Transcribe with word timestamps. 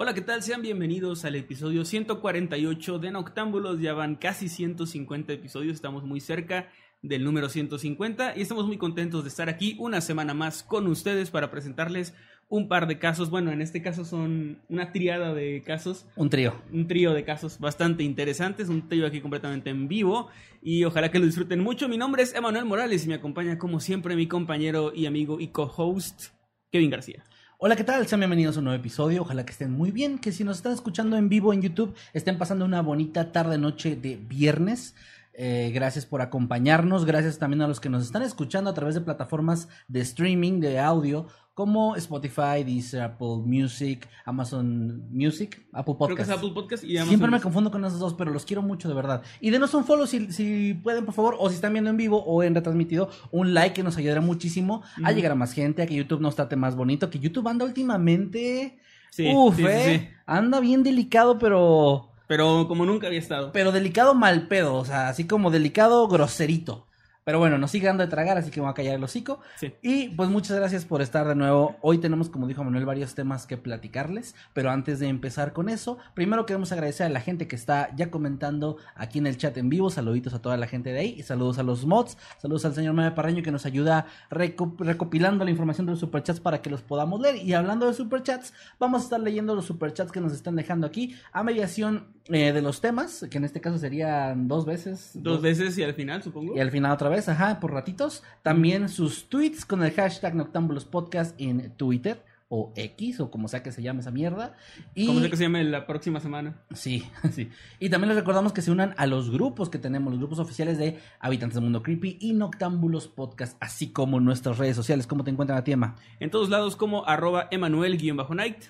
Hola, 0.00 0.14
¿qué 0.14 0.20
tal? 0.20 0.44
Sean 0.44 0.62
bienvenidos 0.62 1.24
al 1.24 1.34
episodio 1.34 1.84
148 1.84 3.00
de 3.00 3.10
Noctámbulos. 3.10 3.80
Ya 3.80 3.94
van 3.94 4.14
casi 4.14 4.48
150 4.48 5.32
episodios, 5.32 5.74
estamos 5.74 6.04
muy 6.04 6.20
cerca 6.20 6.68
del 7.02 7.24
número 7.24 7.48
150 7.48 8.34
y 8.36 8.42
estamos 8.42 8.68
muy 8.68 8.78
contentos 8.78 9.24
de 9.24 9.28
estar 9.28 9.48
aquí 9.48 9.74
una 9.80 10.00
semana 10.00 10.34
más 10.34 10.62
con 10.62 10.86
ustedes 10.86 11.32
para 11.32 11.50
presentarles 11.50 12.14
un 12.48 12.68
par 12.68 12.86
de 12.86 13.00
casos. 13.00 13.28
Bueno, 13.28 13.50
en 13.50 13.60
este 13.60 13.82
caso 13.82 14.04
son 14.04 14.62
una 14.68 14.92
triada 14.92 15.34
de 15.34 15.64
casos. 15.66 16.06
Un 16.14 16.30
trío. 16.30 16.54
Un 16.72 16.86
trío 16.86 17.12
de 17.12 17.24
casos 17.24 17.58
bastante 17.58 18.04
interesantes, 18.04 18.68
un 18.68 18.88
trío 18.88 19.04
aquí 19.04 19.20
completamente 19.20 19.70
en 19.70 19.88
vivo 19.88 20.28
y 20.62 20.84
ojalá 20.84 21.10
que 21.10 21.18
lo 21.18 21.26
disfruten 21.26 21.58
mucho. 21.58 21.88
Mi 21.88 21.98
nombre 21.98 22.22
es 22.22 22.36
Emanuel 22.36 22.66
Morales 22.66 23.04
y 23.04 23.08
me 23.08 23.14
acompaña 23.14 23.58
como 23.58 23.80
siempre 23.80 24.14
mi 24.14 24.28
compañero 24.28 24.92
y 24.94 25.06
amigo 25.06 25.40
y 25.40 25.48
co-host 25.48 26.26
Kevin 26.70 26.90
García. 26.90 27.24
Hola, 27.60 27.74
¿qué 27.74 27.82
tal? 27.82 28.06
Sean 28.06 28.20
bienvenidos 28.20 28.54
a 28.54 28.60
un 28.60 28.66
nuevo 28.66 28.78
episodio. 28.78 29.22
Ojalá 29.22 29.44
que 29.44 29.50
estén 29.50 29.72
muy 29.72 29.90
bien, 29.90 30.20
que 30.20 30.30
si 30.30 30.44
nos 30.44 30.58
están 30.58 30.74
escuchando 30.74 31.16
en 31.16 31.28
vivo 31.28 31.52
en 31.52 31.60
YouTube, 31.60 31.92
estén 32.12 32.38
pasando 32.38 32.64
una 32.64 32.82
bonita 32.82 33.32
tarde-noche 33.32 33.96
de 33.96 34.14
viernes. 34.14 34.94
Eh, 35.32 35.72
gracias 35.74 36.06
por 36.06 36.22
acompañarnos. 36.22 37.04
Gracias 37.04 37.40
también 37.40 37.62
a 37.62 37.66
los 37.66 37.80
que 37.80 37.88
nos 37.88 38.04
están 38.04 38.22
escuchando 38.22 38.70
a 38.70 38.74
través 38.74 38.94
de 38.94 39.00
plataformas 39.00 39.68
de 39.88 40.02
streaming 40.02 40.60
de 40.60 40.78
audio 40.78 41.26
como 41.58 41.96
Spotify, 41.96 42.62
Deezer, 42.64 43.02
Apple 43.02 43.38
Music, 43.44 44.08
Amazon 44.24 45.08
Music, 45.10 45.60
Apple 45.72 45.96
Creo 45.96 46.06
que 46.06 46.14
Podcast. 46.14 46.30
es 46.30 46.36
Apple 46.36 46.50
Podcast 46.54 46.84
y 46.84 46.96
Amazon 46.96 47.08
Siempre 47.08 47.30
me 47.32 47.40
confundo 47.40 47.72
con 47.72 47.84
esos 47.84 47.98
dos, 47.98 48.14
pero 48.14 48.30
los 48.30 48.44
quiero 48.44 48.62
mucho 48.62 48.88
de 48.88 48.94
verdad. 48.94 49.22
Y 49.40 49.50
denos 49.50 49.74
un 49.74 49.84
follow 49.84 50.06
si, 50.06 50.30
si 50.32 50.74
pueden, 50.74 51.04
por 51.04 51.14
favor, 51.14 51.34
o 51.36 51.48
si 51.48 51.56
están 51.56 51.72
viendo 51.72 51.90
en 51.90 51.96
vivo 51.96 52.22
o 52.22 52.44
en 52.44 52.54
retransmitido, 52.54 53.10
un 53.32 53.54
like 53.54 53.74
que 53.74 53.82
nos 53.82 53.96
ayudará 53.96 54.20
muchísimo 54.20 54.84
a 55.02 55.10
llegar 55.10 55.32
a 55.32 55.34
más 55.34 55.52
gente, 55.52 55.82
a 55.82 55.86
que 55.86 55.96
YouTube 55.96 56.20
nos 56.20 56.36
trate 56.36 56.54
más 56.54 56.76
bonito, 56.76 57.10
que 57.10 57.18
YouTube 57.18 57.48
anda 57.48 57.64
últimamente... 57.64 58.78
Sí, 59.10 59.28
Uf, 59.34 59.56
sí, 59.56 59.64
eh, 59.66 59.98
sí. 59.98 60.16
anda 60.26 60.60
bien 60.60 60.84
delicado, 60.84 61.40
pero... 61.40 62.12
Pero 62.28 62.68
como 62.68 62.86
nunca 62.86 63.08
había 63.08 63.18
estado. 63.18 63.50
Pero 63.50 63.72
delicado 63.72 64.14
mal 64.14 64.46
pedo, 64.46 64.76
o 64.76 64.84
sea, 64.84 65.08
así 65.08 65.24
como 65.24 65.50
delicado 65.50 66.06
groserito. 66.06 66.86
Pero 67.28 67.40
bueno, 67.40 67.58
nos 67.58 67.72
sigue 67.72 67.86
dando 67.88 68.02
de 68.02 68.08
tragar, 68.08 68.38
así 68.38 68.50
que 68.50 68.58
me 68.58 68.64
voy 68.64 68.70
a 68.70 68.74
callar 68.74 68.94
el 68.94 69.04
hocico. 69.04 69.40
Sí. 69.56 69.74
Y 69.82 70.08
pues 70.08 70.30
muchas 70.30 70.56
gracias 70.56 70.86
por 70.86 71.02
estar 71.02 71.28
de 71.28 71.34
nuevo. 71.34 71.76
Hoy 71.82 71.98
tenemos, 71.98 72.30
como 72.30 72.46
dijo 72.46 72.64
Manuel, 72.64 72.86
varios 72.86 73.14
temas 73.14 73.46
que 73.46 73.58
platicarles. 73.58 74.34
Pero 74.54 74.70
antes 74.70 74.98
de 74.98 75.08
empezar 75.08 75.52
con 75.52 75.68
eso, 75.68 75.98
primero 76.14 76.46
queremos 76.46 76.72
agradecer 76.72 77.04
a 77.04 77.10
la 77.10 77.20
gente 77.20 77.46
que 77.46 77.54
está 77.54 77.94
ya 77.94 78.10
comentando 78.10 78.78
aquí 78.94 79.18
en 79.18 79.26
el 79.26 79.36
chat 79.36 79.54
en 79.58 79.68
vivo. 79.68 79.90
Saluditos 79.90 80.32
a 80.32 80.40
toda 80.40 80.56
la 80.56 80.66
gente 80.66 80.90
de 80.90 81.00
ahí. 81.00 81.16
Y 81.18 81.22
saludos 81.22 81.58
a 81.58 81.62
los 81.64 81.84
mods. 81.84 82.16
Saludos 82.38 82.64
al 82.64 82.74
señor 82.74 82.94
Meme 82.94 83.10
Parreño 83.10 83.42
que 83.42 83.52
nos 83.52 83.66
ayuda 83.66 84.06
reco- 84.30 84.74
recopilando 84.78 85.44
la 85.44 85.50
información 85.50 85.84
de 85.84 85.90
los 85.92 86.00
superchats 86.00 86.40
para 86.40 86.62
que 86.62 86.70
los 86.70 86.80
podamos 86.80 87.20
leer. 87.20 87.36
Y 87.44 87.52
hablando 87.52 87.86
de 87.86 87.92
superchats, 87.92 88.54
vamos 88.80 89.02
a 89.02 89.04
estar 89.04 89.20
leyendo 89.20 89.54
los 89.54 89.66
superchats 89.66 90.12
que 90.12 90.22
nos 90.22 90.32
están 90.32 90.56
dejando 90.56 90.86
aquí 90.86 91.14
a 91.32 91.42
mediación 91.42 92.06
eh, 92.28 92.52
de 92.52 92.62
los 92.62 92.80
temas, 92.80 93.26
que 93.30 93.38
en 93.38 93.44
este 93.44 93.60
caso 93.60 93.78
serían 93.78 94.48
dos 94.48 94.64
veces. 94.66 95.10
Dos 95.14 95.40
veces 95.42 95.76
y 95.78 95.82
al 95.82 95.94
final, 95.94 96.22
supongo. 96.22 96.54
Y 96.56 96.60
al 96.60 96.70
final 96.70 96.92
otra 96.92 97.08
vez, 97.08 97.28
ajá, 97.28 97.60
por 97.60 97.72
ratitos. 97.72 98.22
También 98.42 98.88
sus 98.88 99.28
tweets 99.28 99.64
con 99.64 99.82
el 99.82 99.92
hashtag 99.92 100.34
Noctámbulos 100.34 100.84
Podcast 100.84 101.34
en 101.40 101.70
Twitter 101.76 102.22
o 102.50 102.72
X 102.76 103.20
o 103.20 103.30
como 103.30 103.46
sea 103.46 103.62
que 103.62 103.72
se 103.72 103.82
llame 103.82 104.00
esa 104.00 104.10
mierda. 104.10 104.56
Y 104.94 105.06
Como 105.06 105.20
sé 105.20 105.28
que 105.30 105.36
se 105.36 105.42
llame 105.42 105.62
la 105.64 105.86
próxima 105.86 106.18
semana. 106.20 106.62
sí, 106.72 107.04
sí. 107.32 107.50
Y 107.78 107.90
también 107.90 108.08
les 108.08 108.16
recordamos 108.16 108.52
que 108.52 108.62
se 108.62 108.70
unan 108.70 108.94
a 108.96 109.06
los 109.06 109.30
grupos 109.30 109.68
que 109.68 109.78
tenemos, 109.78 110.10
los 110.12 110.18
grupos 110.18 110.38
oficiales 110.38 110.78
de 110.78 110.98
Habitantes 111.20 111.56
del 111.56 111.64
Mundo 111.64 111.82
Creepy 111.82 112.16
y 112.20 112.32
Noctámbulos 112.32 113.08
Podcast, 113.08 113.56
así 113.60 113.90
como 113.92 114.18
nuestras 114.20 114.56
redes 114.58 114.76
sociales. 114.76 115.06
¿Cómo 115.06 115.24
te 115.24 115.30
encuentran 115.30 115.58
a 115.58 115.64
ti, 115.64 115.72
Emma? 115.72 115.96
En 116.20 116.30
todos 116.30 116.48
lados 116.48 116.74
como 116.76 117.06
arroba 117.06 117.48
Emanuel-Night. 117.50 118.64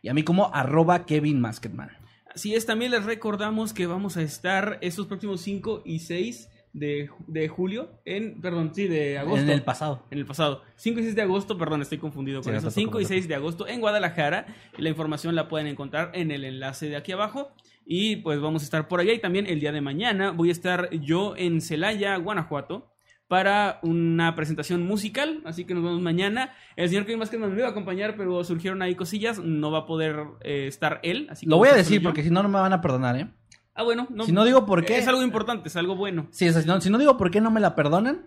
Y 0.00 0.08
a 0.08 0.14
mí 0.14 0.22
como 0.22 0.54
arroba 0.54 1.04
Kevin 1.04 1.40
Masketman. 1.40 1.90
Así 2.38 2.54
es, 2.54 2.66
también 2.66 2.92
les 2.92 3.04
recordamos 3.04 3.72
que 3.74 3.88
vamos 3.88 4.16
a 4.16 4.22
estar 4.22 4.78
estos 4.80 5.08
próximos 5.08 5.40
5 5.40 5.82
y 5.84 5.98
6 5.98 6.48
de, 6.72 7.10
de 7.26 7.48
julio, 7.48 7.90
en, 8.04 8.40
perdón, 8.40 8.70
sí, 8.72 8.86
de 8.86 9.18
agosto. 9.18 9.40
En 9.42 9.50
el 9.50 9.64
pasado. 9.64 10.04
En 10.12 10.18
el 10.20 10.24
pasado. 10.24 10.62
5 10.76 11.00
y 11.00 11.02
6 11.02 11.16
de 11.16 11.22
agosto, 11.22 11.58
perdón, 11.58 11.82
estoy 11.82 11.98
confundido 11.98 12.40
Sí, 12.40 12.44
con 12.44 12.52
no 12.52 12.58
eso. 12.60 12.68
te 12.68 12.74
5 12.74 12.86
y 12.86 12.90
preocupes. 12.90 13.08
6 13.08 13.26
de 13.26 13.34
agosto 13.34 13.66
en 13.66 13.80
Guadalajara. 13.80 14.46
La 14.76 14.88
información 14.88 15.34
la 15.34 15.48
pueden 15.48 15.66
encontrar 15.66 16.12
en 16.14 16.30
el 16.30 16.44
enlace 16.44 16.88
de 16.88 16.94
aquí 16.94 17.10
abajo. 17.10 17.50
Y 17.84 18.16
pues 18.18 18.40
vamos 18.40 18.62
a 18.62 18.66
estar 18.66 18.86
por 18.86 19.00
allá. 19.00 19.14
Y 19.14 19.18
también 19.18 19.48
el 19.48 19.58
día 19.58 19.72
de 19.72 19.80
mañana 19.80 20.30
voy 20.30 20.50
a 20.50 20.52
estar 20.52 20.90
yo 20.92 21.34
en 21.36 21.60
Celaya, 21.60 22.14
Guanajuato. 22.18 22.86
Para 23.28 23.78
una 23.82 24.34
presentación 24.34 24.82
musical, 24.86 25.42
así 25.44 25.64
que 25.64 25.74
nos 25.74 25.84
vemos 25.84 26.00
mañana. 26.00 26.54
El 26.76 26.88
señor 26.88 27.04
Kevin 27.04 27.20
Vázquez 27.20 27.38
me 27.38 27.46
iba 27.46 27.66
a 27.66 27.70
acompañar, 27.70 28.16
pero 28.16 28.42
surgieron 28.42 28.80
ahí 28.80 28.94
cosillas. 28.94 29.38
No 29.38 29.70
va 29.70 29.80
a 29.80 29.86
poder 29.86 30.16
eh, 30.40 30.66
estar 30.66 30.98
él. 31.02 31.28
Así 31.30 31.44
que 31.44 31.50
Lo 31.50 31.58
voy 31.58 31.68
a 31.68 31.74
decir 31.74 32.02
porque 32.02 32.22
si 32.22 32.30
no, 32.30 32.42
no 32.42 32.48
me 32.48 32.58
van 32.58 32.72
a 32.72 32.80
perdonar, 32.80 33.16
¿eh? 33.16 33.28
Ah, 33.74 33.84
bueno, 33.84 34.08
no, 34.10 34.24
Si 34.24 34.32
no 34.32 34.44
digo 34.44 34.66
por 34.66 34.84
qué. 34.84 34.98
Es 34.98 35.06
algo 35.06 35.22
importante, 35.22 35.68
es 35.68 35.76
algo 35.76 35.94
bueno. 35.94 36.26
Sí, 36.30 36.48
o 36.48 36.52
sea, 36.52 36.62
si 36.62 36.66
no, 36.66 36.80
si 36.80 36.90
no 36.90 36.98
digo 36.98 37.16
por 37.16 37.30
qué 37.30 37.40
no 37.40 37.50
me 37.50 37.60
la 37.60 37.74
perdonan, 37.74 38.26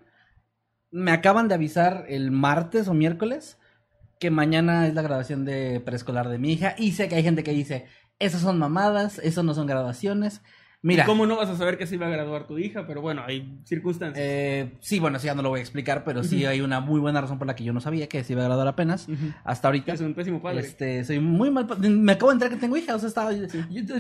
me 0.92 1.12
acaban 1.12 1.48
de 1.48 1.56
avisar 1.56 2.06
el 2.08 2.32
martes 2.32 2.88
o 2.88 2.94
miércoles 2.94 3.58
que 4.22 4.30
mañana 4.30 4.88
es 4.88 4.94
la 4.94 5.02
graduación 5.02 5.46
de 5.46 5.80
preescolar 5.80 6.30
de 6.30 6.38
mi 6.38 6.54
hija 6.54 6.76
y 6.78 6.92
sé 6.92 7.10
que 7.10 7.16
hay 7.16 7.24
gente 7.24 7.44
que 7.44 7.52
dice, 7.52 7.88
esas 8.20 8.42
son 8.42 8.60
mamadas, 8.60 9.18
eso 9.20 9.42
no 9.42 9.56
son 9.56 9.66
graduaciones. 9.66 10.44
Mira, 10.84 11.06
¿Cómo 11.06 11.28
no 11.28 11.38
vas 11.38 11.48
a 11.48 11.56
saber 11.56 11.78
que 11.78 11.86
se 11.86 11.94
iba 11.94 12.08
a 12.08 12.10
graduar 12.10 12.48
tu 12.48 12.58
hija? 12.58 12.88
Pero 12.88 13.02
bueno, 13.02 13.22
hay 13.24 13.60
circunstancias. 13.66 14.18
eh, 14.26 14.72
sí, 14.80 15.00
bueno, 15.00 15.20
sí, 15.20 15.28
ya 15.28 15.36
no 15.36 15.44
lo 15.44 15.50
voy 15.50 15.60
a 15.60 15.62
explicar, 15.62 16.04
pero 16.04 16.24
sí 16.24 16.44
hay 16.46 16.62
una 16.62 16.80
muy 16.80 17.00
buena 17.00 17.22
razón 17.22 17.38
por 17.38 17.46
la 17.46 17.56
que 17.56 17.64
yo 17.64 17.72
no 17.72 17.82
sabía 17.82 18.10
que 18.10 18.24
se 18.24 18.34
iba 18.34 18.42
a 18.42 18.46
graduar 18.46 18.68
apenas. 18.68 19.08
Hasta 19.44 19.68
ahorita. 19.68 19.94
Es 19.94 20.02
un 20.02 20.16
pésimo 20.16 20.42
padre. 20.42 20.62
Este, 20.62 21.04
soy 21.04 21.20
muy 21.20 21.52
mal. 21.52 21.68
Me 21.80 22.14
acabo 22.14 22.32
de 22.32 22.34
enterar 22.36 22.54
que 22.56 22.60
tengo 22.60 22.78
hija, 22.78 22.96
o 22.96 23.00
sea, 23.00 23.10
estaba. 23.10 23.32
yo- 23.32 23.46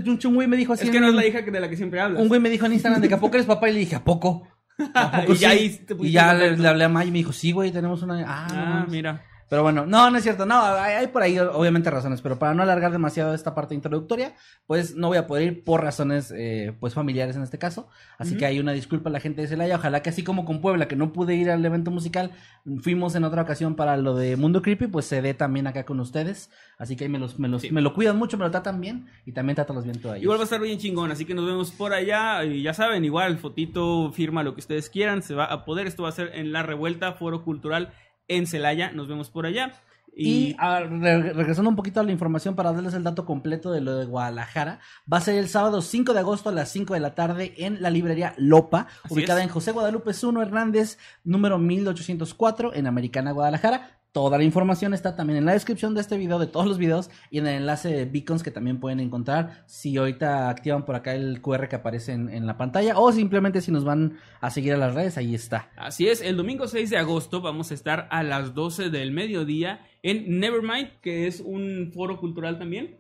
un, 0.05 0.19
un 0.23 0.33
güey 0.35 0.47
me 0.47 0.57
dijo 0.57 0.73
así. 0.73 0.85
es 0.85 0.89
que 0.89 0.99
no 0.99 1.09
es 1.09 1.13
la 1.13 1.25
hija 1.27 1.41
de 1.41 1.59
la 1.59 1.69
que 1.69 1.77
siempre 1.77 1.99
hablas. 2.01 2.19
Un 2.21 2.27
güey 2.27 2.41
me 2.41 2.49
dijo 2.49 2.65
en 2.65 2.73
Instagram 2.73 3.01
de 3.01 3.07
que 3.09 3.13
a 3.13 3.19
poco 3.19 3.35
eres 3.35 3.45
papá 3.45 3.69
y 3.69 3.73
le 3.73 3.79
dije, 3.79 3.95
¿a 3.95 4.03
poco? 4.03 4.47
¿A 4.95 5.11
poco 5.21 5.33
Y 5.33 5.35
ya 5.35 5.53
y 6.33 6.57
le, 6.57 6.67
hablé 6.67 6.83
a 6.85 6.89
May 6.89 7.09
y 7.09 7.11
me 7.11 7.19
dijo, 7.19 7.31
sí, 7.31 7.51
güey, 7.51 7.71
tenemos 7.71 8.01
una... 8.01 8.15
Ah, 8.27 8.47
no 8.51 8.59
Ah, 8.59 8.65
mames". 8.65 8.89
mira. 8.89 9.21
Pero 9.51 9.63
bueno, 9.63 9.85
no, 9.85 10.09
no 10.09 10.17
es 10.17 10.23
cierto, 10.23 10.45
no, 10.45 10.61
hay, 10.63 10.93
hay 10.93 11.07
por 11.07 11.23
ahí 11.23 11.37
obviamente 11.37 11.91
razones, 11.91 12.21
pero 12.21 12.39
para 12.39 12.53
no 12.53 12.63
alargar 12.63 12.93
demasiado 12.93 13.33
esta 13.33 13.53
parte 13.53 13.75
introductoria, 13.75 14.33
pues 14.65 14.95
no 14.95 15.09
voy 15.09 15.17
a 15.17 15.27
poder 15.27 15.43
ir 15.43 15.63
por 15.65 15.83
razones, 15.83 16.33
eh, 16.33 16.73
pues 16.79 16.93
familiares 16.93 17.35
en 17.35 17.43
este 17.43 17.57
caso, 17.57 17.89
así 18.17 18.37
que 18.37 18.45
hay 18.45 18.61
una 18.61 18.71
disculpa 18.71 19.09
a 19.09 19.11
la 19.11 19.19
gente 19.19 19.41
de 19.41 19.49
Celaya, 19.49 19.75
ojalá 19.75 20.01
que 20.01 20.09
así 20.09 20.23
como 20.23 20.45
con 20.45 20.61
Puebla, 20.61 20.87
que 20.87 20.95
no 20.95 21.11
pude 21.11 21.35
ir 21.35 21.51
al 21.51 21.65
evento 21.65 21.91
musical, 21.91 22.31
fuimos 22.81 23.13
en 23.15 23.25
otra 23.25 23.41
ocasión 23.41 23.75
para 23.75 23.97
lo 23.97 24.15
de 24.15 24.37
Mundo 24.37 24.61
Creepy, 24.61 24.87
pues 24.87 25.05
se 25.05 25.21
dé 25.21 25.33
también 25.33 25.67
acá 25.67 25.83
con 25.83 25.99
ustedes, 25.99 26.49
así 26.77 26.95
que 26.95 27.03
ahí 27.03 27.09
me, 27.09 27.19
los, 27.19 27.37
me, 27.37 27.49
los, 27.49 27.61
Sí. 27.63 27.71
me 27.73 27.81
lo 27.81 27.93
cuidan 27.93 28.15
mucho, 28.17 28.37
me 28.37 28.45
lo 28.45 28.51
tratan 28.51 28.79
bien, 28.79 29.07
y 29.25 29.33
también 29.33 29.55
trátalos 29.55 29.83
bien 29.83 29.97
ellos. 29.97 30.21
Igual 30.21 30.37
va 30.37 30.43
a 30.43 30.45
estar 30.45 30.61
bien 30.61 30.77
chingón, 30.77 31.11
así 31.11 31.25
que 31.25 31.33
nos 31.33 31.45
vemos 31.45 31.71
por 31.71 31.91
allá. 31.91 32.45
Y 32.45 32.63
ya 32.63 32.73
saben, 32.73 33.03
igual, 33.03 33.37
fotito, 33.37 34.13
firma 34.13 34.43
lo 34.43 34.53
que 34.53 34.61
ustedes 34.61 34.89
quieran, 34.89 35.21
se 35.23 35.35
va 35.35 35.43
a 35.43 35.65
poder. 35.65 35.87
Esto 35.87 36.03
va 36.03 36.09
a 36.09 36.13
ser 36.13 36.31
en 36.35 36.53
La 36.53 36.63
Revuelta, 36.63 37.11
Foro 37.11 37.43
Cultural 37.43 37.91
en 38.37 38.47
Celaya. 38.47 38.91
Nos 38.91 39.07
vemos 39.07 39.29
por 39.29 39.45
allá. 39.45 39.73
Y, 40.13 40.57
ah, 40.59 40.81
re- 40.81 41.31
regresando 41.31 41.69
un 41.69 41.77
poquito 41.77 42.01
a 42.01 42.03
la 42.03 42.11
información 42.11 42.53
para 42.53 42.73
darles 42.73 42.93
el 42.93 43.03
dato 43.03 43.25
completo 43.25 43.71
de 43.71 43.79
lo 43.79 43.95
de 43.95 44.05
Guadalajara, 44.05 44.79
va 45.11 45.17
a 45.17 45.21
ser 45.21 45.35
el 45.35 45.47
sábado 45.47 45.81
5 45.81 46.11
de 46.13 46.19
agosto 46.19 46.49
a 46.49 46.51
las 46.51 46.69
5 46.69 46.93
de 46.93 46.99
la 46.99 47.15
tarde 47.15 47.53
en 47.57 47.81
la 47.81 47.89
librería 47.89 48.33
Lopa, 48.37 48.87
ubicada 49.07 49.39
es. 49.39 49.47
en 49.47 49.53
José 49.53 49.71
Guadalupe 49.71 50.11
1 50.21 50.41
Hernández, 50.41 50.97
número 51.23 51.57
1804 51.59 52.73
en 52.73 52.87
Americana, 52.87 53.31
Guadalajara. 53.31 54.00
Toda 54.11 54.37
la 54.37 54.43
información 54.43 54.93
está 54.93 55.15
también 55.15 55.37
en 55.37 55.45
la 55.45 55.53
descripción 55.53 55.93
de 55.93 56.01
este 56.01 56.17
video, 56.17 56.37
de 56.37 56.47
todos 56.47 56.67
los 56.67 56.77
videos, 56.77 57.09
y 57.29 57.37
en 57.37 57.47
el 57.47 57.61
enlace 57.61 57.87
de 57.87 58.05
Beacons 58.05 58.43
que 58.43 58.51
también 58.51 58.79
pueden 58.79 58.99
encontrar 58.99 59.63
si 59.67 59.95
ahorita 59.95 60.49
activan 60.49 60.83
por 60.83 60.95
acá 60.95 61.15
el 61.15 61.41
QR 61.41 61.69
que 61.69 61.77
aparece 61.77 62.11
en, 62.11 62.29
en 62.29 62.45
la 62.45 62.57
pantalla, 62.57 62.99
o 62.99 63.11
simplemente 63.13 63.61
si 63.61 63.71
nos 63.71 63.85
van 63.85 64.17
a 64.41 64.49
seguir 64.49 64.73
a 64.73 64.77
las 64.77 64.95
redes, 64.95 65.17
ahí 65.17 65.33
está. 65.33 65.69
Así 65.77 66.07
es, 66.07 66.21
el 66.21 66.35
domingo 66.35 66.67
6 66.67 66.89
de 66.89 66.97
agosto 66.97 67.41
vamos 67.41 67.71
a 67.71 67.73
estar 67.73 68.09
a 68.11 68.21
las 68.23 68.53
12 68.53 68.89
del 68.89 69.11
mediodía 69.11 69.85
en 70.03 70.39
Nevermind, 70.39 70.99
que 71.01 71.27
es 71.27 71.39
un 71.39 71.91
foro 71.93 72.19
cultural 72.19 72.59
también 72.59 72.97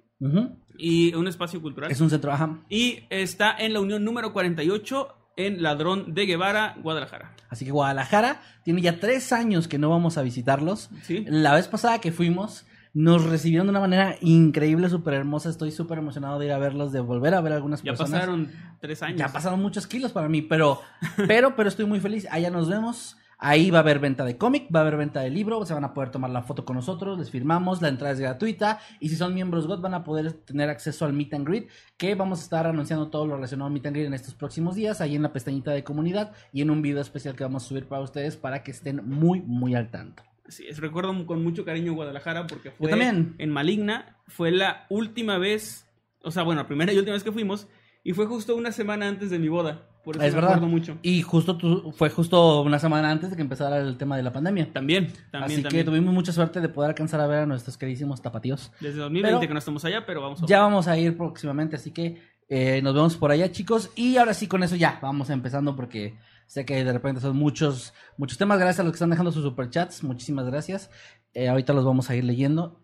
y 0.77 1.13
un 1.13 1.27
espacio 1.27 1.61
cultural. 1.61 1.91
Es 1.91 1.99
un 1.99 2.09
centro, 2.09 2.31
ajá. 2.31 2.63
Y 2.69 2.99
está 3.09 3.55
en 3.57 3.73
la 3.73 3.81
unión 3.81 4.03
número 4.03 4.33
48 4.33 5.20
en 5.37 5.61
Ladrón 5.63 6.13
de 6.13 6.25
Guevara, 6.25 6.75
Guadalajara. 6.81 7.33
Así 7.49 7.65
que 7.65 7.71
Guadalajara 7.71 8.41
tiene 8.63 8.81
ya 8.81 8.99
tres 8.99 9.31
años 9.33 9.67
que 9.67 9.77
no 9.77 9.89
vamos 9.89 10.17
a 10.17 10.21
visitarlos. 10.21 10.89
¿Sí? 11.03 11.25
La 11.27 11.53
vez 11.53 11.67
pasada 11.67 11.99
que 11.99 12.11
fuimos, 12.11 12.65
nos 12.93 13.23
recibieron 13.25 13.67
de 13.67 13.71
una 13.71 13.79
manera 13.79 14.15
increíble, 14.21 14.89
súper 14.89 15.13
hermosa. 15.13 15.49
Estoy 15.49 15.71
súper 15.71 15.97
emocionado 15.97 16.39
de 16.39 16.47
ir 16.47 16.51
a 16.51 16.57
verlos, 16.57 16.91
de 16.91 16.99
volver 16.99 17.33
a 17.33 17.41
ver 17.41 17.53
a 17.53 17.55
algunas 17.55 17.81
Ya 17.81 17.91
personas. 17.93 18.11
pasaron 18.11 18.51
tres 18.79 19.01
años. 19.03 19.19
Ya 19.19 19.29
pasaron 19.29 19.61
muchos 19.61 19.87
kilos 19.87 20.11
para 20.11 20.27
mí, 20.27 20.41
pero, 20.41 20.81
pero, 21.27 21.55
pero 21.55 21.69
estoy 21.69 21.85
muy 21.85 21.99
feliz. 21.99 22.27
Allá 22.31 22.49
nos 22.49 22.69
vemos. 22.69 23.17
Ahí 23.43 23.71
va 23.71 23.79
a 23.79 23.81
haber 23.81 23.97
venta 23.97 24.23
de 24.23 24.37
cómic, 24.37 24.67
va 24.73 24.81
a 24.81 24.83
haber 24.83 24.97
venta 24.97 25.21
de 25.21 25.31
libro, 25.31 25.65
se 25.65 25.73
van 25.73 25.83
a 25.83 25.95
poder 25.95 26.11
tomar 26.11 26.29
la 26.29 26.43
foto 26.43 26.63
con 26.63 26.75
nosotros, 26.75 27.17
les 27.17 27.31
firmamos, 27.31 27.81
la 27.81 27.89
entrada 27.89 28.13
es 28.13 28.19
gratuita 28.19 28.79
y 28.99 29.09
si 29.09 29.15
son 29.15 29.33
miembros 29.33 29.65
GOT 29.65 29.81
van 29.81 29.95
a 29.95 30.03
poder 30.03 30.31
tener 30.31 30.69
acceso 30.69 31.05
al 31.05 31.13
Meet 31.13 31.33
and 31.33 31.47
Greet, 31.47 31.67
que 31.97 32.13
vamos 32.13 32.39
a 32.39 32.43
estar 32.43 32.67
anunciando 32.67 33.09
todo 33.09 33.25
lo 33.25 33.37
relacionado 33.37 33.65
al 33.65 33.73
Meet 33.73 33.87
and 33.87 33.95
Greet 33.95 34.07
en 34.07 34.13
estos 34.13 34.35
próximos 34.35 34.75
días, 34.75 35.01
ahí 35.01 35.15
en 35.15 35.23
la 35.23 35.33
pestañita 35.33 35.71
de 35.71 35.83
comunidad 35.83 36.33
y 36.53 36.61
en 36.61 36.69
un 36.69 36.83
video 36.83 37.01
especial 37.01 37.35
que 37.35 37.43
vamos 37.43 37.65
a 37.65 37.67
subir 37.67 37.87
para 37.87 38.03
ustedes 38.03 38.37
para 38.37 38.61
que 38.61 38.69
estén 38.69 39.01
muy, 39.03 39.41
muy 39.41 39.73
al 39.73 39.89
tanto. 39.89 40.21
Sí, 40.47 40.67
es, 40.67 40.77
recuerdo 40.77 41.25
con 41.25 41.41
mucho 41.41 41.65
cariño 41.65 41.93
Guadalajara 41.93 42.45
porque 42.45 42.69
fue 42.69 42.91
también. 42.91 43.33
en 43.39 43.49
Maligna. 43.49 44.17
Fue 44.27 44.51
la 44.51 44.85
última 44.89 45.39
vez, 45.39 45.87
o 46.21 46.29
sea, 46.29 46.43
bueno, 46.43 46.61
la 46.61 46.67
primera 46.67 46.93
y 46.93 46.97
última 46.99 47.13
vez 47.13 47.23
que 47.23 47.31
fuimos. 47.31 47.67
Y 48.03 48.13
fue 48.13 48.27
justo 48.27 48.55
una 48.55 48.71
semana 48.71 49.07
antes 49.07 49.31
de 49.31 49.39
mi 49.39 49.47
boda. 49.47 49.87
Por 50.03 50.15
eso 50.17 50.25
Es 50.25 50.31
me 50.33 50.35
verdad. 50.35 50.55
acuerdo 50.55 50.67
mucho. 50.67 50.97
Y 51.03 51.21
justo 51.21 51.57
fue 51.93 52.09
justo 52.09 52.61
una 52.63 52.79
semana 52.79 53.11
antes 53.11 53.29
de 53.29 53.35
que 53.35 53.41
empezara 53.43 53.77
el 53.77 53.97
tema 53.97 54.17
de 54.17 54.23
la 54.23 54.33
pandemia. 54.33 54.71
También, 54.73 55.13
también, 55.31 55.59
Así 55.61 55.75
que 55.77 55.83
tuvimos 55.83 56.13
mucha 56.13 56.31
suerte 56.31 56.59
de 56.59 56.69
poder 56.69 56.89
alcanzar 56.89 57.19
a 57.21 57.27
ver 57.27 57.39
a 57.39 57.45
nuestros 57.45 57.77
queridísimos 57.77 58.21
tapatíos. 58.21 58.71
Desde 58.79 58.99
2020 58.99 59.37
Pero- 59.37 59.47
que 59.47 59.53
no 59.53 59.59
estamos 59.59 59.85
allá, 59.85 60.05
pero 60.05 60.21
vamos 60.21 60.41
a 60.41 60.45
Ya 60.47 60.59
vamos 60.61 60.87
a 60.87 60.97
ir 60.97 61.15
próximamente, 61.15 61.75
así 61.75 61.91
que 61.91 62.21
eh, 62.49 62.81
nos 62.81 62.93
vemos 62.95 63.15
por 63.15 63.31
allá, 63.31 63.51
chicos. 63.51 63.91
Y 63.95 64.17
ahora 64.17 64.33
sí, 64.33 64.47
con 64.47 64.63
eso 64.63 64.75
ya, 64.75 64.99
vamos 65.01 65.29
empezando 65.29 65.75
porque 65.75 66.15
sé 66.47 66.65
que 66.65 66.83
de 66.83 66.91
repente 66.91 67.21
son 67.21 67.37
muchos, 67.37 67.93
muchos 68.17 68.37
temas. 68.37 68.57
Gracias 68.59 68.79
a 68.79 68.83
los 68.83 68.91
que 68.91 68.95
están 68.97 69.09
dejando 69.11 69.31
sus 69.31 69.43
superchats. 69.43 70.03
Muchísimas 70.03 70.45
gracias. 70.47 70.89
Eh, 71.33 71.47
ahorita 71.47 71.71
los 71.73 71.85
vamos 71.85 72.09
a 72.09 72.15
ir 72.15 72.23
leyendo. 72.25 72.81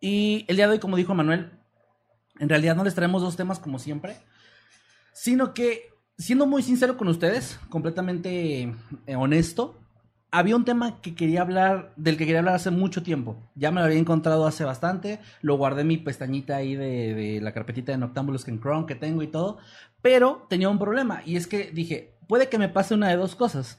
Y 0.00 0.44
el 0.48 0.56
día 0.56 0.66
de 0.66 0.72
hoy, 0.74 0.78
como 0.80 0.96
dijo 0.96 1.14
Manuel, 1.14 1.50
en 2.40 2.48
realidad 2.48 2.74
no 2.76 2.84
les 2.84 2.94
traemos 2.94 3.22
dos 3.22 3.36
temas 3.36 3.58
como 3.58 3.78
siempre, 3.78 4.16
sino 5.12 5.52
que, 5.54 5.89
siendo 6.20 6.46
muy 6.46 6.62
sincero 6.62 6.96
con 6.96 7.08
ustedes, 7.08 7.58
completamente 7.70 8.74
eh, 9.06 9.16
honesto, 9.16 9.78
había 10.30 10.54
un 10.54 10.64
tema 10.64 11.00
que 11.00 11.14
quería 11.14 11.40
hablar, 11.40 11.92
del 11.96 12.16
que 12.16 12.26
quería 12.26 12.40
hablar 12.40 12.54
hace 12.54 12.70
mucho 12.70 13.02
tiempo. 13.02 13.36
Ya 13.56 13.72
me 13.72 13.80
lo 13.80 13.86
había 13.86 13.98
encontrado 13.98 14.46
hace 14.46 14.62
bastante. 14.64 15.18
Lo 15.40 15.56
guardé 15.56 15.80
en 15.80 15.88
mi 15.88 15.96
pestañita 15.96 16.56
ahí 16.56 16.76
de, 16.76 17.14
de 17.14 17.40
la 17.40 17.52
carpetita 17.52 17.90
de 17.90 17.98
Noctámbulos 17.98 18.46
en 18.46 18.60
Chrome 18.60 18.86
que 18.86 18.94
tengo 18.94 19.22
y 19.22 19.28
todo. 19.28 19.58
Pero 20.02 20.46
tenía 20.48 20.68
un 20.68 20.78
problema. 20.78 21.22
Y 21.24 21.36
es 21.36 21.46
que 21.48 21.72
dije, 21.72 22.14
puede 22.28 22.48
que 22.48 22.58
me 22.58 22.68
pase 22.68 22.94
una 22.94 23.08
de 23.08 23.16
dos 23.16 23.34
cosas. 23.34 23.78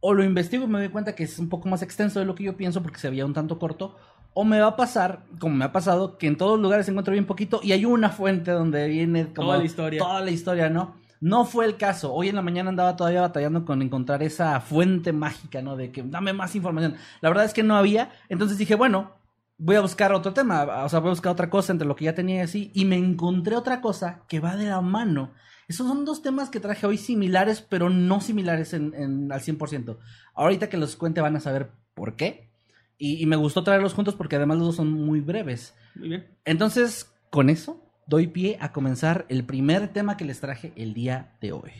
O 0.00 0.14
lo 0.14 0.24
investigo 0.24 0.64
y 0.64 0.68
me 0.68 0.78
doy 0.78 0.88
cuenta 0.88 1.14
que 1.14 1.24
es 1.24 1.38
un 1.38 1.48
poco 1.48 1.68
más 1.68 1.82
extenso 1.82 2.20
de 2.20 2.26
lo 2.26 2.34
que 2.34 2.44
yo 2.44 2.56
pienso 2.56 2.82
porque 2.82 3.00
se 3.00 3.10
veía 3.10 3.26
un 3.26 3.34
tanto 3.34 3.58
corto. 3.58 3.96
O 4.32 4.44
me 4.44 4.60
va 4.60 4.68
a 4.68 4.76
pasar, 4.76 5.24
como 5.40 5.56
me 5.56 5.64
ha 5.64 5.72
pasado, 5.72 6.16
que 6.16 6.26
en 6.26 6.38
todos 6.38 6.58
lugares 6.58 6.88
encuentro 6.88 7.12
bien 7.12 7.26
poquito 7.26 7.60
y 7.62 7.72
hay 7.72 7.84
una 7.84 8.08
fuente 8.10 8.50
donde 8.50 8.86
viene 8.88 9.26
como 9.34 9.48
Toda 9.48 9.58
la 9.58 9.64
historia. 9.64 9.98
Toda 9.98 10.20
la 10.20 10.30
historia, 10.30 10.70
¿no? 10.70 11.05
No 11.20 11.44
fue 11.44 11.64
el 11.66 11.76
caso. 11.76 12.12
Hoy 12.12 12.28
en 12.28 12.36
la 12.36 12.42
mañana 12.42 12.70
andaba 12.70 12.96
todavía 12.96 13.20
batallando 13.22 13.64
con 13.64 13.82
encontrar 13.82 14.22
esa 14.22 14.60
fuente 14.60 15.12
mágica, 15.12 15.62
¿no? 15.62 15.76
De 15.76 15.90
que 15.92 16.02
dame 16.02 16.32
más 16.32 16.54
información. 16.54 16.96
La 17.20 17.28
verdad 17.30 17.44
es 17.44 17.54
que 17.54 17.62
no 17.62 17.76
había. 17.76 18.10
Entonces 18.28 18.58
dije, 18.58 18.74
bueno, 18.74 19.12
voy 19.58 19.76
a 19.76 19.80
buscar 19.80 20.12
otro 20.12 20.32
tema. 20.32 20.84
O 20.84 20.88
sea, 20.88 20.98
voy 21.00 21.08
a 21.08 21.12
buscar 21.12 21.32
otra 21.32 21.50
cosa 21.50 21.72
entre 21.72 21.88
lo 21.88 21.96
que 21.96 22.04
ya 22.06 22.14
tenía 22.14 22.36
y 22.36 22.40
así. 22.40 22.70
Y 22.74 22.84
me 22.84 22.96
encontré 22.96 23.56
otra 23.56 23.80
cosa 23.80 24.22
que 24.28 24.40
va 24.40 24.56
de 24.56 24.66
la 24.66 24.80
mano. 24.80 25.32
Esos 25.68 25.88
son 25.88 26.04
dos 26.04 26.22
temas 26.22 26.48
que 26.50 26.60
traje 26.60 26.86
hoy 26.86 26.96
similares, 26.98 27.60
pero 27.60 27.90
no 27.90 28.20
similares 28.20 28.72
en, 28.72 28.94
en- 28.94 29.32
al 29.32 29.40
100%. 29.40 29.98
Ahorita 30.34 30.68
que 30.68 30.76
los 30.76 30.94
cuente 30.96 31.20
van 31.20 31.36
a 31.36 31.40
saber 31.40 31.70
por 31.94 32.14
qué. 32.16 32.50
Y, 32.98 33.22
y 33.22 33.26
me 33.26 33.36
gustó 33.36 33.64
traerlos 33.64 33.92
juntos 33.94 34.14
porque 34.14 34.36
además 34.36 34.58
los 34.58 34.66
dos 34.68 34.76
son 34.76 34.90
muy 34.92 35.20
breves. 35.20 35.74
Muy 35.94 36.08
bien. 36.10 36.26
Entonces, 36.44 37.12
con 37.30 37.50
eso, 37.50 37.85
doy 38.06 38.28
pie 38.28 38.56
a 38.60 38.72
comenzar 38.72 39.26
el 39.28 39.44
primer 39.44 39.88
tema 39.88 40.16
que 40.16 40.24
les 40.24 40.40
traje 40.40 40.72
el 40.76 40.94
día 40.94 41.36
de 41.40 41.52
hoy. 41.52 41.72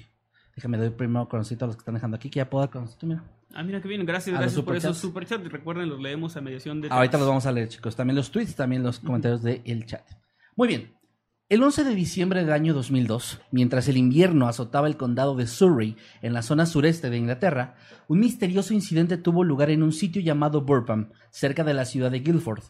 Déjame 0.54 0.78
doy 0.78 0.90
primero 0.90 1.28
conocito 1.28 1.64
a 1.64 1.68
los 1.68 1.76
que 1.76 1.80
están 1.80 1.94
dejando 1.94 2.16
aquí, 2.16 2.30
que 2.30 2.38
ya 2.38 2.50
puedo 2.50 2.64
dar 2.64 2.70
conocito, 2.70 3.06
mira. 3.06 3.24
Ah, 3.54 3.62
mira 3.62 3.80
qué 3.80 3.88
bien. 3.88 4.04
Gracias, 4.04 4.34
A 4.36 4.40
gracias 4.40 4.62
por 4.62 4.76
esos 4.76 4.98
superchats. 4.98 5.50
Recuerden, 5.50 5.88
los 5.88 6.00
leemos 6.00 6.36
a 6.36 6.40
mediación 6.40 6.80
de. 6.80 6.88
Ahorita 6.90 7.18
los 7.18 7.26
vamos 7.26 7.46
a 7.46 7.52
leer, 7.52 7.68
chicos. 7.68 7.96
También 7.96 8.16
los 8.16 8.30
tweets, 8.30 8.54
también 8.54 8.82
los 8.82 8.98
comentarios 9.00 9.42
del 9.42 9.86
chat. 9.86 10.06
Muy 10.56 10.68
bien. 10.68 10.96
El 11.48 11.62
11 11.62 11.84
de 11.84 11.94
diciembre 11.94 12.40
del 12.40 12.52
año 12.52 12.74
2002, 12.74 13.40
mientras 13.52 13.86
el 13.86 13.96
invierno 13.96 14.48
azotaba 14.48 14.88
el 14.88 14.96
condado 14.96 15.36
de 15.36 15.46
Surrey, 15.46 15.96
en 16.20 16.32
la 16.32 16.42
zona 16.42 16.66
sureste 16.66 17.08
de 17.08 17.18
Inglaterra, 17.18 17.76
un 18.08 18.18
misterioso 18.18 18.74
incidente 18.74 19.16
tuvo 19.16 19.44
lugar 19.44 19.70
en 19.70 19.84
un 19.84 19.92
sitio 19.92 20.20
llamado 20.20 20.62
Burpham, 20.62 21.10
cerca 21.30 21.62
de 21.62 21.72
la 21.72 21.84
ciudad 21.84 22.10
de 22.10 22.18
Guildford. 22.18 22.64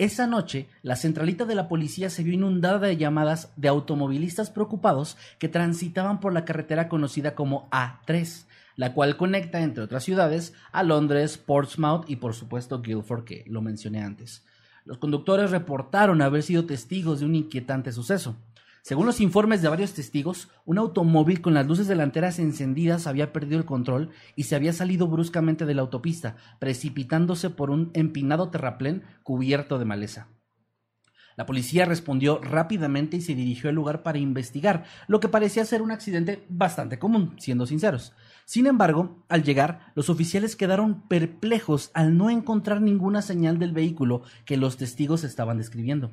Esa 0.00 0.26
noche, 0.26 0.66
la 0.80 0.96
centralita 0.96 1.44
de 1.44 1.54
la 1.54 1.68
policía 1.68 2.08
se 2.08 2.22
vio 2.22 2.32
inundada 2.32 2.78
de 2.78 2.96
llamadas 2.96 3.52
de 3.56 3.68
automovilistas 3.68 4.48
preocupados 4.48 5.18
que 5.38 5.50
transitaban 5.50 6.20
por 6.20 6.32
la 6.32 6.46
carretera 6.46 6.88
conocida 6.88 7.34
como 7.34 7.68
A3, 7.68 8.46
la 8.76 8.94
cual 8.94 9.18
conecta, 9.18 9.60
entre 9.60 9.84
otras 9.84 10.02
ciudades, 10.02 10.54
a 10.72 10.84
Londres, 10.84 11.36
Portsmouth 11.36 12.08
y 12.08 12.16
por 12.16 12.32
supuesto 12.32 12.80
Guildford, 12.80 13.24
que 13.24 13.44
lo 13.46 13.60
mencioné 13.60 14.00
antes. 14.00 14.42
Los 14.86 14.96
conductores 14.96 15.50
reportaron 15.50 16.22
haber 16.22 16.44
sido 16.44 16.64
testigos 16.64 17.20
de 17.20 17.26
un 17.26 17.34
inquietante 17.34 17.92
suceso. 17.92 18.36
Según 18.82 19.06
los 19.06 19.20
informes 19.20 19.60
de 19.60 19.68
varios 19.68 19.92
testigos, 19.92 20.48
un 20.64 20.78
automóvil 20.78 21.40
con 21.42 21.52
las 21.52 21.66
luces 21.66 21.86
delanteras 21.86 22.38
encendidas 22.38 23.06
había 23.06 23.32
perdido 23.32 23.58
el 23.58 23.66
control 23.66 24.10
y 24.36 24.44
se 24.44 24.56
había 24.56 24.72
salido 24.72 25.06
bruscamente 25.06 25.66
de 25.66 25.74
la 25.74 25.82
autopista, 25.82 26.36
precipitándose 26.58 27.50
por 27.50 27.70
un 27.70 27.90
empinado 27.92 28.50
terraplén 28.50 29.02
cubierto 29.22 29.78
de 29.78 29.84
maleza. 29.84 30.28
La 31.36 31.46
policía 31.46 31.84
respondió 31.84 32.38
rápidamente 32.42 33.18
y 33.18 33.20
se 33.20 33.34
dirigió 33.34 33.70
al 33.70 33.76
lugar 33.76 34.02
para 34.02 34.18
investigar, 34.18 34.84
lo 35.08 35.20
que 35.20 35.28
parecía 35.28 35.64
ser 35.64 35.80
un 35.80 35.90
accidente 35.90 36.44
bastante 36.48 36.98
común, 36.98 37.34
siendo 37.38 37.66
sinceros. 37.66 38.12
Sin 38.44 38.66
embargo, 38.66 39.24
al 39.28 39.42
llegar, 39.42 39.92
los 39.94 40.10
oficiales 40.10 40.56
quedaron 40.56 41.06
perplejos 41.08 41.90
al 41.94 42.16
no 42.16 42.30
encontrar 42.30 42.82
ninguna 42.82 43.22
señal 43.22 43.58
del 43.58 43.72
vehículo 43.72 44.22
que 44.44 44.56
los 44.56 44.76
testigos 44.76 45.22
estaban 45.24 45.58
describiendo. 45.58 46.10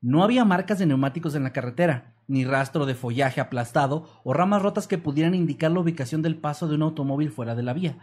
No 0.00 0.22
había 0.22 0.44
marcas 0.44 0.78
de 0.78 0.86
neumáticos 0.86 1.34
en 1.34 1.42
la 1.42 1.52
carretera, 1.52 2.14
ni 2.28 2.44
rastro 2.44 2.86
de 2.86 2.94
follaje 2.94 3.40
aplastado 3.40 4.08
o 4.24 4.32
ramas 4.32 4.62
rotas 4.62 4.86
que 4.86 4.98
pudieran 4.98 5.34
indicar 5.34 5.70
la 5.70 5.80
ubicación 5.80 6.22
del 6.22 6.36
paso 6.36 6.68
de 6.68 6.74
un 6.74 6.82
automóvil 6.82 7.30
fuera 7.30 7.54
de 7.54 7.62
la 7.62 7.72
vía. 7.72 7.98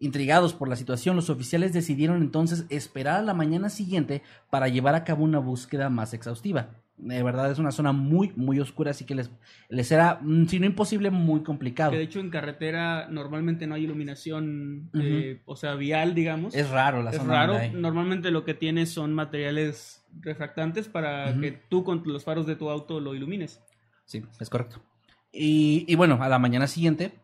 Intrigados 0.00 0.54
por 0.54 0.68
la 0.68 0.76
situación, 0.76 1.16
los 1.16 1.28
oficiales 1.28 1.72
decidieron 1.72 2.22
entonces 2.22 2.66
esperar 2.68 3.16
a 3.18 3.22
la 3.22 3.34
mañana 3.34 3.68
siguiente 3.68 4.22
para 4.48 4.68
llevar 4.68 4.94
a 4.94 5.02
cabo 5.02 5.24
una 5.24 5.40
búsqueda 5.40 5.90
más 5.90 6.14
exhaustiva. 6.14 6.68
De 6.96 7.22
verdad 7.22 7.50
es 7.50 7.58
una 7.58 7.72
zona 7.72 7.92
muy, 7.92 8.32
muy 8.36 8.58
oscura, 8.60 8.92
así 8.92 9.04
que 9.04 9.14
les, 9.16 9.30
les 9.68 9.90
era, 9.92 10.18
mm, 10.20 10.46
si 10.46 10.60
no 10.60 10.66
imposible, 10.66 11.10
muy 11.10 11.42
complicado. 11.42 11.90
Que 11.92 11.96
de 11.98 12.04
hecho 12.04 12.20
en 12.20 12.30
carretera 12.30 13.08
normalmente 13.08 13.66
no 13.66 13.74
hay 13.74 13.84
iluminación, 13.84 14.90
eh, 14.94 15.42
o 15.46 15.56
sea, 15.56 15.74
vial, 15.74 16.14
digamos. 16.14 16.54
Es 16.54 16.70
raro 16.70 17.02
la 17.02 17.10
Es 17.10 17.16
zona 17.16 17.32
raro. 17.34 17.52
donde 17.54 17.68
hay. 17.68 17.72
Normalmente 17.74 18.30
lo 18.30 18.44
que 18.44 18.54
tienes 18.54 18.90
son 18.90 19.14
materiales 19.14 19.97
refractantes 20.20 20.88
para 20.88 21.38
que 21.40 21.52
tú 21.52 21.84
con 21.84 22.02
los 22.04 22.24
faros 22.24 22.46
de 22.46 22.56
tu 22.56 22.70
auto 22.70 23.00
lo 23.00 23.14
ilumines. 23.14 23.62
Sí, 24.04 24.24
es 24.40 24.50
correcto. 24.50 24.80
Y, 25.32 25.84
y 25.86 25.94
bueno, 25.94 26.18
a 26.22 26.28
la 26.28 26.38
mañana 26.38 26.66
siguiente, 26.66 27.20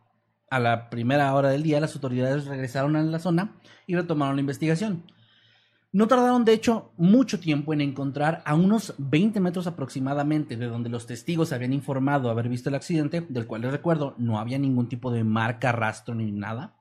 a 0.51 0.61
la 0.61 0.91
primera 0.91 1.35
hora 1.35 1.51
del 1.51 1.63
día, 1.63 1.81
las 1.81 1.95
autoridades 1.95 2.47
regresaron 2.47 2.97
a 2.97 3.03
la 3.03 3.19
zona 3.19 3.57
y 3.87 3.97
retomaron 3.97 4.37
la 4.37 4.41
investigación. 4.41 5.05
No 5.95 6.09
tardaron, 6.09 6.45
de 6.45 6.55
hecho, 6.55 6.91
mucho 6.97 7.39
tiempo 7.39 7.73
en 7.73 7.81
encontrar 7.81 8.43
a 8.45 8.57
unos 8.57 8.95
20 8.99 9.39
metros 9.39 9.69
aproximadamente 9.69 10.57
de 10.57 10.67
donde 10.67 10.89
los 10.89 11.07
testigos 11.07 11.53
habían 11.53 11.73
informado 11.73 12.31
haber 12.31 12.49
visto 12.49 12.69
el 12.69 12.75
accidente, 12.75 13.25
del 13.29 13.47
cual 13.47 13.63
les 13.63 13.71
recuerdo, 13.71 14.17
no 14.19 14.41
había 14.41 14.59
ningún 14.59 14.89
tipo 14.89 15.13
de 15.13 15.23
marca, 15.23 15.71
rastro 15.71 16.17
ni 16.17 16.33
nada. 16.33 16.75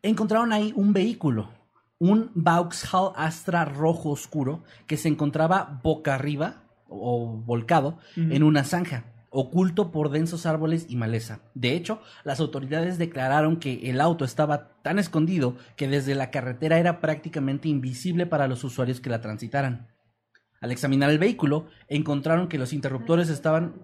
Encontraron 0.00 0.54
ahí 0.54 0.72
un 0.74 0.94
vehículo, 0.94 1.50
un 1.98 2.30
Vauxhall 2.34 3.12
Astra 3.16 3.64
rojo 3.64 4.10
oscuro 4.10 4.62
que 4.86 4.96
se 4.96 5.08
encontraba 5.08 5.80
boca 5.82 6.14
arriba 6.14 6.62
o 6.88 7.26
volcado 7.44 7.98
en 8.16 8.42
una 8.42 8.64
zanja, 8.64 9.04
oculto 9.30 9.90
por 9.90 10.10
densos 10.10 10.46
árboles 10.46 10.86
y 10.88 10.96
maleza. 10.96 11.40
De 11.54 11.74
hecho, 11.74 12.00
las 12.24 12.40
autoridades 12.40 12.98
declararon 12.98 13.56
que 13.56 13.90
el 13.90 14.00
auto 14.00 14.24
estaba 14.24 14.80
tan 14.82 14.98
escondido 14.98 15.56
que 15.76 15.88
desde 15.88 16.14
la 16.14 16.30
carretera 16.30 16.78
era 16.78 17.00
prácticamente 17.00 17.68
invisible 17.68 18.26
para 18.26 18.46
los 18.46 18.62
usuarios 18.62 19.00
que 19.00 19.10
la 19.10 19.20
transitaran. 19.20 19.88
Al 20.60 20.70
examinar 20.70 21.10
el 21.10 21.18
vehículo, 21.18 21.66
encontraron 21.88 22.48
que 22.48 22.58
los 22.58 22.72
interruptores 22.72 23.28
estaban... 23.28 23.74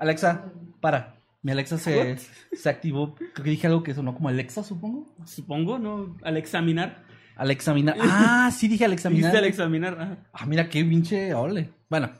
Alexa, 0.00 0.52
para. 0.80 1.23
Mi 1.44 1.52
Alexa 1.52 1.78
se, 1.78 2.16
se 2.52 2.68
activó. 2.68 3.14
Creo 3.14 3.32
que 3.44 3.50
dije 3.50 3.66
algo 3.68 3.82
que 3.82 3.94
sonó 3.94 4.14
como 4.14 4.28
Alexa, 4.30 4.64
supongo. 4.64 5.14
Supongo, 5.26 5.78
¿no? 5.78 6.16
Al 6.24 6.36
examinar. 6.38 7.04
Al 7.36 7.50
examinar. 7.50 7.96
Ah, 8.00 8.50
sí 8.52 8.66
dije 8.66 8.84
al 8.86 8.92
examinar. 8.94 9.30
Dijiste 9.30 9.38
al 9.38 9.44
examinar. 9.44 10.00
ajá. 10.00 10.18
Ah, 10.32 10.46
mira 10.46 10.68
qué 10.68 10.84
pinche 10.84 11.32
ole. 11.34 11.70
Bueno. 11.88 12.10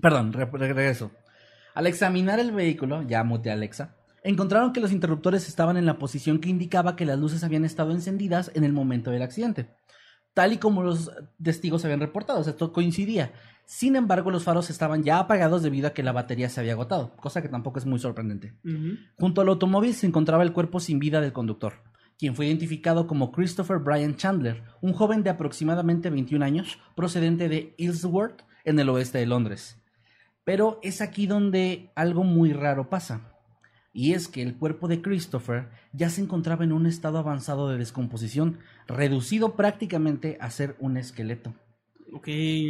Perdón, 0.00 0.32
re- 0.32 0.44
regreso. 0.46 1.10
Al 1.74 1.86
examinar 1.86 2.38
el 2.38 2.52
vehículo, 2.52 3.02
ya 3.02 3.22
muteé 3.24 3.52
a 3.52 3.54
Alexa, 3.54 3.96
encontraron 4.24 4.72
que 4.72 4.80
los 4.80 4.92
interruptores 4.92 5.48
estaban 5.48 5.76
en 5.76 5.86
la 5.86 5.98
posición 5.98 6.38
que 6.40 6.48
indicaba 6.48 6.96
que 6.96 7.06
las 7.06 7.18
luces 7.18 7.44
habían 7.44 7.64
estado 7.64 7.92
encendidas 7.92 8.50
en 8.54 8.64
el 8.64 8.72
momento 8.72 9.10
del 9.10 9.22
accidente. 9.22 9.68
Tal 10.34 10.52
y 10.52 10.58
como 10.58 10.82
los 10.82 11.10
testigos 11.42 11.84
habían 11.84 12.00
reportado, 12.00 12.40
o 12.40 12.44
sea, 12.44 12.52
esto 12.52 12.72
coincidía. 12.72 13.32
Sin 13.64 13.94
embargo, 13.94 14.30
los 14.30 14.44
faros 14.44 14.70
estaban 14.70 15.02
ya 15.02 15.18
apagados 15.18 15.62
debido 15.62 15.88
a 15.88 15.92
que 15.92 16.02
la 16.02 16.12
batería 16.12 16.48
se 16.48 16.60
había 16.60 16.72
agotado, 16.72 17.14
cosa 17.16 17.40
que 17.42 17.48
tampoco 17.48 17.78
es 17.78 17.86
muy 17.86 17.98
sorprendente. 17.98 18.54
Junto 19.16 19.40
al 19.40 19.48
automóvil 19.48 19.94
se 19.94 20.06
encontraba 20.06 20.42
el 20.42 20.52
cuerpo 20.52 20.80
sin 20.80 20.98
vida 20.98 21.20
del 21.20 21.32
conductor, 21.32 21.74
quien 22.18 22.34
fue 22.34 22.46
identificado 22.46 23.06
como 23.06 23.30
Christopher 23.30 23.78
Brian 23.78 24.16
Chandler, 24.16 24.62
un 24.80 24.92
joven 24.92 25.22
de 25.22 25.30
aproximadamente 25.30 26.10
21 26.10 26.44
años, 26.44 26.78
procedente 26.96 27.48
de 27.48 27.74
Ilsworth, 27.78 28.42
en 28.64 28.78
el 28.78 28.88
oeste 28.88 29.18
de 29.18 29.26
Londres. 29.26 29.78
Pero 30.44 30.80
es 30.82 31.00
aquí 31.00 31.26
donde 31.26 31.92
algo 31.94 32.24
muy 32.24 32.52
raro 32.52 32.88
pasa. 32.88 33.29
Y 33.92 34.12
es 34.12 34.28
que 34.28 34.42
el 34.42 34.56
cuerpo 34.56 34.86
de 34.88 35.02
Christopher 35.02 35.68
ya 35.92 36.10
se 36.10 36.20
encontraba 36.20 36.64
en 36.64 36.72
un 36.72 36.86
estado 36.86 37.18
avanzado 37.18 37.68
de 37.68 37.78
descomposición, 37.78 38.58
reducido 38.86 39.56
prácticamente 39.56 40.38
a 40.40 40.50
ser 40.50 40.76
un 40.78 40.96
esqueleto. 40.96 41.54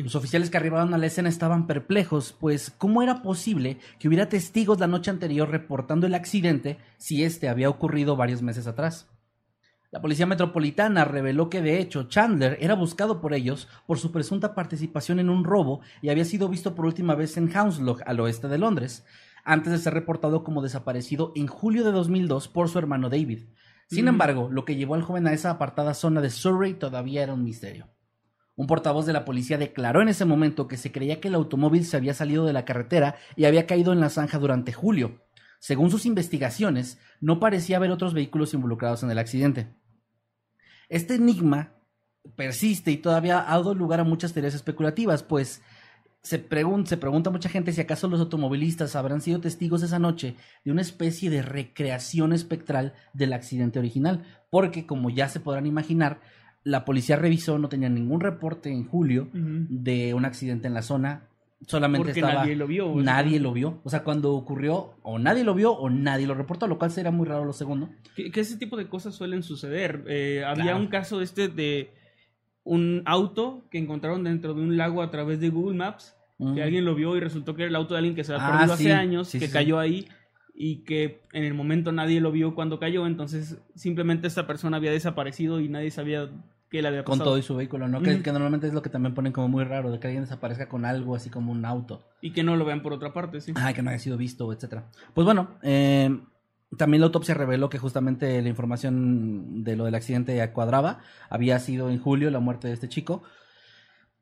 Los 0.02 0.16
oficiales 0.16 0.50
que 0.50 0.56
arribaron 0.58 0.92
a 0.92 0.98
la 0.98 1.06
escena 1.06 1.28
estaban 1.28 1.66
perplejos, 1.66 2.36
pues 2.38 2.70
¿cómo 2.70 3.02
era 3.02 3.22
posible 3.22 3.78
que 3.98 4.08
hubiera 4.08 4.28
testigos 4.28 4.78
la 4.78 4.86
noche 4.86 5.10
anterior 5.10 5.48
reportando 5.48 6.06
el 6.06 6.14
accidente 6.14 6.78
si 6.98 7.24
este 7.24 7.48
había 7.48 7.70
ocurrido 7.70 8.16
varios 8.16 8.42
meses 8.42 8.66
atrás? 8.66 9.08
La 9.90 10.00
policía 10.00 10.26
metropolitana 10.26 11.04
reveló 11.04 11.50
que 11.50 11.62
de 11.62 11.80
hecho 11.80 12.04
Chandler 12.04 12.58
era 12.60 12.74
buscado 12.74 13.20
por 13.20 13.34
ellos 13.34 13.66
por 13.86 13.98
su 13.98 14.12
presunta 14.12 14.54
participación 14.54 15.18
en 15.18 15.28
un 15.28 15.42
robo 15.42 15.80
y 16.00 16.10
había 16.10 16.24
sido 16.24 16.48
visto 16.48 16.74
por 16.76 16.86
última 16.86 17.16
vez 17.16 17.36
en 17.36 17.50
Hounslow, 17.50 17.96
al 18.06 18.20
oeste 18.20 18.46
de 18.46 18.58
Londres, 18.58 19.04
antes 19.44 19.72
de 19.72 19.78
ser 19.78 19.94
reportado 19.94 20.44
como 20.44 20.62
desaparecido 20.62 21.32
en 21.34 21.46
julio 21.46 21.84
de 21.84 21.92
2002 21.92 22.48
por 22.48 22.68
su 22.68 22.78
hermano 22.78 23.08
David. 23.08 23.44
Sin 23.88 24.04
Mm. 24.04 24.08
embargo, 24.08 24.48
lo 24.50 24.64
que 24.64 24.76
llevó 24.76 24.94
al 24.94 25.02
joven 25.02 25.26
a 25.26 25.32
esa 25.32 25.50
apartada 25.50 25.94
zona 25.94 26.20
de 26.20 26.30
Surrey 26.30 26.74
todavía 26.74 27.22
era 27.22 27.34
un 27.34 27.44
misterio. 27.44 27.88
Un 28.56 28.66
portavoz 28.66 29.06
de 29.06 29.12
la 29.12 29.24
policía 29.24 29.56
declaró 29.58 30.02
en 30.02 30.08
ese 30.08 30.24
momento 30.24 30.68
que 30.68 30.76
se 30.76 30.92
creía 30.92 31.20
que 31.20 31.28
el 31.28 31.34
automóvil 31.34 31.84
se 31.84 31.96
había 31.96 32.14
salido 32.14 32.44
de 32.44 32.52
la 32.52 32.64
carretera 32.64 33.16
y 33.34 33.46
había 33.46 33.66
caído 33.66 33.92
en 33.92 34.00
la 34.00 34.10
zanja 34.10 34.38
durante 34.38 34.72
julio. 34.72 35.22
Según 35.60 35.90
sus 35.90 36.06
investigaciones, 36.06 36.98
no 37.20 37.40
parecía 37.40 37.78
haber 37.78 37.90
otros 37.90 38.14
vehículos 38.14 38.54
involucrados 38.54 39.02
en 39.02 39.10
el 39.10 39.18
accidente. 39.18 39.74
Este 40.88 41.14
enigma 41.14 41.74
persiste 42.36 42.90
y 42.90 42.96
todavía 42.98 43.40
ha 43.40 43.56
dado 43.56 43.74
lugar 43.74 44.00
a 44.00 44.04
muchas 44.04 44.32
teorías 44.32 44.54
especulativas, 44.54 45.22
pues 45.22 45.62
se, 46.22 46.46
pregun- 46.48 46.84
se 46.86 46.96
pregunta 46.96 47.30
mucha 47.30 47.48
gente 47.48 47.72
si 47.72 47.80
acaso 47.80 48.06
los 48.08 48.20
automovilistas 48.20 48.94
habrán 48.96 49.20
sido 49.20 49.40
testigos 49.40 49.82
esa 49.82 49.98
noche 49.98 50.36
de 50.64 50.70
una 50.72 50.82
especie 50.82 51.30
de 51.30 51.42
recreación 51.42 52.32
espectral 52.32 52.92
del 53.14 53.32
accidente 53.32 53.78
original, 53.78 54.24
porque 54.50 54.86
como 54.86 55.10
ya 55.10 55.28
se 55.28 55.40
podrán 55.40 55.66
imaginar, 55.66 56.20
la 56.62 56.84
policía 56.84 57.16
revisó, 57.16 57.58
no 57.58 57.68
tenía 57.70 57.88
ningún 57.88 58.20
reporte 58.20 58.70
en 58.70 58.86
julio 58.86 59.28
de 59.32 60.12
un 60.12 60.24
accidente 60.26 60.66
en 60.66 60.74
la 60.74 60.82
zona, 60.82 61.22
solamente 61.66 62.04
Porque 62.08 62.20
estaba 62.20 62.40
nadie 62.42 62.56
lo 62.56 62.66
vio. 62.66 62.88
o 62.90 63.00
nadie 63.02 63.32
sea, 63.32 63.40
lo 63.40 63.52
vio, 63.54 63.80
o 63.84 63.88
sea, 63.90 64.02
cuando 64.04 64.32
ocurrió 64.34 64.96
o 65.02 65.18
nadie 65.18 65.42
lo 65.44 65.54
vio 65.54 65.72
o 65.72 65.88
nadie 65.88 66.26
lo 66.26 66.34
reportó, 66.34 66.66
lo 66.66 66.78
cual 66.78 66.90
sería 66.90 67.10
muy 67.10 67.26
raro 67.26 67.44
lo 67.46 67.52
segundo. 67.54 67.88
Que, 68.14 68.30
que 68.30 68.40
ese 68.40 68.56
tipo 68.58 68.76
de 68.76 68.88
cosas 68.88 69.14
suelen 69.14 69.42
suceder. 69.42 70.04
Eh, 70.06 70.44
había 70.46 70.64
Claro. 70.64 70.78
un 70.80 70.86
caso 70.88 71.20
este 71.22 71.48
de 71.48 71.90
un 72.72 73.02
auto 73.04 73.64
que 73.70 73.78
encontraron 73.78 74.22
dentro 74.22 74.54
de 74.54 74.60
un 74.62 74.76
lago 74.76 75.02
a 75.02 75.10
través 75.10 75.40
de 75.40 75.50
Google 75.50 75.76
Maps, 75.76 76.16
que 76.38 76.44
Mm. 76.44 76.62
alguien 76.62 76.84
lo 76.84 76.94
vio 76.94 77.16
y 77.16 77.20
resultó 77.20 77.54
que 77.56 77.62
era 77.62 77.68
el 77.68 77.74
auto 77.76 77.94
de 77.94 77.98
alguien 77.98 78.14
que 78.14 78.22
se 78.24 78.32
había 78.32 78.46
Ah, 78.46 78.50
perdido 78.52 78.76
sí. 78.76 78.84
hace 78.84 78.92
años, 78.94 79.28
Sí, 79.28 79.38
que 79.40 79.46
sí, 79.48 79.52
cayó 79.52 79.78
ahí 79.80 80.06
y 80.54 80.76
que 80.84 81.20
en 81.32 81.44
el 81.44 81.54
momento 81.54 81.90
nadie 81.90 82.20
lo 82.20 82.30
vio 82.32 82.54
cuando 82.54 82.78
cayó, 82.78 83.06
entonces 83.06 83.58
simplemente 83.74 84.26
esta 84.28 84.46
persona 84.46 84.76
había 84.76 84.92
desaparecido 84.92 85.58
y 85.60 85.68
nadie 85.68 85.90
sabía 85.90 86.30
qué 86.70 86.80
le 86.80 86.86
había 86.88 87.02
con 87.02 87.14
pasado. 87.18 87.30
todo 87.30 87.38
y 87.38 87.42
su 87.42 87.56
vehículo, 87.56 87.88
¿no? 87.88 88.00
Que, 88.02 88.22
que 88.22 88.30
normalmente 88.32 88.68
es 88.68 88.72
lo 88.72 88.82
que 88.82 88.88
también 88.90 89.14
ponen 89.14 89.32
como 89.32 89.48
muy 89.48 89.64
raro, 89.64 89.90
de 89.90 89.98
que 89.98 90.06
alguien 90.06 90.22
desaparezca 90.22 90.68
con 90.68 90.84
algo 90.84 91.16
así 91.16 91.28
como 91.28 91.50
un 91.50 91.64
auto. 91.64 92.04
Y 92.22 92.30
que 92.30 92.44
no 92.44 92.54
lo 92.56 92.64
vean 92.64 92.82
por 92.82 92.92
otra 92.92 93.12
parte, 93.12 93.40
sí. 93.40 93.52
Ah, 93.56 93.72
que 93.72 93.82
no 93.82 93.90
haya 93.90 93.98
sido 93.98 94.16
visto, 94.16 94.52
etcétera. 94.52 94.84
Pues 95.12 95.24
bueno, 95.24 95.58
eh, 95.62 96.16
también 96.76 97.00
la 97.00 97.06
autopsia 97.06 97.34
reveló 97.34 97.68
que 97.68 97.78
justamente 97.78 98.40
la 98.42 98.48
información 98.48 99.64
de 99.64 99.76
lo 99.76 99.84
del 99.84 99.94
accidente 99.94 100.48
cuadraba. 100.52 100.98
Había 101.28 101.58
sido 101.58 101.90
en 101.90 101.98
julio 101.98 102.30
la 102.30 102.40
muerte 102.40 102.68
de 102.68 102.74
este 102.74 102.88
chico. 102.88 103.22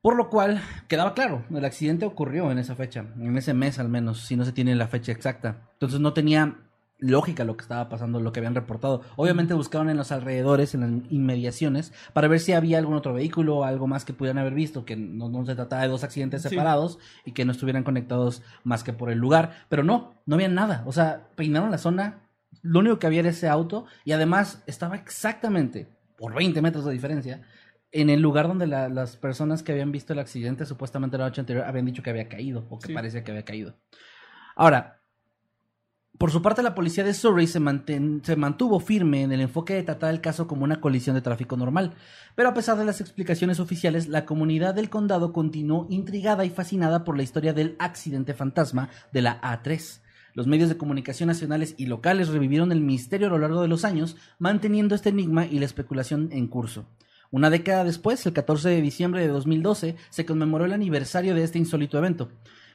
Por 0.01 0.15
lo 0.15 0.29
cual 0.29 0.61
quedaba 0.87 1.13
claro, 1.13 1.43
el 1.53 1.65
accidente 1.65 2.05
ocurrió 2.05 2.49
en 2.51 2.57
esa 2.57 2.73
fecha, 2.75 3.05
en 3.19 3.37
ese 3.37 3.53
mes 3.53 3.79
al 3.79 3.89
menos, 3.89 4.21
si 4.21 4.37
no 4.37 4.45
se 4.45 4.53
tiene 4.53 4.73
la 4.75 4.87
fecha 4.87 5.11
exacta. 5.11 5.69
Entonces 5.73 5.99
no 5.99 6.13
tenía 6.13 6.55
lógica 6.99 7.43
lo 7.43 7.57
que 7.57 7.63
estaba 7.63 7.89
pasando, 7.89 8.21
lo 8.21 8.31
que 8.31 8.39
habían 8.39 8.55
reportado. 8.55 9.01
Obviamente 9.17 9.53
buscaron 9.53 9.89
en 9.89 9.97
los 9.97 10.11
alrededores, 10.13 10.73
en 10.73 10.81
las 10.81 11.11
inmediaciones, 11.11 11.93
para 12.13 12.29
ver 12.29 12.39
si 12.39 12.53
había 12.53 12.77
algún 12.77 12.95
otro 12.95 13.13
vehículo 13.13 13.57
o 13.57 13.63
algo 13.65 13.87
más 13.87 14.05
que 14.05 14.13
pudieran 14.13 14.37
haber 14.37 14.53
visto, 14.53 14.85
que 14.85 14.95
no, 14.95 15.27
no 15.27 15.45
se 15.45 15.55
trataba 15.55 15.81
de 15.81 15.89
dos 15.89 16.03
accidentes 16.05 16.43
Sí. 16.43 16.49
separados 16.49 16.97
y 17.25 17.33
que 17.33 17.43
no 17.43 17.51
estuvieran 17.51 17.83
conectados 17.83 18.41
más 18.63 18.83
que 18.85 18.93
por 18.93 19.11
el 19.11 19.19
lugar. 19.19 19.65
Pero 19.67 19.83
no, 19.83 20.13
no 20.25 20.35
había 20.35 20.47
nada. 20.49 20.83
O 20.85 20.93
sea, 20.93 21.27
peinaron 21.35 21.71
la 21.71 21.77
zona, 21.77 22.21
lo 22.61 22.79
único 22.79 22.99
que 22.99 23.07
había 23.07 23.21
era 23.21 23.29
ese 23.29 23.47
auto 23.47 23.85
y 24.05 24.11
además 24.11 24.63
estaba 24.67 24.95
exactamente, 24.95 25.87
por 26.17 26.33
20 26.33 26.61
metros 26.61 26.85
de 26.85 26.91
diferencia, 26.93 27.41
en 27.91 28.09
el 28.09 28.21
lugar 28.21 28.47
donde 28.47 28.67
la- 28.67 28.89
las 28.89 29.15
personas 29.17 29.63
que 29.63 29.71
habían 29.71 29.91
visto 29.91 30.13
el 30.13 30.19
accidente 30.19 30.65
supuestamente 30.65 31.17
la 31.17 31.25
noche 31.25 31.41
anterior 31.41 31.65
habían 31.65 31.85
dicho 31.85 32.03
que 32.03 32.09
había 32.09 32.27
caído 32.29 32.65
o 32.69 32.77
que 32.79 32.87
Sí. 32.87 32.93
parecía 32.93 33.23
que 33.23 33.31
había 33.31 33.45
caído. 33.45 33.75
Ahora, 34.55 34.97
por 36.17 36.31
su 36.31 36.41
parte, 36.41 36.61
la 36.61 36.75
policía 36.75 37.05
de 37.05 37.13
Surrey 37.13 37.47
se, 37.47 37.61
manten- 37.61 38.21
se 38.25 38.35
mantuvo 38.35 38.79
firme 38.81 39.21
en 39.21 39.31
el 39.31 39.39
enfoque 39.39 39.75
de 39.75 39.83
tratar 39.83 40.13
el 40.13 40.19
caso 40.19 40.47
como 40.47 40.65
una 40.65 40.81
colisión 40.81 41.15
de 41.15 41.21
tráfico 41.21 41.55
normal, 41.55 41.93
pero 42.35 42.49
a 42.49 42.53
pesar 42.53 42.77
de 42.77 42.83
las 42.83 42.99
explicaciones 42.99 43.59
oficiales, 43.61 44.07
la 44.09 44.25
comunidad 44.25 44.75
del 44.75 44.89
condado 44.89 45.31
continuó 45.31 45.87
intrigada 45.89 46.43
y 46.43 46.49
fascinada 46.49 47.05
por 47.05 47.15
la 47.15 47.23
historia 47.23 47.53
del 47.53 47.75
accidente 47.79 48.33
fantasma 48.33 48.89
de 49.13 49.21
la 49.21 49.39
A3. 49.41 50.01
Los 50.33 50.47
medios 50.47 50.69
de 50.69 50.77
comunicación 50.77 51.27
nacionales 51.27 51.75
y 51.77 51.85
locales 51.87 52.29
revivieron 52.29 52.71
el 52.71 52.81
misterio 52.81 53.27
a 53.27 53.29
lo 53.31 53.39
largo 53.39 53.61
de 53.61 53.67
los 53.67 53.85
años, 53.85 54.15
manteniendo 54.37 54.95
este 54.95 55.09
enigma 55.09 55.45
y 55.45 55.59
la 55.59 55.65
especulación 55.65 56.29
en 56.31 56.47
curso. 56.47 56.85
Una 57.31 57.49
década 57.49 57.83
después, 57.83 58.25
el 58.25 58.33
14 58.33 58.69
de 58.69 58.81
diciembre 58.81 59.21
de 59.21 59.27
2012, 59.27 59.95
se 60.09 60.25
conmemoró 60.25 60.65
el 60.65 60.73
aniversario 60.73 61.35
de 61.35 61.43
este 61.43 61.59
insólito 61.59 61.97
evento. 61.97 62.29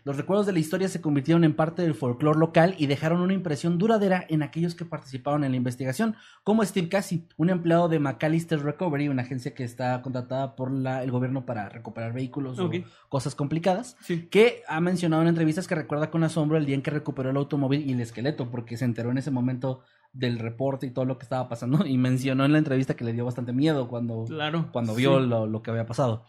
Los 0.05 0.19
recuerdos 0.19 0.45
de 0.47 0.53
la 0.53 0.59
historia 0.59 0.87
se 0.89 1.01
convirtieron 1.01 1.45
en 1.45 1.55
parte 1.57 1.81
del 1.81 1.95
folclore 1.95 2.39
local 2.39 2.75
y 2.77 2.87
dejaron 2.87 3.23
una 3.23 3.33
impresión 3.33 3.79
duradera 3.79 4.25
en 4.29 4.43
aquellos 4.43 4.75
que 4.75 4.85
participaron 4.85 5.45
en 5.45 5.53
la 5.53 5.57
investigación, 5.57 6.15
como 6.43 6.63
Steve 6.63 6.91
Casey, 6.91 7.27
un 7.39 7.49
empleado 7.49 7.89
de 7.89 7.99
McAllister 8.01 8.63
Recovery, 8.63 9.09
una 9.09 9.23
agencia 9.23 9.55
que 9.55 9.65
está 9.65 10.03
contratada 10.03 10.57
por 10.57 10.71
la- 10.71 11.03
el 11.03 11.11
gobierno 11.11 11.47
para 11.47 11.71
recuperar 11.71 12.13
vehículos 12.13 12.59
o 12.59 12.71
cosas 13.09 13.35
complicadas, 13.35 13.97
Sí. 14.01 14.29
que 14.31 14.63
ha 14.69 14.79
mencionado 14.83 15.23
en 15.23 15.29
entrevistas 15.29 15.67
que 15.67 15.75
recuerda 15.75 16.11
con 16.11 16.23
asombro 16.23 16.59
el 16.59 16.67
día 16.67 16.75
en 16.75 16.83
que 16.83 16.91
recuperó 16.91 17.31
el 17.31 17.37
automóvil 17.39 17.89
y 17.89 17.93
el 17.95 18.01
esqueleto, 18.03 18.51
porque 18.51 18.77
se 18.77 18.85
enteró 18.85 19.11
en 19.11 19.17
ese 19.17 19.31
momento 19.31 19.81
del 20.13 20.39
reporte 20.39 20.87
y 20.87 20.91
todo 20.91 21.07
lo 21.07 21.17
que 21.17 21.23
estaba 21.25 21.49
pasando, 21.49 21.79
y 21.87 21.97
mencionó 21.97 22.45
en 22.45 22.53
la 22.53 22.59
entrevista 22.59 22.95
que 22.95 23.05
le 23.05 23.15
dio 23.15 23.25
bastante 23.25 23.55
miedo 23.55 23.89
cuando, 23.89 24.27
Claro. 24.27 24.69
cuando 24.71 24.95
vio 24.95 25.19
Sí. 25.23 25.27
lo, 25.29 25.47
lo 25.47 25.63
que 25.63 25.71
había 25.71 25.87
pasado. 25.87 26.25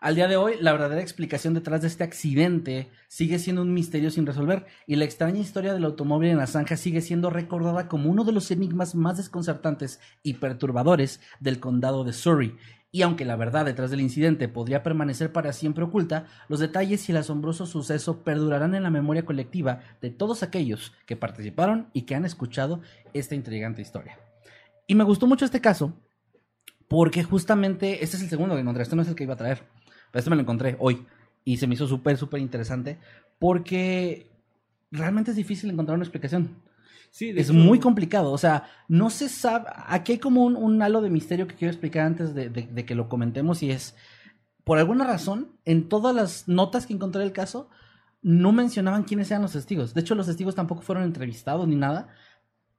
Al 0.00 0.14
día 0.14 0.28
de 0.28 0.38
hoy, 0.38 0.54
la 0.58 0.72
verdadera 0.72 1.02
explicación 1.02 1.52
detrás 1.52 1.82
de 1.82 1.88
este 1.88 2.04
accidente 2.04 2.88
sigue 3.06 3.38
siendo 3.38 3.60
un 3.60 3.74
misterio 3.74 4.10
sin 4.10 4.24
resolver 4.24 4.64
y 4.86 4.96
la 4.96 5.04
extraña 5.04 5.40
historia 5.40 5.74
del 5.74 5.84
automóvil 5.84 6.30
en 6.30 6.38
la 6.38 6.46
zanja 6.46 6.78
sigue 6.78 7.02
siendo 7.02 7.28
recordada 7.28 7.86
como 7.86 8.10
uno 8.10 8.24
de 8.24 8.32
los 8.32 8.50
enigmas 8.50 8.94
más 8.94 9.18
desconcertantes 9.18 10.00
y 10.22 10.34
perturbadores 10.34 11.20
del 11.38 11.60
condado 11.60 12.02
de 12.02 12.14
Surrey. 12.14 12.56
Y 12.90 13.02
aunque 13.02 13.26
la 13.26 13.36
verdad 13.36 13.66
detrás 13.66 13.90
del 13.90 14.00
incidente 14.00 14.48
podría 14.48 14.82
permanecer 14.82 15.32
para 15.32 15.52
siempre 15.52 15.84
oculta, 15.84 16.24
los 16.48 16.60
detalles 16.60 17.06
y 17.06 17.12
el 17.12 17.18
asombroso 17.18 17.66
suceso 17.66 18.24
perdurarán 18.24 18.74
en 18.74 18.84
la 18.84 18.90
memoria 18.90 19.26
colectiva 19.26 19.80
de 20.00 20.08
todos 20.08 20.42
aquellos 20.42 20.94
que 21.04 21.16
participaron 21.16 21.90
y 21.92 22.02
que 22.02 22.14
han 22.14 22.24
escuchado 22.24 22.80
esta 23.12 23.34
intrigante 23.34 23.82
historia. 23.82 24.18
Y 24.86 24.94
me 24.94 25.04
gustó 25.04 25.26
mucho 25.26 25.44
este 25.44 25.60
caso 25.60 25.92
porque 26.88 27.22
justamente 27.22 28.02
este 28.02 28.16
es 28.16 28.22
el 28.24 28.30
segundo 28.30 28.56
que 28.56 28.62
encontré, 28.62 28.82
este 28.82 28.96
no 28.96 29.02
es 29.02 29.08
el 29.08 29.14
que 29.14 29.22
iba 29.22 29.34
a 29.34 29.36
traer, 29.36 29.62
este 30.12 30.30
me 30.30 30.36
lo 30.36 30.42
encontré 30.42 30.76
hoy 30.78 31.06
y 31.44 31.56
se 31.56 31.66
me 31.66 31.74
hizo 31.74 31.86
súper, 31.86 32.16
súper 32.16 32.40
interesante 32.40 32.98
porque 33.38 34.30
realmente 34.90 35.30
es 35.30 35.36
difícil 35.36 35.70
encontrar 35.70 35.96
una 35.96 36.04
explicación. 36.04 36.56
Sí, 37.10 37.30
Es 37.30 37.46
hecho, 37.50 37.54
muy 37.54 37.80
complicado, 37.80 38.30
o 38.30 38.38
sea, 38.38 38.64
no 38.86 39.10
se 39.10 39.28
sabe, 39.28 39.66
aquí 39.86 40.12
hay 40.12 40.18
como 40.18 40.44
un, 40.44 40.54
un 40.56 40.80
halo 40.80 41.00
de 41.00 41.10
misterio 41.10 41.48
que 41.48 41.56
quiero 41.56 41.72
explicar 41.72 42.06
antes 42.06 42.34
de, 42.34 42.48
de- 42.50 42.68
de 42.68 42.84
que 42.84 42.94
lo 42.94 43.08
comentemos 43.08 43.64
y 43.64 43.70
es, 43.72 43.96
por 44.62 44.78
alguna 44.78 45.04
razón, 45.04 45.48
en 45.64 45.88
todas 45.88 46.14
las 46.14 46.46
notas 46.46 46.86
que 46.86 46.92
encontré 46.92 47.20
del 47.22 47.32
caso, 47.32 47.68
no 48.22 48.52
mencionaban 48.52 49.02
quiénes 49.04 49.30
eran 49.30 49.42
los 49.42 49.52
testigos. 49.52 49.92
De 49.94 50.02
hecho, 50.02 50.14
los 50.14 50.26
testigos 50.26 50.54
tampoco 50.54 50.82
fueron 50.82 51.02
entrevistados 51.04 51.66
ni 51.66 51.74
nada. 51.74 52.08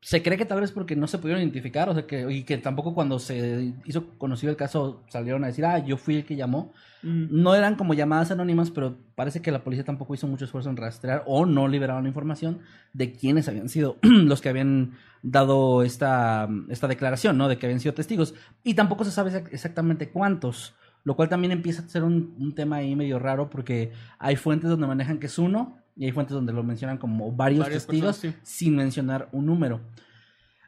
Se 0.03 0.23
cree 0.23 0.35
que 0.35 0.45
tal 0.45 0.59
vez 0.61 0.71
porque 0.71 0.95
no 0.95 1.05
se 1.07 1.19
pudieron 1.19 1.43
identificar, 1.43 1.87
o 1.87 1.93
sea, 1.93 2.07
que, 2.07 2.25
y 2.31 2.43
que 2.43 2.57
tampoco 2.57 2.95
cuando 2.95 3.19
se 3.19 3.73
hizo 3.85 4.17
conocido 4.17 4.49
el 4.49 4.57
caso 4.57 5.03
salieron 5.09 5.43
a 5.43 5.47
decir, 5.47 5.63
ah, 5.63 5.77
yo 5.77 5.95
fui 5.95 6.15
el 6.15 6.25
que 6.25 6.35
llamó. 6.35 6.73
mm, 7.03 7.27
No 7.29 7.53
eran 7.53 7.75
como 7.75 7.93
llamadas 7.93 8.31
anónimas, 8.31 8.71
pero 8.71 8.97
parece 9.13 9.43
que 9.43 9.51
la 9.51 9.63
policía 9.63 9.83
tampoco 9.85 10.15
hizo 10.15 10.25
mucho 10.27 10.45
esfuerzo 10.45 10.71
en 10.71 10.77
rastrear 10.77 11.23
o 11.27 11.45
no 11.45 11.67
liberaron 11.67 12.03
la 12.03 12.09
información 12.09 12.61
de 12.93 13.11
quiénes 13.13 13.47
habían 13.47 13.69
sido 13.69 13.97
los 14.01 14.41
que 14.41 14.49
habían 14.49 14.93
dado 15.21 15.83
esta, 15.83 16.49
esta 16.69 16.87
declaración, 16.87 17.37
¿no? 17.37 17.47
De 17.47 17.57
que 17.59 17.67
habían 17.67 17.79
sido 17.79 17.93
testigos. 17.93 18.33
Y 18.63 18.73
tampoco 18.73 19.03
se 19.05 19.11
sabe 19.11 19.31
exac- 19.31 19.49
exactamente 19.51 20.09
cuántos, 20.09 20.73
lo 21.03 21.15
cual 21.15 21.29
también 21.29 21.51
empieza 21.51 21.83
a 21.83 21.87
ser 21.87 22.03
un, 22.03 22.35
un 22.39 22.55
tema 22.55 22.77
ahí 22.77 22.95
medio 22.95 23.19
raro 23.19 23.51
porque 23.51 23.91
hay 24.17 24.35
fuentes 24.35 24.67
donde 24.69 24.87
manejan 24.87 25.19
que 25.19 25.27
es 25.27 25.37
uno 25.37 25.77
y 25.95 26.05
hay 26.05 26.11
fuentes 26.11 26.33
donde 26.33 26.53
lo 26.53 26.63
mencionan 26.63 26.97
como 26.97 27.31
varios 27.31 27.67
testigos 27.69 28.17
personas, 28.19 28.47
sin 28.47 28.75
mencionar 28.75 29.29
un 29.31 29.45
número. 29.45 29.81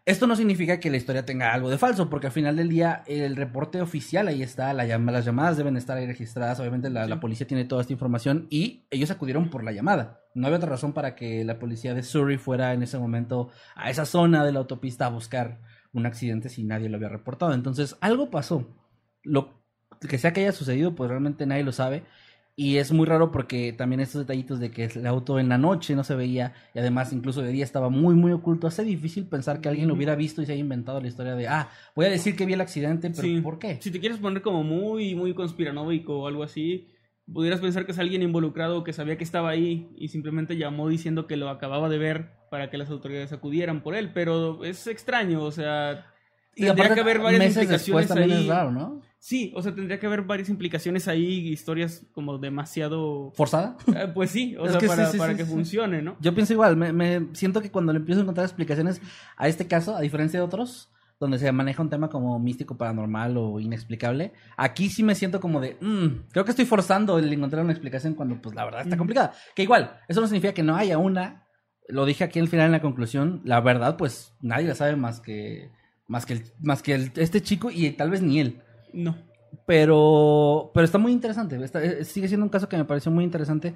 Esto 0.06 0.28
no 0.28 0.36
significa 0.36 0.82
que 0.82 0.90
la 0.92 0.98
historia 0.98 1.26
tenga 1.26 1.54
algo 1.54 1.70
de 1.70 1.78
falso, 1.78 2.10
porque 2.10 2.28
al 2.28 2.34
final 2.34 2.58
del 2.58 2.68
día 2.68 3.04
el 3.08 3.38
reporte 3.38 3.82
oficial 3.82 4.28
ahí 4.28 4.44
está, 4.44 4.74
la 4.74 4.86
llama- 4.86 5.14
las 5.14 5.24
llamadas 5.24 5.56
deben 5.56 5.78
estar 5.78 5.98
ahí 5.98 6.06
registradas, 6.06 6.60
obviamente 6.60 6.90
la, 6.90 7.06
Sí. 7.06 7.10
la 7.10 7.22
policía 7.22 7.48
tiene 7.48 7.64
toda 7.64 7.82
esta 7.82 7.94
información 7.94 8.48
y 8.50 8.86
ellos 8.92 9.12
acudieron 9.12 9.50
por 9.50 9.64
la 9.64 9.72
llamada. 9.72 10.20
No 10.36 10.48
había 10.48 10.58
otra 10.58 10.70
razón 10.72 10.92
para 10.92 11.16
que 11.16 11.46
la 11.46 11.58
policía 11.58 11.94
de 11.94 12.04
Surrey 12.04 12.38
fuera 12.38 12.74
en 12.74 12.84
ese 12.84 12.98
momento 13.00 13.50
a 13.76 13.90
esa 13.90 14.06
zona 14.06 14.44
de 14.44 14.52
la 14.52 14.60
autopista 14.60 15.06
a 15.06 15.10
buscar 15.10 15.62
un 15.94 16.06
accidente 16.06 16.50
si 16.50 16.66
nadie 16.66 16.90
lo 16.90 16.98
había 16.98 17.08
reportado. 17.08 17.54
Entonces 17.54 17.96
algo 18.02 18.30
pasó. 18.30 18.68
Lo 19.24 19.64
que 20.10 20.18
sea 20.18 20.34
que 20.34 20.42
haya 20.42 20.52
sucedido, 20.52 20.96
pues 20.96 21.10
realmente 21.10 21.46
nadie 21.46 21.64
lo 21.64 21.72
sabe. 21.72 22.04
Y 22.56 22.78
es 22.78 22.92
muy 22.92 23.08
raro 23.08 23.32
porque 23.32 23.74
también 23.74 24.00
estos 24.00 24.22
detallitos 24.22 24.60
de 24.60 24.70
que 24.70 24.86
el 24.86 25.08
auto 25.08 25.40
en 25.40 25.50
la 25.50 25.58
noche 25.58 25.96
no 25.96 26.04
se 26.04 26.14
veía 26.14 26.54
y 26.76 26.80
además 26.80 27.12
incluso 27.12 27.42
de 27.42 27.52
día 27.52 27.64
estaba 27.64 27.90
muy 27.90 28.14
muy 28.14 28.32
oculto. 28.32 28.68
Hace 28.68 28.84
difícil 28.84 29.26
pensar 29.26 29.60
que 29.60 29.70
alguien 29.70 29.88
lo 29.88 29.96
hubiera 29.96 30.16
visto 30.16 30.42
y 30.42 30.46
se 30.46 30.52
haya 30.52 30.62
inventado 30.62 31.02
la 31.02 31.08
historia 31.08 31.34
de, 31.34 31.48
ah, 31.48 31.70
voy 31.96 32.06
a 32.06 32.10
decir 32.10 32.36
que 32.36 32.46
vi 32.46 32.54
el 32.54 32.62
accidente, 32.62 33.10
pero 33.10 33.24
sí. 33.24 33.42
¿por 33.42 33.58
qué? 33.58 33.80
Si 33.82 33.90
te 33.90 34.00
quieres 34.00 34.20
poner 34.20 34.44
como 34.44 34.64
muy, 34.64 35.16
muy 35.16 35.34
conspiranoico 35.34 36.20
o 36.20 36.28
algo 36.28 36.44
así, 36.44 36.90
pudieras 37.32 37.60
pensar 37.60 37.86
que 37.88 37.92
es 37.94 37.98
alguien 38.00 38.22
involucrado 38.22 38.84
que 38.84 38.94
sabía 38.94 39.18
que 39.18 39.24
estaba 39.24 39.50
ahí 39.50 39.90
y 39.98 40.10
simplemente 40.10 40.56
llamó 40.56 40.90
diciendo 40.90 41.26
que 41.26 41.38
lo 41.38 41.50
acababa 41.50 41.90
de 41.90 41.98
ver 41.98 42.34
para 42.52 42.70
que 42.70 42.78
las 42.78 42.92
autoridades 42.92 43.34
acudieran 43.34 43.82
por 43.82 43.96
él, 43.96 44.12
pero 44.14 44.64
es 44.64 44.86
extraño, 44.86 45.42
o 45.42 45.52
sea, 45.52 46.06
Y 46.56 46.66
tendría 46.66 46.86
aparte, 46.86 46.94
que 46.96 47.02
haber 47.02 47.20
varias 47.20 47.40
meses 47.40 47.68
después 47.68 48.06
implicaciones 48.06 48.08
también 48.10 48.32
ahí. 48.32 48.44
es 48.44 48.48
raro, 48.48 48.72
¿no? 48.72 49.02
Sí, 49.26 49.54
o 49.56 49.62
sea, 49.62 49.74
tendría 49.74 50.02
que 50.02 50.06
haber 50.06 50.24
varias 50.24 50.50
implicaciones 50.50 51.08
ahí, 51.08 51.48
historias 51.48 52.06
como 52.12 52.38
demasiado... 52.40 53.32
¿Forzada? 53.36 53.78
Eh, 53.96 54.12
Pues 54.14 54.32
sí, 54.32 54.58
o 54.58 54.66
Es 54.66 54.72
sea, 54.72 54.82
que 54.82 54.88
para, 54.88 55.06
sí, 55.06 55.18
para 55.18 55.32
sí, 55.32 55.38
que 55.38 55.46
sí. 55.46 55.50
funcione, 55.50 56.02
¿no? 56.02 56.18
Yo 56.20 56.34
pienso 56.36 56.52
igual, 56.52 56.76
me, 56.76 56.92
me 56.92 57.28
siento 57.32 57.62
que 57.62 57.72
cuando 57.72 57.94
le 57.94 58.00
empiezo 58.00 58.20
a 58.20 58.24
encontrar 58.24 58.44
explicaciones 58.46 59.00
a 59.38 59.48
este 59.48 59.66
caso, 59.66 59.96
a 59.96 60.02
diferencia 60.02 60.42
de 60.42 60.46
otros, 60.46 60.92
donde 61.22 61.40
se 61.40 61.50
maneja 61.54 61.82
un 61.82 61.90
tema 61.90 62.10
como 62.10 62.38
místico, 62.38 62.76
paranormal 62.78 63.38
o 63.38 63.62
inexplicable, 63.62 64.34
aquí 64.58 64.90
sí 64.90 65.04
me 65.04 65.16
siento 65.16 65.40
como 65.40 65.62
de, 65.62 65.78
"Mm, 65.80 66.28
creo 66.34 66.44
que 66.44 66.52
estoy 66.52 66.66
forzando 66.66 67.18
el 67.18 67.32
encontrar 67.32 67.64
una 67.64 67.72
explicación 67.72 68.16
cuando 68.16 68.42
pues 68.42 68.54
la 68.56 68.66
verdad 68.66 68.82
está 68.82 68.98
complicada. 68.98 69.32
Que 69.56 69.64
igual, 69.64 70.02
eso 70.10 70.20
no 70.20 70.28
significa 70.28 70.54
que 70.54 70.64
no 70.64 70.76
haya 70.76 70.98
una, 70.98 71.48
lo 71.88 72.06
dije 72.06 72.26
aquí 72.26 72.40
al 72.40 72.50
final 72.50 72.66
en 72.66 72.72
la 72.74 72.82
conclusión, 72.82 73.42
la 73.46 73.62
verdad 73.62 73.96
pues 73.96 74.34
nadie 74.42 74.68
la 74.68 74.76
sabe 74.76 74.98
más 74.98 75.22
que, 75.22 75.72
más 76.10 76.26
que, 76.26 76.34
el- 76.34 76.44
más 76.60 76.84
que 76.84 76.94
el- 76.94 77.12
este 77.16 77.40
chico 77.42 77.72
y 77.72 77.90
tal 77.92 78.10
vez 78.10 78.22
ni 78.22 78.42
él. 78.42 78.62
No. 78.94 79.16
Pero, 79.66 80.72
pero 80.74 80.86
está 80.86 80.98
muy 80.98 81.12
interesante. 81.12 81.62
está- 81.64 81.84
eh, 81.84 82.06
sigue 82.06 82.28
siendo 82.28 82.46
un 82.46 82.50
caso 82.50 82.70
que 82.70 82.78
me 82.78 82.86
pareció 82.86 83.12
muy 83.12 83.24
interesante 83.24 83.74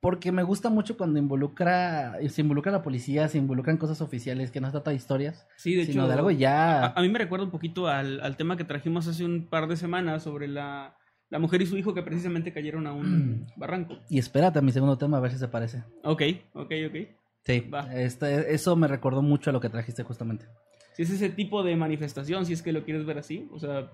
porque 0.00 0.32
me 0.32 0.42
gusta 0.42 0.68
mucho 0.68 0.96
cuando 0.96 1.18
involucra, 1.18 2.18
se 2.28 2.40
involucra 2.40 2.72
la 2.72 2.82
policía, 2.82 3.28
se 3.28 3.38
involucran 3.38 3.76
cosas 3.76 4.00
oficiales, 4.00 4.50
que 4.50 4.60
no 4.60 4.66
se 4.66 4.72
trata 4.72 4.90
de 4.90 4.96
historias, 4.96 5.46
Sí, 5.56 5.74
de 5.76 5.86
sino 5.86 6.02
hecho... 6.02 6.08
de 6.08 6.14
algo 6.14 6.28
A, 6.28 6.32
ya... 6.32 6.86
a 6.86 7.00
mí 7.02 7.08
me 7.08 7.18
recuerda 7.20 7.44
un 7.44 7.52
poquito 7.52 7.86
al, 7.86 8.20
al 8.20 8.36
tema 8.36 8.56
que 8.56 8.64
trajimos 8.64 9.06
hace 9.06 9.24
un 9.24 9.46
par 9.48 9.68
de 9.68 9.76
semanas 9.76 10.24
sobre 10.24 10.48
la, 10.48 10.96
la 11.30 11.38
mujer 11.38 11.62
y 11.62 11.66
su 11.66 11.76
hijo 11.78 11.94
que 11.94 12.02
precisamente 12.02 12.52
cayeron 12.52 12.88
a 12.88 12.92
un 12.92 13.46
barranco. 13.56 13.96
Y 14.10 14.18
espérate 14.18 14.58
a 14.58 14.62
mi 14.62 14.72
segundo 14.72 14.98
tema 14.98 15.18
a 15.18 15.20
ver 15.20 15.30
si 15.30 15.38
se 15.38 15.46
parece. 15.48 15.84
Ok, 16.02 16.22
ok, 16.54 16.72
ok. 16.88 16.96
Sí, 17.44 17.60
Va. 17.72 17.92
este, 17.94 18.54
eso 18.54 18.74
me 18.74 18.88
recordó 18.88 19.22
mucho 19.22 19.50
a 19.50 19.52
lo 19.52 19.60
que 19.60 19.68
trajiste 19.68 20.02
justamente. 20.02 20.46
Si 20.94 21.02
es 21.04 21.10
ese 21.10 21.28
tipo 21.30 21.62
de 21.62 21.76
manifestación, 21.76 22.44
si 22.44 22.52
es 22.54 22.62
que 22.62 22.72
lo 22.72 22.84
quieres 22.84 23.06
ver 23.06 23.18
así, 23.18 23.48
o 23.52 23.58
sea, 23.60 23.90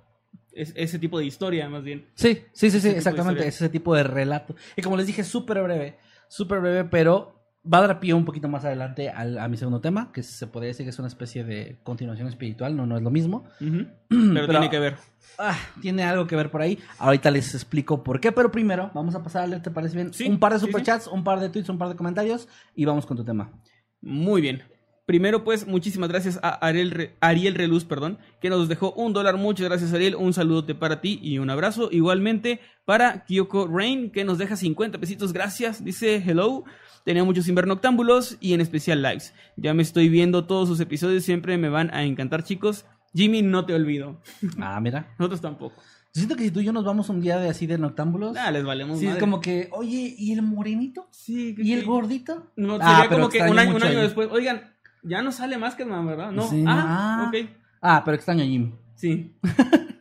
es 0.52 0.72
ese 0.76 0.98
tipo 0.98 1.18
de 1.18 1.26
historia 1.26 1.68
más 1.68 1.82
bien. 1.84 2.06
Sí, 2.14 2.42
sí, 2.52 2.70
sí, 2.70 2.80
sí, 2.80 2.88
exactamente, 2.88 3.46
es 3.46 3.56
ese 3.56 3.68
tipo 3.68 3.94
de 3.94 4.02
relato. 4.02 4.54
Y 4.76 4.82
como 4.82 4.96
les 4.96 5.06
dije, 5.06 5.24
súper 5.24 5.62
breve, 5.62 5.98
súper 6.28 6.60
breve, 6.60 6.84
pero 6.84 7.34
va 7.70 7.78
a 7.78 7.86
dar 7.86 8.00
pie 8.00 8.14
un 8.14 8.24
poquito 8.24 8.48
más 8.48 8.64
adelante 8.64 9.10
al- 9.10 9.38
a 9.38 9.46
mi 9.48 9.56
segundo 9.56 9.80
tema, 9.80 10.10
que 10.12 10.22
se 10.22 10.46
podría 10.46 10.68
decir 10.68 10.86
que 10.86 10.90
es 10.90 10.98
una 10.98 11.08
especie 11.08 11.44
de 11.44 11.78
continuación 11.82 12.26
espiritual, 12.28 12.74
no, 12.76 12.86
no 12.86 12.96
es 12.96 13.02
lo 13.02 13.10
mismo. 13.10 13.44
Pero, 13.58 13.86
Pero- 14.08 14.46
tiene 14.48 14.70
que 14.70 14.78
ver. 14.78 14.96
Ah, 15.36 15.56
tiene 15.82 16.02
algo 16.02 16.26
que 16.26 16.34
ver 16.34 16.50
por 16.50 16.62
ahí. 16.62 16.78
Ahorita 16.98 17.30
les 17.30 17.54
explico 17.54 18.02
por 18.02 18.18
qué, 18.20 18.32
pero 18.32 18.50
primero 18.50 18.90
vamos 18.94 19.14
a 19.14 19.22
pasar 19.22 19.42
a 19.44 19.46
leer, 19.46 19.62
¿te 19.62 19.70
parece 19.70 19.94
bien? 19.94 20.12
Sí, 20.12 20.26
un 20.28 20.40
par 20.40 20.52
de 20.52 20.58
sí, 20.58 20.64
sí. 20.64 20.72
superchats, 20.72 21.06
un 21.06 21.22
par 21.22 21.38
de 21.38 21.48
tweets, 21.50 21.68
un 21.68 21.78
par 21.78 21.88
de 21.90 21.94
comentarios 21.96 22.48
y 22.74 22.84
vamos 22.86 23.06
con 23.06 23.16
tu 23.16 23.24
tema. 23.24 23.52
Muy 24.00 24.40
bien. 24.40 24.62
Primero, 25.08 25.42
pues, 25.42 25.66
muchísimas 25.66 26.10
gracias 26.10 26.38
a 26.42 26.50
Ariel, 26.50 26.90
Re- 26.90 27.16
Ariel 27.22 27.54
Reluz, 27.54 27.86
perdón, 27.86 28.18
que 28.42 28.50
nos 28.50 28.68
dejó 28.68 28.92
un 28.92 29.14
dólar. 29.14 29.38
Muchas 29.38 29.66
gracias, 29.66 29.94
Ariel. 29.94 30.14
Un 30.16 30.34
saludote 30.34 30.74
para 30.74 31.00
ti 31.00 31.18
y 31.22 31.38
un 31.38 31.48
abrazo. 31.48 31.88
Igualmente 31.90 32.60
para 32.84 33.24
Kyoko 33.24 33.66
Rain, 33.68 34.10
que 34.10 34.26
nos 34.26 34.36
deja 34.36 34.54
50 34.54 34.98
pesitos. 34.98 35.32
Gracias. 35.32 35.82
Dice 35.82 36.16
hello. 36.26 36.64
Tenía 37.06 37.24
muchos 37.24 37.46
sin 37.46 37.54
ver 37.54 37.66
noctámbulos 37.66 38.36
y 38.38 38.52
en 38.52 38.60
especial 38.60 39.00
lives. 39.00 39.32
Ya 39.56 39.72
me 39.72 39.82
estoy 39.82 40.10
viendo 40.10 40.44
todos 40.44 40.68
sus 40.68 40.78
episodios. 40.78 41.24
Siempre 41.24 41.56
me 41.56 41.70
van 41.70 41.90
a 41.94 42.04
encantar, 42.04 42.44
chicos. 42.44 42.84
Jimmy, 43.14 43.40
no 43.40 43.64
te 43.64 43.72
olvido. 43.72 44.20
Ah, 44.60 44.78
mira. 44.78 45.14
Nosotros 45.18 45.40
tampoco. 45.40 45.76
Yo 46.12 46.20
siento 46.20 46.36
que 46.36 46.44
si 46.44 46.50
tú 46.50 46.60
y 46.60 46.64
yo 46.64 46.72
nos 46.74 46.84
vamos 46.84 47.08
un 47.08 47.22
día 47.22 47.38
de 47.38 47.48
así 47.48 47.66
de 47.66 47.78
noctámbulos, 47.78 48.36
Ah, 48.36 48.50
les 48.50 48.62
valemos 48.64 48.98
sí, 48.98 49.04
es 49.06 49.10
madre. 49.12 49.20
como 49.20 49.40
que, 49.40 49.68
oye, 49.72 50.14
¿y 50.18 50.32
el 50.32 50.42
morenito? 50.42 51.06
Sí, 51.10 51.54
que- 51.54 51.62
¿Y 51.62 51.72
el 51.72 51.84
gordito? 51.86 52.50
No, 52.56 52.74
Ah, 52.78 52.90
sería 52.96 53.08
pero 53.08 53.20
como 53.22 53.28
que 53.30 53.40
un 53.42 53.58
año, 53.58 53.74
un 53.76 53.82
año 53.82 54.00
después. 54.00 54.28
Oigan, 54.30 54.74
ya 55.02 55.22
no 55.22 55.32
sale 55.32 55.58
más 55.58 55.74
que 55.74 55.84
man, 55.84 56.06
¿verdad? 56.06 56.32
No. 56.32 56.48
Sí, 56.48 56.64
ah, 56.66 57.26
ah. 57.26 57.28
ok. 57.28 57.48
Ah, 57.80 58.02
pero 58.04 58.16
extraño 58.16 58.42
a 58.42 58.46
Jimmy. 58.46 58.74
Sí. 58.94 59.34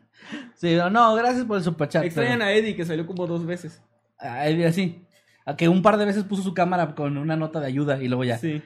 Sí, 0.57 0.75
no, 0.91 1.13
gracias 1.15 1.45
por 1.45 1.57
el 1.57 1.63
superchat. 1.63 2.03
Extrañan 2.03 2.39
pero- 2.39 2.49
a 2.49 2.53
Eddie, 2.53 2.75
que 2.75 2.83
salió 2.83 3.05
como 3.05 3.27
dos 3.27 3.45
veces. 3.45 3.83
Ay, 4.17 4.63
así. 4.63 5.05
A 5.45 5.55
que 5.55 5.69
un 5.69 5.83
par 5.83 5.97
de 5.97 6.05
veces 6.05 6.23
puso 6.23 6.41
su 6.41 6.53
cámara 6.55 6.95
con 6.95 7.15
una 7.17 7.38
nota 7.38 7.60
de 7.60 7.67
ayuda 7.67 8.01
y 8.01 8.07
luego 8.07 8.23
ya. 8.23 8.39
Sí. 8.39 8.63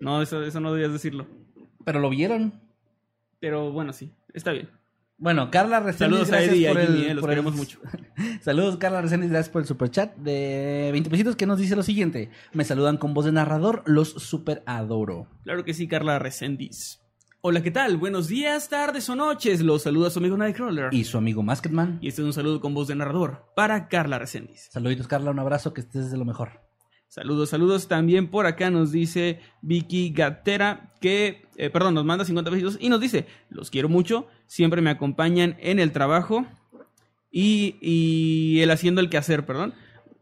No, 0.00 0.20
eso, 0.20 0.42
eso 0.42 0.58
no 0.58 0.72
debías 0.72 0.92
decirlo. 0.92 1.28
Pero 1.84 2.00
lo 2.00 2.10
vieron. 2.10 2.60
Pero 3.38 3.70
bueno, 3.70 3.92
sí. 3.92 4.12
Está 4.32 4.50
bien. 4.50 4.68
Bueno, 5.16 5.50
Carla 5.50 5.78
Reséndiz, 5.80 5.98
Saludos 6.28 6.32
a 6.32 6.42
Eddie 6.42 6.56
y 6.58 6.66
a 6.66 6.74
Jimmy, 6.74 7.04
eh, 7.04 7.14
los 7.14 7.22
el- 7.24 7.30
queremos 7.30 7.54
mucho. 7.54 7.78
Saludos, 8.42 8.76
Carla 8.78 9.00
Reséndiz, 9.00 9.30
gracias 9.30 9.50
por 9.52 9.62
el 9.62 9.68
superchat 9.68 10.16
de 10.16 10.88
20 10.92 11.08
pesitos 11.08 11.36
que 11.36 11.46
nos 11.46 11.58
dice 11.58 11.76
lo 11.76 11.82
siguiente. 11.84 12.30
Me 12.52 12.64
saludan 12.64 12.96
con 12.96 13.14
voz 13.14 13.24
de 13.24 13.32
narrador, 13.32 13.82
los 13.86 14.10
super 14.10 14.62
adoro. 14.66 15.28
Claro 15.44 15.64
que 15.64 15.72
sí, 15.72 15.86
Carla 15.86 16.18
Resendiz. 16.18 17.00
Hola, 17.42 17.62
¿qué 17.62 17.70
tal? 17.70 17.96
Buenos 17.98 18.26
días, 18.26 18.68
tardes 18.70 19.08
o 19.10 19.14
noches. 19.14 19.60
Los 19.60 19.82
saluda 19.82 20.10
su 20.10 20.18
amigo 20.18 20.36
Nightcrawler. 20.36 20.88
Y 20.92 21.04
su 21.04 21.18
amigo 21.18 21.42
Masketman. 21.42 21.98
Y 22.00 22.08
este 22.08 22.22
es 22.22 22.26
un 22.26 22.32
saludo 22.32 22.60
con 22.60 22.72
voz 22.74 22.88
de 22.88 22.94
narrador 22.96 23.52
para 23.54 23.88
Carla 23.88 24.18
Resendiz. 24.18 24.68
Saluditos, 24.72 25.06
Carla, 25.06 25.30
un 25.30 25.38
abrazo, 25.38 25.74
que 25.74 25.82
estés 25.82 26.10
de 26.10 26.16
lo 26.16 26.24
mejor. 26.24 26.63
Saludos, 27.14 27.50
saludos. 27.50 27.86
También 27.86 28.26
por 28.26 28.44
acá 28.44 28.72
nos 28.72 28.90
dice 28.90 29.38
Vicky 29.62 30.10
Gatera 30.10 30.92
que, 31.00 31.46
eh, 31.54 31.70
perdón, 31.70 31.94
nos 31.94 32.04
manda 32.04 32.24
50 32.24 32.50
pesitos 32.50 32.76
y 32.80 32.88
nos 32.88 33.00
dice, 33.00 33.28
los 33.50 33.70
quiero 33.70 33.88
mucho, 33.88 34.26
siempre 34.48 34.82
me 34.82 34.90
acompañan 34.90 35.56
en 35.60 35.78
el 35.78 35.92
trabajo 35.92 36.44
y, 37.30 37.76
y 37.80 38.62
el 38.62 38.72
haciendo 38.72 39.00
el 39.00 39.10
quehacer, 39.10 39.46
perdón. 39.46 39.74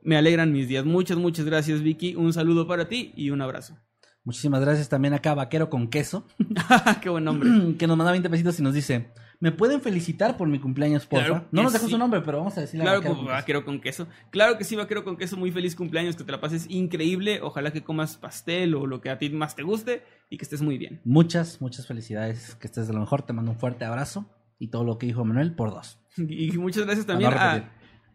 Me 0.03 0.19
alegran 0.19 0.53
mis 0.53 0.69
días. 0.69 0.85
Muchas, 0.85 1.17
muchas 1.17 1.47
gracias 1.47 1.81
Vicky. 1.81 2.15
Un 2.15 2.35
saludo 2.35 2.67
para 2.67 2.91
ti 2.91 3.15
y 3.17 3.31
un 3.31 3.41
abrazo. 3.41 3.79
Muchísimas 4.23 4.61
gracias 4.61 4.91
también 4.91 5.15
acá, 5.15 5.33
Vaquero 5.33 5.71
con 5.71 5.89
Queso, 5.89 6.27
Qué 7.01 7.09
buen 7.09 7.25
nombre. 7.25 7.49
que 7.79 7.87
nos 7.87 7.97
manda 7.97 8.13
20 8.13 8.29
pesitos 8.29 8.61
y 8.61 8.63
nos 8.63 8.75
dice, 8.75 9.15
¿me 9.43 9.51
pueden 9.51 9.81
felicitar 9.81 10.37
por 10.37 10.47
mi 10.47 10.61
cumpleaños, 10.61 11.05
porfa? 11.05 11.27
Claro 11.27 11.45
no 11.51 11.65
nos 11.65 11.73
dejó 11.73 11.87
sí. 11.87 11.91
su 11.91 11.99
nombre, 11.99 12.21
pero 12.21 12.39
vamos 12.39 12.57
a 12.57 12.61
decirle 12.61 12.85
Claro 12.85 13.01
a 13.01 13.03
que 13.03 13.09
Vaquero 13.09 13.25
con 13.25 13.35
vaquero 13.35 13.65
con 13.65 13.81
queso. 13.81 14.07
Claro 14.31 14.57
que 14.57 14.63
sí, 14.63 14.77
vaquero 14.77 15.03
con 15.03 15.17
queso. 15.17 15.37
Muy 15.37 15.51
feliz 15.51 15.75
cumpleaños, 15.75 16.15
que 16.15 16.23
te 16.23 16.31
la 16.31 16.41
pases 16.41 16.67
increíble. 16.71 17.41
Ojalá 17.43 17.73
que 17.73 17.83
comas 17.83 18.17
pastel 18.17 18.77
o 18.77 18.87
lo 18.87 19.01
que 19.01 19.11
a 19.11 19.19
ti 19.19 19.31
más 19.31 19.57
te 19.57 19.65
guste 19.65 20.05
y 20.31 20.39
que 20.39 20.45
estés 20.45 20.63
muy 20.63 20.79
bien. 20.79 21.01
Muchas, 21.05 21.61
muchas 21.61 21.89
felicidades, 21.89 22.55
que 22.55 22.69
estés 22.69 22.87
de 22.87 22.95
lo 22.95 23.01
mejor, 23.01 23.23
te 23.23 23.33
mando 23.33 23.51
un 23.51 23.59
fuerte 23.59 23.85
abrazo 23.85 24.31
y 24.61 24.69
todo 24.69 24.85
lo 24.85 24.97
que 24.97 25.07
dijo 25.07 25.25
Manuel 25.25 25.57
por 25.57 25.71
dos. 25.71 25.99
Y 26.17 26.53
muchas 26.53 26.85
gracias 26.85 27.07
también 27.07 27.33
a, 27.35 27.69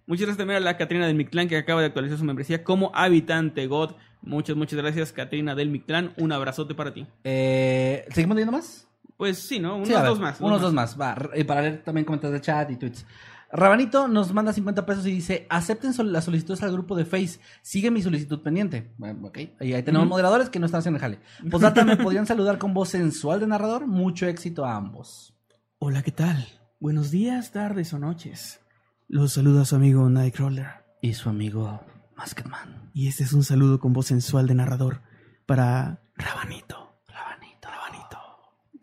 muchas 0.06 0.28
gracias 0.28 0.38
también 0.38 0.58
a 0.58 0.60
la 0.62 0.78
Catrina 0.78 1.08
del 1.08 1.18
Mictlán 1.18 1.50
que 1.50 1.58
acaba 1.58 1.82
de 1.82 1.88
actualizar 1.88 2.18
su 2.18 2.24
membresía 2.24 2.64
como 2.64 2.90
habitante 2.96 3.68
God. 3.68 3.96
Muchas, 4.22 4.56
muchas 4.56 4.80
gracias, 4.80 5.12
Catrina 5.12 5.56
del 5.56 5.70
Mictlán. 5.70 6.14
Un 6.16 6.32
abrazote 6.32 6.74
para 6.74 6.94
ti. 6.94 7.06
Eh, 7.26 8.06
¿Seguimos 8.12 8.36
leyendo 8.36 8.54
más? 8.54 8.87
Pues 9.18 9.40
sí, 9.40 9.60
¿no? 9.60 9.76
Unos 9.78 9.88
Sí, 9.88 9.94
a 9.96 10.02
ver, 10.02 10.10
dos 10.10 10.20
más. 10.20 10.40
Unos 10.42 10.62
dos 10.62 10.74
más, 10.74 11.00
va. 11.00 11.16
eh, 11.34 11.44
para 11.44 11.62
leer 11.62 11.84
también 11.84 12.06
comentarios 12.06 12.40
de 12.40 12.46
chat 12.46 12.70
y 12.72 12.76
tweets. 12.78 13.06
Rabanito 13.52 14.08
nos 14.10 14.34
manda 14.34 14.52
50 14.52 14.86
pesos 14.86 15.06
y 15.08 15.12
dice, 15.12 15.48
acepten 15.50 15.94
sol- 15.94 16.12
las 16.12 16.26
solicitudes 16.26 16.62
al 16.64 16.72
grupo 16.74 16.96
de 16.98 17.06
Face, 17.06 17.40
sigue 17.62 17.90
mi 17.90 18.02
solicitud 18.02 18.42
pendiente. 18.42 18.94
Bueno, 18.98 19.28
ok, 19.28 19.38
y 19.62 19.74
ahí 19.74 19.84
tenemos 19.84 20.06
moderadores 20.08 20.50
que 20.50 20.60
no 20.60 20.66
están 20.66 20.80
haciendo 20.80 20.98
el 20.98 21.02
jale. 21.02 21.20
Posdata, 21.50 21.86
¿me 21.86 21.96
podrían 21.96 22.26
saludar 22.28 22.58
con 22.58 22.74
voz 22.74 22.90
sensual 22.90 23.40
de 23.40 23.48
narrador? 23.48 23.88
Mucho 23.88 24.28
éxito 24.28 24.66
a 24.66 24.76
ambos. 24.76 25.34
Hola, 25.80 26.04
¿qué 26.04 26.12
tal? 26.12 26.46
Buenos 26.82 27.10
días, 27.10 27.52
tardes 27.52 27.94
o 27.94 28.00
noches. 28.00 28.60
Los 29.08 29.32
saluda 29.34 29.64
su 29.64 29.78
amigo 29.78 30.10
Nightcrawler. 30.10 30.68
Y 31.02 31.14
su 31.14 31.30
amigo 31.30 31.80
Masketman. 32.18 32.92
Y 32.94 33.08
este 33.08 33.24
es 33.24 33.32
un 33.32 33.44
saludo 33.46 33.80
con 33.80 33.94
voz 33.94 34.08
sensual 34.08 34.46
de 34.48 34.56
narrador 34.56 35.02
para 35.46 36.02
Rabanito. 36.16 36.87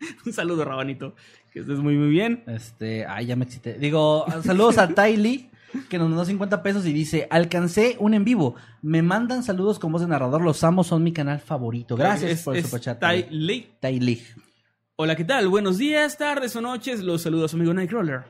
un 0.25 0.33
saludo, 0.33 0.65
Rabanito. 0.65 1.15
Que 1.51 1.59
estés 1.59 1.79
muy, 1.79 1.95
muy 1.95 2.09
bien. 2.09 2.43
Este, 2.47 3.05
ay, 3.05 3.27
ya 3.27 3.35
me 3.35 3.45
excité. 3.45 3.73
Digo, 3.77 4.25
saludos 4.43 4.77
a 4.77 4.87
Ty 4.89 5.15
Lee, 5.17 5.49
que 5.89 5.97
nos 5.97 6.09
mandó 6.09 6.25
50 6.25 6.61
pesos 6.63 6.85
y 6.85 6.93
dice, 6.93 7.27
alcancé 7.29 7.95
un 7.99 8.13
en 8.13 8.23
vivo. 8.25 8.55
Me 8.81 9.01
mandan 9.01 9.43
saludos 9.43 9.79
con 9.79 9.91
voz 9.91 10.01
de 10.01 10.07
narrador, 10.07 10.41
los 10.41 10.63
amo, 10.63 10.83
son 10.83 11.03
mi 11.03 11.13
canal 11.13 11.39
favorito. 11.39 11.95
Gracias 11.95 12.31
Es- 12.31 12.43
por 12.43 12.55
el 12.57 12.63
superchat. 12.63 12.99
Tai 12.99 13.27
Lee. 13.29 13.69
Ty 13.79 13.99
Lee. 13.99 14.21
Hola, 14.97 15.15
¿qué 15.15 15.25
tal? 15.25 15.47
Buenos 15.49 15.77
días, 15.77 16.17
tardes 16.17 16.55
o 16.55 16.61
noches. 16.61 17.01
Los 17.01 17.21
saluda 17.21 17.47
su 17.47 17.55
amigo 17.57 17.73
Nightcrawler. 17.73 18.23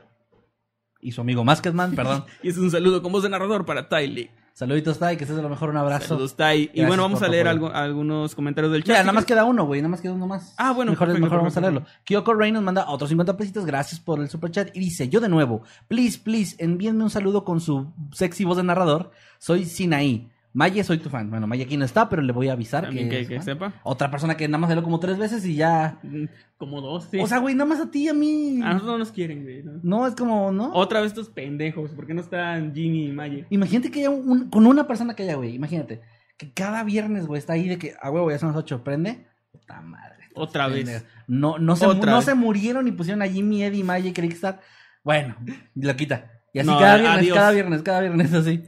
Y 1.00 1.12
su 1.12 1.20
amigo 1.20 1.44
Masketman, 1.44 1.94
perdón. 1.94 2.24
Y 2.42 2.48
este 2.48 2.58
es 2.60 2.64
un 2.64 2.70
saludo 2.70 3.02
con 3.02 3.12
voz 3.12 3.22
de 3.22 3.28
narrador 3.28 3.64
para 3.64 3.88
Tai 3.88 4.08
Lee. 4.08 4.30
Saluditos, 4.56 4.98
Tai, 4.98 5.18
que 5.18 5.24
estés 5.24 5.36
de 5.36 5.42
lo 5.42 5.50
mejor, 5.50 5.68
un 5.68 5.76
abrazo. 5.76 6.08
Saludos, 6.08 6.34
Tai. 6.34 6.62
Y 6.62 6.66
Gracias 6.68 6.88
bueno, 6.88 7.02
vamos 7.02 7.20
a 7.20 7.28
leer 7.28 7.46
algo- 7.46 7.70
algunos 7.74 8.34
comentarios 8.34 8.72
del 8.72 8.84
chat. 8.84 8.88
Mira, 8.94 9.00
nada 9.02 9.12
más 9.12 9.26
queda 9.26 9.44
uno, 9.44 9.66
güey, 9.66 9.82
nada 9.82 9.90
más 9.90 10.00
queda 10.00 10.14
uno 10.14 10.26
más. 10.26 10.54
Ah, 10.56 10.72
bueno, 10.72 10.92
Mejor, 10.92 11.08
perfecto, 11.08 11.26
mejor 11.26 11.38
vamos 11.40 11.56
a 11.58 11.60
leerlo. 11.60 11.84
Kyoko 12.04 12.32
Rey 12.32 12.52
nos 12.52 12.62
manda 12.62 12.88
otros 12.88 13.10
50 13.10 13.36
pesitos, 13.36 13.66
gracias 13.66 14.00
por 14.00 14.18
el 14.18 14.30
superchat. 14.30 14.74
Y 14.74 14.80
dice, 14.80 15.10
yo 15.10 15.20
de 15.20 15.28
nuevo, 15.28 15.60
please, 15.88 16.18
please, 16.18 16.56
envíenme 16.58 17.04
un 17.04 17.10
saludo 17.10 17.44
con 17.44 17.60
su 17.60 17.92
sexy 18.12 18.44
voz 18.46 18.56
de 18.56 18.62
narrador. 18.62 19.10
Soy 19.38 19.66
Sinaí. 19.66 20.30
Maye, 20.56 20.82
soy 20.84 20.96
tu 20.96 21.10
fan. 21.10 21.28
Bueno, 21.28 21.46
Maye 21.46 21.64
aquí 21.64 21.76
no 21.76 21.84
está, 21.84 22.08
pero 22.08 22.22
le 22.22 22.32
voy 22.32 22.48
a 22.48 22.54
avisar 22.54 22.88
que, 22.88 23.26
que, 23.28 23.42
sepa. 23.42 23.74
Otra 23.82 24.10
persona 24.10 24.38
que 24.38 24.48
nada 24.48 24.56
más 24.56 24.70
salió 24.70 24.82
como 24.82 24.98
tres 24.98 25.18
veces 25.18 25.44
y 25.44 25.54
ya... 25.54 25.98
Mm, 26.02 26.24
Como 26.56 26.80
dos, 26.80 27.08
sí. 27.10 27.18
O 27.20 27.26
sea, 27.26 27.40
güey, 27.40 27.54
nada 27.54 27.68
más 27.68 27.78
a 27.78 27.90
ti 27.90 28.04
y 28.04 28.08
a 28.08 28.14
mí. 28.14 28.62
a 28.62 28.68
nosotros 28.72 28.92
no 28.92 28.98
nos 28.98 29.12
quieren, 29.12 29.42
güey. 29.42 29.62
¿no? 29.62 29.80
No, 29.82 30.06
es 30.06 30.14
como, 30.14 30.52
¿no? 30.52 30.72
Otra 30.72 31.02
vez 31.02 31.08
estos 31.08 31.28
pendejos. 31.28 31.90
¿Por 31.90 32.06
qué 32.06 32.14
no 32.14 32.22
están 32.22 32.74
Jimmy 32.74 33.08
y 33.08 33.12
Maye? 33.12 33.44
Imagínate 33.50 33.90
que 33.90 33.98
haya 33.98 34.08
un, 34.08 34.48
con 34.48 34.66
una 34.66 34.86
persona 34.86 35.14
que 35.14 35.24
haya, 35.24 35.34
güey. 35.34 35.54
Imagínate. 35.54 36.00
Que 36.38 36.50
cada 36.54 36.84
viernes, 36.84 37.26
güey, 37.26 37.38
está 37.38 37.52
ahí 37.52 37.68
de 37.68 37.76
que, 37.76 37.94
a 38.00 38.10
huevo, 38.10 38.30
ya 38.30 38.38
son 38.38 38.48
las 38.48 38.56
8, 38.56 38.82
prende. 38.82 39.26
Puta 39.52 39.82
madre. 39.82 40.24
Otra 40.34 40.68
vez. 40.68 41.04
No, 41.26 41.58
no, 41.58 41.76
se, 41.76 41.84
Otra 41.84 42.12
no 42.12 42.16
vez. 42.16 42.24
se 42.24 42.34
murieron 42.34 42.88
y 42.88 42.92
pusieron 42.92 43.20
a 43.20 43.26
Jimmy, 43.26 43.62
Eddie, 43.62 43.84
Maya 43.84 44.08
y 44.08 44.14
Crickstar. 44.14 44.60
Bueno, 45.04 45.36
lo 45.74 45.96
quita. 45.96 46.30
Y 46.54 46.60
así 46.60 46.66
No, 46.70 46.78
cada 46.78 46.96
viernes, 46.96 47.18
adiós. 47.18 47.36
cada 47.36 47.50
viernes, 47.50 47.82
cada 47.82 48.00
viernes, 48.00 48.32
así. 48.32 48.62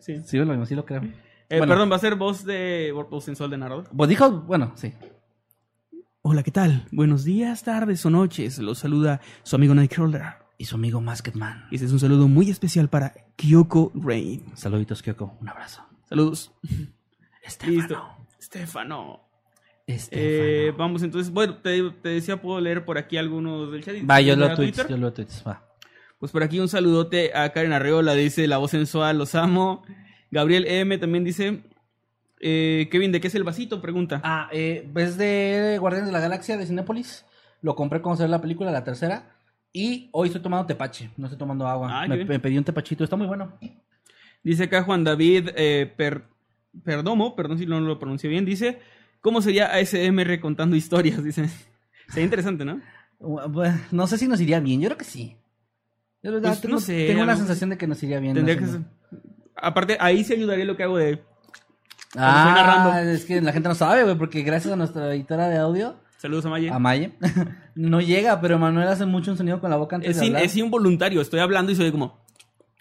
Sí. 0.00 0.20
Sí, 0.22 0.36
lo, 0.36 0.66
sí 0.66 0.74
lo 0.74 0.84
creo. 0.84 1.00
Eh, 1.50 1.58
Bueno. 1.58 1.72
Perdón, 1.72 1.90
va 1.90 1.96
a 1.96 1.98
ser 1.98 2.14
voz 2.14 2.44
de 2.44 2.92
voz 3.10 3.24
sensual 3.24 3.50
de 3.50 3.58
narrador. 3.58 3.88
Pues 3.94 4.08
dijo, 4.08 4.30
bueno, 4.30 4.72
sí. 4.76 4.92
Hola, 6.22 6.42
¿qué 6.42 6.50
tal? 6.50 6.86
Buenos 6.92 7.24
días, 7.24 7.64
tardes 7.64 8.04
o 8.06 8.10
noches. 8.10 8.58
Los 8.58 8.78
saluda 8.78 9.20
su 9.42 9.56
amigo 9.56 9.74
Nightcrawler. 9.74 10.22
Y 10.58 10.66
su 10.66 10.76
amigo 10.76 11.00
Masketman. 11.00 11.66
Y 11.70 11.76
este 11.76 11.86
es 11.86 11.92
un 11.92 11.98
saludo 12.00 12.28
muy 12.28 12.50
especial 12.50 12.88
para 12.88 13.14
Kyoko 13.36 13.90
Rain. 13.94 14.44
Saluditos, 14.54 15.02
Kyoko. 15.02 15.36
Un 15.40 15.48
abrazo. 15.48 15.82
Saludos. 16.08 16.52
Estefano. 17.42 17.78
Listo. 17.78 18.16
Stefano. 18.40 19.20
Estefano. 19.86 20.20
Eh, 20.22 20.72
vamos 20.76 21.02
entonces, 21.02 21.32
bueno, 21.32 21.56
te, 21.56 21.90
te 22.02 22.10
decía, 22.10 22.40
puedo 22.40 22.60
leer 22.60 22.84
por 22.84 22.96
aquí 22.98 23.16
algunos 23.16 23.72
del 23.72 23.82
chat. 23.82 23.96
Va, 24.08 24.20
yo 24.20 24.34
¿Tienes 24.34 24.38
leo 24.38 24.46
a 24.52 24.54
tweets, 24.56 24.76
Twitter? 24.76 24.90
yo 24.90 24.96
leo 24.98 25.12
tweets, 25.12 25.42
va. 25.44 25.66
Pues 26.18 26.30
por 26.30 26.42
aquí 26.42 26.60
un 26.60 26.68
saludote 26.68 27.34
a 27.34 27.50
Karen 27.52 27.72
Arreola, 27.72 28.12
dice 28.14 28.46
la 28.46 28.58
voz 28.58 28.70
sensual, 28.70 29.16
los 29.18 29.34
amo. 29.34 29.82
Gabriel 30.30 30.66
M 30.66 30.96
también 30.98 31.24
dice, 31.24 31.62
eh, 32.40 32.88
Kevin, 32.90 33.12
¿de 33.12 33.20
qué 33.20 33.28
es 33.28 33.34
el 33.34 33.44
vasito? 33.44 33.80
Pregunta. 33.82 34.20
Ah, 34.24 34.48
eh, 34.52 34.88
es 34.96 35.16
de 35.16 35.76
Guardianes 35.80 36.06
de 36.08 36.12
la 36.12 36.20
Galaxia 36.20 36.56
de 36.56 36.66
Cinépolis. 36.66 37.24
Lo 37.62 37.74
compré 37.74 38.00
cuando 38.00 38.18
salió 38.18 38.30
la 38.30 38.40
película, 38.40 38.70
la 38.70 38.84
tercera. 38.84 39.36
Y 39.72 40.08
hoy 40.12 40.28
estoy 40.28 40.42
tomando 40.42 40.66
tepache, 40.66 41.10
no 41.16 41.26
estoy 41.26 41.38
tomando 41.38 41.66
agua. 41.68 42.02
Ah, 42.02 42.06
me, 42.08 42.24
pedí 42.40 42.58
un 42.58 42.64
tepachito, 42.64 43.04
está 43.04 43.16
muy 43.16 43.26
bueno. 43.26 43.52
Dice 44.42 44.64
acá 44.64 44.82
Juan 44.82 45.04
David 45.04 45.50
eh, 45.54 45.92
Per- 45.96 46.24
Perdomo, 46.84 47.36
perdón 47.36 47.58
si 47.58 47.66
no 47.66 47.78
lo 47.80 47.98
pronuncio 47.98 48.28
bien, 48.30 48.44
dice, 48.44 48.80
¿cómo 49.20 49.42
sería 49.42 49.66
ASMR 49.74 50.40
contando 50.40 50.74
historias? 50.76 51.22
Dice, 51.24 51.48
sería 52.08 52.24
interesante, 52.24 52.64
¿no? 52.64 52.80
No 53.92 54.06
sé 54.06 54.16
si 54.18 54.26
nos 54.26 54.40
iría 54.40 54.58
bien, 54.60 54.80
yo 54.80 54.88
creo 54.88 54.98
que 54.98 55.04
sí. 55.04 55.36
Yo, 56.22 56.30
la 56.30 56.36
verdad, 56.36 56.48
Pues, 56.50 56.60
tengo, 56.62 56.74
no 56.74 56.80
sé, 56.80 57.06
tengo 57.06 57.20
a 57.20 57.24
una 57.24 57.32
lo 57.32 57.38
mejor 57.38 57.38
sensación 57.46 57.70
de 57.70 57.78
que 57.78 57.86
nos 57.86 58.02
iría 58.02 58.18
bien. 58.20 58.34
Tendría 58.34 58.56
que 58.58 58.64
haciendo- 58.64 58.88
ser- 59.10 59.20
Aparte, 59.60 59.96
ahí 60.00 60.24
sí 60.24 60.32
ayudaría 60.34 60.64
lo 60.64 60.76
que 60.76 60.82
hago 60.84 60.96
de... 60.98 61.22
Ah, 62.16 63.02
es 63.04 63.24
que 63.24 63.40
la 63.40 63.52
gente 63.52 63.68
no 63.68 63.74
sabe, 63.74 64.02
güey, 64.02 64.16
porque 64.16 64.42
gracias 64.42 64.72
a 64.72 64.76
nuestra 64.76 65.12
editora 65.14 65.48
de 65.48 65.58
audio, 65.58 65.96
Saludos 66.18 66.44
a 66.46 66.48
Maye. 66.50 66.68
a 66.70 66.78
Maye, 66.78 67.12
no 67.76 68.00
llega, 68.00 68.40
pero 68.40 68.58
Manuel 68.58 68.88
hace 68.88 69.06
mucho 69.06 69.30
un 69.30 69.36
sonido 69.36 69.60
con 69.60 69.70
la 69.70 69.76
boca 69.76 69.96
antes 69.96 70.10
Es, 70.12 70.20
de 70.20 70.26
in- 70.26 70.32
hablar. 70.34 70.44
es 70.44 70.56
involuntario, 70.56 71.20
estoy 71.20 71.40
hablando 71.40 71.70
y 71.72 71.76
soy 71.76 71.90
como... 71.92 72.18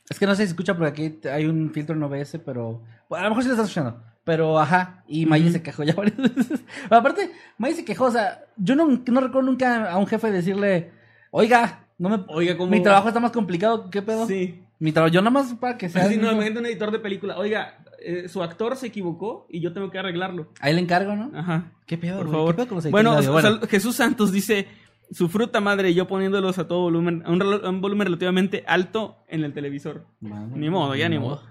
Es 0.09 0.17
que 0.17 0.25
no 0.25 0.33
sé 0.35 0.43
si 0.43 0.49
escucha 0.49 0.75
porque 0.75 0.89
aquí 0.89 1.27
hay 1.29 1.45
un 1.45 1.71
filtro 1.71 1.95
en 1.95 2.01
OBS, 2.01 2.39
pero 2.43 2.81
bueno, 3.07 3.21
a 3.21 3.23
lo 3.25 3.29
mejor 3.29 3.43
sí 3.43 3.49
lo 3.49 3.53
estás 3.53 3.69
escuchando. 3.69 4.03
Pero 4.23 4.59
ajá, 4.59 5.03
y 5.07 5.27
Maye 5.27 5.51
se 5.51 5.61
quejó 5.61 5.83
ya 5.83 5.93
varias 5.93 6.17
veces. 6.35 6.61
Aparte, 6.89 7.31
Maye 7.59 7.75
se 7.75 7.85
quejó, 7.85 8.05
o 8.05 8.11
sea, 8.11 8.45
yo 8.57 8.75
no, 8.75 8.87
no 8.87 9.21
recuerdo 9.21 9.43
nunca 9.43 9.91
a 9.91 9.97
un 9.97 10.07
jefe 10.07 10.31
decirle, 10.31 10.91
oiga, 11.29 11.85
no 11.99 12.09
me, 12.09 12.23
Oiga, 12.29 12.57
¿cómo...? 12.57 12.71
mi 12.71 12.81
trabajo 12.81 13.07
está 13.09 13.19
más 13.19 13.31
complicado, 13.31 13.91
¿qué 13.91 14.01
pedo? 14.01 14.25
Sí. 14.25 14.63
Mi 14.79 14.91
trabajo, 14.93 15.13
yo 15.13 15.21
nada 15.21 15.31
más 15.31 15.53
para 15.55 15.77
que 15.77 15.89
sea. 15.89 16.05
No, 16.05 16.31
imagínate 16.31 16.59
un 16.59 16.65
editor 16.65 16.91
de 16.91 16.99
película. 16.99 17.37
Oiga, 17.37 17.83
eh, 18.01 18.29
su 18.29 18.41
actor 18.41 18.75
se 18.77 18.87
equivocó 18.87 19.45
y 19.49 19.59
yo 19.59 19.73
tengo 19.73 19.91
que 19.91 19.99
arreglarlo. 19.99 20.51
Ahí 20.61 20.73
le 20.73 20.79
encargo, 20.79 21.15
¿no? 21.15 21.31
Ajá. 21.37 21.73
¿Qué 21.85 21.97
pedo, 21.97 22.17
Por 22.17 22.27
güey? 22.27 22.37
favor. 22.37 22.55
¿Qué 22.55 22.57
pedo 22.57 22.67
con 22.69 22.75
los 22.77 22.85
editores 22.85 23.27
Bueno, 23.29 23.59
Jesús 23.67 23.95
Santos 23.97 24.31
dice 24.31 24.67
su 25.11 25.27
fruta 25.27 25.59
madre 25.59 25.93
yo 25.93 26.07
poniéndolos 26.07 26.59
a 26.59 26.67
todo 26.67 26.81
volumen, 26.81 27.23
a 27.25 27.31
un, 27.31 27.39
relo- 27.39 27.63
a 27.65 27.69
un 27.69 27.81
volumen 27.81 28.05
relativamente 28.05 28.63
alto 28.67 29.17
en 29.27 29.43
el 29.43 29.53
televisor. 29.53 30.05
madre, 30.21 30.55
Ni 30.57 30.69
modo, 30.69 30.95
ya 30.95 31.09
ni 31.09 31.19
modo. 31.19 31.41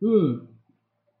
Uh. 0.00 0.53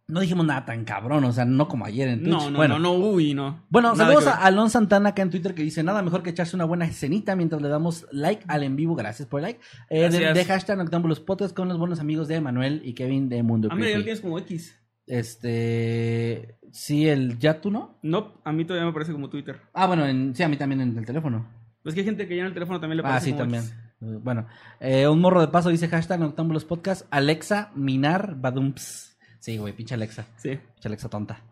No 0.06 0.20
dijimos 0.20 0.44
nada 0.44 0.66
tan 0.66 0.84
cabrón, 0.84 1.24
o 1.24 1.32
sea, 1.32 1.46
no 1.46 1.66
como 1.66 1.86
ayer 1.86 2.08
en 2.08 2.18
Twitch. 2.20 2.30
No, 2.30 2.50
no, 2.50 2.56
bueno, 2.58 2.78
no, 2.78 2.98
no, 2.98 3.06
uy, 3.06 3.32
no. 3.32 3.64
Bueno, 3.70 3.92
Nada 3.94 4.04
saludos 4.12 4.26
a. 4.26 4.44
Alon 4.44 4.68
Santana 4.68 5.08
acá 5.10 5.22
en 5.22 5.30
Twitter 5.30 5.54
que 5.54 5.62
dice 5.62 5.82
nada 5.82 6.02
mejor 6.02 6.22
que 6.22 6.28
echarse 6.28 6.54
una 6.56 6.66
buena 6.66 6.84
escenita 6.84 7.34
mientras 7.36 7.62
le 7.62 7.68
damos 7.68 8.06
like 8.12 8.44
al 8.46 8.64
en 8.64 8.76
vivo. 8.76 8.94
Gracias 8.96 9.26
por 9.26 9.40
el 9.40 9.44
like. 9.44 9.60
Eh, 9.88 10.10
de, 10.10 10.44
hashtag 10.44 10.76
Noctámbulos 10.76 11.20
Podcast 11.20 11.56
con 11.56 11.68
los 11.68 11.78
buenos 11.78 12.00
amigos 12.00 12.28
de 12.28 12.38
Manuel 12.42 12.82
y 12.84 12.92
Kevin 12.92 13.30
de 13.30 13.42
Mundo 13.42 13.68
Ah, 13.70 13.74
mira, 13.76 13.90
ya 13.92 13.96
lo 13.98 14.04
tienes 14.04 14.20
como 14.20 14.38
X. 14.40 14.78
Este. 15.06 16.58
Sí, 16.70 17.08
el 17.08 17.38
ya 17.38 17.60
tú 17.62 17.70
no. 17.70 17.98
No, 18.02 18.42
a 18.44 18.52
mí 18.52 18.64
todavía 18.66 18.86
me 18.86 18.92
parece 18.92 19.12
como 19.12 19.30
Twitter. 19.30 19.58
Ah, 19.72 19.86
bueno, 19.86 20.06
en- 20.06 20.34
sí, 20.34 20.42
a 20.42 20.48
mí 20.48 20.56
también 20.58 20.80
en 20.82 20.98
el 20.98 21.06
teléfono. 21.06 21.46
Es 21.84 21.94
que 21.94 22.00
hay 22.00 22.06
gente 22.06 22.26
que 22.28 22.36
ya 22.36 22.42
en 22.42 22.48
el 22.48 22.54
teléfono 22.54 22.78
también 22.80 22.98
le 22.98 23.02
Ah, 23.04 23.08
parece 23.08 23.26
sí, 23.26 23.30
como 23.32 23.42
también. 23.44 23.62
X. 23.62 23.74
Bueno, 24.22 24.46
eh, 24.80 25.08
un 25.08 25.20
morro 25.20 25.40
de 25.40 25.48
paso 25.48 25.70
dice 25.70 25.88
hashtag 25.88 26.20
Noctámbulos 26.20 26.64
Podcast. 26.66 27.06
Alexa 27.10 27.70
Minar 27.74 28.34
Badumps. 28.38 29.13
Sí, 29.44 29.58
güey, 29.58 29.74
pinche 29.74 29.92
Alexa. 29.92 30.24
Sí. 30.38 30.56
Pinche 30.56 30.88
Alexa 30.88 31.10
tonta. 31.10 31.42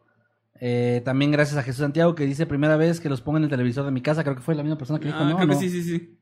Eh, 0.59 1.02
también 1.05 1.31
gracias 1.31 1.59
a 1.59 1.62
Jesús 1.62 1.83
Santiago 1.83 2.14
que 2.14 2.24
dice 2.24 2.46
primera 2.46 2.78
vez 2.78 3.00
que 3.00 3.11
los 3.11 3.20
pongo 3.20 3.37
en 3.37 3.44
el 3.44 3.50
televisor 3.50 3.85
de 3.85 3.90
mi 3.90 4.00
casa. 4.00 4.22
Creo 4.24 4.35
que 4.35 4.40
fue 4.40 4.55
la 4.55 4.62
misma 4.62 4.78
persona 4.78 4.98
que 4.98 5.09
dijo, 5.09 5.18
Ah, 5.20 5.28
¿no? 5.28 5.37
creo 5.37 5.48
que 5.48 5.55
¿No? 5.57 5.61
sí, 5.61 5.68
sí, 5.68 5.83
sí. 5.83 6.18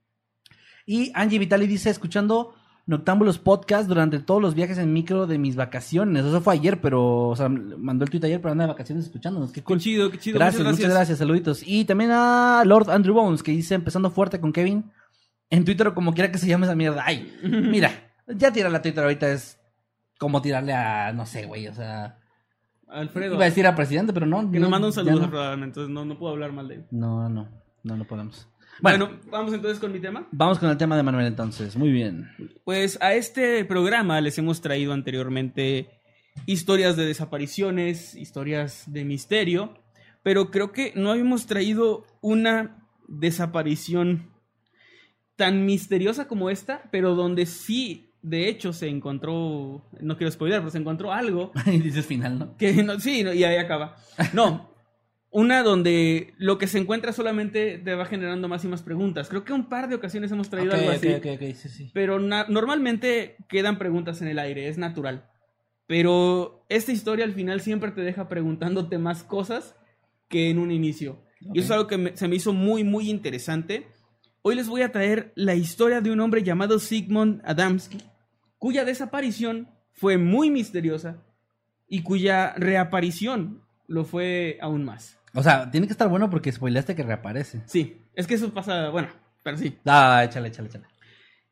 Y 0.85 1.13
Angie 1.15 1.39
Vitali 1.39 1.69
dice, 1.69 1.89
escuchando 1.89 2.57
Noctámbulos 2.87 3.39
Podcast 3.39 3.87
durante 3.87 4.19
todos 4.19 4.43
los 4.43 4.57
viajes 4.57 4.79
en 4.79 4.93
micro 4.93 5.29
de 5.29 5.39
mis 5.39 5.55
vacaciones. 5.55 6.25
Eso 6.25 6.41
fue 6.41 6.55
ayer, 6.55 6.81
pero, 6.81 7.29
o 7.29 7.37
sea, 7.37 7.49
mandó 7.49 8.03
el 8.05 8.11
tweet 8.11 8.25
ayer, 8.25 8.41
pero 8.41 8.51
anda 8.51 8.65
de 8.65 8.73
vacaciones 8.73 9.05
escuchándonos. 9.05 9.53
Qué 9.53 9.63
chido, 9.79 10.11
qué 10.11 10.19
chido. 10.19 10.41
Gracias, 10.41 10.65
muchas 10.65 10.91
gracias. 10.91 11.19
saluditos. 11.19 11.63
Y 11.65 11.85
también 11.85 12.11
a 12.13 12.65
Lord 12.67 12.91
Andrew 12.91 13.15
Bones, 13.15 13.45
que 13.45 13.53
dice, 13.53 13.77
empezando 13.77 14.11
fuerte 14.11 14.41
con 14.41 14.53
Kevin, 14.53 14.91
en 15.51 15.65
Twitter 15.65 15.87
o 15.87 15.95
como 15.95 16.15
quiera 16.15 16.33
que 16.33 16.39
se 16.39 16.49
llame 16.49 16.67
esa 16.67 16.75
mierda. 16.75 17.05
Ay, 17.07 17.33
mira, 17.45 17.93
ya 18.27 18.53
tirarle 18.53 18.79
a 18.79 18.83
Twitter 18.83 19.05
ahorita 19.05 19.31
es 19.31 19.60
como 20.21 20.43
tirarle 20.43 20.75
a, 20.75 21.13
no 21.15 21.25
sé, 21.25 21.47
güey, 21.47 21.67
o 21.67 21.75
sea... 21.75 22.19
Alfredo. 22.87 23.37
Iba 23.37 23.45
a 23.45 23.49
decir 23.49 23.67
a 23.67 23.75
presidente, 23.75 24.13
pero 24.13 24.27
no. 24.27 24.51
Que 24.51 24.59
no, 24.59 24.63
nos 24.63 24.71
manda 24.71 24.89
un 24.89 24.93
saludo, 24.93 25.27
no. 25.27 25.65
Entonces 25.65 25.89
no, 25.89 26.05
no 26.05 26.19
puedo 26.19 26.33
hablar 26.33 26.53
mal 26.53 26.69
de 26.69 26.75
él. 26.75 26.87
No, 26.91 27.29
no, 27.29 27.49
no, 27.85 27.97
no 27.97 28.05
podemos. 28.05 28.49
Bueno. 28.83 29.07
Bueno, 29.07 29.21
vamos 29.31 29.55
entonces 29.55 29.79
con 29.79 29.93
mi 29.93 30.01
tema. 30.01 30.27
Vamos 30.33 30.59
con 30.59 30.69
el 30.69 30.77
tema 30.77 30.97
de 30.97 31.03
Manuel 31.05 31.27
entonces. 31.27 31.77
Muy 31.77 31.93
bien. 31.93 32.29
Pues 32.65 32.99
a 33.01 33.15
este 33.15 33.65
programa 33.65 34.21
les 34.21 34.37
hemos 34.39 34.61
traído 34.61 34.93
anteriormente 34.93 35.89
historias 36.47 36.97
de 36.97 37.07
desapariciones, 37.07 38.15
historias 38.17 38.85
de 38.93 39.05
misterio, 39.05 39.79
pero 40.23 40.51
creo 40.51 40.73
que 40.73 40.93
no 40.97 41.13
habíamos 41.13 41.47
traído 41.47 42.05
una 42.21 42.87
desaparición 43.07 44.31
tan 45.37 45.65
misteriosa 45.65 46.29
como 46.29 46.51
esta, 46.51 46.83
pero 46.91 47.15
donde 47.15 47.47
sí, 47.47 48.10
de 48.23 48.49
hecho, 48.49 48.73
se 48.73 48.89
encontró, 48.89 49.83
no 50.01 50.17
quiero 50.17 50.31
spoiler, 50.31 50.61
pero 50.61 50.71
se 50.71 50.79
encontró 50.79 51.13
algo 51.13 51.53
Y 51.67 51.79
dices 51.79 52.07
final, 52.07 52.39
¿no? 52.39 52.57
que 52.57 52.83
no, 52.83 52.99
sí, 53.01 53.23
no, 53.25 53.33
y 53.33 53.45
ahí 53.45 53.57
acaba. 53.57 53.97
No, 54.33 54.69
una 55.31 55.63
donde 55.63 56.35
lo 56.39 56.59
que 56.59 56.67
se 56.67 56.79
encuentra 56.79 57.13
solamente 57.13 57.79
te 57.79 57.95
va 57.95 58.05
generando 58.05 58.49
más 58.49 58.65
y 58.65 58.69
más 58.69 58.83
preguntas. 58.83 59.29
Creo 59.29 59.45
que 59.45 59.53
un 59.53 59.69
par 59.69 59.89
de 59.89 59.95
ocasiones 59.95 60.33
hemos 60.33 60.51
traído 60.51 60.73
Ok, 60.73 60.79
algo 60.81 60.91
así. 60.91 61.55
sí, 61.55 61.69
sí. 61.69 61.91
Pero 61.95 62.19
normalmente 62.19 63.37
quedan 63.49 63.79
preguntas 63.79 64.21
en 64.23 64.29
el 64.29 64.39
aire, 64.39 64.69
es 64.69 64.77
natural. 64.77 65.27
Pero 65.87 66.65
esta 66.69 66.93
historia 66.93 67.25
al 67.25 67.33
final 67.33 67.61
siempre 67.61 67.91
te 67.91 68.03
deja 68.03 68.29
preguntándote 68.29 68.99
más 68.99 69.25
cosas 69.25 69.75
que 70.29 70.51
en 70.51 70.59
un 70.59 70.71
inicio. 70.71 71.23
Y 71.53 71.59
eso 71.61 71.67
es 71.67 71.71
algo 71.73 71.87
que 71.87 71.97
me- 71.99 72.17
se 72.17 72.29
me 72.29 72.37
hizo 72.37 72.53
muy, 72.53 72.85
muy 72.85 73.09
interesante. 73.11 73.89
Hoy 74.43 74.55
les 74.55 74.69
voy 74.69 74.83
a 74.83 74.93
traer 74.93 75.33
la 75.35 75.55
historia 75.55 76.01
de 76.01 76.11
un 76.11 76.21
hombre 76.21 76.43
llamado 76.43 76.79
Sigmund 76.79 77.43
Adamski, 77.45 77.99
cuya 78.61 78.85
desaparición 78.85 79.69
fue 79.91 80.19
muy 80.19 80.51
misteriosa 80.51 81.17
y 81.89 82.03
cuya 82.03 82.53
reaparición 82.57 83.65
lo 83.89 84.05
fue 84.05 84.59
aún 84.61 84.85
más. 84.85 85.19
O 85.35 85.43
sea, 85.43 85.71
tiene 85.73 85.89
que 85.89 85.93
estar 85.93 86.09
bueno 86.09 86.31
porque 86.31 86.53
spoileaste 86.53 86.95
que 86.95 87.03
reaparece. 87.03 87.63
Sí, 87.67 88.03
es 88.15 88.29
que 88.29 88.35
eso 88.35 88.53
pasa, 88.53 88.91
bueno, 88.91 89.09
pero 89.43 89.57
sí. 89.57 89.77
Ah, 89.87 90.23
échale, 90.25 90.49
échale, 90.49 90.69
échale. 90.69 90.85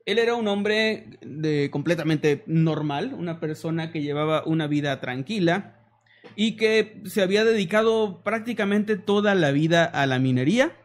Él 0.05 0.19
era 0.19 0.35
un 0.35 0.49
hombre 0.49 1.19
de 1.23 1.71
completamente 1.71 2.45
normal, 2.47 3.15
una 3.15 3.41
persona 3.41 3.91
que 3.91 4.03
llevaba 4.03 4.45
una 4.45 4.67
vida 4.67 5.01
tranquila 5.01 5.81
y 6.37 6.57
que 6.57 7.03
se 7.07 7.23
había 7.23 7.45
dedicado 7.45 8.23
prácticamente 8.23 8.97
toda 8.97 9.35
la 9.35 9.51
vida 9.51 9.85
a 9.85 10.07
la 10.07 10.19
minería. 10.19 10.77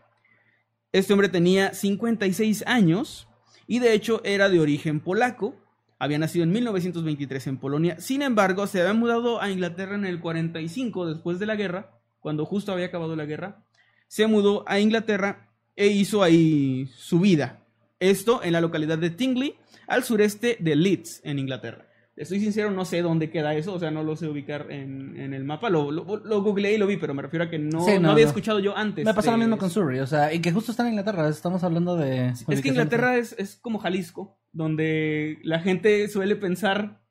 Este 0.93 1.11
hombre 1.13 1.29
tenía 1.29 1.73
56 1.73 2.63
años 2.65 3.27
y 3.67 3.79
de 3.79 3.93
hecho 3.93 4.21
era 4.23 4.49
de 4.49 4.59
origen 4.59 4.99
polaco. 4.99 5.62
Había 6.03 6.17
nacido 6.17 6.43
en 6.43 6.51
1923 6.51 7.47
en 7.47 7.57
Polonia. 7.57 7.95
Sin 7.97 8.23
embargo, 8.23 8.67
se 8.67 8.81
había 8.81 8.91
mudado 8.91 9.41
a 9.41 9.49
Inglaterra 9.49 9.95
en 9.95 10.03
el 10.03 10.19
45 10.19 11.07
después 11.07 11.39
de 11.39 11.45
la 11.45 11.55
guerra, 11.55 11.91
cuando 12.19 12.45
justo 12.45 12.73
había 12.73 12.87
acabado 12.87 13.15
la 13.15 13.23
guerra. 13.23 13.63
Se 14.09 14.27
mudó 14.27 14.65
a 14.67 14.81
Inglaterra 14.81 15.53
e 15.77 15.87
hizo 15.87 16.21
ahí 16.21 16.89
su 16.93 17.21
vida. 17.21 17.63
Esto 18.01 18.43
en 18.43 18.51
la 18.51 18.59
localidad 18.59 18.97
de 18.97 19.11
Tingley, 19.11 19.55
al 19.87 20.03
sureste 20.03 20.57
de 20.59 20.75
Leeds, 20.75 21.21
en 21.23 21.39
Inglaterra. 21.39 21.87
Estoy 22.15 22.39
sincero, 22.39 22.69
no 22.69 22.85
sé 22.85 23.01
dónde 23.01 23.31
queda 23.31 23.55
eso, 23.55 23.73
o 23.73 23.79
sea, 23.79 23.89
no 23.89 24.03
lo 24.03 24.15
sé 24.15 24.27
ubicar 24.27 24.67
en, 24.71 25.19
en 25.19 25.33
el 25.33 25.43
mapa. 25.43 25.71
Lo, 25.71 25.89
lo, 25.91 26.17
lo 26.17 26.41
googleé 26.43 26.75
y 26.75 26.77
lo 26.77 26.85
vi, 26.85 26.97
pero 26.97 27.15
me 27.15 27.23
refiero 27.23 27.45
a 27.45 27.49
que 27.49 27.57
no, 27.57 27.83
Sí, 27.83 27.93
no 27.95 28.01
no, 28.01 28.11
había 28.11 28.25
no. 28.25 28.29
escuchado 28.29 28.59
yo 28.59 28.77
antes. 28.77 29.03
Me 29.03 29.13
pasa 29.15 29.31
lo 29.31 29.37
mismo 29.39 29.57
con 29.57 29.71
Surrey, 29.71 29.99
o 29.99 30.05
sea, 30.05 30.31
y 30.31 30.39
que 30.39 30.51
justo 30.51 30.69
está 30.71 30.83
en 30.83 30.89
Inglaterra, 30.89 31.27
estamos 31.27 31.63
hablando 31.63 31.95
de... 31.95 32.27
Es 32.47 32.61
que 32.61 32.69
Inglaterra 32.69 33.17
es, 33.17 33.33
es 33.39 33.55
como 33.55 33.79
Jalisco, 33.79 34.37
donde 34.51 35.39
la 35.43 35.59
gente 35.59 36.07
suele 36.07 36.35
pensar 36.35 37.01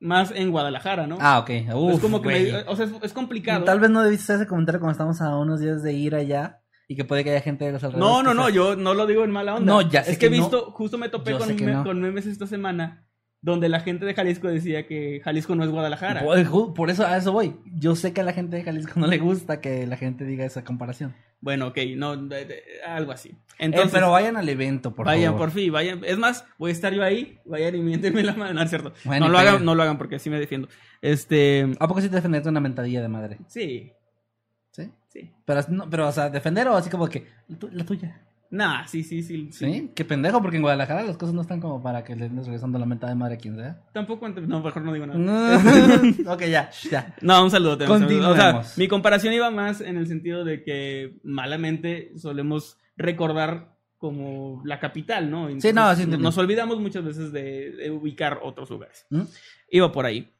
más 0.00 0.32
en 0.34 0.50
Guadalajara, 0.50 1.06
¿no? 1.06 1.16
Ah, 1.20 1.38
ok. 1.38 1.50
Uf, 1.74 1.94
es 1.94 2.00
como 2.00 2.20
que, 2.20 2.28
me- 2.28 2.70
o 2.70 2.76
sea, 2.76 2.84
es, 2.86 2.92
es 3.02 3.12
complicado. 3.12 3.64
Tal 3.64 3.80
vez 3.80 3.88
no 3.88 4.02
debiste 4.02 4.24
hacer 4.24 4.36
ese 4.36 4.46
comentario 4.48 4.80
cuando 4.80 4.92
estamos 4.92 5.20
a 5.22 5.36
unos 5.38 5.60
días 5.60 5.82
de 5.82 5.92
ir 5.94 6.14
allá 6.14 6.60
y 6.88 6.96
que 6.96 7.04
puede 7.04 7.24
que 7.24 7.30
haya 7.30 7.40
gente 7.40 7.64
de 7.64 7.72
los 7.72 7.82
alrededores. 7.84 8.12
No, 8.16 8.22
no, 8.22 8.34
no, 8.34 8.46
sea- 8.48 8.54
yo 8.54 8.76
no 8.76 8.92
lo 8.94 9.06
digo 9.06 9.24
en 9.24 9.30
mala 9.30 9.54
onda. 9.54 9.72
No, 9.72 9.80
ya 9.80 10.02
sé 10.04 10.12
Es 10.12 10.18
que 10.18 10.26
he 10.26 10.30
no. 10.30 10.36
visto, 10.36 10.72
justo 10.72 10.98
me 10.98 11.08
topé 11.08 11.32
me- 11.38 11.72
no. 11.72 11.84
con 11.84 12.00
memes 12.02 12.26
esta 12.26 12.46
semana 12.46 13.06
donde 13.42 13.68
la 13.68 13.80
gente 13.80 14.04
de 14.06 14.14
Jalisco 14.14 14.46
decía 14.48 14.86
que 14.86 15.20
Jalisco 15.24 15.54
no 15.56 15.64
es 15.64 15.70
Guadalajara. 15.70 16.24
Por, 16.74 16.90
eso 16.90 17.04
a 17.04 17.16
eso 17.16 17.32
voy. 17.32 17.56
Yo 17.76 17.96
sé 17.96 18.12
que 18.12 18.20
a 18.20 18.24
la 18.24 18.32
gente 18.32 18.56
de 18.56 18.62
Jalisco 18.62 18.98
no 19.00 19.08
le 19.08 19.18
gusta 19.18 19.60
que 19.60 19.84
la 19.86 19.96
gente 19.96 20.24
diga 20.24 20.44
esa 20.44 20.62
comparación. 20.64 21.14
Bueno, 21.40 21.66
ok, 21.66 21.78
no, 21.96 22.16
de- 22.16 22.44
de- 22.44 22.62
algo 22.86 23.10
así. 23.10 23.30
Eh, 23.30 23.34
Entonces, 23.58 23.90
pero 23.92 24.12
vayan 24.12 24.36
al 24.36 24.48
evento, 24.48 24.94
por 24.94 25.06
vayan, 25.06 25.32
favor. 25.32 25.40
por 25.48 25.50
fin, 25.50 25.72
vayan. 25.72 26.00
Es 26.04 26.16
más, 26.16 26.44
voy 26.56 26.70
a 26.70 26.72
estar 26.72 26.94
yo 26.94 27.02
ahí, 27.02 27.40
vayan 27.44 27.74
y 27.74 27.80
miéntenme 27.80 28.22
la 28.22 28.32
mano, 28.34 28.54
no 28.54 28.62
es 28.62 28.70
cierto. 28.70 28.92
Bueno, 29.04 29.26
no 29.26 29.32
lo 29.32 29.38
hagan, 29.38 29.64
no 29.64 29.74
lo 29.74 29.82
hagan 29.82 29.98
porque 29.98 30.14
así 30.16 30.30
me 30.30 30.38
defiendo. 30.38 30.68
Este, 31.00 31.68
¿A 31.80 31.88
poco 31.88 32.00
sí 32.00 32.08
te 32.08 32.14
defenderte 32.14 32.48
una 32.48 32.60
mentadilla 32.60 33.02
de 33.02 33.08
madre? 33.08 33.38
sí, 33.48 33.92
¿Sí? 34.70 34.88
sí. 35.08 35.32
Pero, 35.44 35.60
no, 35.68 35.90
pero 35.90 36.06
o 36.06 36.12
sea, 36.12 36.30
defender 36.30 36.68
o 36.68 36.76
así 36.76 36.88
como 36.88 37.08
que 37.08 37.26
la 37.72 37.84
tuya. 37.84 38.20
Nah, 38.52 38.86
sí, 38.86 39.02
sí, 39.02 39.22
sí, 39.22 39.48
sí. 39.50 39.64
¿Sí? 39.64 39.90
Qué 39.94 40.04
pendejo, 40.04 40.42
porque 40.42 40.56
en 40.58 40.62
Guadalajara 40.62 41.02
las 41.04 41.16
cosas 41.16 41.34
no 41.34 41.40
están 41.40 41.58
como 41.58 41.82
para 41.82 42.04
que 42.04 42.14
le 42.14 42.26
andes 42.26 42.44
regresando 42.44 42.78
la 42.78 42.84
mentada 42.84 43.10
de 43.10 43.18
madre 43.18 43.36
a 43.36 43.38
quien 43.38 43.56
sea. 43.56 43.80
Tampoco, 43.94 44.28
no, 44.28 44.62
mejor 44.62 44.82
no 44.82 44.92
digo 44.92 45.06
nada. 45.06 45.18
No. 45.18 46.32
ok, 46.34 46.42
ya, 46.42 46.70
ya. 46.90 47.16
No, 47.22 47.42
un 47.42 47.50
saludo. 47.50 47.78
te-. 47.78 47.86
O 47.86 48.36
sea, 48.36 48.62
mi 48.76 48.88
comparación 48.88 49.32
iba 49.32 49.50
más 49.50 49.80
en 49.80 49.96
el 49.96 50.06
sentido 50.06 50.44
de 50.44 50.62
que 50.62 51.18
malamente 51.22 52.12
solemos 52.18 52.76
recordar 52.94 53.74
como 53.96 54.60
la 54.66 54.78
capital, 54.78 55.30
¿no? 55.30 55.46
Entonces, 55.46 55.72
no, 55.72 55.94
sí 55.94 56.02
entiendo. 56.02 56.22
Nos 56.22 56.36
olvidamos 56.36 56.78
muchas 56.78 57.04
veces 57.04 57.32
de, 57.32 57.70
de 57.70 57.90
ubicar 57.90 58.38
otros 58.42 58.68
lugares. 58.68 59.06
¿Mm? 59.08 59.22
Iba 59.70 59.92
por 59.92 60.04
ahí. 60.04 60.30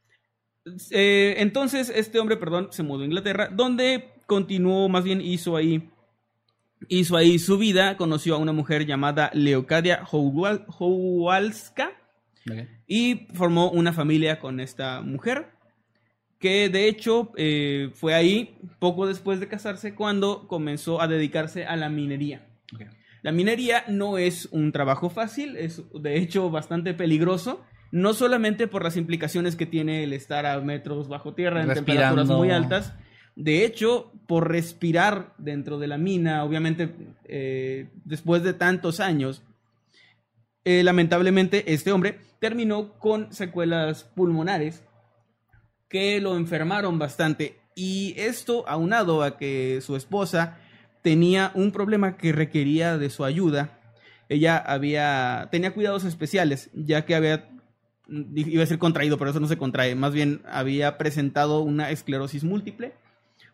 Eh, 0.90 1.36
entonces, 1.38 1.90
este 1.94 2.18
hombre, 2.18 2.36
perdón, 2.36 2.68
se 2.72 2.82
mudó 2.82 3.04
a 3.04 3.06
Inglaterra, 3.06 3.48
donde 3.50 4.10
continuó, 4.26 4.90
más 4.90 5.04
bien 5.04 5.22
hizo 5.22 5.56
ahí, 5.56 5.88
hizo 6.88 7.16
ahí 7.16 7.38
su 7.38 7.58
vida, 7.58 7.96
conoció 7.96 8.34
a 8.34 8.38
una 8.38 8.52
mujer 8.52 8.86
llamada 8.86 9.30
Leocadia 9.34 10.02
Howal- 10.04 10.64
Howalska, 10.78 11.90
Ok. 12.50 12.66
y 12.86 13.28
formó 13.34 13.70
una 13.70 13.92
familia 13.92 14.38
con 14.40 14.60
esta 14.60 15.00
mujer 15.02 15.46
que 16.38 16.68
de 16.68 16.88
hecho 16.88 17.30
eh, 17.36 17.90
fue 17.94 18.14
ahí 18.14 18.56
poco 18.80 19.06
después 19.06 19.38
de 19.38 19.46
casarse 19.46 19.94
cuando 19.94 20.48
comenzó 20.48 21.00
a 21.00 21.06
dedicarse 21.06 21.66
a 21.66 21.76
la 21.76 21.88
minería. 21.88 22.44
Ok. 22.74 22.82
La 23.22 23.30
minería 23.30 23.84
no 23.86 24.18
es 24.18 24.46
un 24.50 24.72
trabajo 24.72 25.08
fácil, 25.08 25.56
es 25.56 25.82
de 25.94 26.18
hecho 26.18 26.50
bastante 26.50 26.94
peligroso, 26.94 27.62
no 27.92 28.12
solamente 28.14 28.66
por 28.66 28.82
las 28.82 28.96
implicaciones 28.96 29.54
que 29.54 29.66
tiene 29.66 30.02
el 30.02 30.12
estar 30.12 30.44
a 30.46 30.60
metros 30.60 31.08
bajo 31.08 31.32
tierra 31.34 31.62
en 31.62 31.68
Respirando. 31.68 32.16
temperaturas 32.16 32.38
muy 32.38 32.50
altas, 32.50 32.94
de 33.34 33.64
hecho, 33.64 34.12
por 34.26 34.50
respirar 34.50 35.34
dentro 35.38 35.78
de 35.78 35.86
la 35.86 35.98
mina, 35.98 36.44
obviamente 36.44 36.94
eh, 37.24 37.88
después 38.04 38.42
de 38.42 38.52
tantos 38.52 39.00
años, 39.00 39.42
eh, 40.64 40.82
lamentablemente 40.82 41.72
este 41.72 41.92
hombre 41.92 42.20
terminó 42.38 42.98
con 42.98 43.32
secuelas 43.32 44.04
pulmonares 44.04 44.84
que 45.88 46.20
lo 46.20 46.36
enfermaron 46.36 46.98
bastante 46.98 47.58
y 47.74 48.14
esto 48.16 48.68
aunado 48.68 49.22
a 49.22 49.36
que 49.36 49.80
su 49.80 49.96
esposa 49.96 50.58
tenía 51.02 51.50
un 51.54 51.72
problema 51.72 52.16
que 52.16 52.32
requería 52.32 52.96
de 52.96 53.10
su 53.10 53.24
ayuda. 53.24 53.80
Ella 54.28 54.56
había 54.56 55.48
tenía 55.50 55.74
cuidados 55.74 56.04
especiales 56.04 56.70
ya 56.74 57.04
que 57.04 57.14
había 57.14 57.48
iba 58.08 58.60
a 58.60 58.66
decir 58.66 58.78
contraído, 58.78 59.18
pero 59.18 59.30
eso 59.30 59.40
no 59.40 59.48
se 59.48 59.56
contrae, 59.56 59.94
más 59.94 60.12
bien 60.12 60.42
había 60.44 60.98
presentado 60.98 61.60
una 61.60 61.90
esclerosis 61.90 62.44
múltiple, 62.44 62.92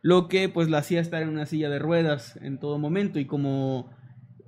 lo 0.09 0.27
que 0.29 0.49
pues 0.49 0.71
la 0.71 0.79
hacía 0.79 1.01
estar 1.03 1.23
en 1.23 1.29
una 1.29 1.45
silla 1.45 1.69
de 1.69 1.79
ruedas 1.79 2.39
en 2.41 2.59
todo 2.59 2.79
momento 2.79 3.19
y 3.19 3.27
como 3.27 3.91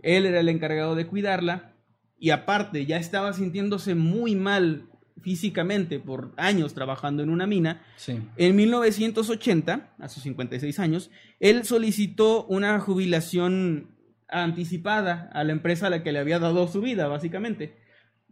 él 0.03 0.25
era 0.25 0.41
el 0.41 0.49
encargado 0.49 0.95
de 0.95 1.07
cuidarla 1.07 1.75
y 2.19 2.31
aparte 2.31 2.87
ya 2.87 2.97
estaba 2.97 3.35
sintiéndose 3.35 3.95
muy 3.95 4.35
mal 4.37 4.87
físicamente 5.21 6.01
por 6.01 6.33
años 6.39 6.73
trabajando 6.73 7.23
en 7.23 7.29
una 7.29 7.47
mina, 7.47 7.83
Sí. 7.97 8.23
en 8.39 8.57
1980, 8.57 9.91
a 9.99 10.09
sus 10.09 10.23
56 10.23 10.79
años, 10.79 11.11
él 11.41 11.65
solicitó 11.65 12.47
una 12.47 12.81
jubilación 12.81 13.91
anticipada 14.29 15.29
a 15.35 15.45
la 15.45 15.53
empresa 15.53 15.89
a 15.89 15.91
la 15.91 16.03
que 16.03 16.13
le 16.13 16.21
había 16.21 16.39
dado 16.39 16.69
su 16.69 16.81
vida, 16.81 17.07
básicamente. 17.07 17.77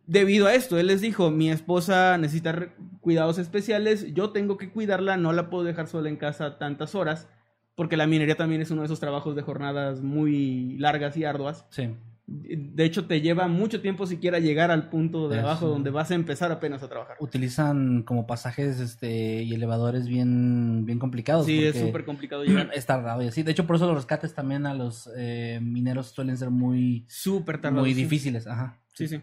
Debido 0.09 0.47
a 0.47 0.55
esto, 0.55 0.79
él 0.79 0.87
les 0.87 1.03
dijo, 1.03 1.31
mi 1.31 1.51
esposa 1.51 2.16
necesita 2.16 2.73
cuidados 3.03 3.37
especiales, 3.37 4.14
yo 4.14 4.31
tengo 4.31 4.57
que 4.57 4.71
cuidarla, 4.71 5.18
no 5.18 5.35
la 5.35 5.51
puedo 5.51 5.64
dejar 5.64 5.87
sola 5.87 6.09
en 6.09 6.16
casa 6.16 6.57
tantas 6.57 6.94
horas, 6.94 7.29
porque 7.75 7.99
la 7.99 8.07
minería 8.07 8.35
también 8.35 8.62
es 8.62 8.71
uno 8.71 8.81
de 8.81 8.87
esos 8.87 9.01
trabajos 9.01 9.37
de 9.37 9.42
jornadas 9.42 10.01
muy 10.01 10.79
largas 10.79 11.14
y 11.18 11.27
arduas. 11.27 11.66
Sí. 11.68 11.94
De 12.27 12.85
hecho, 12.87 13.07
te 13.07 13.21
lleva 13.21 13.49
mucho 13.49 13.83
tiempo 13.83 14.07
siquiera 14.07 14.38
llegar 14.38 14.71
al 14.71 14.88
punto 14.88 15.29
de 15.29 15.40
Eso. 15.40 15.47
abajo 15.47 15.68
donde 15.68 15.90
vas 15.90 16.11
a 16.11 16.14
empezar 16.14 16.53
apenas 16.53 16.83
a 16.83 16.88
trabajar. 16.88 17.18
Utilizan 17.21 18.03
como 18.03 18.27
pasajes 18.27 18.81
este 18.81 19.42
y 19.42 19.53
elevadores 19.53 20.09
bien, 20.09 20.87
bien 20.87 20.99
complicados. 20.99 21.44
Sí, 21.44 21.64
es 21.64 21.79
súper 21.79 22.07
complicado 22.07 22.44
llegar. 22.44 22.71
Es 22.75 22.87
tardado 22.87 23.23
y 23.23 23.29
así. 23.29 23.42
De 23.42 23.53
hecho, 23.53 23.66
por 23.66 23.77
eso 23.77 23.87
los 23.87 23.97
rescates 23.97 24.33
también 24.33 24.64
a 24.64 24.73
los 24.73 25.11
eh, 25.18 25.61
mineros 25.62 26.07
suelen 26.07 26.38
ser 26.38 26.49
muy, 26.49 27.05
Súper 27.09 27.61
muy 27.73 27.92
difíciles. 27.92 28.47
Ajá. 28.47 28.79
Sí, 28.94 29.07
sí. 29.07 29.21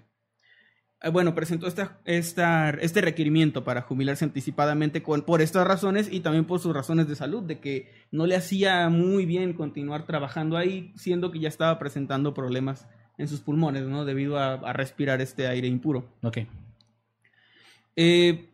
Bueno, 1.12 1.36
presentó 1.36 1.68
esta, 1.68 2.00
esta, 2.06 2.70
este 2.72 3.02
requerimiento 3.02 3.64
para 3.64 3.82
jubilarse 3.82 4.26
anticipadamente 4.26 5.04
con, 5.04 5.22
por 5.22 5.42
estas 5.42 5.68
razones 5.68 6.10
y 6.12 6.22
también 6.22 6.46
por 6.46 6.60
sus 6.60 6.74
razones 6.74 7.08
de 7.08 7.16
salud, 7.16 7.44
de 7.44 7.60
que 7.60 7.92
no 8.12 8.26
le 8.26 8.36
hacía 8.36 8.90
muy 8.90 9.26
bien 9.26 9.54
continuar 9.54 10.06
trabajando 10.06 10.58
ahí, 10.58 10.92
siendo 10.96 11.32
que 11.32 11.40
ya 11.40 11.50
estaba 11.50 11.78
presentando 11.78 12.34
problemas 12.34 12.88
en 13.18 13.28
sus 13.28 13.42
pulmones, 13.42 13.84
¿no? 13.84 14.04
Debido 14.04 14.40
a, 14.40 14.54
a 14.54 14.74
respirar 14.74 15.22
este 15.22 15.48
aire 15.48 15.68
impuro. 15.68 16.06
Ok. 16.24 16.40
Eh, 17.96 18.50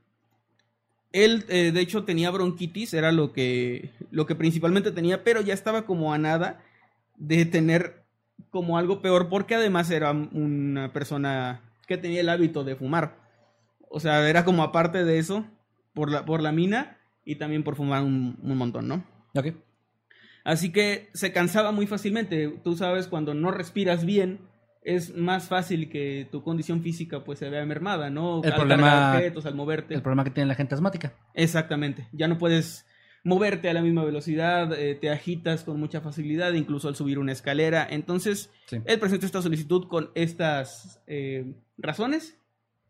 él, 1.11 1.45
eh, 1.49 1.71
de 1.71 1.81
hecho, 1.81 2.03
tenía 2.03 2.31
bronquitis, 2.31 2.93
era 2.93 3.11
lo 3.11 3.33
que, 3.33 3.91
lo 4.11 4.25
que 4.25 4.35
principalmente 4.35 4.91
tenía, 4.91 5.23
pero 5.23 5.41
ya 5.41 5.53
estaba 5.53 5.85
como 5.85 6.13
a 6.13 6.17
nada 6.17 6.63
de 7.17 7.45
tener 7.45 8.03
como 8.49 8.77
algo 8.77 9.01
peor, 9.01 9.29
porque 9.29 9.55
además 9.55 9.89
era 9.91 10.11
una 10.11 10.91
persona 10.93 11.61
que 11.87 11.97
tenía 11.97 12.21
el 12.21 12.29
hábito 12.29 12.63
de 12.63 12.75
fumar. 12.75 13.17
O 13.89 13.99
sea, 13.99 14.27
era 14.29 14.45
como 14.45 14.63
aparte 14.63 15.03
de 15.03 15.17
eso, 15.19 15.45
por 15.93 16.09
la, 16.11 16.25
por 16.25 16.41
la 16.41 16.51
mina 16.51 16.97
y 17.25 17.35
también 17.35 17.63
por 17.63 17.75
fumar 17.75 18.03
un, 18.03 18.37
un 18.41 18.57
montón, 18.57 18.87
¿no? 18.87 19.03
Ok. 19.35 19.47
Así 20.43 20.71
que 20.71 21.09
se 21.13 21.31
cansaba 21.33 21.71
muy 21.71 21.85
fácilmente. 21.87 22.47
Tú 22.63 22.75
sabes, 22.75 23.07
cuando 23.07 23.33
no 23.33 23.51
respiras 23.51 24.05
bien, 24.05 24.39
es 24.83 25.15
más 25.15 25.47
fácil 25.47 25.89
que 25.89 26.27
tu 26.31 26.41
condición 26.43 26.81
física 26.81 27.23
pues 27.23 27.37
se 27.37 27.49
vea 27.49 27.63
mermada, 27.65 28.09
¿no? 28.09 28.41
El 28.43 28.51
al 28.51 28.57
problema- 28.59 29.13
objetos, 29.13 29.45
al 29.45 29.53
moverte. 29.55 29.93
El 29.93 30.01
problema 30.01 30.23
que 30.23 30.31
tiene 30.31 30.47
la 30.47 30.55
gente 30.55 30.73
asmática. 30.73 31.13
Exactamente. 31.35 32.07
Ya 32.11 32.27
no 32.27 32.37
puedes 32.39 32.87
moverte 33.23 33.69
a 33.69 33.73
la 33.73 33.83
misma 33.83 34.03
velocidad, 34.03 34.73
eh, 34.73 34.95
te 34.95 35.11
agitas 35.11 35.63
con 35.63 35.79
mucha 35.79 36.01
facilidad, 36.01 36.53
incluso 36.53 36.87
al 36.87 36.95
subir 36.95 37.19
una 37.19 37.33
escalera. 37.33 37.85
Entonces, 37.87 38.49
Sí. 38.65 38.81
él 38.85 38.99
presentó 38.99 39.27
esta 39.27 39.43
solicitud 39.43 39.87
con 39.87 40.09
estas 40.15 41.03
eh, 41.05 41.53
razones, 41.81 42.37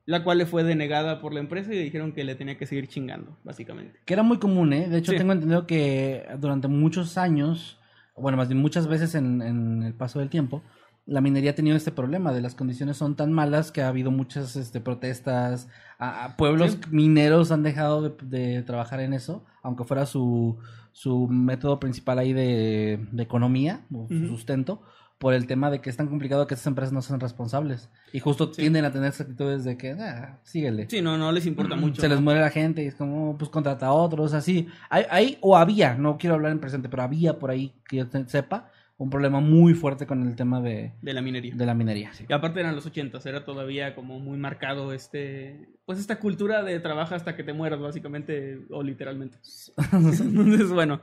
la 0.06 0.24
cual 0.24 0.40
le 0.40 0.46
fue 0.46 0.64
denegada 0.64 1.22
por 1.22 1.34
la 1.34 1.40
empresa 1.40 1.72
y 1.74 1.78
le 1.78 1.84
dijeron 1.84 2.12
que 2.12 2.24
le 2.24 2.36
tenía 2.36 2.58
que 2.58 2.66
seguir 2.66 2.88
chingando, 2.88 3.38
básicamente. 3.44 4.00
Que 4.06 4.14
era 4.14 4.24
muy 4.24 4.38
común, 4.40 4.74
¿eh? 4.74 4.90
De 4.90 4.98
hecho, 4.98 5.12
Sí. 5.12 5.18
tengo 5.18 5.34
entendido 5.34 5.68
que 5.68 6.26
durante 6.40 6.68
muchos 6.68 7.18
años, 7.18 7.80
bueno, 8.18 8.38
más 8.38 8.48
bien 8.50 8.60
muchas 8.62 8.88
veces 8.88 9.16
en, 9.16 9.42
en 9.42 9.84
el 9.84 9.94
paso 9.94 10.20
del 10.20 10.30
tiempo, 10.30 10.64
la 11.06 11.20
minería 11.22 11.52
ha 11.52 11.56
tenido 11.56 11.76
este 11.76 11.92
problema 11.92 12.32
de 12.32 12.42
las 12.42 12.54
condiciones 12.56 12.96
son 12.98 13.16
tan 13.16 13.34
malas 13.34 13.72
que 13.72 13.82
ha 13.82 13.88
habido 13.88 14.12
muchas 14.12 14.56
este, 14.56 14.80
protestas. 14.82 15.68
A, 15.98 16.26
a 16.26 16.38
pueblos 16.38 16.74
Sí. 16.74 16.80
mineros 16.92 17.52
han 17.52 17.64
dejado 17.64 18.02
de, 18.10 18.16
de 18.54 18.62
trabajar 18.64 19.00
en 19.02 19.14
eso, 19.14 19.44
aunque 19.64 19.84
fuera 19.84 20.06
su, 20.06 20.58
su 20.92 21.28
método 21.28 21.80
principal 21.80 22.20
ahí 22.20 22.34
de, 22.34 23.06
de 23.12 23.24
economía, 23.24 23.82
o 23.94 24.08
su 24.10 24.28
sustento, 24.28 24.82
por 25.22 25.36
el 25.36 25.46
tema 25.46 25.70
de 25.70 25.82
que 25.82 25.92
es 25.92 25.96
tan 25.98 26.08
complicado 26.08 26.48
que 26.48 26.56
estas 26.56 26.66
empresas 26.66 26.92
no 26.92 27.04
son 27.04 27.20
responsables. 27.20 27.90
Y 28.12 28.20
justo 28.20 28.48
Sí. 28.52 28.62
tienden 28.64 28.86
a 28.86 28.92
tener 28.92 29.10
esa 29.10 29.22
actitudes 29.22 29.64
de 29.64 29.78
que, 29.78 29.92
ah, 29.92 30.40
síguele. 30.42 30.88
Sí, 30.90 31.00
no, 31.00 31.16
no 31.16 31.32
les 31.32 31.46
importa 31.46 31.76
mucho. 31.76 32.02
Se 32.02 32.10
les 32.10 32.18
¿no? 32.18 32.24
muere 32.24 32.40
la 32.40 32.50
gente 32.50 32.84
y 32.84 32.88
es 32.88 32.96
como, 32.96 33.38
pues 33.38 33.52
contrata 33.52 33.86
a 33.86 33.94
otros, 33.94 34.34
así. 34.34 34.68
Hay, 34.90 35.06
hay, 35.12 35.38
o 35.42 35.56
había, 35.56 35.94
no 35.94 36.18
quiero 36.18 36.34
hablar 36.36 36.52
en 36.52 36.60
presente, 36.60 36.90
pero 36.90 37.04
había 37.04 37.38
por 37.38 37.52
ahí, 37.52 37.72
que 37.88 37.98
yo 37.98 38.08
te- 38.10 38.28
sepa, 38.28 38.72
un 38.98 39.12
problema 39.12 39.40
muy 39.40 39.76
fuerte 39.76 40.08
con 40.08 40.28
el 40.28 40.36
tema 40.36 40.60
de, 40.60 40.94
de 41.04 41.14
la 41.14 41.22
minería. 41.22 41.54
de 41.56 41.66
la 41.68 41.76
minería. 41.76 42.12
sí. 42.14 42.26
Y 42.28 42.34
aparte 42.34 42.60
eran 42.60 42.74
los 42.76 42.88
ochentas, 42.88 43.24
era 43.28 43.46
todavía 43.46 43.94
como 43.94 44.20
muy 44.20 44.40
marcado 44.40 44.92
este, 44.92 45.70
pues 45.86 46.00
esta 46.00 46.18
cultura 46.20 46.64
de 46.64 46.80
trabaja 46.80 47.16
hasta 47.16 47.36
que 47.36 47.44
te 47.44 47.54
mueras, 47.54 47.80
básicamente, 47.80 48.60
o 48.72 48.82
literalmente. 48.82 49.38
Entonces, 49.94 50.70
bueno, 50.72 51.00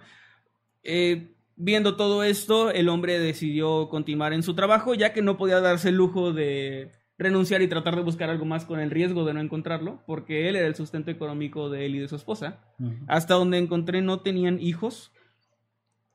eh, 0.83 1.35
viendo 1.59 1.97
todo 1.97 2.23
esto, 2.23 2.71
el 2.71 2.89
hombre 2.89 3.19
decidió 3.19 3.89
continuar 3.89 4.33
en 4.33 4.43
su 4.43 4.55
trabajo, 4.55 4.95
ya 4.95 5.13
que 5.13 5.23
no 5.23 5.37
podía 5.37 5.61
darse 5.61 5.91
el 5.91 5.97
lujo 5.97 6.33
de 6.33 6.93
renunciar 7.19 7.61
y 7.63 7.69
tratar 7.69 7.97
de 7.97 8.03
buscar 8.03 8.31
algo 8.31 8.45
más 8.45 8.65
con 8.65 8.79
el 8.79 8.91
riesgo 8.91 9.25
de 9.25 9.35
no 9.35 9.41
encontrarlo, 9.41 10.03
porque 10.07 10.49
él 10.49 10.57
era 10.57 10.69
el 10.69 10.77
sustento 10.77 11.11
económico 11.11 11.69
de 11.69 11.85
él 11.85 11.97
y 11.97 11.99
de 11.99 12.09
su 12.09 12.17
esposa. 12.17 12.61
Hasta 13.09 13.35
donde 13.35 13.59
encontré 13.59 14.01
no 14.01 14.21
tenían 14.21 14.61
hijos. 14.61 15.13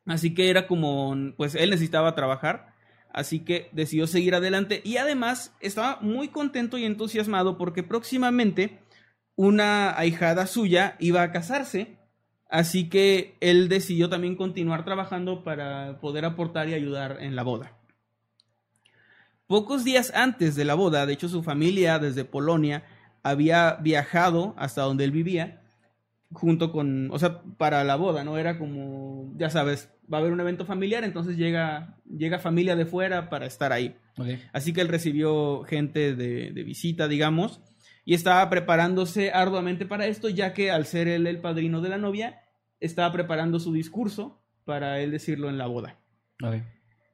Así 0.05 0.33
que 0.33 0.49
era 0.49 0.65
como, 0.65 1.15
pues 1.35 1.55
él 1.55 1.69
necesitaba 1.69 2.15
trabajar. 2.15 2.73
Así 3.11 3.41
que 3.41 3.69
decidió 3.73 4.07
seguir 4.07 4.33
adelante. 4.33 4.81
Y 4.85 4.97
además 4.97 5.55
estaba 5.59 5.99
muy 6.01 6.29
contento 6.29 6.77
y 6.77 6.85
entusiasmado 6.85 7.57
porque 7.57 7.83
próximamente 7.83 8.79
una 9.35 9.97
ahijada 9.97 10.47
suya 10.47 10.95
iba 10.99 11.21
a 11.21 11.31
casarse. 11.31 11.97
Así 12.53 12.87
que 12.87 13.35
él 13.41 13.67
decidió 13.67 14.09
también 14.09 14.35
continuar 14.35 14.85
trabajando 14.85 15.43
para 15.43 15.99
poder 15.99 16.23
aportar 16.23 16.69
y 16.69 16.75
ayudar 16.75 17.17
en 17.19 17.35
la 17.35 17.41
boda. 17.41 17.75
Pocos 19.47 19.83
días 19.83 20.13
antes 20.13 20.55
de 20.55 20.63
la 20.63 20.75
boda, 20.75 21.07
de 21.07 21.13
hecho 21.13 21.27
su 21.29 21.41
familia 21.41 21.97
desde 21.97 22.25
Polonia 22.25 22.83
había 23.23 23.77
viajado 23.81 24.53
hasta 24.55 24.83
donde 24.83 25.03
él 25.03 25.09
vivía 25.09 25.63
junto 26.31 26.71
con, 26.71 27.09
o 27.09 27.17
sea, 27.17 27.41
para 27.57 27.83
la 27.83 27.95
boda, 27.95 28.23
¿no? 28.23 28.37
Era 28.37 28.59
como, 28.59 29.33
ya 29.35 29.49
sabes, 29.49 29.89
va 30.11 30.19
a 30.19 30.21
haber 30.21 30.31
un 30.31 30.39
evento 30.39 30.63
familiar, 30.63 31.03
entonces 31.03 31.37
llega, 31.37 31.97
llega 32.05 32.37
familia 32.37 32.75
de 32.75 32.85
fuera 32.85 33.31
para 33.31 33.47
estar 33.47 33.73
ahí. 33.73 33.95
Así 34.51 34.73
que 34.73 34.81
él 34.81 34.89
recibió 34.89 35.63
gente 35.63 36.13
de, 36.15 36.51
de 36.51 36.63
visita, 36.63 37.07
digamos, 37.07 37.61
y 38.05 38.13
estaba 38.13 38.47
preparándose 38.51 39.31
arduamente 39.31 39.87
para 39.87 40.05
esto, 40.05 40.29
ya 40.29 40.53
que 40.53 40.69
al 40.69 40.85
ser 40.85 41.07
él 41.07 41.25
el 41.25 41.41
padrino 41.41 41.81
de 41.81 41.89
la 41.89 41.97
novia, 41.97 42.42
estaba 42.85 43.11
preparando 43.11 43.59
su 43.59 43.73
discurso 43.73 44.41
para 44.65 44.99
él 44.99 45.11
decirlo 45.11 45.49
en 45.49 45.57
la 45.57 45.67
boda. 45.67 45.97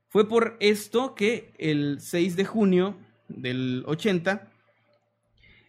Fue 0.08 0.28
por 0.28 0.58
esto 0.60 1.14
que 1.14 1.54
el 1.60 2.02
6 2.02 2.36
de 2.36 2.46
junio 2.46 2.98
del 3.28 3.84
80, 3.86 4.52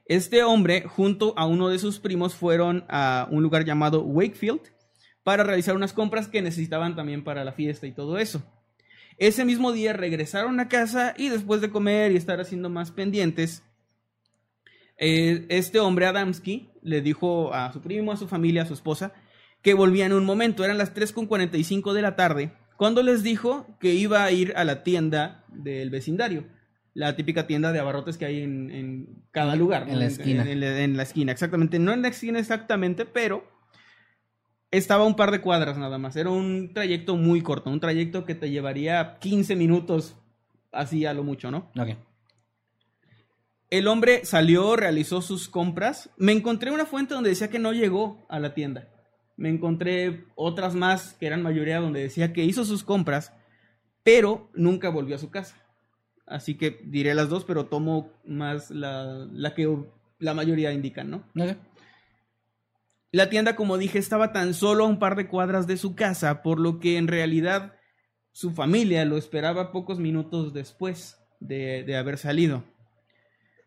este 0.07 0.43
hombre 0.43 0.83
junto 0.83 1.35
a 1.37 1.47
uno 1.47 1.69
de 1.69 1.79
sus 1.79 1.99
primos 1.99 2.35
fueron 2.35 2.85
a 2.89 3.29
un 3.31 3.43
lugar 3.43 3.65
llamado 3.65 4.03
Wakefield 4.03 4.63
para 5.23 5.45
realizar 5.45 5.77
unas 5.77 5.93
compras 5.93 6.29
que 6.29 6.41
necesitaban 6.41 6.97
también 6.97 7.23
para 7.23 7.45
la 7.45 7.53
fiesta 7.53 7.87
y 7.87 7.93
todo 7.93 8.19
eso. 8.19 8.43
Ese 9.19 9.45
mismo 9.45 9.73
día 9.73 9.93
regresaron 9.93 10.59
a 10.61 10.69
casa 10.69 11.15
y 11.19 11.29
después 11.29 11.61
de 11.61 11.71
comer 11.71 12.13
y 12.13 12.17
estar 12.17 12.41
haciendo 12.41 12.71
más 12.71 12.91
pendientes, 12.91 13.63
eh, 14.97 15.45
este 15.51 15.79
hombre 15.79 16.07
Adamski 16.07 16.71
le 16.83 17.03
dijo 17.03 17.53
a 17.53 17.71
su 17.73 17.83
primo, 17.83 18.13
a 18.13 18.17
su 18.17 18.27
familia, 18.27 18.63
a 18.63 18.67
su 18.67 18.73
esposa, 18.73 19.13
que 19.63 19.75
volvían 19.75 20.13
en 20.13 20.19
un 20.19 20.25
momento. 20.25 20.65
Eran 20.65 20.79
las 20.79 20.95
3.45 20.95 21.93
de 21.93 22.03
la 22.03 22.17
tarde 22.17 22.53
cuando 22.77 23.03
les 23.03 23.23
dijo 23.23 23.67
que 23.79 23.95
iba 23.95 24.25
a 24.25 24.31
ir 24.33 24.55
a 24.57 24.65
la 24.65 24.83
tienda 24.83 25.45
del 25.49 25.91
vecindario. 25.91 26.47
La 26.95 27.15
típica 27.15 27.47
tienda 27.47 27.71
de 27.73 27.79
abarrotes 27.79 28.17
que 28.19 28.25
hay 28.25 28.41
en, 28.43 28.71
en 28.71 29.25
cada 29.31 29.55
lugar. 29.57 29.89
En 29.89 29.99
la 30.01 30.07
esquina. 30.07 30.43
En, 30.43 30.49
en 30.49 30.61
la- 30.61 30.81
en 30.83 30.97
la 30.97 31.03
esquina, 31.05 31.31
exactamente. 31.33 31.79
No 31.79 31.93
en 31.93 32.03
la 32.03 32.09
esquina 32.09 32.39
exactamente, 32.39 33.05
pero 33.07 33.45
estaba 34.73 35.05
un 35.05 35.15
par 35.15 35.31
de 35.31 35.41
cuadras 35.41 35.79
nada 35.79 35.99
más. 35.99 36.17
Era 36.17 36.31
un 36.31 36.73
trayecto 36.75 37.17
muy 37.17 37.43
corto, 37.43 37.71
un 37.71 37.81
trayecto 37.81 38.25
que 38.25 38.35
te 38.35 38.51
llevaría 38.51 39.19
15 39.21 39.55
minutos, 39.57 40.17
así 40.73 41.07
a 41.07 41.15
lo 41.15 41.23
mucho, 41.23 41.51
¿no? 41.51 41.71
Ok. 41.79 41.91
El 43.71 43.87
hombre 43.87 44.25
salió, 44.25 44.75
realizó 44.75 45.23
sus 45.23 45.49
compras. 45.49 46.11
Me 46.17 46.33
encontré 46.33 46.73
una 46.73 46.87
fuente 46.87 47.15
donde 47.15 47.31
decía 47.31 47.51
que 47.51 47.61
no 47.61 47.73
llegó 47.73 48.27
a 48.29 48.41
la 48.41 48.53
tienda. 48.55 48.89
Me 49.41 49.49
encontré 49.49 50.27
otras 50.35 50.75
más 50.75 51.15
que 51.15 51.27
eran 51.27 51.43
mayoría 51.43 51.81
donde 51.81 52.03
decía 52.03 52.35
que 52.35 52.45
hizo 52.45 52.67
sus 52.67 52.85
compras, 52.85 53.33
pero 54.03 54.51
nunca 54.53 54.91
volvió 54.91 55.17
a 55.17 55.19
su 55.19 55.31
casa. 55.31 55.57
Así 56.27 56.59
que 56.59 56.79
diré 56.85 57.15
las 57.15 57.31
dos, 57.31 57.47
pero 57.47 57.65
tomo 57.65 58.13
más 58.27 58.71
la, 58.71 59.27
la 59.33 59.55
que 59.55 59.83
la 60.19 60.35
mayoría 60.35 60.75
indican, 60.75 61.09
¿no? 61.09 61.25
La 63.13 63.31
tienda, 63.31 63.57
como 63.57 63.79
dije, 63.79 63.99
estaba 63.99 64.35
tan 64.35 64.53
solo 64.53 64.85
a 64.85 64.89
un 64.89 64.99
par 64.99 65.17
de 65.17 65.27
cuadras 65.27 65.67
de 65.67 65.79
su 65.79 65.95
casa, 65.95 66.43
por 66.43 66.61
lo 66.61 66.79
que 66.79 66.99
en 66.99 67.09
realidad 67.09 67.73
su 68.33 68.51
familia 68.51 69.07
lo 69.07 69.17
esperaba 69.17 69.73
pocos 69.73 69.99
minutos 69.99 70.53
después 70.53 71.19
de, 71.41 71.83
de 71.83 71.97
haber 71.97 72.19
salido. 72.19 72.63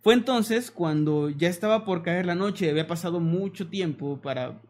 Fue 0.03 0.13
entonces 0.13 0.69
cuando 0.69 1.31
ya 1.31 1.49
estaba 1.49 1.83
por 1.83 2.03
caer 2.03 2.27
la 2.27 2.36
noche, 2.36 2.69
había 2.69 2.86
pasado 2.86 3.19
mucho 3.19 3.69
tiempo 3.69 4.21
para, 4.21 4.62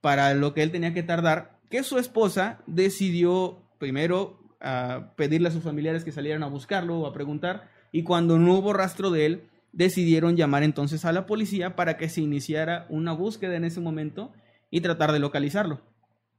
para 0.00 0.34
lo 0.34 0.54
que 0.54 0.62
él 0.62 0.70
tenía 0.70 0.94
que 0.94 1.02
tardar, 1.02 1.58
que 1.70 1.82
su 1.82 1.98
esposa 1.98 2.60
decidió 2.66 3.62
primero 3.78 4.38
a 4.60 5.12
pedirle 5.16 5.48
a 5.48 5.52
sus 5.52 5.62
familiares 5.62 6.04
que 6.04 6.12
salieran 6.12 6.42
a 6.42 6.48
buscarlo 6.48 6.98
o 7.00 7.06
a 7.06 7.12
preguntar, 7.12 7.70
y 7.92 8.02
cuando 8.02 8.38
no 8.38 8.54
hubo 8.54 8.72
rastro 8.72 9.10
de 9.10 9.26
él, 9.26 9.48
decidieron 9.72 10.36
llamar 10.36 10.62
entonces 10.62 11.04
a 11.04 11.12
la 11.12 11.26
policía 11.26 11.76
para 11.76 11.96
que 11.96 12.08
se 12.08 12.20
iniciara 12.20 12.86
una 12.88 13.12
búsqueda 13.12 13.56
en 13.56 13.64
ese 13.64 13.80
momento 13.80 14.32
y 14.70 14.80
tratar 14.80 15.12
de 15.12 15.18
localizarlo. 15.18 15.80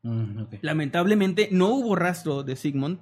Mm. 0.04 0.44
Lamentablemente 0.62 1.50
no 1.52 1.70
hubo 1.70 1.96
rastro 1.96 2.44
de 2.44 2.56
Sigmund, 2.56 3.00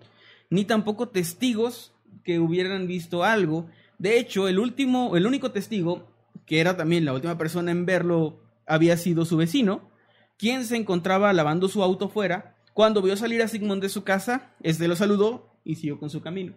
ni 0.50 0.66
tampoco 0.66 1.10
testigos 1.10 1.94
que 2.24 2.40
hubieran 2.40 2.88
visto 2.88 3.24
algo. 3.24 3.68
De 4.00 4.20
hecho, 4.20 4.48
el 4.48 4.60
último, 4.60 5.16
el 5.16 5.26
único 5.26 5.52
testigo, 5.52 6.08
que 6.46 6.60
era 6.60 6.78
también 6.78 7.06
la 7.06 7.14
última 7.14 7.38
persona 7.38 7.72
en 7.72 7.86
verlo, 7.86 8.42
había 8.66 8.98
sido 8.98 9.26
su 9.26 9.38
vecino, 9.38 9.90
quien 10.38 10.66
se 10.66 10.76
encontraba 10.78 11.34
lavando 11.34 11.68
su 11.70 11.84
auto 11.84 12.10
fuera. 12.10 12.56
Cuando 12.74 13.02
vio 13.02 13.18
salir 13.18 13.42
a 13.42 13.48
Sigmund 13.48 13.82
de 13.82 13.90
su 13.90 14.04
casa, 14.04 14.52
este 14.62 14.88
lo 14.88 14.96
saludó 14.96 15.60
y 15.64 15.76
siguió 15.76 16.00
con 16.00 16.10
su 16.10 16.22
camino. 16.22 16.54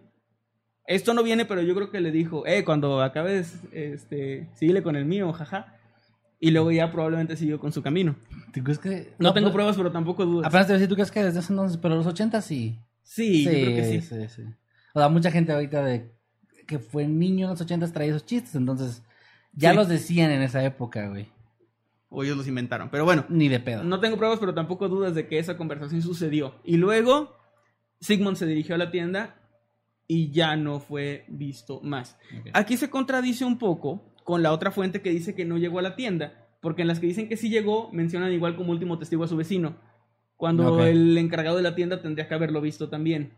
Esto 0.85 1.13
no 1.13 1.23
viene, 1.23 1.45
pero 1.45 1.61
yo 1.61 1.73
creo 1.75 1.89
que 1.91 1.99
le 2.01 2.11
dijo, 2.11 2.45
eh, 2.45 2.63
cuando 2.63 3.01
acabes, 3.01 3.59
este, 3.71 4.49
síguele 4.55 4.83
con 4.83 4.95
el 4.95 5.05
mío, 5.05 5.31
jaja. 5.33 5.75
Y 6.39 6.51
luego 6.51 6.71
ya 6.71 6.91
probablemente 6.91 7.35
siguió 7.37 7.59
con 7.59 7.71
su 7.71 7.81
camino. 7.83 8.15
¿Tú 8.51 8.63
crees 8.63 8.79
que.? 8.79 9.13
No, 9.19 9.31
tengo 9.33 9.47
pero- 9.47 9.53
pruebas, 9.53 9.77
pero 9.77 9.91
tampoco 9.91 10.25
dudas. 10.25 10.47
Apenas 10.47 10.65
te 10.67 10.73
voy 10.73 10.75
a 10.75 10.79
decir, 10.79 10.89
¿tú 10.89 10.95
crees 10.95 11.11
que 11.11 11.23
desde 11.23 11.39
ese 11.39 11.53
entonces, 11.53 11.77
pero 11.77 11.95
los 11.95 12.07
80 12.07 12.41
sí? 12.41 12.79
Sí, 13.03 13.43
yo 13.43 13.51
creo 13.51 13.75
que 13.75 13.85
sí. 13.85 14.01
sí, 14.01 14.27
sí. 14.27 14.41
O 14.93 14.99
sea, 14.99 15.07
mucha 15.09 15.29
gente 15.31 15.51
ahorita 15.53 15.83
de 15.83 16.11
que 16.67 16.79
fue 16.79 17.07
niño 17.07 17.45
en 17.45 17.51
los 17.51 17.61
80 17.61 17.91
traía 17.93 18.09
esos 18.11 18.25
chistes, 18.25 18.55
entonces 18.55 19.03
ya 19.53 19.71
Sí. 19.71 19.75
los 19.75 19.87
decían 19.87 20.31
en 20.31 20.41
esa 20.41 20.63
época, 20.63 21.09
güey. 21.09 21.27
O 22.13 22.23
ellos 22.23 22.35
los 22.35 22.47
inventaron. 22.47 22.89
Pero 22.91 23.05
bueno, 23.05 23.25
Ni 23.29 23.47
de 23.47 23.61
pedo. 23.61 23.83
no 23.83 23.99
tengo 24.01 24.17
pruebas, 24.17 24.37
pero 24.39 24.53
tampoco 24.53 24.89
dudas 24.89 25.15
de 25.15 25.27
que 25.27 25.39
esa 25.39 25.55
conversación 25.55 26.01
sucedió. 26.01 26.55
Y 26.65 26.75
luego, 26.75 27.35
Sigmund 28.01 28.35
se 28.35 28.45
dirigió 28.45 28.75
a 28.75 28.77
la 28.77 28.91
tienda 28.91 29.37
y 30.07 30.29
ya 30.31 30.57
no 30.57 30.81
fue 30.81 31.23
visto 31.29 31.79
más. 31.81 32.17
Aquí 32.53 32.75
se 32.75 32.89
contradice 32.89 33.45
un 33.45 33.57
poco 33.57 34.13
con 34.25 34.43
la 34.43 34.51
otra 34.51 34.71
fuente 34.71 35.01
que 35.01 35.09
dice 35.09 35.33
que 35.35 35.45
no 35.45 35.57
llegó 35.57 35.79
a 35.79 35.83
la 35.83 35.95
tienda, 35.95 36.49
porque 36.61 36.81
en 36.81 36.89
las 36.89 36.99
que 36.99 37.07
dicen 37.07 37.29
que 37.29 37.37
sí 37.37 37.49
llegó, 37.49 37.89
mencionan 37.93 38.33
igual 38.33 38.57
como 38.57 38.71
último 38.73 38.99
testigo 38.99 39.23
a 39.23 39.27
su 39.29 39.37
vecino, 39.37 39.77
cuando 40.35 40.83
el 40.85 41.17
encargado 41.17 41.55
de 41.55 41.63
la 41.63 41.75
tienda 41.75 42.01
tendría 42.01 42.27
que 42.27 42.33
haberlo 42.33 42.59
visto 42.59 42.89
también. 42.89 43.33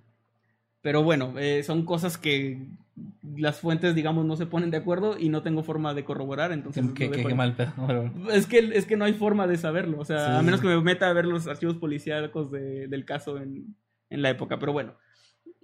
Pero 0.82 1.03
bueno, 1.03 1.36
eh, 1.38 1.61
son 1.63 1.86
cosas 1.86 2.17
que 2.17 2.69
las 3.35 3.59
fuentes, 3.59 3.95
digamos, 3.95 4.25
no 4.25 4.35
se 4.35 4.45
ponen 4.45 4.69
de 4.69 4.77
acuerdo 4.77 5.17
y 5.17 5.29
no 5.29 5.41
tengo 5.41 5.63
forma 5.63 5.93
de 5.95 6.03
corroborar, 6.05 6.51
entonces... 6.51 6.85
Qué, 6.93 7.09
mal 7.35 7.55
pedo. 7.55 7.73
Es 8.31 8.45
que, 8.45 8.59
es 8.73 8.85
que 8.85 8.95
no 8.97 9.05
hay 9.05 9.13
forma 9.13 9.47
de 9.47 9.57
saberlo, 9.57 9.99
o 9.99 10.05
sea, 10.05 10.19
Sí. 10.27 10.31
a 10.37 10.41
menos 10.43 10.61
que 10.61 10.67
me 10.67 10.79
meta 10.81 11.09
a 11.09 11.13
ver 11.13 11.25
los 11.25 11.47
archivos 11.47 11.77
policíacos 11.77 12.51
de- 12.51 12.87
del 12.87 13.05
caso 13.05 13.37
en, 13.37 13.75
en 14.09 14.21
la 14.21 14.29
época, 14.29 14.59
pero 14.59 14.73
bueno. 14.73 14.93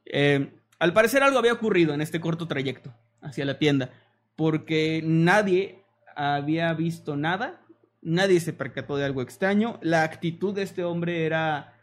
Eh, 0.05 0.51
al 0.79 0.93
parecer 0.93 1.21
algo 1.21 1.37
había 1.37 1.53
ocurrido 1.53 1.93
en 1.93 2.01
este 2.01 2.19
corto 2.19 2.47
trayecto 2.47 2.93
hacia 3.21 3.45
la 3.45 3.59
tienda, 3.59 3.91
porque 4.35 5.01
nadie 5.05 5.83
había 6.15 6.73
visto 6.73 7.15
nada, 7.15 7.61
nadie 8.01 8.39
se 8.39 8.53
percató 8.53 8.95
de 8.97 9.05
algo 9.05 9.21
extraño, 9.21 9.77
la 9.83 10.03
actitud 10.03 10.53
de 10.55 10.63
este 10.63 10.83
hombre 10.83 11.25
era 11.25 11.75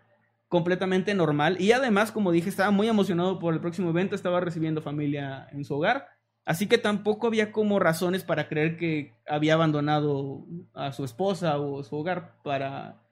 completamente 0.48 1.14
normal 1.14 1.56
y 1.60 1.72
además, 1.72 2.12
como 2.12 2.30
dije, 2.32 2.48
estaba 2.48 2.70
muy 2.70 2.88
emocionado 2.88 3.38
por 3.38 3.52
el 3.54 3.60
próximo 3.60 3.90
evento, 3.90 4.14
estaba 4.14 4.40
recibiendo 4.40 4.80
familia 4.80 5.48
en 5.52 5.64
su 5.64 5.74
hogar, 5.74 6.06
así 6.44 6.66
que 6.68 6.78
tampoco 6.78 7.26
había 7.26 7.50
como 7.52 7.78
razones 7.80 8.22
para 8.22 8.48
creer 8.48 8.76
que 8.76 9.12
había 9.28 9.54
abandonado 9.54 10.46
a 10.74 10.92
su 10.92 11.04
esposa 11.04 11.58
o 11.58 11.82
su 11.82 11.96
hogar 11.96 12.36
para, 12.44 13.02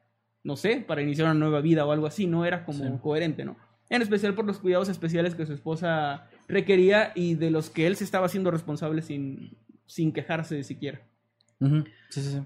no 0.44 0.56
sé, 0.56 0.76
para 0.86 1.02
iniciar 1.02 1.26
una 1.26 1.34
nueva 1.34 1.60
vida 1.60 1.84
o 1.84 1.90
algo 1.92 2.06
así, 2.06 2.26
no 2.26 2.44
era 2.44 2.64
como 2.64 2.84
Sí. 2.84 2.90
coherente, 3.02 3.44
¿no? 3.44 3.56
En 3.90 4.00
especial 4.00 4.34
por 4.34 4.44
los 4.46 4.58
cuidados 4.58 4.88
especiales 4.88 5.34
que 5.34 5.44
su 5.44 5.52
esposa 5.52 6.26
requería 6.48 7.12
y 7.14 7.34
de 7.34 7.50
los 7.50 7.68
que 7.68 7.86
él 7.86 7.96
se 7.96 8.04
estaba 8.04 8.26
haciendo 8.26 8.50
responsable 8.50 9.02
sin, 9.02 9.56
sin 9.86 10.12
quejarse 10.12 10.62
siquiera. 10.64 11.00
Ujú. 11.60 11.84
Sí, 12.10 12.22
sí, 12.22 12.30
sí. 12.32 12.42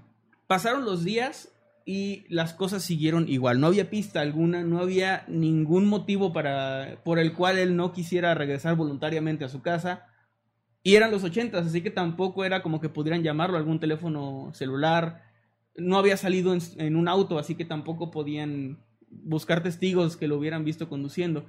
Pasaron 0.47 0.83
los 0.83 1.03
días 1.03 1.49
y 1.91 2.27
las 2.29 2.53
cosas 2.53 2.83
siguieron 2.83 3.27
igual. 3.27 3.59
No 3.59 3.65
había 3.65 3.89
pista 3.89 4.21
alguna, 4.21 4.61
no 4.61 4.77
había 4.77 5.25
ningún 5.27 5.87
motivo 5.87 6.31
para, 6.31 7.01
por 7.03 7.17
el 7.17 7.33
cual 7.33 7.57
él 7.57 7.75
no 7.75 7.93
quisiera 7.93 8.35
regresar 8.35 8.75
voluntariamente 8.75 9.43
a 9.43 9.49
su 9.49 9.63
casa. 9.63 10.05
Y 10.83 10.97
eran 10.97 11.09
los 11.09 11.23
ochentas, 11.23 11.65
así 11.65 11.81
que 11.81 11.89
tampoco 11.89 12.45
era 12.45 12.61
como 12.61 12.79
que 12.79 12.89
pudieran 12.89 13.23
llamarlo 13.23 13.57
a 13.57 13.59
algún 13.59 13.79
teléfono 13.79 14.51
celular. 14.53 15.23
No 15.75 15.97
había 15.97 16.15
salido 16.15 16.55
en, 16.77 16.95
un 16.95 17.07
auto, 17.07 17.39
así 17.39 17.55
que 17.55 17.65
tampoco 17.65 18.11
podían 18.11 18.77
buscar 19.09 19.63
testigos 19.63 20.15
que 20.15 20.27
lo 20.27 20.37
hubieran 20.37 20.65
visto 20.65 20.89
conduciendo. 20.89 21.47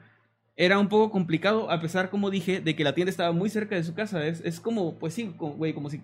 Era 0.56 0.78
un 0.78 0.88
poco 0.88 1.10
complicado, 1.10 1.70
a 1.70 1.82
pesar, 1.82 2.08
como 2.08 2.30
dije, 2.30 2.62
de 2.62 2.74
que 2.74 2.84
la 2.84 2.94
tienda 2.94 3.10
estaba 3.10 3.32
muy 3.32 3.50
cerca 3.50 3.74
de 3.74 3.84
su 3.84 3.92
casa. 3.92 4.26
Es, 4.26 4.40
es 4.42 4.58
como, 4.58 4.98
pues 4.98 5.12
sí, 5.12 5.34
güey, 5.36 5.74
como 5.74 5.90
si 5.90 6.00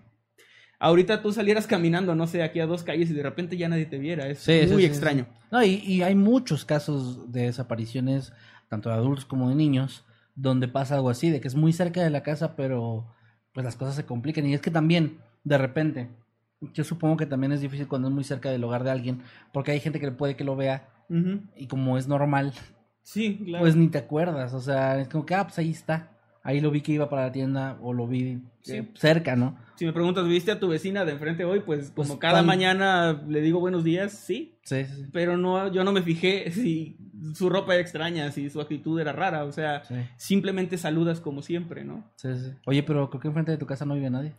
ahorita 0.79 1.22
tú 1.22 1.33
salieras 1.33 1.66
caminando, 1.66 2.14
no 2.14 2.27
sé, 2.27 2.43
aquí 2.43 2.61
a 2.61 2.66
dos 2.66 2.83
calles 2.83 3.11
y 3.11 3.14
de 3.14 3.22
repente 3.22 3.57
ya 3.57 3.68
nadie 3.68 3.87
te 3.87 3.99
viera. 3.99 4.29
Es 4.29 4.41
Sí, 4.41 4.61
muy 4.70 4.83
sí, 4.83 4.85
extraño. 4.87 5.27
sí. 5.31 5.39
No, 5.51 5.62
y, 5.62 5.74
y 5.85 6.03
hay 6.03 6.14
muchos 6.14 6.64
casos 6.64 7.31
de 7.33 7.43
desapariciones, 7.43 8.33
tanto 8.68 8.89
de 8.89 8.97
adultos 8.97 9.24
como 9.24 9.49
de 9.49 9.55
niños, 9.55 10.05
donde 10.35 10.68
pasa 10.68 10.97
algo 10.97 11.11
así, 11.11 11.31
de 11.31 11.41
que 11.41 11.49
es 11.49 11.55
muy 11.55 11.72
cerca 11.72 12.03
de 12.03 12.11
la 12.11 12.22
casa, 12.22 12.57
pero 12.57 13.07
pues 13.53 13.64
las 13.64 13.77
cosas 13.77 13.95
se 13.95 14.05
complican. 14.05 14.45
Y 14.47 14.55
es 14.55 14.61
que 14.61 14.70
también, 14.70 15.18
de 15.45 15.57
repente, 15.59 16.09
yo 16.74 16.85
supongo 16.85 17.16
que 17.16 17.27
también 17.27 17.53
es 17.53 17.61
difícil 17.61 17.87
cuando 17.89 18.09
es 18.09 18.14
muy 18.14 18.24
cerca 18.24 18.51
del 18.51 18.64
hogar 18.64 18.85
de 18.85 18.91
alguien, 18.91 19.22
porque 19.53 19.70
hay 19.72 19.81
gente 19.81 20.01
que 20.01 20.11
puede 20.11 20.37
que 20.37 20.45
lo 20.45 20.57
vea 20.57 20.89
y 21.57 21.66
como 21.68 21.97
es 21.99 22.09
normal, 22.09 22.53
Sí, 23.03 23.39
claro. 23.45 23.62
pues 23.62 23.77
ni 23.77 23.87
te 23.89 23.99
acuerdas. 23.99 24.53
O 24.53 24.61
sea, 24.61 25.01
es 25.01 25.09
como 25.09 25.24
que, 25.24 25.35
ah, 25.37 25.45
pues 25.45 25.59
ahí 25.61 25.70
está. 25.70 26.11
Ahí 26.47 26.61
lo 26.61 26.71
vi 26.71 26.81
que 26.81 26.93
iba 26.93 27.09
para 27.11 27.23
la 27.27 27.33
tienda 27.33 27.77
o 27.83 27.93
lo 27.93 28.07
vi 28.07 28.39
Sí. 28.63 28.77
eh, 28.77 28.89
cerca, 28.95 29.35
¿no? 29.37 29.59
si 29.77 29.85
me 29.85 29.93
preguntas, 29.93 30.27
¿viste 30.27 30.51
a 30.51 30.59
tu 30.59 30.69
vecina 30.69 31.05
de 31.05 31.13
enfrente 31.13 31.45
hoy? 31.45 31.61
Pues, 31.61 31.91
Pues, 31.95 32.09
como 32.09 32.19
cada 32.19 32.37
tan- 32.39 32.47
mañana 32.47 33.21
le 33.29 33.43
digo 33.43 33.61
buenos 33.61 33.85
días, 33.85 34.11
sí. 34.13 34.55
Sí, 34.63 34.85
sí, 34.87 34.93
sí. 34.97 35.07
Pero 35.13 35.37
no, 35.37 35.71
yo 35.71 35.85
no 35.85 35.93
me 35.93 36.01
fijé 36.03 36.51
si 36.51 36.97
su 37.35 37.51
ropa 37.51 37.75
era 37.75 37.83
extraña, 37.83 38.33
si 38.33 38.49
su 38.49 38.59
actitud 38.61 38.99
era 38.99 39.13
rara. 39.13 39.45
O 39.45 39.53
sea, 39.53 39.85
sí, 39.85 39.95
simplemente 40.17 40.79
saludas 40.79 41.21
como 41.21 41.43
siempre, 41.43 41.85
¿no? 41.85 42.05
sí, 42.17 42.29
sí. 42.39 42.53
Oye, 42.65 42.83
pero 42.85 43.11
creo 43.11 43.21
que 43.21 43.29
enfrente 43.29 43.51
de 43.53 43.59
tu 43.59 43.67
casa 43.67 43.85
no 43.85 43.95
vive 43.95 44.09
nadie. 44.09 44.33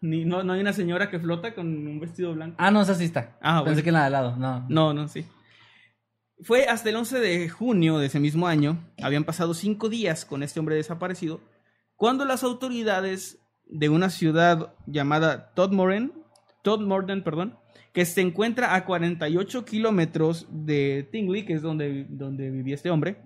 Ni, 0.00 0.24
no, 0.24 0.42
no 0.42 0.52
hay 0.52 0.60
una 0.60 0.72
señora 0.72 1.10
que 1.10 1.18
flota 1.20 1.54
con 1.54 1.66
un 1.66 2.00
vestido 2.00 2.34
blanco. 2.34 2.56
Ah, 2.58 2.70
no, 2.70 2.82
esa 2.82 2.94
sí 2.94 3.04
está. 3.04 3.36
Ah, 3.40 3.62
Pensé 3.64 3.70
bueno. 3.80 3.82
que 3.84 3.88
en 3.90 3.94
la 3.94 4.00
de 4.00 4.06
al 4.06 4.12
lado, 4.12 4.36
no. 4.36 4.64
No, 4.68 4.92
no, 4.94 5.08
sí. 5.08 5.24
Fue 6.42 6.64
hasta 6.66 6.90
el 6.90 6.96
11 6.96 7.20
de 7.20 7.48
junio 7.48 7.98
de 7.98 8.06
ese 8.06 8.18
mismo 8.18 8.48
año, 8.48 8.84
habían 9.00 9.22
pasado 9.22 9.54
cinco 9.54 9.88
días 9.88 10.24
con 10.24 10.42
este 10.42 10.58
hombre 10.58 10.74
desaparecido, 10.74 11.40
cuando 11.94 12.24
las 12.24 12.42
autoridades 12.42 13.38
de 13.66 13.88
una 13.88 14.10
ciudad 14.10 14.74
llamada 14.86 15.52
Todmorden, 15.54 16.12
Todmorden, 16.62 17.22
perdón, 17.22 17.58
que 17.92 18.04
se 18.04 18.22
encuentra 18.22 18.74
a 18.74 18.84
48 18.84 19.64
kilómetros 19.64 20.48
de 20.50 21.08
Tingley, 21.12 21.44
que 21.44 21.52
es 21.52 21.62
donde, 21.62 22.06
donde 22.08 22.50
vivía 22.50 22.74
este 22.74 22.90
hombre, 22.90 23.18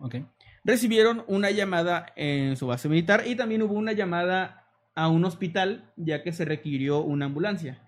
recibieron 0.63 1.25
una 1.27 1.51
llamada 1.51 2.13
en 2.17 2.57
su 2.57 2.67
base 2.67 2.89
militar 2.89 3.23
y 3.27 3.35
también 3.35 3.63
hubo 3.63 3.75
una 3.75 3.93
llamada 3.93 4.69
a 4.95 5.09
un 5.09 5.25
hospital 5.25 5.91
ya 5.97 6.23
que 6.23 6.33
se 6.33 6.45
requirió 6.45 7.01
una 7.01 7.27
ambulancia. 7.27 7.81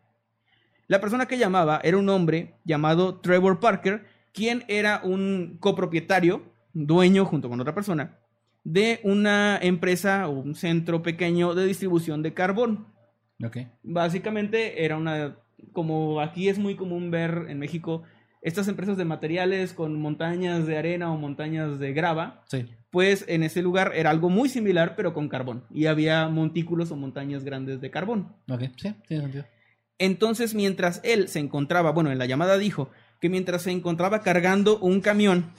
La 0.87 1.03
persona 1.03 1.27
que 1.27 1.37
llamaba 1.37 1.81
era 1.85 1.99
un 1.99 2.09
hombre 2.09 2.55
llamado 2.65 3.21
Trevor 3.21 3.61
Parker, 3.61 4.07
quien 4.33 4.65
era 4.69 5.01
un 5.05 5.57
copropietario, 5.61 6.43
dueño 6.73 7.25
junto 7.25 7.49
con 7.49 7.61
otra 7.61 7.75
persona, 7.75 8.19
de 8.65 9.01
una 9.03 9.59
empresa 9.61 10.29
o 10.29 10.33
un 10.33 10.55
centro 10.55 11.03
pequeño 11.03 11.55
de 11.55 11.67
distribución 11.67 12.23
de 12.23 12.35
carbón. 12.35 12.87
Ok. 13.45 13.59
Básicamente 13.83 14.85
era 14.85 14.97
una, 14.97 15.37
como 15.73 16.21
aquí 16.21 16.49
es 16.49 16.59
muy 16.59 16.75
común 16.77 17.11
ver 17.11 17.47
en 17.49 17.59
México, 17.59 18.03
estas 18.43 18.69
empresas 18.69 18.97
de 18.97 19.05
materiales 19.05 19.73
con 19.73 20.01
montañas 20.01 20.67
de 20.67 20.79
arena 20.79 21.13
o 21.13 21.17
montañas 21.17 21.79
de 21.79 21.93
grava, 21.93 22.45
Sí. 22.47 22.67
pues 22.91 23.25
en 23.29 23.43
ese 23.43 23.63
lugar 23.63 23.93
era 23.95 24.11
algo 24.11 24.29
muy 24.29 24.49
similar, 24.49 24.95
pero 24.97 25.13
con 25.13 25.29
carbón. 25.29 25.65
Y 25.73 25.87
había 25.87 26.29
montículos 26.29 26.91
o 26.93 26.97
montañas 26.97 27.43
grandes 27.45 27.81
de 27.81 27.91
carbón. 27.91 28.35
Ok. 28.49 28.63
Sí, 28.77 28.95
tiene 29.09 29.23
sentido. 29.25 29.45
Entonces, 29.99 30.55
mientras 30.55 31.01
él 31.03 31.27
se 31.29 31.41
encontraba, 31.41 31.91
bueno, 31.91 32.13
en 32.13 32.19
la 32.19 32.27
llamada 32.27 32.57
dijo 32.59 32.91
que 33.21 33.29
mientras 33.29 33.63
se 33.63 33.71
encontraba 33.71 34.23
cargando 34.23 34.79
un 34.79 35.01
camión, 35.01 35.53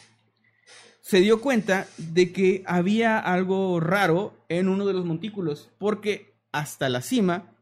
se 1.02 1.22
dio 1.22 1.42
cuenta 1.42 1.88
de 1.98 2.32
que 2.32 2.64
había 2.66 3.20
algo 3.20 3.80
raro 3.80 4.34
en 4.48 4.70
uno 4.70 4.86
de 4.86 4.94
los 4.94 5.06
montículos, 5.06 5.72
porque 5.78 6.36
hasta 6.52 6.90
la 6.90 7.02
cima 7.02 7.56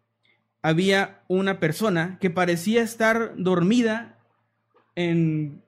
había 0.62 1.22
una 1.28 1.60
persona 1.60 2.18
que 2.20 2.30
parecía 2.30 2.82
estar 2.82 3.34
dormida 3.38 4.18
en, 4.96 5.62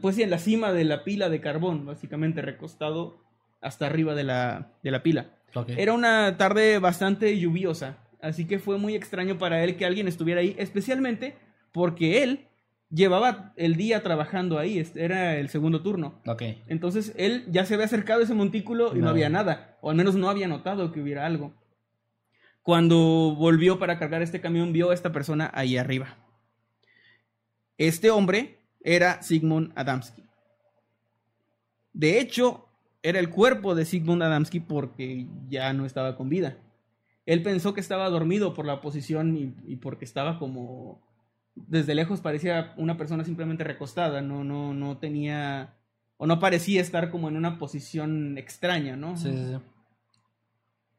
pues 0.00 0.18
en 0.18 0.30
la 0.30 0.38
cima 0.38 0.72
de 0.72 0.84
la 0.84 1.04
pila 1.04 1.28
de 1.28 1.40
carbón, 1.40 1.86
básicamente 1.86 2.42
recostado 2.42 3.18
hasta 3.60 3.86
arriba 3.86 4.14
de 4.14 4.24
la, 4.24 4.72
de 4.82 4.90
la 4.90 5.02
pila. 5.02 5.30
Ok. 5.54 5.70
Era 5.70 5.92
una 5.92 6.36
tarde 6.36 6.78
bastante 6.78 7.38
lluviosa, 7.38 7.98
así 8.20 8.46
que 8.46 8.58
fue 8.58 8.78
muy 8.78 8.94
extraño 8.94 9.38
para 9.38 9.64
él 9.64 9.76
que 9.76 9.86
alguien 9.86 10.08
estuviera 10.08 10.40
ahí, 10.40 10.54
especialmente 10.58 11.36
porque 11.72 12.22
él 12.22 12.46
llevaba 12.90 13.52
el 13.56 13.76
día 13.76 14.02
trabajando 14.02 14.58
ahí, 14.58 14.84
era 14.94 15.36
el 15.36 15.48
segundo 15.48 15.82
turno. 15.82 16.20
Entonces 16.68 17.12
él 17.16 17.44
ya 17.50 17.64
se 17.66 17.74
había 17.74 17.86
acercado 17.86 18.20
a 18.20 18.24
ese 18.24 18.34
montículo 18.34 18.92
y 18.94 18.98
no, 18.98 19.04
No. 19.04 19.10
había 19.10 19.28
nada, 19.28 19.76
o 19.80 19.90
al 19.90 19.96
menos 19.96 20.14
no 20.14 20.28
había 20.28 20.48
notado 20.48 20.92
que 20.92 21.00
hubiera 21.00 21.26
algo. 21.26 21.54
Cuando 22.62 23.34
volvió 23.38 23.78
para 23.78 23.98
cargar 23.98 24.22
este 24.22 24.40
camión, 24.40 24.72
vio 24.72 24.90
a 24.90 24.94
esta 24.94 25.12
persona 25.12 25.50
ahí 25.54 25.76
arriba. 25.76 26.16
Este 27.78 28.10
hombre 28.10 28.58
era 28.82 29.22
Sigmund 29.22 29.72
Adamski. 29.76 30.24
De 31.92 32.18
hecho, 32.20 32.66
era 33.02 33.20
el 33.20 33.30
cuerpo 33.30 33.74
de 33.74 33.84
Sigmund 33.84 34.22
Adamski 34.22 34.60
porque 34.60 35.26
ya 35.48 35.72
no 35.72 35.86
estaba 35.86 36.16
con 36.16 36.28
vida. 36.28 36.58
Él 37.24 37.42
pensó 37.42 37.74
que 37.74 37.80
estaba 37.80 38.08
dormido 38.08 38.54
por 38.54 38.66
la 38.66 38.80
posición 38.80 39.36
y, 39.36 39.54
y 39.72 39.76
porque 39.76 40.04
estaba 40.04 40.38
como 40.38 41.00
desde 41.56 41.94
lejos 41.94 42.20
parecía 42.20 42.74
una 42.76 42.96
persona 42.96 43.24
simplemente 43.24 43.64
recostada, 43.64 44.20
no, 44.20 44.44
no, 44.44 44.74
no 44.74 44.98
tenía 44.98 45.74
o 46.18 46.26
no 46.26 46.38
parecía 46.38 46.80
estar 46.80 47.10
como 47.10 47.28
en 47.28 47.36
una 47.36 47.58
posición 47.58 48.38
extraña, 48.38 48.96
¿no? 48.96 49.16
Sí, 49.16 49.30
sí, 49.30 49.44
sí. 49.52 49.58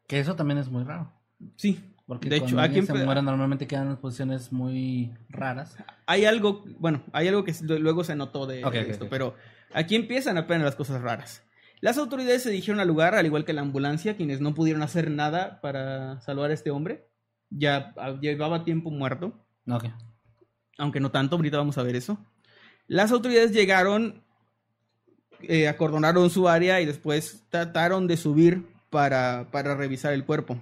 Que 0.08 0.20
eso 0.20 0.36
también 0.36 0.58
es 0.58 0.70
muy 0.70 0.84
raro. 0.84 1.12
Sí, 1.56 1.80
Porque 2.06 2.30
De 2.30 2.38
hecho, 2.38 2.60
aquí 2.60 2.82
se 2.82 2.94
muere 2.94 3.22
normalmente 3.22 3.68
quedan 3.68 3.90
en 3.90 3.98
posiciones 3.98 4.52
muy 4.52 5.14
raras. 5.30 5.78
hay 6.06 6.26
algo, 6.26 6.64
bueno, 6.80 7.04
hay 7.14 7.28
algo 7.28 7.44
que 7.44 7.54
luego 7.62 8.04
se 8.04 8.16
notó 8.16 8.48
de 8.48 8.62
esto, 8.90 9.08
pero 9.10 9.36
aquí 9.74 9.96
empiezan 9.96 10.38
apenas 10.38 10.64
las 10.64 10.76
cosas 10.76 11.02
raras. 11.02 11.44
Las 11.80 11.98
autoridades 12.00 12.42
se 12.42 12.50
dirigieron 12.50 12.80
al 12.80 12.88
lugar, 12.88 13.14
al 13.14 13.26
igual 13.26 13.46
que 13.46 13.54
la 13.54 13.62
ambulancia, 13.62 14.16
quienes 14.16 14.42
no 14.42 14.56
pudieron 14.56 14.82
hacer 14.82 15.12
nada 15.12 15.62
para 15.62 16.20
salvar 16.22 16.50
a 16.50 16.54
este 16.56 16.72
hombre. 16.72 17.08
Ya 17.50 17.94
ah, 17.98 18.18
llevaba 18.20 18.64
tiempo 18.64 18.90
muerto, 18.90 19.46
Ok. 19.70 19.86
Aunque 20.78 21.00
no 21.00 21.12
tanto, 21.12 21.36
ahorita 21.36 21.58
vamos 21.58 21.78
a 21.78 21.84
ver 21.84 21.96
eso. 21.96 22.18
Las 22.88 23.12
autoridades 23.12 23.52
llegaron, 23.52 24.24
eh, 25.42 25.68
acordonaron 25.68 26.30
su 26.30 26.48
área 26.48 26.80
y 26.82 26.86
después 26.86 27.46
trataron 27.50 28.08
de 28.08 28.18
subir 28.18 28.66
para, 28.90 29.48
para 29.52 29.76
revisar 29.76 30.14
el 30.14 30.26
cuerpo. 30.26 30.62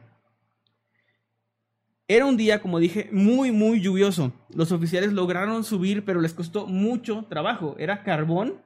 Era 2.08 2.26
un 2.26 2.38
día, 2.38 2.62
como 2.62 2.80
dije, 2.80 3.10
muy, 3.12 3.52
muy 3.52 3.82
lluvioso. 3.82 4.32
Los 4.54 4.72
oficiales 4.72 5.12
lograron 5.12 5.64
subir, 5.64 6.06
pero 6.06 6.22
les 6.22 6.34
costó 6.34 6.68
mucho 6.68 7.26
trabajo. 7.30 7.76
Era 7.80 8.04
carbón, 8.04 8.62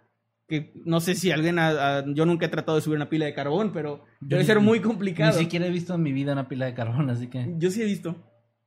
que 0.47 0.73
no 0.83 0.99
sé 0.99 1.15
si 1.15 1.31
alguien... 1.31 1.57
ha- 1.57 1.99
ha- 1.99 2.05
yo 2.13 2.25
nunca 2.25 2.47
he 2.47 2.49
tratado 2.49 2.75
de 2.77 2.81
subir 2.81 2.97
una 2.97 3.07
pila 3.09 3.25
de 3.25 3.33
carbón, 3.33 3.71
pero 3.71 4.03
debe 4.19 4.41
ni- 4.41 4.47
ser 4.47 4.59
muy 4.59 4.79
Ni 4.79 4.83
complicado. 4.85 5.39
siquiera 5.39 5.67
he 5.67 5.69
visto 5.71 5.93
en 5.95 6.03
mi 6.03 6.11
vida 6.11 6.33
una 6.33 6.49
pila 6.49 6.65
de 6.65 6.73
carbón, 6.73 7.09
así 7.09 7.27
que. 7.27 7.53
Yo 7.57 7.71
sí 7.71 7.81
he 7.81 7.85
visto. 7.85 8.15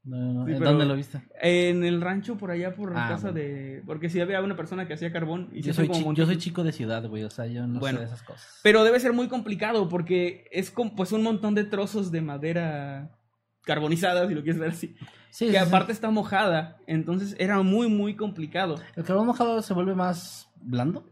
No, 0.05 0.17
no, 0.17 0.33
no. 0.33 0.47
Sí, 0.47 0.53
¿En 0.53 0.59
pero- 0.59 0.71
¿Dónde 0.71 0.87
lo 0.87 0.97
viste? 0.97 1.23
En 1.41 1.85
el 1.85 2.01
rancho 2.01 2.37
por 2.37 2.51
allá, 2.51 2.75
por 2.75 2.91
Ah, 2.97 3.07
casa 3.09 3.31
bueno. 3.31 3.39
de... 3.39 3.83
Porque 3.87 4.09
sí 4.11 4.21
había 4.21 4.41
una 4.43 4.57
persona 4.57 4.87
que 4.87 4.95
hacía 4.95 5.13
carbón. 5.13 5.49
Y 5.53 5.63
Yo 5.63 5.73
soy, 5.73 5.87
como 5.89 6.13
yo 6.15 6.27
soy 6.27 6.39
chico 6.39 6.65
de 6.65 6.73
ciudad, 6.73 7.07
güey. 7.09 7.23
O 7.23 7.31
sea, 7.31 7.47
yo 7.47 7.67
no 7.69 7.79
Bueno. 7.79 7.99
sé 7.99 8.07
de 8.07 8.11
esas 8.13 8.23
cosas. 8.25 8.59
Pero 8.65 8.83
debe 8.83 8.99
ser 8.99 9.13
muy 9.13 9.29
complicado 9.29 9.89
porque 9.89 10.49
es 10.51 10.71
como 10.73 10.97
pues 10.97 11.13
un 11.13 11.23
montón 11.23 11.55
de 11.55 11.65
trozos 11.65 12.11
de 12.11 12.21
madera 12.21 13.17
carbonizada, 13.65 14.27
si 14.27 14.35
lo 14.35 14.43
quieres 14.43 14.61
ver 14.61 14.71
así. 14.71 14.97
Sí, 15.31 15.51
que 15.51 15.59
aparte 15.59 15.93
está 15.93 16.11
mojada, 16.11 16.79
entonces 16.87 17.37
era 17.39 17.63
muy, 17.63 17.89
muy 17.89 18.17
complicado. 18.17 18.75
¿El 18.97 19.05
carbón 19.05 19.29
mojado 19.29 19.63
se 19.63 19.73
vuelve 19.73 19.95
más 19.95 20.49
blando? 20.61 21.09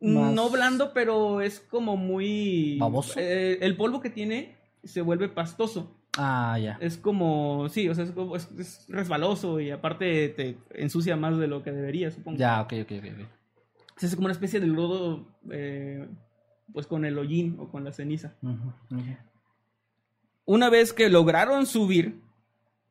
Más- 0.00 0.34
No 0.34 0.50
blando, 0.50 0.92
pero 0.92 1.40
es 1.40 1.60
como 1.60 1.96
muy... 1.96 2.76
¿Baboso? 2.78 3.14
Eh, 3.18 3.58
el 3.62 3.74
polvo 3.76 4.00
que 4.02 4.10
tiene 4.10 4.54
se 4.84 5.00
vuelve 5.00 5.28
pastoso. 5.30 5.96
Ah, 6.16 6.58
ya. 6.60 6.78
Es 6.80 6.96
como, 6.96 7.68
sí, 7.68 7.88
o 7.88 7.94
sea, 7.94 8.04
es, 8.04 8.12
como- 8.12 8.36
es- 8.36 8.48
es 8.58 8.86
resbaloso 8.88 9.58
y 9.60 9.70
aparte 9.70 10.28
te 10.28 10.56
ensucia 10.74 11.16
más 11.16 11.38
de 11.38 11.46
lo 11.48 11.62
que 11.62 11.72
debería, 11.72 12.10
supongo. 12.10 12.38
Ya, 12.38 12.60
ok, 12.62 12.72
ok, 12.82 12.92
ok. 12.98 13.04
ok. 13.20 13.28
Es 14.02 14.14
como 14.14 14.26
una 14.26 14.32
especie 14.32 14.60
de 14.60 14.66
lodo, 14.66 15.26
eh, 15.50 16.06
pues 16.72 16.86
con 16.86 17.04
el 17.04 17.18
hollín 17.18 17.56
o 17.60 17.68
con 17.70 17.84
la 17.84 17.92
ceniza. 17.92 18.34
Una 20.44 20.68
vez 20.70 20.92
que 20.92 21.08
lograron 21.08 21.66
subir, 21.66 22.20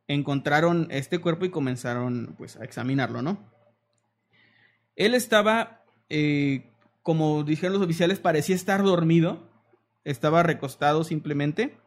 encontraron 0.07 0.87
este 0.91 1.19
cuerpo 1.19 1.45
y 1.45 1.49
comenzaron 1.49 2.35
pues 2.37 2.57
a 2.57 2.63
examinarlo, 2.63 3.21
¿no? 3.21 3.37
Él 4.95 5.13
estaba, 5.13 5.81
eh, 6.09 6.71
como 7.03 7.43
dijeron 7.43 7.73
los 7.73 7.83
oficiales, 7.83 8.19
parecía 8.19 8.55
estar 8.55 8.83
dormido, 8.83 9.49
estaba 10.03 10.43
recostado 10.43 11.03
simplemente. 11.03 11.77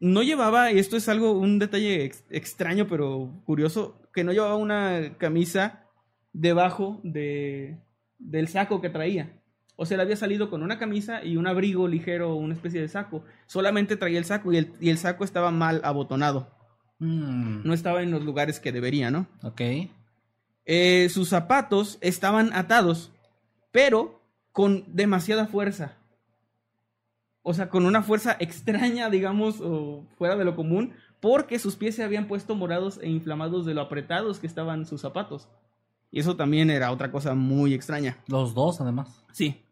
No 0.00 0.22
llevaba, 0.22 0.72
y 0.72 0.78
esto 0.78 0.96
es 0.96 1.08
algo, 1.08 1.32
un 1.32 1.58
detalle 1.58 2.04
ex- 2.04 2.24
extraño 2.30 2.86
pero 2.88 3.30
curioso, 3.44 4.00
que 4.14 4.24
no 4.24 4.32
llevaba 4.32 4.56
una 4.56 5.14
camisa 5.18 5.84
debajo 6.32 7.00
de, 7.04 7.78
del 8.18 8.48
saco 8.48 8.80
que 8.80 8.88
traía. 8.90 9.36
O 9.76 9.86
sea, 9.86 9.94
él 9.96 10.00
había 10.02 10.16
salido 10.16 10.50
con 10.50 10.62
una 10.62 10.78
camisa 10.78 11.24
y 11.24 11.36
un 11.36 11.46
abrigo 11.46 11.86
ligero, 11.88 12.34
una 12.34 12.54
especie 12.54 12.80
de 12.80 12.88
saco. 12.88 13.24
Solamente 13.46 13.96
traía 13.96 14.18
el 14.18 14.24
saco 14.24 14.52
y 14.52 14.56
el, 14.58 14.72
y 14.80 14.90
el 14.90 14.98
saco 14.98 15.24
estaba 15.24 15.50
mal 15.50 15.80
abotonado. 15.84 16.50
Mm, 16.98 17.62
No 17.66 17.72
estaba 17.72 18.02
en 18.02 18.10
los 18.10 18.22
lugares 18.22 18.60
que 18.60 18.72
debería, 18.72 19.10
¿no? 19.10 19.26
Ok. 19.42 19.60
Eh, 20.66 21.08
sus 21.08 21.28
zapatos 21.30 21.98
estaban 22.02 22.52
atados, 22.52 23.10
pero 23.72 24.20
con 24.52 24.84
demasiada 24.94 25.46
fuerza. 25.46 25.96
O 27.42 27.54
sea, 27.54 27.68
con 27.68 27.86
una 27.86 28.02
fuerza 28.02 28.36
extraña, 28.38 29.08
digamos, 29.08 29.60
o 29.60 30.04
fuera 30.16 30.36
de 30.36 30.44
lo 30.44 30.54
común, 30.54 30.92
porque 31.20 31.58
sus 31.58 31.76
pies 31.76 31.94
se 31.94 32.04
habían 32.04 32.26
puesto 32.26 32.54
morados 32.54 32.98
e 33.02 33.08
inflamados 33.08 33.64
de 33.66 33.74
lo 33.74 33.80
apretados 33.80 34.38
que 34.38 34.46
estaban 34.46 34.86
sus 34.86 35.00
zapatos. 35.00 35.48
Y 36.10 36.20
eso 36.20 36.36
también 36.36 36.70
era 36.70 36.90
otra 36.90 37.10
cosa 37.10 37.34
muy 37.34 37.72
extraña. 37.72 38.18
Los 38.26 38.54
dos, 38.54 38.80
además. 38.80 39.24
Sí. 39.32 39.62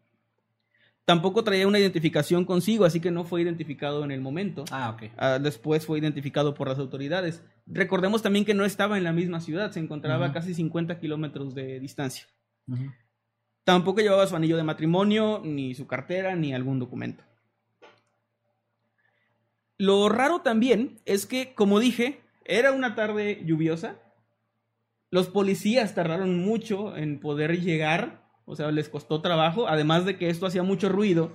Tampoco 1.05 1.43
traía 1.43 1.67
una 1.67 1.79
identificación 1.79 2.45
consigo, 2.45 2.85
así 2.85 2.99
que 2.99 3.09
no 3.09 3.23
fue 3.23 3.41
identificado 3.41 4.03
en 4.03 4.11
el 4.11 4.21
momento. 4.21 4.63
Ah, 4.71 4.91
ok. 4.91 5.11
Ah, 5.17 5.39
después 5.39 5.85
fue 5.85 5.97
identificado 5.97 6.53
por 6.53 6.67
las 6.67 6.77
autoridades. 6.77 7.43
Recordemos 7.65 8.21
también 8.21 8.45
que 8.45 8.53
no 8.53 8.63
estaba 8.63 8.97
en 8.97 9.03
la 9.03 9.11
misma 9.11 9.41
ciudad, 9.41 9.71
se 9.71 9.79
encontraba 9.79 10.27
a 10.27 10.33
casi 10.33 10.53
50 10.53 10.99
kilómetros 10.99 11.55
de 11.55 11.79
distancia. 11.79 12.25
Tampoco 13.63 14.01
llevaba 14.01 14.27
su 14.27 14.35
anillo 14.35 14.55
de 14.55 14.63
matrimonio, 14.63 15.41
ni 15.43 15.73
su 15.73 15.87
cartera, 15.87 16.35
ni 16.35 16.53
algún 16.53 16.79
documento. 16.79 17.23
Lo 19.79 20.09
raro 20.09 20.41
también 20.41 20.99
es 21.05 21.25
que, 21.25 21.53
como 21.55 21.79
dije, 21.79 22.19
era 22.43 22.73
una 22.73 22.95
tarde 22.95 23.41
lluviosa. 23.45 23.95
Los 25.09 25.29
policías 25.29 25.95
tardaron 25.95 26.37
mucho 26.37 26.97
en 26.97 27.21
poder 27.21 27.61
llegar, 27.61 28.29
o 28.45 28.57
sea, 28.57 28.71
les 28.71 28.89
costó 28.89 29.21
trabajo, 29.21 29.69
además 29.69 30.05
de 30.05 30.17
que 30.17 30.29
esto 30.29 30.45
hacía 30.45 30.63
mucho 30.63 30.89
ruido, 30.89 31.31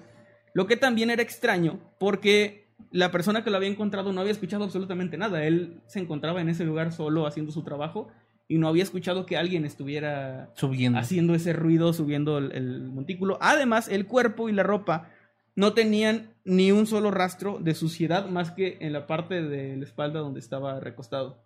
lo 0.52 0.66
que 0.66 0.76
también 0.76 1.08
era 1.08 1.22
extraño, 1.22 1.80
porque 1.98 2.68
la 2.90 3.10
persona 3.10 3.42
que 3.42 3.50
lo 3.50 3.56
había 3.56 3.70
encontrado 3.70 4.12
no 4.12 4.20
había 4.20 4.32
escuchado 4.32 4.64
absolutamente 4.64 5.16
nada. 5.16 5.44
Él 5.44 5.80
se 5.86 6.00
encontraba 6.00 6.42
en 6.42 6.50
ese 6.50 6.64
lugar 6.66 6.92
solo 6.92 7.26
haciendo 7.26 7.50
su 7.50 7.64
trabajo 7.64 8.08
y 8.46 8.58
no 8.58 8.68
había 8.68 8.82
escuchado 8.82 9.24
que 9.24 9.38
alguien 9.38 9.64
estuviera 9.64 10.52
Subiendo. 10.54 10.98
haciendo 10.98 11.34
ese 11.34 11.54
ruido, 11.54 11.94
subiendo 11.94 12.36
el, 12.36 12.52
el 12.52 12.82
montículo. 12.88 13.38
Además, 13.40 13.88
el 13.88 14.06
cuerpo 14.06 14.50
y 14.50 14.52
la 14.52 14.62
ropa 14.64 15.08
no 15.56 15.72
tenían 15.72 16.34
ni 16.44 16.72
un 16.72 16.86
solo 16.86 17.10
rastro 17.10 17.58
de 17.60 17.74
suciedad 17.74 18.28
más 18.28 18.50
que 18.50 18.78
en 18.80 18.92
la 18.92 19.06
parte 19.06 19.42
de 19.42 19.76
la 19.76 19.84
espalda 19.84 20.20
donde 20.20 20.40
estaba 20.40 20.80
recostado. 20.80 21.42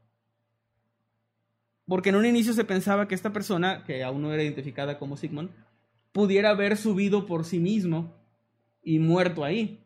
Porque 1.86 2.10
en 2.10 2.16
un 2.16 2.26
inicio 2.26 2.52
se 2.52 2.64
pensaba 2.64 3.08
que 3.08 3.14
esta 3.14 3.32
persona, 3.32 3.84
que 3.84 4.04
aún 4.04 4.22
no 4.22 4.32
era 4.32 4.42
identificada 4.42 4.98
como 4.98 5.16
Sigmund, 5.16 5.50
pudiera 6.12 6.50
haber 6.50 6.76
subido 6.76 7.26
por 7.26 7.44
sí 7.44 7.58
mismo 7.58 8.14
y 8.82 8.98
muerto 8.98 9.44
ahí. 9.44 9.80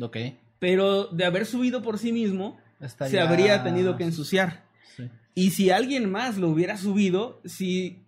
Ok. 0.00 0.16
Pero 0.58 1.04
de 1.08 1.24
haber 1.24 1.44
subido 1.44 1.82
por 1.82 1.98
sí 1.98 2.12
mismo, 2.12 2.58
Estaría- 2.80 3.10
se 3.10 3.20
habría 3.20 3.62
tenido 3.62 3.96
que 3.96 4.04
ensuciar. 4.04 4.64
Sí. 4.96 5.10
Y 5.34 5.50
si 5.50 5.70
alguien 5.70 6.10
más 6.10 6.38
lo 6.38 6.48
hubiera 6.48 6.76
subido, 6.78 7.40
si 7.44 8.06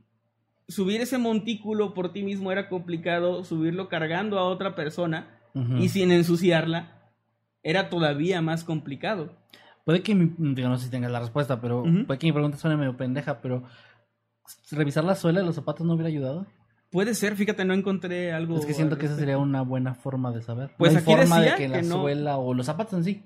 subir 0.68 1.00
ese 1.00 1.18
montículo 1.18 1.92
por 1.92 2.12
ti 2.12 2.22
mismo 2.22 2.50
era 2.52 2.68
complicado, 2.68 3.44
subirlo 3.44 3.88
cargando 3.88 4.38
a 4.38 4.44
otra 4.44 4.74
persona 4.74 5.35
Y 5.78 5.88
sin 5.88 6.10
ensuciarla 6.12 7.10
era 7.62 7.88
todavía 7.88 8.42
más 8.42 8.62
complicado. 8.64 9.32
Puede 9.84 10.02
que 10.02 10.14
mi, 10.14 10.32
digo, 10.54 10.68
no 10.68 10.76
sé 10.78 10.86
si 10.86 10.90
tengas 10.90 11.10
la 11.10 11.20
respuesta, 11.20 11.60
pero 11.60 11.82
puede 12.06 12.18
que 12.18 12.26
mi 12.26 12.32
pregunta 12.32 12.58
suene 12.58 12.76
medio 12.76 12.96
pendeja, 12.96 13.40
pero 13.40 13.62
revisar 14.70 15.04
la 15.04 15.14
suela 15.14 15.40
de 15.40 15.46
los 15.46 15.54
zapatos 15.54 15.86
no 15.86 15.94
hubiera 15.94 16.08
ayudado. 16.08 16.46
Puede 16.90 17.14
ser, 17.14 17.36
fíjate, 17.36 17.64
no 17.64 17.74
encontré 17.74 18.32
algo. 18.32 18.56
Es 18.58 18.66
que 18.66 18.74
siento 18.74 18.94
al 18.94 19.00
que 19.00 19.06
esa 19.06 19.14
respecto. 19.14 19.32
sería 19.32 19.38
una 19.38 19.62
buena 19.62 19.94
forma 19.94 20.30
de 20.32 20.42
saber. 20.42 20.70
Pues 20.78 20.92
no 20.92 20.98
hay 20.98 21.02
aquí 21.02 21.12
forma 21.14 21.36
de 21.36 21.42
decía 21.42 21.56
que 21.56 21.68
la 21.68 21.80
que 21.80 21.86
no- 21.86 22.00
suela 22.02 22.36
o 22.38 22.54
los 22.54 22.66
zapatos 22.66 22.94
en 22.94 23.04
sí 23.04 23.24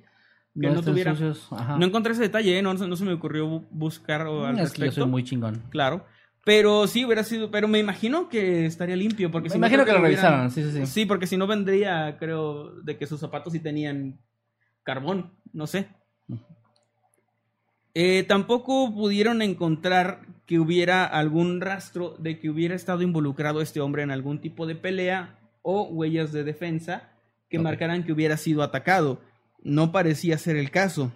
que 0.59 0.69
no 0.71 0.83
tuviera-. 0.83 1.15
Ajá. 1.51 1.77
No 1.79 1.87
encontré 1.87 2.13
ese 2.13 2.23
detalle, 2.23 2.59
¿eh? 2.59 2.63
no, 2.63 2.75
no 2.75 2.97
se 2.97 3.05
me 3.05 3.13
ocurrió 3.13 3.47
bu- 3.49 3.67
buscar 3.71 4.27
o 4.27 4.47
al 4.47 4.55
Mm, 4.55 4.59
es 4.59 4.73
que 4.73 4.79
yo 4.79 4.85
respecto. 4.87 5.03
soy 5.03 5.11
muy 5.11 5.25
chingón. 5.25 5.63
Claro. 5.71 6.05
Pero 6.45 6.87
sí 6.87 7.05
hubiera 7.05 7.23
sido, 7.23 7.51
pero 7.51 7.69
me 7.69 7.79
imagino 7.79 8.29
que 8.29 8.65
estaría 8.67 8.97
limpio. 8.97 9.31
Porque 9.31 9.49
Me 9.49 9.55
si 9.55 9.59
no, 9.59 9.67
imagino 9.67 9.85
que 9.85 9.93
lo 9.93 10.01
hubieran- 10.01 10.49
revisaron, 10.49 10.51
sí, 10.51 10.63
sí, 10.65 10.71
sí. 10.73 10.87
Sí, 10.87 11.07
porque 11.07 11.27
si 11.27 11.37
no 11.37 11.47
vendría, 11.47 12.17
creo, 12.19 12.71
de 12.83 12.97
que 12.97 13.07
sus 13.07 13.21
zapatos 13.21 13.53
sí 13.53 13.61
tenían 13.61 14.19
carbón, 14.83 15.33
no 15.53 15.67
sé. 15.67 15.89
Eh, 17.95 18.25
tampoco 18.29 18.93
pudieron 18.95 19.43
encontrar 19.43 20.21
que 20.47 20.59
hubiera 20.59 21.05
algún 21.05 21.61
rastro 21.61 22.17
de 22.19 22.39
que 22.39 22.49
hubiera 22.49 22.75
estado 22.75 23.03
involucrado 23.03 23.61
este 23.61 23.81
hombre 23.81 24.03
en 24.03 24.11
algún 24.11 24.41
tipo 24.41 24.67
de 24.67 24.77
pelea 24.77 25.39
o 25.63 25.83
huellas 25.83 26.33
de 26.33 26.45
defensa 26.45 27.11
que 27.49 27.59
marcaran 27.59 28.05
que 28.05 28.13
hubiera 28.13 28.37
sido 28.37 28.63
atacado. 28.63 29.21
No 29.63 29.91
parecía 29.93 30.39
ser 30.39 30.57
el 30.57 30.71
caso. 30.71 31.13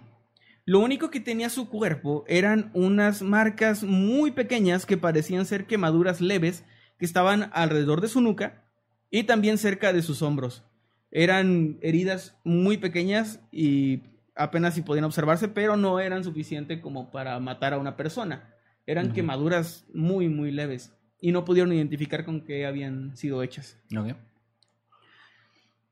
Lo 0.67 0.79
único 0.79 1.11
que 1.11 1.19
tenía 1.19 1.49
su 1.49 1.69
cuerpo 1.69 2.25
eran 2.27 2.71
unas 2.73 3.21
marcas 3.21 3.83
muy 3.83 4.31
pequeñas 4.31 4.87
que 4.87 4.97
parecían 4.97 5.45
ser 5.45 5.67
quemaduras 5.67 6.21
leves 6.21 6.63
que 6.97 7.05
estaban 7.05 7.51
alrededor 7.53 8.01
de 8.01 8.07
su 8.07 8.19
nuca 8.19 8.63
y 9.11 9.23
también 9.23 9.59
cerca 9.59 9.93
de 9.93 10.01
sus 10.01 10.23
hombros. 10.23 10.63
Eran 11.11 11.77
heridas 11.81 12.35
muy 12.43 12.77
pequeñas 12.77 13.39
y 13.51 14.01
apenas 14.35 14.73
si 14.73 14.81
podían 14.81 15.05
observarse, 15.05 15.47
pero 15.47 15.77
no 15.77 15.99
eran 15.99 16.23
suficiente 16.23 16.81
como 16.81 17.11
para 17.11 17.39
matar 17.39 17.75
a 17.75 17.77
una 17.77 17.95
persona. 17.95 18.51
Eran 18.87 19.13
quemaduras 19.13 19.85
muy, 19.93 20.29
muy 20.29 20.49
leves 20.49 20.93
y 21.21 21.31
no 21.31 21.45
pudieron 21.45 21.73
identificar 21.73 22.25
con 22.25 22.41
qué 22.41 22.65
habían 22.65 23.15
sido 23.15 23.43
hechas. 23.43 23.77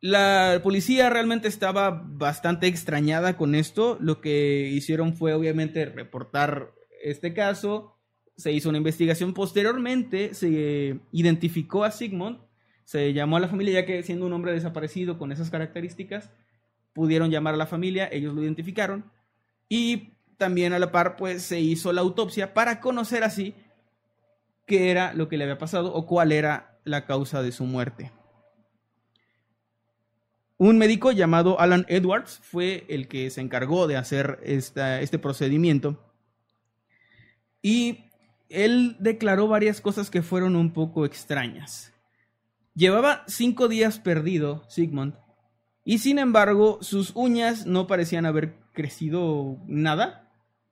La 0.04 0.60
policía 0.62 1.10
realmente 1.10 1.48
estaba 1.48 2.04
bastante 2.06 2.68
extrañada 2.68 3.38
con 3.38 3.56
esto. 3.56 3.98
Lo 4.02 4.20
que 4.20 4.68
hicieron 4.68 5.16
fue 5.16 5.34
obviamente 5.34 5.86
reportar 5.86 6.74
este 7.02 7.34
caso. 7.34 7.96
Se 8.36 8.52
hizo 8.52 8.68
una 8.68 8.80
investigación. 8.80 9.34
Posteriormente 9.34 10.34
se 10.34 11.00
identificó 11.14 11.86
a 11.86 11.92
Sigmund. 11.92 12.40
Se 12.84 13.14
llamó 13.14 13.38
a 13.38 13.40
la 13.40 13.48
familia 13.48 13.76
ya 13.76 13.86
que 13.86 14.04
siendo 14.04 14.26
un 14.26 14.34
hombre 14.34 14.52
desaparecido 14.52 15.18
con 15.18 15.32
esas 15.32 15.50
características, 15.50 16.32
pudieron 16.92 17.32
llamar 17.32 17.54
a 17.54 17.58
la 17.58 17.66
familia, 17.66 18.10
ellos 18.12 18.34
lo 18.34 18.44
identificaron. 18.44 19.06
Y 19.70 20.16
también 20.36 20.74
a 20.74 20.80
la 20.80 20.92
par 20.92 21.16
pues 21.16 21.44
se 21.44 21.62
hizo 21.62 21.94
la 21.94 22.02
autopsia 22.02 22.54
para 22.54 22.82
conocer 22.82 23.24
así 23.24 23.56
qué 24.68 24.92
era 24.92 25.14
lo 25.14 25.30
que 25.30 25.38
le 25.38 25.46
había 25.46 25.58
pasado 25.58 25.94
o 25.94 26.06
cuál 26.06 26.34
era 26.34 26.78
la 26.84 27.06
causa 27.06 27.42
de 27.42 27.54
su 27.54 27.64
muerte. 27.64 28.12
Un 30.58 30.78
médico 30.78 31.12
llamado 31.12 31.60
Alan 31.60 31.86
Edwards 31.90 32.40
fue 32.44 32.86
el 32.88 33.08
que 33.08 33.30
se 33.30 33.42
encargó 33.42 33.88
de 33.88 33.98
hacer 33.98 34.40
este 34.44 35.20
procedimiento 35.20 36.00
y 37.62 38.06
él 38.50 38.96
declaró 39.00 39.48
varias 39.48 39.82
cosas 39.82 40.12
que 40.12 40.22
fueron 40.22 40.56
un 40.56 40.72
poco 40.74 41.06
extrañas. 41.06 41.92
Llevaba 42.76 43.24
cinco 43.28 43.68
días 43.68 44.00
perdido, 44.00 44.64
Sigmund, 44.68 45.16
y 45.86 46.00
sin 46.00 46.20
embargo 46.20 46.78
sus 46.82 47.12
uñas 47.16 47.66
no 47.66 47.88
parecían 47.88 48.26
haber 48.26 48.56
crecido 48.74 49.58
nada, 49.68 50.32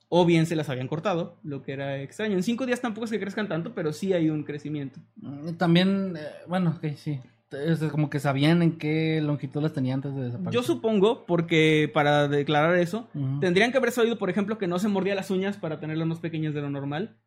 o 0.09 0.25
bien 0.25 0.45
se 0.45 0.55
las 0.55 0.69
habían 0.69 0.89
cortado, 0.89 1.37
lo 1.43 1.63
que 1.63 1.71
era 1.71 2.01
extraño. 2.01 2.35
En 2.35 2.43
cinco 2.43 2.65
días 2.65 2.81
tampoco 2.81 3.05
es 3.05 3.11
que 3.11 3.19
crezcan 3.19 3.47
tanto, 3.47 3.73
pero 3.73 3.93
sí 3.93 4.13
hay 4.13 4.29
un 4.29 4.43
crecimiento. 4.43 4.99
Mm, 5.15 5.53
También, 5.53 6.15
eh, 6.17 6.21
bueno, 6.47 6.75
ok, 6.77 6.95
sí. 6.97 7.19
Es 7.51 7.79
como 7.91 8.09
que 8.09 8.19
sabían 8.19 8.61
en 8.61 8.77
qué 8.77 9.19
longitud 9.21 9.61
las 9.61 9.73
tenía 9.73 9.93
antes 9.93 10.15
de 10.15 10.23
desaparecer. 10.23 10.53
Yo 10.53 10.63
supongo, 10.63 11.25
porque 11.25 11.91
para 11.93 12.27
declarar 12.27 12.77
eso, 12.77 13.09
tendrían 13.41 13.71
que 13.71 13.77
haber 13.77 13.91
sabido, 13.91 14.17
por 14.17 14.29
ejemplo, 14.29 14.57
que 14.57 14.67
no 14.67 14.79
se 14.79 14.87
mordía 14.87 15.15
las 15.15 15.31
uñas 15.31 15.57
para 15.57 15.79
tenerlas 15.79 16.07
más 16.07 16.19
pequeñas 16.19 16.53
de 16.53 16.61
lo 16.61 16.69
normal. 16.69 17.17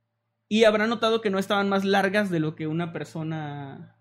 Y 0.49 0.65
habrán 0.65 0.91
notado 0.91 1.21
que 1.21 1.31
no 1.31 1.39
estaban 1.39 1.69
más 1.69 1.85
largas 1.85 2.31
de 2.31 2.41
lo 2.41 2.55
que 2.55 2.67
una 2.67 2.93
persona 2.93 3.97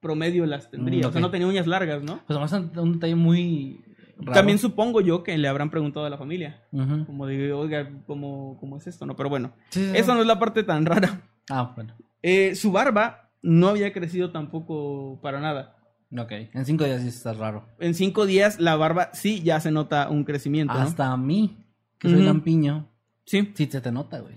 promedio 0.00 0.46
las 0.46 0.70
tendría. 0.70 1.06
Mm, 1.06 1.08
O 1.08 1.12
sea, 1.12 1.20
no 1.20 1.30
tenía 1.30 1.46
uñas 1.46 1.66
largas, 1.66 2.02
¿no? 2.02 2.20
Pues 2.26 2.38
además 2.38 2.52
un, 2.76 2.92
detalle 2.94 3.14
muy 3.14 3.80
raro. 4.16 4.32
También 4.32 4.58
supongo 4.58 5.00
yo 5.00 5.22
que 5.22 5.36
le 5.38 5.48
habrán 5.48 5.70
preguntado 5.70 6.06
a 6.06 6.10
la 6.10 6.18
familia. 6.18 6.62
Como 6.70 7.26
de, 7.26 7.52
oiga, 7.52 7.88
¿cómo, 8.06 8.56
cómo 8.58 8.76
es 8.78 8.86
esto? 8.86 9.06
No, 9.06 9.16
pero 9.16 9.28
bueno. 9.28 9.52
Sí, 9.70 9.80
sí, 9.80 9.90
sí. 9.90 9.96
Esa 9.96 10.14
no 10.14 10.20
es 10.20 10.26
la 10.26 10.38
parte 10.38 10.62
tan 10.62 10.86
rara. 10.86 11.22
Ah, 11.50 11.72
bueno. 11.74 11.94
Eh, 12.22 12.54
su 12.54 12.72
barba 12.72 13.27
no 13.42 13.68
había 13.68 13.92
crecido 13.92 14.30
tampoco 14.30 15.18
para 15.22 15.40
nada. 15.40 15.76
Ok. 16.16 16.32
En 16.54 16.64
cinco 16.64 16.84
días 16.84 17.02
sí 17.02 17.08
está 17.08 17.32
raro. 17.34 17.64
En 17.78 17.94
cinco 17.94 18.24
días 18.26 18.58
la 18.60 18.76
barba 18.76 19.10
sí 19.12 19.42
ya 19.42 19.60
se 19.60 19.70
nota 19.70 20.08
un 20.08 20.24
crecimiento, 20.24 20.72
¿no? 20.74 20.80
Hasta 20.80 21.12
a 21.12 21.16
mí, 21.16 21.56
que 21.98 22.08
soy 22.08 22.22
lampiño, 22.22 22.88
Sí, 23.24 23.52
sí 23.54 23.66
se 23.66 23.80
te 23.82 23.92
nota, 23.92 24.20
güey. 24.20 24.36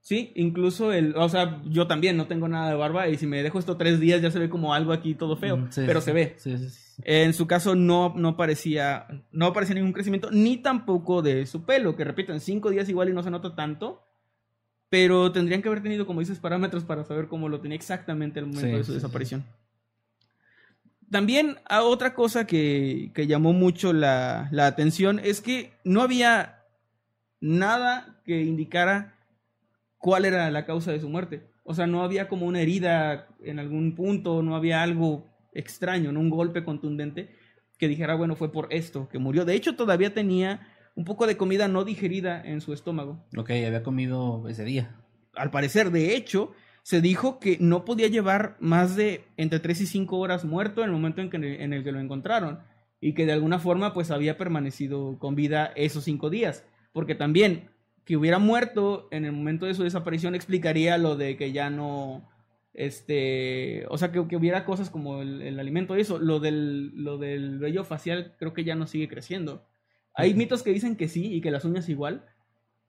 sí, 0.00 0.32
incluso 0.36 0.92
el, 0.92 1.16
o 1.16 1.26
sea, 1.30 1.62
yo 1.64 1.86
también 1.86 2.16
no 2.18 2.26
tengo 2.26 2.48
nada 2.48 2.68
de 2.68 2.76
barba 2.76 3.08
y 3.08 3.16
si 3.16 3.26
me 3.26 3.42
dejo 3.42 3.58
esto 3.58 3.76
tres 3.78 3.98
días 3.98 4.20
ya 4.20 4.30
se 4.30 4.38
ve 4.38 4.50
como 4.50 4.74
algo 4.74 4.92
aquí 4.92 5.14
todo 5.14 5.36
feo, 5.38 5.56
Mm, 5.56 5.66
sí, 5.70 5.82
pero 5.86 6.00
sí, 6.00 6.04
se 6.04 6.12
ve. 6.12 6.34
Sí, 6.36 6.58
sí, 6.58 6.68
sí. 6.68 7.02
En 7.04 7.32
su 7.34 7.46
caso 7.46 7.74
no, 7.74 8.12
no 8.14 8.36
parecía, 8.36 9.06
no 9.32 9.52
parecía 9.54 9.74
ningún 9.76 9.92
crecimiento, 9.94 10.30
ni 10.30 10.58
tampoco 10.58 11.22
de 11.22 11.46
su 11.46 11.64
pelo, 11.64 11.96
que 11.96 12.04
repito, 12.04 12.32
en 12.34 12.40
cinco 12.40 12.68
días 12.70 12.88
igual 12.90 13.08
y 13.08 13.12
no 13.14 13.22
se 13.22 13.30
nota 13.30 13.54
tanto, 13.54 14.02
pero 14.88 15.32
tendrían 15.32 15.62
que 15.62 15.68
haber 15.68 15.82
tenido, 15.82 16.06
como 16.06 16.20
dices, 16.20 16.38
parámetros 16.38 16.84
para 16.84 17.04
saber 17.04 17.28
cómo 17.28 17.48
lo 17.48 17.60
tenía 17.60 17.76
exactamente 17.76 18.40
el 18.40 18.46
momento 18.46 18.76
Sí, 18.76 18.78
de 18.78 18.84
su 18.84 18.92
sí, 18.92 18.92
sí. 18.92 18.94
desaparición. 18.94 19.44
También 21.10 21.56
a 21.68 21.82
otra 21.82 22.14
cosa 22.14 22.46
que, 22.46 23.12
que 23.14 23.26
llamó 23.28 23.52
mucho 23.52 23.92
la, 23.92 24.48
la 24.50 24.66
atención 24.66 25.20
es 25.22 25.40
que 25.40 25.72
no 25.84 26.02
había 26.02 26.64
nada 27.40 28.20
que 28.24 28.42
indicara 28.42 29.14
cuál 29.98 30.24
era 30.24 30.50
la 30.50 30.66
causa 30.66 30.92
de 30.92 31.00
su 31.00 31.08
muerte. 31.08 31.46
O 31.64 31.74
sea, 31.74 31.86
no 31.86 32.02
había 32.02 32.28
como 32.28 32.46
una 32.46 32.60
herida 32.60 33.28
en 33.40 33.58
algún 33.60 33.94
punto, 33.94 34.42
no 34.42 34.56
había 34.56 34.82
algo 34.82 35.26
extraño, 35.52 36.12
no 36.12 36.20
un 36.20 36.30
golpe 36.30 36.64
contundente 36.64 37.36
que 37.78 37.88
dijera, 37.88 38.14
bueno, 38.14 38.36
fue 38.36 38.50
por 38.50 38.68
esto 38.72 39.08
que 39.08 39.18
murió. 39.18 39.44
De 39.44 39.54
hecho, 39.54 39.76
todavía 39.76 40.12
tenía 40.14 40.66
un 40.96 41.04
poco 41.04 41.26
de 41.26 41.36
comida 41.36 41.68
no 41.68 41.84
digerida 41.84 42.42
en 42.42 42.60
su 42.60 42.72
estómago. 42.72 43.22
Ok, 43.36 43.50
había 43.50 43.82
comido 43.82 44.48
ese 44.48 44.64
día. 44.64 44.96
Al 45.34 45.50
parecer, 45.50 45.90
de 45.90 46.16
hecho, 46.16 46.52
se 46.82 47.02
dijo 47.02 47.38
que 47.38 47.58
no 47.60 47.84
podía 47.84 48.08
llevar 48.08 48.56
más 48.60 48.96
de 48.96 49.24
entre 49.36 49.60
3 49.60 49.82
y 49.82 49.86
5 49.86 50.16
horas 50.16 50.44
muerto 50.44 50.82
en 50.82 50.86
el 50.86 50.92
momento 50.92 51.20
en, 51.20 51.30
que, 51.30 51.62
en 51.62 51.72
el 51.74 51.84
que 51.84 51.92
lo 51.92 52.00
encontraron. 52.00 52.60
Y 52.98 53.12
que 53.12 53.26
de 53.26 53.32
alguna 53.32 53.58
forma 53.58 53.92
pues 53.92 54.10
había 54.10 54.38
permanecido 54.38 55.18
con 55.18 55.34
vida 55.34 55.70
esos 55.76 56.04
5 56.04 56.30
días. 56.30 56.64
Porque 56.92 57.14
también 57.14 57.68
que 58.06 58.16
hubiera 58.16 58.38
muerto 58.38 59.06
en 59.10 59.26
el 59.26 59.32
momento 59.32 59.66
de 59.66 59.74
su 59.74 59.82
desaparición 59.82 60.34
explicaría 60.34 60.96
lo 60.96 61.16
de 61.16 61.36
que 61.36 61.52
ya 61.52 61.68
no... 61.68 62.26
Este, 62.72 63.84
o 63.88 63.98
sea, 63.98 64.12
que, 64.12 64.26
que 64.28 64.36
hubiera 64.36 64.64
cosas 64.64 64.90
como 64.90 65.20
el, 65.20 65.42
el 65.42 65.60
alimento 65.60 65.96
y 65.96 66.00
eso. 66.00 66.18
Lo 66.18 66.40
del, 66.40 66.92
lo 66.94 67.18
del 67.18 67.58
vello 67.58 67.84
facial 67.84 68.34
creo 68.38 68.54
que 68.54 68.64
ya 68.64 68.74
no 68.74 68.86
sigue 68.86 69.08
creciendo. 69.08 69.66
Hay 70.16 70.34
mitos 70.34 70.62
que 70.62 70.72
dicen 70.72 70.96
que 70.96 71.08
sí 71.08 71.34
y 71.34 71.40
que 71.40 71.50
las 71.50 71.64
uñas 71.64 71.88
igual, 71.88 72.24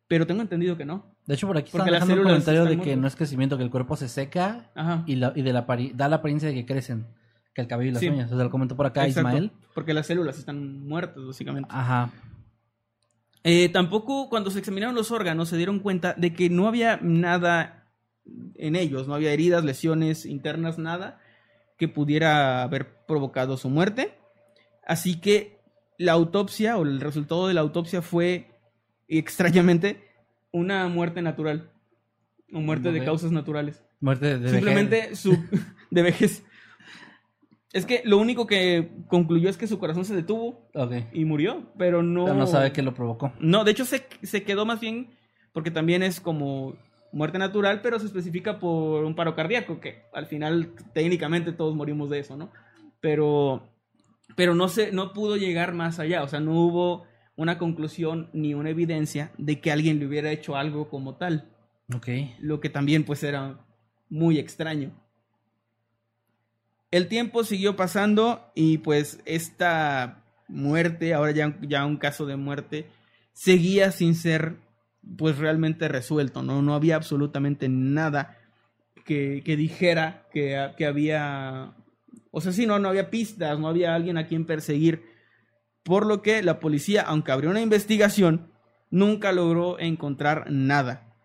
pero 0.08 0.26
tengo 0.26 0.42
entendido 0.42 0.78
que 0.78 0.86
no. 0.86 1.14
De 1.26 1.34
hecho, 1.36 1.46
por 1.48 1.58
aquí 1.58 1.70
Porque 1.72 1.90
están 1.90 2.08
dejando 2.08 2.22
un 2.22 2.28
comentario 2.30 2.66
de 2.66 2.80
que 2.80 2.96
no 2.96 3.08
es 3.08 3.16
crecimiento, 3.16 3.58
que 3.58 3.64
el 3.64 3.70
cuerpo 3.70 3.96
se 3.98 4.08
seca 4.08 4.72
Ajá. 4.76 5.04
y, 5.06 5.16
la, 5.16 5.34
y 5.36 5.42
de 5.42 5.52
la 5.54 5.66
da 5.94 6.08
la 6.08 6.16
apariencia 6.18 6.48
de 6.48 6.56
que 6.56 6.66
crecen. 6.66 7.06
Que 7.54 7.62
el 7.62 7.68
cabello 7.68 7.90
y 7.90 7.94
las 7.94 8.00
Sí. 8.02 8.08
uñas. 8.10 8.32
O 8.32 8.36
sea, 8.36 8.44
lo 8.46 8.50
comentó 8.52 8.76
por 8.78 8.86
acá 8.86 9.06
Exacto, 9.06 9.30
Ismael. 9.30 9.52
Porque 9.74 9.94
las 9.94 10.08
células 10.08 10.38
están 10.40 10.88
muertas, 10.88 11.26
básicamente. 11.26 11.70
Ajá. 11.74 12.12
Eh, 13.44 13.70
tampoco 13.70 14.30
cuando 14.30 14.50
se 14.52 14.60
examinaron 14.60 14.96
los 14.96 15.12
órganos 15.12 15.50
se 15.50 15.58
dieron 15.58 15.80
cuenta 15.80 16.14
de 16.14 16.34
que 16.34 16.50
no 16.50 16.68
había 16.68 17.00
nada 17.02 17.90
en 18.56 18.76
ellos, 18.76 19.08
no 19.08 19.16
había 19.16 19.32
heridas, 19.32 19.64
lesiones 19.64 20.26
internas, 20.26 20.78
nada 20.78 21.20
que 21.78 21.88
pudiera 21.88 22.64
haber 22.64 23.06
provocado 23.06 23.56
su 23.58 23.70
muerte. 23.70 24.18
Así 24.86 25.20
que 25.20 25.57
la 25.98 26.14
autopsia 26.14 26.78
o 26.78 26.84
el 26.84 27.02
resultado 27.02 27.48
de 27.48 27.54
la 27.54 27.62
autopsia 27.62 28.02
fue 28.02 28.48
extrañamente 29.08 30.04
una 30.52 30.88
muerte 30.88 31.22
natural. 31.22 31.72
O 32.54 32.60
muerte 32.62 32.92
de 32.92 33.04
causas 33.04 33.32
naturales. 33.32 33.84
Muerte 34.00 34.38
de 34.38 34.50
Simplemente 34.50 35.16
su 35.16 35.38
de 35.92 36.02
vejez. 36.02 36.44
Es 37.74 37.86
que 37.86 38.02
lo 38.06 38.18
único 38.18 38.48
que 38.48 38.90
concluyó 39.08 39.50
es 39.50 39.58
que 39.58 39.68
su 39.68 39.80
corazón 39.80 40.06
se 40.06 40.16
detuvo 40.16 40.70
y 41.12 41.26
murió, 41.26 41.74
pero 41.78 42.02
no. 42.04 42.24
Pero 42.24 42.38
no 42.38 42.48
sabe 42.48 42.72
qué 42.72 42.82
lo 42.82 42.94
provocó. 42.94 43.34
No, 43.40 43.66
de 43.66 43.72
hecho 43.72 43.86
se, 43.86 44.08
se 44.24 44.44
quedó 44.44 44.66
más 44.66 44.80
bien 44.80 45.18
porque 45.52 45.72
también 45.72 46.04
es 46.04 46.22
como 46.22 46.76
muerte 47.12 47.38
natural, 47.38 47.82
pero 47.82 48.00
se 48.00 48.06
especifica 48.06 48.60
por 48.60 49.04
un 49.04 49.16
paro 49.16 49.36
cardíaco, 49.36 49.80
que 49.80 50.04
al 50.14 50.28
final 50.28 50.72
técnicamente 50.94 51.52
todos 51.52 51.76
morimos 51.76 52.10
de 52.10 52.20
eso, 52.20 52.38
¿no? 52.38 52.52
Pero, 53.00 53.68
pero 54.36 54.56
no 54.56 54.68
se, 54.70 54.92
no 54.92 55.14
pudo 55.14 55.38
llegar 55.38 55.74
más 55.74 56.00
allá, 56.00 56.24
o 56.24 56.28
sea, 56.28 56.40
no 56.40 56.54
hubo 56.54 57.06
una 57.36 57.58
conclusión 57.58 58.30
ni 58.34 58.54
una 58.54 58.70
evidencia 58.72 59.32
de 59.38 59.60
que 59.62 59.72
alguien 59.72 60.00
le 60.00 60.08
hubiera 60.08 60.32
hecho 60.32 60.56
algo 60.56 60.90
como 60.90 61.16
tal, 61.16 61.52
Ok. 61.94 62.08
lo 62.40 62.60
que 62.60 62.70
también 62.70 63.04
pues 63.04 63.24
era 63.24 63.60
muy 64.10 64.40
extraño. 64.40 64.92
El 66.90 67.08
tiempo 67.08 67.44
siguió 67.44 67.76
pasando 67.76 68.52
y 68.56 68.78
pues 68.80 69.20
esta 69.26 70.24
muerte, 70.48 71.14
ahora 71.14 71.32
ya, 71.32 71.58
ya 71.62 71.86
un 71.86 71.98
caso 71.98 72.26
de 72.26 72.38
muerte, 72.38 72.88
seguía 73.34 73.92
sin 73.92 74.16
ser 74.16 74.56
pues 75.18 75.38
realmente 75.38 75.88
resuelto, 75.88 76.44
¿no? 76.44 76.62
No 76.62 76.74
había 76.74 76.96
absolutamente 76.96 77.70
nada 77.70 78.38
que, 79.06 79.42
que 79.46 79.56
dijera 79.56 80.28
que, 80.32 80.72
que 80.78 80.86
había, 80.86 81.74
o 82.38 82.42
sea, 82.42 82.52
sí, 82.52 82.68
no, 82.68 82.78
no 82.78 82.90
había 82.90 83.10
pistas, 83.10 83.58
no 83.60 83.68
había 83.68 83.96
alguien 83.96 84.18
a 84.18 84.28
quien 84.28 84.46
perseguir, 84.46 85.04
por 85.84 86.06
lo 86.06 86.22
que 86.22 86.44
la 86.44 86.60
policía, 86.60 87.02
aunque 87.02 87.32
abrió 87.32 87.50
una 87.50 87.62
investigación, 87.62 88.52
nunca 88.92 89.32
logró 89.32 89.80
encontrar 89.80 90.46
nada. 90.52 91.16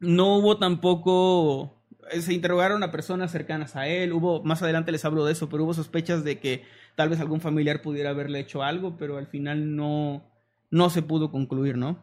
No 0.00 0.36
hubo 0.36 0.58
tampoco 0.58 1.82
se 2.10 2.32
interrogaron 2.32 2.82
a 2.82 2.90
personas 2.90 3.30
cercanas 3.30 3.76
a 3.76 3.86
él, 3.86 4.12
hubo, 4.12 4.42
más 4.42 4.62
adelante 4.62 4.90
les 4.90 5.04
hablo 5.04 5.24
de 5.24 5.32
eso, 5.32 5.48
pero 5.48 5.64
hubo 5.64 5.74
sospechas 5.74 6.24
de 6.24 6.38
que 6.38 6.64
tal 6.94 7.08
vez 7.08 7.20
algún 7.20 7.40
familiar 7.40 7.82
pudiera 7.82 8.10
haberle 8.10 8.40
hecho 8.40 8.62
algo, 8.62 8.96
pero 8.96 9.18
al 9.18 9.26
final 9.26 9.76
no, 9.76 10.24
no 10.70 10.90
se 10.90 11.02
pudo 11.02 11.30
concluir, 11.30 11.76
¿no? 11.76 11.98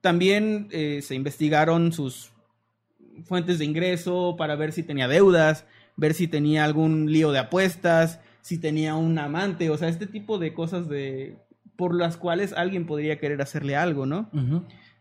También 0.00 0.68
eh, 0.70 1.00
se 1.02 1.14
investigaron 1.14 1.92
sus 1.92 2.32
fuentes 3.24 3.58
de 3.58 3.64
ingreso 3.64 4.36
para 4.36 4.56
ver 4.56 4.72
si 4.72 4.82
tenía 4.82 5.08
deudas, 5.08 5.66
ver 5.96 6.14
si 6.14 6.28
tenía 6.28 6.64
algún 6.64 7.10
lío 7.12 7.32
de 7.32 7.38
apuestas, 7.38 8.20
si 8.40 8.58
tenía 8.58 8.94
un 8.94 9.18
amante, 9.18 9.70
o 9.70 9.76
sea, 9.76 9.88
este 9.88 10.06
tipo 10.06 10.38
de 10.38 10.52
cosas 10.52 10.88
de 10.88 11.38
por 11.76 11.94
las 11.94 12.16
cuales 12.16 12.52
alguien 12.52 12.86
podría 12.86 13.18
querer 13.18 13.40
hacerle 13.42 13.76
algo, 13.76 14.06
¿no? 14.06 14.30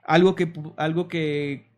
Algo 0.05 0.35
que 0.35 0.51
algo 0.77 1.07
que 1.07 1.71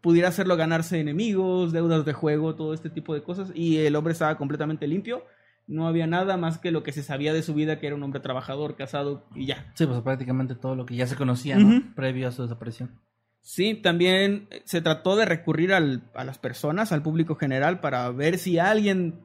pudiera 0.00 0.28
hacerlo 0.28 0.56
ganarse 0.56 0.98
enemigos, 0.98 1.72
deudas 1.72 2.04
de 2.04 2.12
juego, 2.12 2.54
todo 2.54 2.74
este 2.74 2.90
tipo 2.90 3.14
de 3.14 3.22
cosas 3.22 3.52
y 3.54 3.78
el 3.78 3.94
hombre 3.94 4.12
estaba 4.12 4.36
completamente 4.36 4.86
limpio, 4.86 5.24
No 5.68 5.86
había 5.86 6.08
nada 6.08 6.36
más 6.36 6.58
que 6.58 6.72
lo 6.72 6.82
que 6.82 6.92
se 6.92 7.04
sabía 7.04 7.32
de 7.32 7.42
su 7.42 7.54
vida, 7.54 7.78
que 7.78 7.86
era 7.86 7.94
un 7.94 8.02
hombre 8.02 8.20
trabajador, 8.20 8.74
casado 8.74 9.24
y 9.34 9.46
ya. 9.46 9.70
Sí, 9.74 9.86
pues 9.86 10.00
prácticamente 10.00 10.56
todo 10.56 10.74
lo 10.74 10.86
que 10.86 10.96
ya 10.96 11.06
se 11.06 11.14
conocía, 11.14 11.56
¿no? 11.56 11.94
Previo 11.94 12.26
a 12.28 12.32
su 12.32 12.42
desaparición. 12.42 12.98
Sí, 13.44 13.74
también 13.74 14.46
eh, 14.50 14.62
se 14.64 14.80
trató 14.80 15.16
de 15.16 15.24
recurrir 15.26 15.72
al- 15.74 16.02
a 16.14 16.24
las 16.24 16.38
personas, 16.38 16.92
al 16.92 17.02
público 17.02 17.34
general, 17.34 17.80
para 17.80 18.08
ver 18.10 18.38
si 18.38 18.58
alguien 18.58 19.20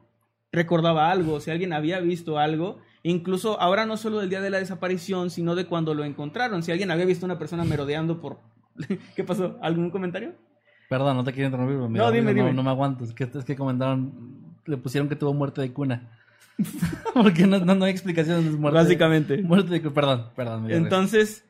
recordaba 0.52 1.10
algo, 1.10 1.40
si 1.40 1.50
alguien 1.50 1.72
había 1.72 2.00
visto 2.00 2.38
algo. 2.38 2.78
Incluso 3.04 3.60
ahora 3.60 3.86
no 3.86 3.96
solo 3.96 4.18
del 4.18 4.28
día 4.28 4.40
de 4.40 4.50
la 4.50 4.58
desaparición, 4.58 5.30
sino 5.30 5.54
de 5.54 5.66
cuando 5.66 5.94
lo 5.94 6.04
encontraron. 6.04 6.62
Si 6.62 6.72
alguien 6.72 6.90
había 6.90 7.04
visto 7.06 7.24
una 7.24 7.38
persona 7.38 7.64
merodeando 7.64 8.20
por... 8.20 8.40
¿Qué 9.16 9.24
pasó? 9.24 9.56
¿Algún 9.62 9.90
comentario? 9.90 10.34
Perdón, 10.88 11.16
no 11.16 11.24
te 11.24 11.32
quiero 11.32 11.46
interrumpir, 11.48 11.76
No, 11.98 12.10
dime, 12.10 12.34
dime. 12.34 12.52
No, 12.52 12.62
me 12.62 12.70
aguanto. 12.70 13.04
Es 13.04 13.12
que, 13.12 13.24
es 13.24 13.44
que 13.44 13.54
comentaron, 13.56 14.56
le 14.66 14.76
pusieron 14.78 15.08
que 15.08 15.16
tuvo 15.16 15.32
muerte 15.34 15.60
de 15.60 15.72
cuna. 15.72 16.10
Porque 17.14 17.46
no, 17.46 17.58
no, 17.60 17.74
no 17.74 17.84
hay 17.84 17.92
explicaciones 17.92 18.44
de 18.44 18.50
muerte. 18.50 18.78
Básicamente. 18.78 19.42
Muerte 19.42 19.70
de 19.70 19.80
cuna. 19.82 19.94
Perdón, 19.94 20.26
perdón. 20.34 20.70
Entonces, 20.70 21.44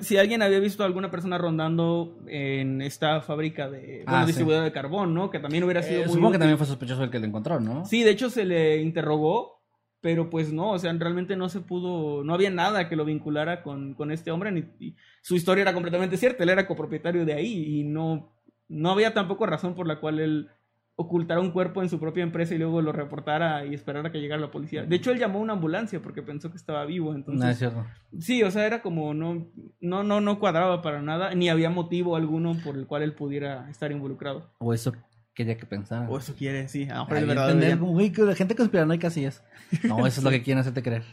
si 0.00 0.16
alguien 0.16 0.42
había 0.42 0.58
visto 0.60 0.82
a 0.82 0.86
alguna 0.86 1.10
persona 1.10 1.38
rondando 1.38 2.18
en 2.26 2.82
esta 2.82 3.20
fábrica 3.20 3.70
de... 3.70 4.02
Bueno, 4.04 4.18
Ah, 4.18 4.20
sí. 4.22 4.26
distribuidora 4.28 4.64
de 4.64 4.72
carbón, 4.72 5.14
¿no? 5.14 5.30
Que 5.30 5.38
también 5.38 5.64
hubiera 5.64 5.82
sido... 5.82 6.02
Eh, 6.02 6.04
muy 6.06 6.14
supongo 6.14 6.32
que 6.32 6.38
también 6.38 6.58
fue 6.58 6.66
sospechoso 6.66 7.02
el 7.04 7.10
que 7.10 7.18
lo 7.18 7.26
encontró, 7.26 7.60
¿no? 7.60 7.84
Sí, 7.84 8.02
de 8.02 8.10
hecho 8.10 8.30
se 8.30 8.44
le 8.44 8.80
interrogó, 8.80 9.62
pero 10.00 10.30
pues 10.30 10.52
no, 10.52 10.70
o 10.72 10.78
sea, 10.78 10.92
realmente 10.92 11.36
no 11.36 11.48
se 11.48 11.60
pudo, 11.60 12.24
no 12.24 12.34
había 12.34 12.50
nada 12.50 12.88
que 12.88 12.96
lo 12.96 13.04
vinculara 13.04 13.62
con, 13.62 13.94
con 13.94 14.10
este 14.10 14.30
hombre, 14.30 14.50
ni, 14.52 14.64
y 14.80 14.96
su 15.22 15.36
historia 15.36 15.62
era 15.62 15.74
completamente 15.74 16.16
cierta, 16.16 16.42
él 16.42 16.50
era 16.50 16.66
copropietario 16.66 17.24
de 17.24 17.34
ahí 17.34 17.80
y 17.80 17.84
no, 17.84 18.32
no 18.68 18.90
había 18.90 19.14
tampoco 19.14 19.46
razón 19.46 19.74
por 19.74 19.86
la 19.86 20.00
cual 20.00 20.18
él 20.20 20.48
ocultara 20.94 21.40
un 21.40 21.50
cuerpo 21.52 21.82
en 21.82 21.88
su 21.88 21.98
propia 21.98 22.22
empresa 22.22 22.54
y 22.54 22.58
luego 22.58 22.82
lo 22.82 22.92
reportara 22.92 23.64
y 23.64 23.74
esperara 23.74 24.12
que 24.12 24.20
llegara 24.20 24.40
la 24.40 24.50
policía. 24.50 24.84
De 24.84 24.96
hecho, 24.96 25.10
él 25.10 25.18
llamó 25.18 25.38
a 25.38 25.42
una 25.42 25.54
ambulancia 25.54 26.00
porque 26.02 26.22
pensó 26.22 26.50
que 26.50 26.56
estaba 26.58 26.84
vivo, 26.84 27.14
entonces... 27.14 27.42
No, 27.44 27.50
es 27.50 27.58
cierto. 27.58 27.84
Sí, 28.20 28.42
o 28.42 28.50
sea, 28.50 28.66
era 28.66 28.82
como 28.82 29.14
no, 29.14 29.46
no, 29.80 30.04
no, 30.04 30.20
no 30.20 30.38
cuadraba 30.38 30.82
para 30.82 31.00
nada, 31.02 31.34
ni 31.34 31.48
había 31.48 31.70
motivo 31.70 32.14
alguno 32.14 32.56
por 32.62 32.76
el 32.76 32.86
cual 32.86 33.02
él 33.02 33.14
pudiera 33.14 33.68
estar 33.70 33.90
involucrado. 33.90 34.50
O 34.58 34.74
eso 34.74 34.92
quería 35.34 35.56
que 35.56 35.64
pensara. 35.66 36.08
O 36.10 36.18
eso 36.18 36.34
quiere, 36.36 36.68
sí, 36.68 36.84
a 36.90 36.94
lo 36.98 37.00
mejor 37.06 37.16
es 37.16 37.26
verdad. 37.26 38.12
que 38.12 38.22
la 38.22 38.34
gente 38.34 38.54
conspiranoica 38.54 39.08
así 39.08 39.24
es. 39.24 39.42
No, 39.84 40.06
eso 40.06 40.20
es 40.20 40.24
lo 40.24 40.30
que 40.30 40.42
quieren 40.44 40.60
hacerte 40.60 40.82
creer. 40.82 41.04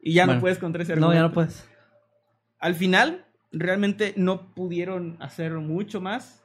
Y 0.00 0.12
ya 0.12 0.26
Bueno. 0.26 0.34
no 0.36 0.40
puedes 0.42 0.58
contra 0.58 0.82
ese 0.82 0.94
No, 0.96 1.12
ya 1.14 1.20
argumento. 1.24 1.28
no 1.28 1.34
puedes. 1.34 1.68
Al 2.58 2.74
final, 2.74 3.24
realmente 3.52 4.12
no 4.16 4.54
pudieron 4.54 5.16
hacer 5.20 5.52
mucho 5.54 6.02
más. 6.02 6.43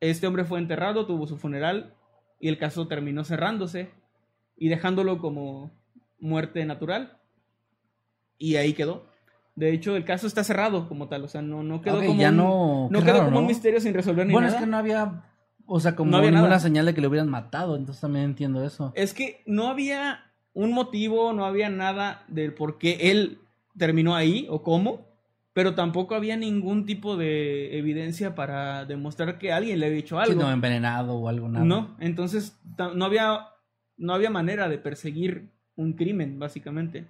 Este 0.00 0.26
hombre 0.26 0.44
fue 0.44 0.58
enterrado, 0.58 1.06
tuvo 1.06 1.26
su 1.26 1.36
funeral 1.38 1.94
y 2.40 2.48
el 2.48 2.58
caso 2.58 2.86
terminó 2.88 3.24
cerrándose 3.24 3.90
y 4.56 4.68
dejándolo 4.68 5.18
como 5.18 5.70
muerte 6.20 6.64
natural. 6.64 7.18
Y 8.38 8.56
ahí 8.56 8.72
quedó. 8.74 9.06
De 9.56 9.72
hecho, 9.72 9.96
el 9.96 10.04
caso 10.04 10.28
está 10.28 10.44
cerrado 10.44 10.88
como 10.88 11.08
tal, 11.08 11.24
o 11.24 11.28
sea, 11.28 11.42
no, 11.42 11.64
no 11.64 11.82
quedó 11.82 11.98
como, 12.04 12.20
ya 12.20 12.30
un, 12.30 12.36
no- 12.36 12.88
no 12.92 12.98
qué 13.00 13.04
quedó 13.06 13.14
raro, 13.14 13.24
como 13.26 13.38
un 13.38 13.44
¿no? 13.44 13.48
misterio 13.48 13.80
sin 13.80 13.92
resolver 13.92 14.24
ni 14.24 14.32
Bueno, 14.32 14.46
nada. 14.46 14.58
es 14.60 14.64
que 14.64 14.70
no 14.70 14.76
había, 14.76 15.24
o 15.66 15.80
sea, 15.80 15.96
como 15.96 16.12
No 16.12 16.18
había 16.18 16.30
ninguna 16.30 16.50
nada. 16.50 16.60
señal 16.60 16.86
de 16.86 16.94
que 16.94 17.00
lo 17.00 17.08
hubieran 17.08 17.28
matado, 17.28 17.74
entonces 17.74 18.00
también 18.00 18.24
entiendo 18.26 18.64
eso. 18.64 18.92
Es 18.94 19.12
que 19.14 19.42
no 19.46 19.66
había 19.66 20.30
un 20.52 20.72
motivo, 20.72 21.32
no 21.32 21.44
había 21.44 21.70
nada 21.70 22.22
del 22.28 22.54
por 22.54 22.78
qué 22.78 23.10
él 23.10 23.40
terminó 23.76 24.14
ahí 24.14 24.46
o 24.48 24.62
cómo, 24.62 25.07
pero 25.58 25.74
tampoco 25.74 26.14
había 26.14 26.36
ningún 26.36 26.86
tipo 26.86 27.16
de 27.16 27.76
evidencia 27.76 28.36
para 28.36 28.84
demostrar 28.84 29.38
que 29.38 29.52
alguien 29.52 29.80
le 29.80 29.86
había 29.86 29.98
hecho 29.98 30.14
Sí, 30.22 30.30
algo. 30.30 30.40
no, 30.40 30.52
envenenado 30.52 31.16
o 31.16 31.28
algo, 31.28 31.48
nada. 31.48 31.64
No, 31.64 31.96
entonces 31.98 32.56
no 32.94 33.04
había, 33.04 33.40
no 33.96 34.14
había 34.14 34.30
manera 34.30 34.68
de 34.68 34.78
perseguir 34.78 35.50
un 35.74 35.94
crimen, 35.94 36.38
básicamente. 36.38 37.08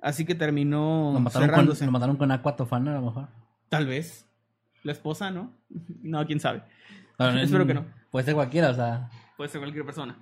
Así 0.00 0.24
que 0.24 0.36
terminó 0.36 1.10
Lo 1.12 1.18
mataron, 1.18 1.48
con, 1.48 1.56
cerrándose. 1.56 1.86
lo 1.86 1.90
mataron 1.90 2.16
con 2.16 2.30
aqua 2.30 2.54
tofana, 2.54 2.92
a 2.92 3.00
lo 3.00 3.06
mejor. 3.06 3.28
Tal 3.68 3.88
vez. 3.88 4.30
La 4.84 4.92
esposa, 4.92 5.32
¿no? 5.32 5.50
No, 6.00 6.24
quién 6.24 6.38
sabe. 6.38 6.62
No, 7.18 7.32
no, 7.32 7.40
Espero 7.40 7.66
que 7.66 7.74
no. 7.74 7.84
Puede 8.12 8.26
ser 8.26 8.34
cualquiera, 8.34 8.70
o 8.70 8.74
sea. 8.74 9.10
Puede 9.36 9.50
ser 9.50 9.60
cualquier 9.60 9.84
persona. 9.84 10.16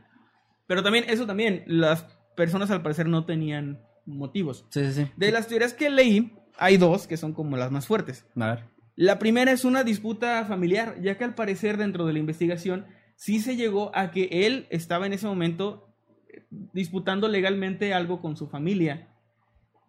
Pero 0.67 0.83
también, 0.83 1.05
eso 1.09 1.27
también, 1.27 1.63
las 1.67 2.05
personas 2.37 2.71
al 2.71 2.81
parecer 2.81 3.07
no 3.07 3.27
tenían 3.27 3.83
motivos. 4.07 4.65
Sí, 4.71 4.83
sí, 4.87 4.93
sí. 5.05 5.11
De 5.19 5.31
las 5.31 5.47
teorías 5.47 5.75
que 5.75 5.91
leí, 5.91 6.33
hay 6.59 6.77
dos 6.77 7.07
que 7.07 7.17
son 7.17 7.33
como 7.33 7.57
las 7.57 7.71
más 7.71 7.87
fuertes. 7.87 8.25
A 8.37 8.47
ver. 8.47 8.65
La 8.95 9.19
primera 9.19 9.53
es 9.53 9.65
una 9.65 9.85
disputa 9.85 10.45
familiar, 10.47 10.97
ya 11.03 11.19
que 11.19 11.25
al 11.25 11.35
parecer 11.35 11.77
dentro 11.77 12.07
de 12.07 12.13
la 12.15 12.19
investigación 12.19 12.87
sí 13.15 13.41
se 13.41 13.57
llegó 13.57 13.91
a 13.95 14.11
que 14.11 14.29
él 14.47 14.67
estaba 14.71 15.07
en 15.07 15.13
ese 15.13 15.27
momento 15.27 15.95
eh, 16.29 16.45
disputando 16.73 17.29
legalmente 17.29 17.93
algo 17.95 18.21
con 18.21 18.37
su 18.37 18.49
familia. 18.49 19.09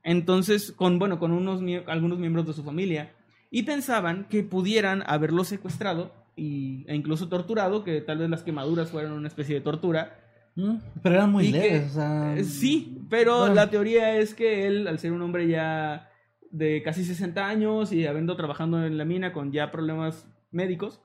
Entonces, 0.03 0.71
con 0.71 0.99
bueno, 0.99 1.19
con 1.19 1.31
unos 1.31 1.61
algunos 1.87 2.19
miembros 2.19 2.45
de 2.47 2.53
su 2.53 2.63
familia 2.63 3.11
y 3.49 3.63
pensaban 3.63 4.25
que 4.29 4.43
pudieran 4.43 5.03
haberlo 5.07 5.43
secuestrado 5.43 6.13
y, 6.35 6.85
e 6.87 6.95
incluso 6.95 7.27
torturado, 7.29 7.83
que 7.83 8.01
tal 8.01 8.19
vez 8.19 8.29
las 8.29 8.43
quemaduras 8.43 8.89
fueran 8.91 9.13
una 9.13 9.27
especie 9.27 9.55
de 9.55 9.61
tortura. 9.61 10.19
Mm, 10.55 10.75
Pero 11.01 11.15
eran 11.15 11.31
muy 11.31 11.45
que- 11.51 11.57
leves, 11.59 11.91
o 11.91 11.93
sea. 11.95 12.35
Sí, 12.43 12.99
pero 13.09 13.39
Bueno. 13.39 13.55
la 13.55 13.69
teoría 13.69 14.17
es 14.17 14.33
que 14.33 14.67
él, 14.67 14.87
al 14.87 14.99
ser 14.99 15.11
un 15.11 15.21
hombre 15.21 15.47
ya 15.47 16.09
de 16.51 16.81
casi 16.83 17.03
60 17.03 17.45
años 17.45 17.91
y 17.91 18.05
habiendo 18.05 18.35
trabajando 18.35 18.85
en 18.85 18.97
la 18.97 19.05
mina 19.05 19.33
con 19.33 19.51
ya 19.51 19.71
problemas 19.71 20.27
médicos, 20.51 21.01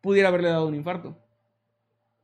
pudiera 0.00 0.28
haberle 0.28 0.48
dado 0.48 0.66
un 0.66 0.74
infarto. 0.74 1.18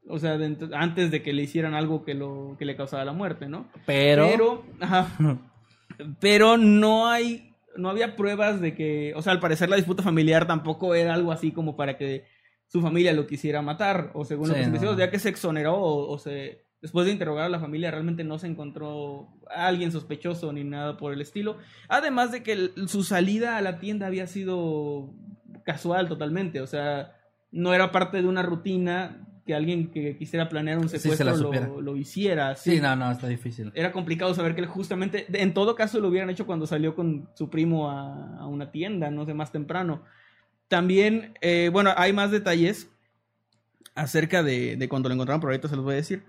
O 0.08 0.18
sea, 0.18 0.38
antes 0.74 1.10
de 1.10 1.22
que 1.22 1.32
le 1.32 1.42
hicieran 1.42 1.74
algo 1.74 2.04
que, 2.04 2.14
lo, 2.14 2.56
que 2.58 2.64
le 2.64 2.76
causara 2.76 3.04
la 3.04 3.12
muerte, 3.12 3.48
¿no? 3.48 3.68
Pero. 3.86 4.28
Pero, 4.28 4.64
ajá, 4.80 5.08
pero 6.20 6.56
no 6.56 7.08
hay, 7.08 7.54
no 7.76 7.90
había 7.90 8.16
pruebas 8.16 8.60
de 8.60 8.74
que, 8.74 9.12
o 9.14 9.22
sea, 9.22 9.32
al 9.32 9.40
parecer 9.40 9.68
la 9.68 9.76
disputa 9.76 10.02
familiar 10.02 10.46
tampoco 10.46 10.94
era 10.94 11.14
algo 11.14 11.32
así 11.32 11.52
como 11.52 11.76
para 11.76 11.96
que 11.96 12.24
su 12.66 12.80
familia 12.80 13.12
lo 13.12 13.26
quisiera 13.26 13.62
matar, 13.62 14.10
o 14.14 14.24
según 14.24 14.48
lo 14.48 14.54
Sí, 14.54 14.64
se 14.64 14.70
no. 14.70 14.96
ya 14.96 15.10
que 15.10 15.18
se 15.18 15.28
exoneró 15.28 15.74
o, 15.74 16.10
o 16.10 16.18
se, 16.18 16.64
después 16.82 17.06
de 17.06 17.12
interrogar 17.12 17.44
a 17.44 17.48
la 17.50 17.60
familia, 17.60 17.90
realmente 17.90 18.24
no 18.24 18.38
se 18.38 18.46
encontró 18.46 19.28
a 19.54 19.66
alguien 19.66 19.92
sospechoso 19.92 20.52
ni 20.52 20.64
nada 20.64 20.96
por 20.96 21.12
el 21.12 21.20
estilo. 21.20 21.58
Además 21.88 22.32
de 22.32 22.42
que 22.42 22.52
el- 22.52 22.72
su 22.88 23.02
salida 23.02 23.56
a 23.56 23.62
la 23.62 23.78
tienda 23.78 24.06
había 24.06 24.26
sido 24.26 25.12
casual 25.64 26.08
totalmente, 26.08 26.60
o 26.60 26.66
sea, 26.66 27.16
no 27.52 27.74
era 27.74 27.92
parte 27.92 28.22
de 28.22 28.28
una 28.28 28.42
rutina 28.42 29.26
que 29.46 29.54
alguien 29.54 29.90
que 29.90 30.16
quisiera 30.16 30.48
planear 30.48 30.78
un 30.78 30.88
Sí, 30.88 30.98
se 30.98 31.08
la 31.24 31.32
secuestro 31.34 31.52
lo, 31.52 31.80
lo 31.80 31.96
hiciera. 31.96 32.54
Sí, 32.54 32.80
no, 32.80 32.94
no, 32.94 33.10
está 33.10 33.26
difícil. 33.26 33.72
Era 33.74 33.90
complicado 33.90 34.32
saber 34.34 34.54
que 34.54 34.60
él 34.60 34.66
justamente, 34.68 35.26
en 35.32 35.52
todo 35.54 35.74
caso 35.74 35.98
lo 35.98 36.08
hubieran 36.08 36.30
hecho 36.30 36.46
cuando 36.46 36.66
salió 36.66 36.94
con 36.94 37.28
su 37.34 37.50
primo 37.50 37.90
a, 37.90 38.38
a 38.38 38.46
una 38.46 38.70
tienda, 38.70 39.10
no 39.10 39.26
sé, 39.26 39.34
más 39.34 39.50
temprano. 39.50 40.02
También, 40.68 41.34
eh, 41.40 41.68
bueno, 41.72 41.92
hay 41.96 42.12
más 42.12 42.30
detalles 42.30 42.88
acerca 43.94 44.42
de, 44.42 44.76
de 44.76 44.88
cuando 44.88 45.08
lo 45.08 45.14
encontraron, 45.14 45.40
pero 45.40 45.50
ahorita 45.52 45.68
se 45.68 45.76
los 45.76 45.84
voy 45.84 45.94
a 45.94 45.96
decir. 45.96 46.22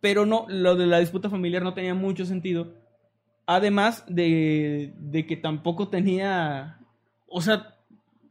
Pero 0.00 0.26
no, 0.26 0.46
lo 0.48 0.76
de 0.76 0.86
la 0.86 0.98
disputa 0.98 1.30
familiar 1.30 1.62
no 1.62 1.74
tenía 1.74 1.94
mucho 1.94 2.24
sentido. 2.24 2.74
Además 3.46 4.04
de, 4.08 4.94
de 4.98 5.26
que 5.26 5.36
tampoco 5.36 5.88
tenía, 5.88 6.78
o 7.26 7.42
sea, 7.42 7.76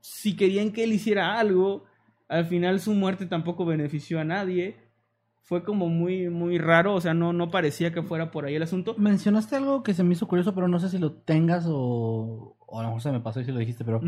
si 0.02 0.36
querían 0.36 0.72
que 0.72 0.84
él 0.84 0.94
hiciera 0.94 1.40
algo, 1.40 1.86
al 2.28 2.46
final 2.46 2.80
su 2.80 2.94
muerte 2.94 3.26
tampoco 3.26 3.66
benefició 3.66 4.20
a 4.20 4.24
nadie. 4.24 4.78
Fue 5.42 5.64
como 5.64 5.90
muy, 5.90 6.30
muy 6.30 6.58
raro, 6.58 6.96
o 6.96 7.02
sea, 7.02 7.14
no, 7.14 7.34
no 7.34 7.52
parecía 7.52 7.94
que 7.94 8.02
fuera 8.02 8.32
por 8.32 8.46
ahí 8.46 8.56
el 8.56 8.64
asunto. 8.64 8.96
Mencionaste 8.98 9.58
algo 9.58 9.84
que 9.84 9.94
se 9.94 10.04
me 10.04 10.14
hizo 10.14 10.28
curioso, 10.28 10.56
pero 10.56 10.68
no 10.68 10.80
sé 10.80 10.90
si 10.90 10.98
lo 10.98 11.12
tengas 11.12 11.66
o, 11.68 12.56
o 12.60 12.80
a 12.80 12.84
lo 12.84 12.88
mejor 12.90 13.02
se 13.02 13.12
me 13.12 13.20
pasó 13.20 13.42
y 13.42 13.46
si 13.46 13.52
lo 13.52 13.60
dijiste, 13.60 13.84
pero 13.84 14.02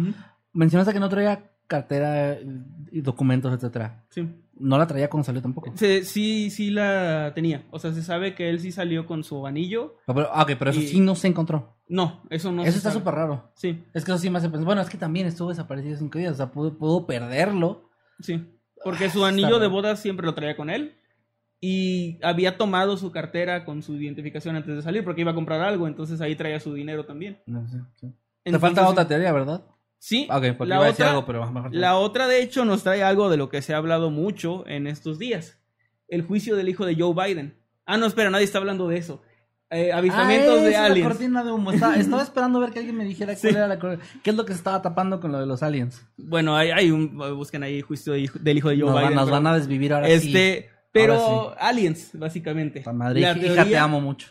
mencionaste 0.55 0.93
que 0.93 0.99
no 0.99 1.09
traía 1.09 1.51
cartera 1.67 2.37
y 2.91 3.01
documentos, 3.01 3.53
etcétera. 3.53 4.03
Sí. 4.09 4.27
No 4.57 4.77
la 4.77 4.87
traía 4.87 5.09
cuando 5.09 5.25
salió 5.25 5.41
tampoco. 5.41 5.71
Se- 5.75 6.03
sí, 6.03 6.49
sí 6.49 6.69
la 6.71 7.33
tenía. 7.35 7.65
O 7.71 7.79
sea, 7.79 7.91
se 7.91 8.01
sabe 8.03 8.35
que 8.35 8.49
él 8.49 8.59
sí 8.59 8.71
salió 8.71 9.05
con 9.05 9.23
su 9.23 9.45
anillo. 9.45 9.97
Pero, 10.07 10.29
ah, 10.31 10.43
ok, 10.43 10.51
pero 10.57 10.71
eso 10.71 10.79
Y- 10.79 10.87
sí 10.87 10.99
no 10.99 11.15
se 11.15 11.27
encontró. 11.27 11.75
No, 11.87 12.23
eso 12.29 12.51
no 12.51 12.63
eso 12.63 12.71
se 12.71 12.77
está 12.77 12.91
súper 12.91 13.13
raro. 13.15 13.51
Sí, 13.55 13.83
Es 13.93 14.03
que 14.05 14.11
eso 14.11 14.17
sí 14.19 14.29
me 14.29 14.37
hace 14.39 14.49
pensar. 14.49 14.65
Bueno, 14.65 14.81
es 14.81 14.89
que 14.89 14.97
también 14.97 15.27
estuvo 15.27 15.49
desaparecido 15.49 15.97
cinco 15.97 16.17
días. 16.17 16.33
O 16.33 16.35
sea, 16.35 16.51
pudo, 16.51 16.77
pudo 16.77 17.05
perderlo. 17.05 17.89
sí. 18.19 18.51
Porque 18.83 19.09
su 19.09 19.25
Ah, 19.25 19.29
anillo 19.29 19.55
de 19.55 19.65
raro. 19.65 19.69
boda 19.71 19.95
siempre 19.95 20.25
lo 20.27 20.35
traía 20.35 20.55
con 20.55 20.69
él. 20.69 20.95
Y 21.59 22.19
había 22.23 22.57
tomado 22.57 22.97
su 22.97 23.11
cartera 23.11 23.65
con 23.65 23.81
su 23.81 23.95
identificación 23.95 24.55
antes 24.55 24.75
de 24.75 24.81
salir 24.83 25.03
porque 25.03 25.21
iba 25.21 25.31
a 25.31 25.35
comprar 25.35 25.61
algo. 25.61 25.87
Entonces 25.87 26.21
ahí 26.21 26.35
traía 26.35 26.59
su 26.59 26.73
dinero 26.73 27.05
también. 27.05 27.39
No 27.47 27.67
sé, 27.67 27.79
sí. 27.95 28.13
Te 28.43 28.59
falta 28.59 28.87
otra 28.87 29.07
teoría, 29.07 29.31
¿verdad? 29.31 29.63
Sí. 30.07 30.27
Porque 30.29 30.69
la 30.69 30.75
iba 30.75 30.83
a 30.83 30.87
decir 30.89 31.03
otra- 31.03 31.09
algo, 31.09 31.25
pero 31.25 31.51
mejor. 31.51 31.73
La 31.73 31.95
otra, 31.97 32.27
de 32.27 32.43
hecho, 32.43 32.63
nos 32.63 32.83
trae 32.83 33.01
algo 33.01 33.27
de 33.31 33.37
lo 33.37 33.49
que 33.49 33.63
se 33.63 33.73
ha 33.73 33.77
hablado 33.77 34.11
mucho 34.11 34.63
en 34.67 34.85
estos 34.85 35.17
días. 35.17 35.57
El 36.07 36.21
juicio 36.21 36.55
del 36.55 36.69
hijo 36.69 36.85
de 36.85 36.95
Joe 36.95 37.15
Biden. 37.15 37.57
Ah, 37.87 37.97
no, 37.97 38.05
espera, 38.05 38.29
nadie 38.29 38.45
está 38.45 38.59
hablando 38.59 38.87
de 38.87 38.97
eso. 38.97 39.23
Eh, 39.71 39.91
avistamientos 39.91 40.59
Ah, 40.59 40.61
de 40.63 40.71
la 40.71 40.85
aliens. 40.85 41.07
cortina 41.09 41.43
de 41.43 41.51
humo. 41.51 41.71
Estaba, 41.71 41.95
estaba 41.95 42.21
esperando 42.29 42.59
ver 42.59 42.69
que 42.69 42.77
alguien 42.79 42.95
me 42.95 43.03
dijera 43.03 43.35
Sí. 43.35 43.47
cuál 43.47 43.55
era 43.55 43.67
la 43.67 43.79
qué 43.79 44.29
es 44.29 44.35
lo 44.35 44.45
que 44.45 44.53
se 44.53 44.57
estaba 44.59 44.79
tapando 44.83 45.19
con 45.19 45.31
lo 45.31 45.39
de 45.39 45.47
los 45.47 45.63
aliens. 45.63 46.05
Bueno, 46.17 46.55
hay, 46.55 46.69
hay 46.69 46.91
un. 46.91 47.17
Busquen 47.35 47.63
ahí 47.63 47.81
juicio 47.81 48.13
del 48.13 48.57
hijo 48.57 48.69
de 48.69 48.75
Joe 48.75 48.85
Nos, 48.85 48.93
van, 48.93 49.03
Biden. 49.05 49.15
nos 49.15 49.25
pero- 49.25 49.35
van 49.37 49.47
a 49.47 49.55
desvivir 49.55 49.91
ahora 49.91 50.07
sí. 50.07 50.13
Este. 50.13 50.69
Pero 50.91 51.15
Ahora 51.15 51.55
aliens, 51.59 52.11
básicamente. 52.13 52.83
Madre, 52.93 53.21
la, 53.21 53.35
hija, 53.35 53.65
te 53.65 53.77
amo 53.77 53.99
mucho. 53.99 54.27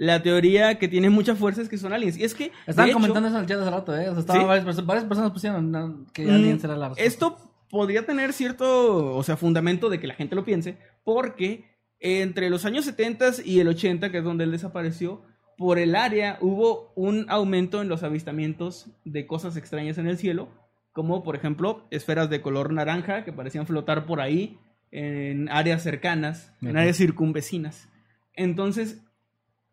La 0.00 0.22
teoría 0.22 0.78
que 0.78 0.88
tiene 0.88 1.10
mucha 1.10 1.34
fuerza 1.34 1.60
es 1.60 1.68
que 1.68 1.76
son 1.76 1.92
aliens. 1.92 2.16
Y 2.16 2.24
es 2.24 2.32
que. 2.32 2.52
Estaban 2.66 2.88
hecho, 2.88 2.96
comentando 2.96 3.28
eso 3.28 3.36
en 3.36 3.42
el 3.42 3.48
chat 3.48 3.60
hace 3.60 3.70
rato, 3.70 3.94
¿eh? 3.94 4.08
O 4.08 4.12
sea, 4.12 4.20
estaban 4.20 4.40
¿Sí? 4.40 4.48
varias, 4.48 4.64
personas, 4.64 4.86
varias 4.86 5.04
personas 5.04 5.30
pusieron 5.30 6.06
que 6.14 6.24
Mm, 6.24 6.30
Aliens 6.30 6.64
era 6.64 6.74
la 6.74 6.88
respuesta. 6.88 7.06
Esto 7.06 7.36
podría 7.68 8.06
tener 8.06 8.32
cierto, 8.32 9.14
o 9.14 9.22
sea, 9.22 9.36
fundamento 9.36 9.90
de 9.90 10.00
que 10.00 10.06
la 10.06 10.14
gente 10.14 10.34
lo 10.36 10.46
piense, 10.46 10.78
porque 11.04 11.66
entre 11.98 12.48
los 12.48 12.64
años 12.64 12.86
70 12.86 13.42
y 13.44 13.60
el 13.60 13.68
80, 13.68 14.10
que 14.10 14.18
es 14.18 14.24
donde 14.24 14.44
él 14.44 14.52
desapareció, 14.52 15.20
por 15.58 15.78
el 15.78 15.94
área 15.94 16.38
hubo 16.40 16.94
un 16.96 17.26
aumento 17.28 17.82
en 17.82 17.90
los 17.90 18.02
avistamientos 18.02 18.86
de 19.04 19.26
cosas 19.26 19.58
extrañas 19.58 19.98
en 19.98 20.06
el 20.06 20.16
cielo, 20.16 20.48
como 20.92 21.22
por 21.22 21.36
ejemplo 21.36 21.86
esferas 21.90 22.30
de 22.30 22.40
color 22.40 22.72
naranja 22.72 23.22
que 23.22 23.34
parecían 23.34 23.66
flotar 23.66 24.06
por 24.06 24.22
ahí 24.22 24.58
en 24.92 25.50
áreas 25.50 25.82
cercanas, 25.82 26.54
en 26.62 26.78
áreas 26.78 26.96
circunvecinas. 26.96 27.90
Entonces, 28.32 29.02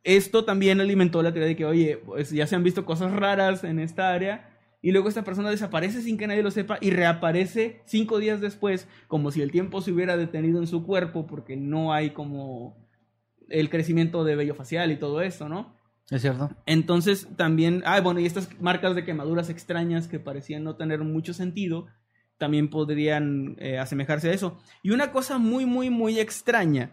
esto 0.04 0.46
también 0.46 0.80
alimentó 0.80 1.22
la 1.22 1.32
teoría 1.32 1.50
de 1.50 1.56
que, 1.56 1.66
oye, 1.66 1.98
pues 1.98 2.32
ya 2.32 2.48
se 2.48 2.56
han 2.56 2.64
visto 2.64 2.86
cosas 2.86 3.12
raras 3.12 3.64
en 3.64 3.80
esta 3.80 4.14
área. 4.14 4.54
Y 4.82 4.92
luego 4.92 5.10
esta 5.10 5.24
persona 5.24 5.50
desaparece 5.50 6.02
sin 6.02 6.18
que 6.18 6.28
nadie 6.28 6.44
lo 6.44 6.52
sepa 6.52 6.78
y 6.80 6.92
reaparece 6.92 7.82
cinco 7.86 8.20
días 8.20 8.40
después, 8.40 8.88
como 9.08 9.32
si 9.32 9.42
el 9.42 9.52
tiempo 9.52 9.82
se 9.82 9.92
hubiera 9.92 10.16
detenido 10.16 10.60
en 10.60 10.68
su 10.68 10.86
cuerpo, 10.86 11.26
porque 11.26 11.58
no 11.58 11.94
hay 11.94 12.12
como 12.12 12.78
el 13.50 13.70
crecimiento 13.70 14.24
de 14.24 14.36
vello 14.36 14.56
facial 14.56 14.92
y 14.92 14.98
todo 14.98 15.22
esto, 15.22 15.50
¿no? 15.50 15.76
Es 16.10 16.22
cierto. 16.22 16.50
Entonces 16.66 17.28
también, 17.36 17.82
ah, 17.86 18.00
bueno, 18.00 18.20
y 18.20 18.26
estas 18.26 18.50
marcas 18.62 18.96
de 18.96 19.04
quemaduras 19.04 19.50
extrañas 19.50 20.08
que 20.08 20.20
parecían 20.20 20.64
no 20.64 20.76
tener 20.76 21.00
mucho 21.00 21.34
sentido, 21.34 21.88
también 22.38 22.70
podrían 22.70 23.56
eh, 23.60 23.80
asemejarse 23.80 24.30
a 24.30 24.34
eso. 24.34 24.58
Y 24.84 24.92
una 24.92 25.12
cosa 25.12 25.38
muy, 25.38 25.66
muy, 25.66 25.90
muy 25.90 26.20
extraña 26.20 26.92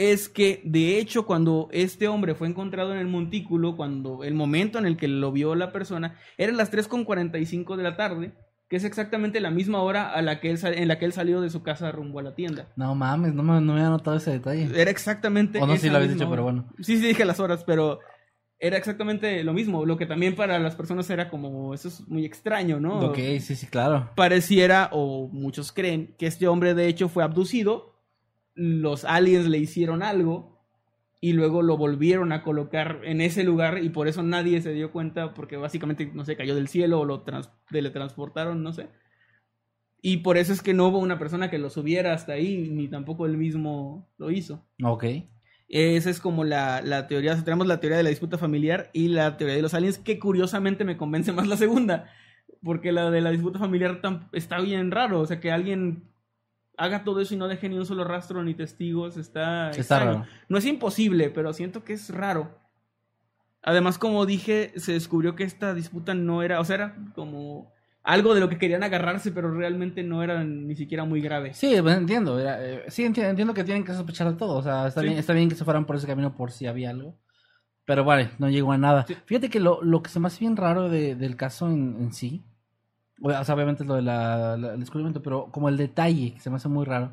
es 0.00 0.30
que, 0.30 0.62
de 0.64 0.98
hecho, 0.98 1.26
cuando 1.26 1.68
este 1.72 2.08
hombre 2.08 2.34
fue 2.34 2.48
encontrado 2.48 2.92
en 2.92 2.98
el 2.98 3.06
montículo, 3.06 3.76
cuando 3.76 4.24
el 4.24 4.34
momento 4.34 4.78
en 4.78 4.86
el 4.86 4.96
que 4.96 5.08
lo 5.08 5.30
vio 5.30 5.54
la 5.54 5.72
persona, 5.72 6.16
eran 6.38 6.56
las 6.56 6.72
3.45 6.72 7.76
de 7.76 7.82
la 7.82 7.96
tarde, 7.96 8.32
que 8.70 8.76
es 8.76 8.84
exactamente 8.84 9.40
la 9.40 9.50
misma 9.50 9.82
hora 9.82 10.10
a 10.10 10.22
la 10.22 10.40
que 10.40 10.50
él 10.50 10.58
en 10.62 10.88
la 10.88 10.98
que 10.98 11.04
él 11.04 11.12
salió 11.12 11.42
de 11.42 11.50
su 11.50 11.62
casa 11.62 11.92
rumbo 11.92 12.18
a 12.18 12.22
la 12.22 12.34
tienda. 12.34 12.68
No 12.76 12.94
mames, 12.94 13.34
no 13.34 13.42
me, 13.42 13.60
no 13.60 13.74
me 13.74 13.80
había 13.80 13.90
notado 13.90 14.16
ese 14.16 14.30
detalle. 14.30 14.70
Era 14.74 14.90
exactamente. 14.90 15.60
O 15.60 15.66
no, 15.66 15.74
sí 15.74 15.86
esa 15.86 15.92
lo 15.92 15.96
habías 15.98 16.14
dicho, 16.14 16.30
pero 16.30 16.44
bueno. 16.44 16.64
Sí, 16.78 16.96
sí, 16.96 17.08
dije 17.08 17.26
las 17.26 17.38
horas, 17.38 17.62
pero 17.64 18.00
era 18.58 18.78
exactamente 18.78 19.44
lo 19.44 19.52
mismo. 19.52 19.84
Lo 19.84 19.98
que 19.98 20.06
también 20.06 20.34
para 20.34 20.58
las 20.58 20.76
personas 20.76 21.10
era 21.10 21.28
como, 21.28 21.74
eso 21.74 21.88
es 21.88 22.08
muy 22.08 22.24
extraño, 22.24 22.80
¿no? 22.80 23.00
Ok, 23.00 23.18
sí, 23.40 23.56
sí, 23.56 23.66
claro. 23.66 24.10
Pareciera, 24.16 24.88
o 24.92 25.28
muchos 25.28 25.72
creen, 25.72 26.14
que 26.18 26.26
este 26.26 26.48
hombre 26.48 26.72
de 26.72 26.86
hecho 26.86 27.08
fue 27.08 27.22
abducido, 27.22 27.99
los 28.54 29.04
aliens 29.04 29.46
le 29.46 29.58
hicieron 29.58 30.02
algo 30.02 30.58
y 31.20 31.34
luego 31.34 31.62
lo 31.62 31.76
volvieron 31.76 32.32
a 32.32 32.42
colocar 32.42 33.00
en 33.04 33.20
ese 33.20 33.44
lugar 33.44 33.82
y 33.84 33.90
por 33.90 34.08
eso 34.08 34.22
nadie 34.22 34.62
se 34.62 34.72
dio 34.72 34.90
cuenta 34.90 35.34
porque 35.34 35.56
básicamente, 35.56 36.10
no 36.14 36.24
sé, 36.24 36.36
cayó 36.36 36.54
del 36.54 36.68
cielo 36.68 37.00
o 37.00 37.04
lo 37.04 37.22
trans- 37.22 37.50
teletransportaron, 37.70 38.62
no 38.62 38.72
sé. 38.72 38.88
Y 40.02 40.18
por 40.18 40.38
eso 40.38 40.52
es 40.52 40.62
que 40.62 40.72
no 40.72 40.88
hubo 40.88 40.98
una 40.98 41.18
persona 41.18 41.50
que 41.50 41.58
lo 41.58 41.68
subiera 41.68 42.14
hasta 42.14 42.32
ahí, 42.32 42.70
ni 42.70 42.88
tampoco 42.88 43.26
él 43.26 43.36
mismo 43.36 44.08
lo 44.16 44.30
hizo. 44.30 44.66
Ok. 44.82 45.04
Esa 45.68 46.10
es 46.10 46.20
como 46.20 46.42
la, 46.44 46.80
la 46.80 47.06
teoría. 47.06 47.36
Tenemos 47.44 47.66
la 47.66 47.80
teoría 47.80 47.98
de 47.98 48.02
la 48.02 48.08
disputa 48.08 48.38
familiar 48.38 48.90
y 48.94 49.08
la 49.08 49.36
teoría 49.36 49.56
de 49.56 49.62
los 49.62 49.74
aliens, 49.74 49.98
que 49.98 50.18
curiosamente 50.18 50.84
me 50.84 50.96
convence 50.96 51.32
más 51.32 51.46
la 51.46 51.56
segunda. 51.58 52.10
Porque 52.62 52.92
la 52.92 53.10
de 53.10 53.20
la 53.20 53.30
disputa 53.30 53.58
familiar 53.58 54.00
está 54.32 54.60
bien 54.60 54.90
raro. 54.90 55.20
O 55.20 55.26
sea, 55.26 55.38
que 55.38 55.52
alguien 55.52 56.04
haga 56.80 57.04
todo 57.04 57.20
eso 57.20 57.34
y 57.34 57.36
no 57.36 57.46
deje 57.48 57.68
ni 57.68 57.78
un 57.78 57.86
solo 57.86 58.04
rastro 58.04 58.42
ni 58.42 58.54
testigos. 58.54 59.16
Está, 59.16 59.68
Está 59.70 59.80
extraño. 59.80 60.12
raro. 60.12 60.26
No 60.48 60.58
es 60.58 60.64
imposible, 60.66 61.30
pero 61.30 61.52
siento 61.52 61.84
que 61.84 61.92
es 61.92 62.10
raro. 62.14 62.58
Además, 63.62 63.98
como 63.98 64.24
dije, 64.24 64.72
se 64.76 64.92
descubrió 64.92 65.36
que 65.36 65.44
esta 65.44 65.74
disputa 65.74 66.14
no 66.14 66.42
era, 66.42 66.60
o 66.60 66.64
sea, 66.64 66.76
era 66.76 66.96
como 67.14 67.72
algo 68.02 68.32
de 68.34 68.40
lo 68.40 68.48
que 68.48 68.56
querían 68.56 68.82
agarrarse, 68.82 69.30
pero 69.32 69.52
realmente 69.52 70.02
no 70.02 70.22
era 70.22 70.42
ni 70.42 70.74
siquiera 70.74 71.04
muy 71.04 71.20
grave. 71.20 71.52
Sí, 71.52 71.76
pues, 71.82 71.96
entiendo. 71.98 72.38
era, 72.40 72.64
eh, 72.66 72.84
sí, 72.88 73.04
enti- 73.04 73.22
entiendo, 73.22 73.52
que 73.52 73.62
tienen 73.64 73.84
que 73.84 73.92
sospechar 73.92 74.30
de 74.30 74.38
todo. 74.38 74.56
O 74.56 74.62
sea, 74.62 74.86
está, 74.88 75.02
Sí. 75.02 75.08
bien, 75.08 75.18
está 75.18 75.34
bien 75.34 75.50
que 75.50 75.54
se 75.56 75.64
fueran 75.66 75.84
por 75.84 75.96
ese 75.96 76.06
camino 76.06 76.34
por 76.34 76.50
si 76.52 76.66
había 76.66 76.88
algo. 76.88 77.18
Pero 77.84 78.02
vale, 78.04 78.30
no 78.38 78.48
llegó 78.48 78.72
a 78.72 78.78
nada. 78.78 79.04
Sí. 79.06 79.14
Fíjate 79.26 79.50
que 79.50 79.60
lo, 79.60 79.82
lo 79.82 80.02
que 80.02 80.08
se 80.10 80.20
me 80.20 80.28
hace 80.28 80.40
bien 80.40 80.56
raro 80.56 80.88
de- 80.88 81.14
del 81.14 81.36
caso 81.36 81.68
en, 81.68 81.96
en 82.00 82.12
sí, 82.14 82.42
o 83.22 83.44
sea, 83.44 83.54
obviamente 83.54 83.82
es 83.82 83.88
lo 83.88 83.94
del 83.96 84.78
descubrimiento, 84.80 85.22
pero 85.22 85.46
como 85.50 85.68
el 85.68 85.76
detalle 85.76 86.34
que 86.34 86.40
se 86.40 86.50
me 86.50 86.56
hace 86.56 86.68
muy 86.68 86.84
raro, 86.84 87.12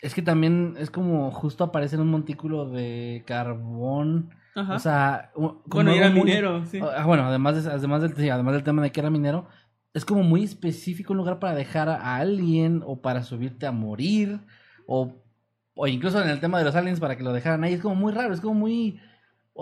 es 0.00 0.14
que 0.14 0.22
también 0.22 0.74
es 0.78 0.90
como 0.90 1.30
justo 1.30 1.64
aparece 1.64 1.96
en 1.96 2.02
un 2.02 2.10
montículo 2.10 2.68
de 2.68 3.24
carbón. 3.26 4.30
Ajá. 4.54 4.74
O 4.74 4.78
sea, 4.78 5.30
como 5.34 5.62
bueno, 5.66 5.90
era 5.92 6.10
muy- 6.10 6.20
minero, 6.24 6.64
sí. 6.66 6.80
Ah, 6.80 7.04
bueno, 7.06 7.24
además, 7.24 7.62
de- 7.64 7.70
además, 7.70 8.02
del, 8.02 8.14
sí, 8.16 8.28
además 8.30 8.54
del 8.54 8.62
tema 8.64 8.82
de 8.82 8.92
que 8.92 9.00
era 9.00 9.10
minero, 9.10 9.46
es 9.94 10.04
como 10.04 10.22
muy 10.22 10.44
específico 10.44 11.12
un 11.12 11.18
lugar 11.18 11.38
para 11.38 11.54
dejar 11.54 11.88
a 11.88 12.16
alguien 12.16 12.82
o 12.86 13.00
para 13.00 13.22
subirte 13.22 13.66
a 13.66 13.72
morir 13.72 14.40
o, 14.86 15.14
o 15.74 15.86
incluso 15.86 16.22
en 16.22 16.28
el 16.28 16.40
tema 16.40 16.58
de 16.58 16.64
los 16.64 16.74
aliens 16.74 17.00
para 17.00 17.16
que 17.16 17.22
lo 17.22 17.32
dejaran 17.32 17.64
ahí. 17.64 17.74
Es 17.74 17.80
como 17.80 17.94
muy 17.94 18.12
raro, 18.12 18.32
es 18.34 18.40
como 18.40 18.54
muy... 18.54 19.00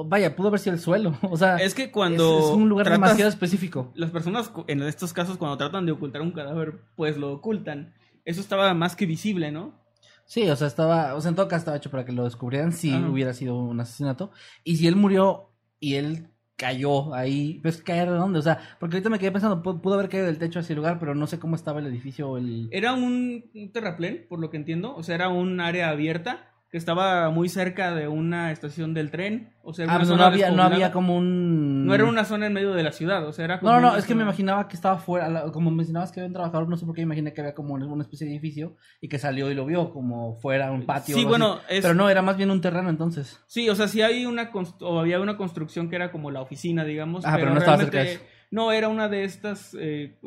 vaya, 0.05 0.35
pudo 0.35 0.49
haber 0.49 0.61
sido 0.61 0.75
el 0.75 0.81
suelo. 0.81 1.17
O 1.31 1.37
sea, 1.37 1.57
Es 1.57 1.75
que 1.75 1.91
cuando 1.93 2.39
es 2.41 2.45
un 2.47 2.69
lugar 2.69 2.87
tratas- 2.87 2.99
demasiado 3.01 3.29
específico. 3.29 3.93
las 3.95 4.11
personas 4.11 4.51
en 4.67 4.83
estos 4.83 5.13
casos 5.13 5.37
cuando 5.37 5.57
tratan 5.57 5.87
de 5.87 5.93
ocultar 5.93 6.23
un 6.23 6.33
cadáver, 6.33 6.81
pues 6.97 7.17
lo 7.17 7.33
ocultan. 7.33 7.95
Eso 8.25 8.41
estaba 8.41 8.73
más 8.75 8.97
que 8.97 9.07
visible, 9.07 9.53
¿no? 9.53 9.83
Sí, 10.27 10.49
o 10.49 10.57
sea, 10.57 10.67
estaba, 10.67 11.15
o 11.15 11.21
sea, 11.21 11.29
en 11.29 11.35
todo 11.37 11.47
caso 11.49 11.59
estaba 11.61 11.77
hecho 11.77 11.91
para 11.91 12.05
que 12.07 12.13
lo 12.13 12.25
descubrieran 12.25 12.73
si 12.73 12.91
Ajá. 12.95 13.07
hubiera 13.09 13.35
sido 13.35 13.57
un 13.59 13.79
asesinato. 13.79 14.31
Y 14.65 14.77
si 14.77 14.87
él 14.87 14.97
murió 14.97 15.51
y 15.79 15.97
él 15.97 16.31
cayó 16.57 17.13
ahí, 17.15 17.59
pues 17.63 17.83
caer 17.83 18.09
de 18.09 18.17
dónde, 18.17 18.39
o 18.39 18.43
sea, 18.43 18.59
porque 18.81 18.97
ahorita 18.97 19.11
me 19.11 19.19
quedé 19.19 19.33
pensando, 19.33 19.63
pu- 19.63 19.81
pudo 19.83 19.95
haber 19.95 20.09
caído 20.09 20.27
del 20.27 20.39
techo 20.39 20.61
hacia 20.61 20.73
el 20.73 20.79
lugar, 20.79 20.99
pero 20.99 21.15
no 21.15 21.27
sé 21.27 21.39
cómo 21.39 21.57
estaba 21.57 21.81
el 21.81 21.87
edificio 21.89 22.31
o 22.31 22.39
el... 22.39 22.69
Era 22.73 22.95
un, 22.95 23.45
un 23.55 23.73
terraplén, 23.73 24.25
por 24.29 24.39
lo 24.39 24.49
que 24.51 24.57
entiendo. 24.57 24.95
O 24.97 25.03
sea, 25.03 25.17
era 25.17 25.29
un 25.29 25.61
área 25.61 25.91
abierta 25.91 26.54
que 26.75 26.79
estaba 26.79 27.31
muy 27.31 27.49
cerca 27.49 27.95
de 27.95 28.09
una 28.09 28.51
estación 28.51 28.95
del 28.95 29.13
tren. 29.13 29.55
O 29.63 29.73
sea, 29.73 29.85
Ah, 29.85 29.91
una 29.91 29.99
pues 29.99 30.09
no 30.09 30.25
había, 30.25 30.51
no 30.51 30.63
había 30.65 30.91
como 30.91 31.17
un... 31.17 31.87
No 31.87 31.95
era 31.95 32.05
una 32.05 32.25
zona 32.25 32.47
en 32.47 32.53
medio 32.53 32.73
de 32.75 32.83
la 32.83 32.91
ciudad, 32.91 33.25
o 33.29 33.33
sea, 33.33 33.45
era 33.45 33.61
como 33.61 33.71
No, 33.71 33.81
no, 33.81 33.93
no, 33.93 33.97
es 33.97 34.05
que 34.07 34.17
me 34.17 34.25
imaginaba 34.25 34.67
que 34.67 34.75
estaba 34.75 34.99
fuera, 34.99 35.53
como 35.53 35.71
mencionabas 35.71 36.11
que 36.11 36.19
había 36.19 36.27
un 36.27 36.33
trabajador, 36.33 36.69
no 36.69 36.77
sé 36.77 36.85
por 36.85 36.97
qué 36.97 37.03
imaginé 37.03 37.33
que 37.33 37.43
había 37.43 37.55
como 37.55 37.75
una 37.75 38.03
especie 38.03 38.27
de 38.27 38.33
edificio 38.33 38.75
y 39.01 39.09
que 39.09 39.21
salió 39.21 39.53
y 39.53 39.55
lo 39.55 39.65
vio 39.67 39.93
como 39.93 40.35
fuera 40.35 40.73
un 40.73 40.85
patio. 40.85 41.15
Sí, 41.15 41.25
bueno, 41.25 41.61
es- 41.69 41.83
pero 41.83 41.95
no, 41.95 42.11
era 42.11 42.23
más 42.23 42.37
bien 42.37 42.51
un 42.51 42.61
terreno 42.61 42.91
entonces. 42.91 43.41
Sí, 43.47 43.69
o 43.69 43.77
sea, 43.77 43.87
sí 43.87 44.03
hay 44.03 44.27
una 44.27 44.51
const- 44.51 44.79
o 44.83 44.99
había 44.99 45.21
una 45.21 45.37
construcción 45.37 45.89
que 45.89 45.95
era 45.95 46.11
como 46.11 46.33
la 46.33 46.41
oficina, 46.41 46.85
digamos. 46.85 47.25
Ah, 47.25 47.35
pero 47.37 47.51
no 47.53 47.59
estaba 47.61 47.77
cerca 47.79 47.99
de 47.99 48.05
realmente- 48.05 48.29
No, 48.51 48.73
era 48.73 48.89
una 48.89 49.09
de 49.09 49.23
estas. 49.23 49.77
eh, 49.79 50.19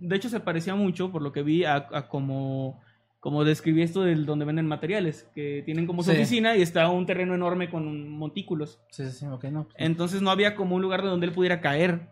de 0.00 0.14
hecho, 0.16 0.28
se 0.28 0.38
parecía 0.38 0.76
mucho, 0.76 1.10
por 1.10 1.22
lo 1.22 1.32
que 1.32 1.42
vi, 1.42 1.64
a, 1.64 1.88
a 1.92 2.06
como, 2.06 2.80
como 3.20 3.44
describí 3.44 3.82
esto 3.82 4.02
del 4.02 4.26
donde 4.26 4.44
venden 4.44 4.66
materiales, 4.66 5.28
que 5.34 5.62
tienen 5.64 5.86
como 5.86 6.02
su 6.02 6.10
Sí. 6.12 6.16
oficina 6.16 6.56
y 6.56 6.62
está 6.62 6.88
un 6.88 7.04
terreno 7.06 7.34
enorme 7.34 7.68
con 7.68 8.08
montículos. 8.10 8.80
Sí, 8.90 9.04
sí, 9.06 9.10
sí, 9.12 9.26
ok, 9.26 9.44
no. 9.46 9.64
pues, 9.64 9.74
Entonces 9.78 10.22
no 10.22 10.30
había 10.30 10.54
como 10.54 10.76
un 10.76 10.82
lugar 10.82 11.02
de 11.02 11.08
donde 11.08 11.26
él 11.26 11.32
pudiera 11.32 11.60
caer. 11.60 12.08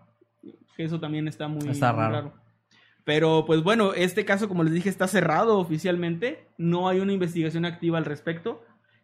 Que 0.77 0.85
eso 0.85 1.01
también 1.01 1.27
está 1.29 1.49
muy, 1.49 1.69
Está 1.69 1.93
muy 1.93 2.03
raro. 2.03 2.35
Pero 3.05 3.45
pues 3.47 3.63
bueno, 3.63 3.95
este 3.95 4.25
caso, 4.25 4.49
como 4.49 4.65
les 4.65 4.73
dije, 4.75 4.89
está 4.89 5.07
cerrado 5.07 5.59
oficialmente. 5.59 6.49
No 6.59 6.89
hay 6.89 6.99
una 6.99 7.13
investigación 7.13 7.65
activa 7.65 7.99
al 7.99 8.05
respecto. 8.05 8.63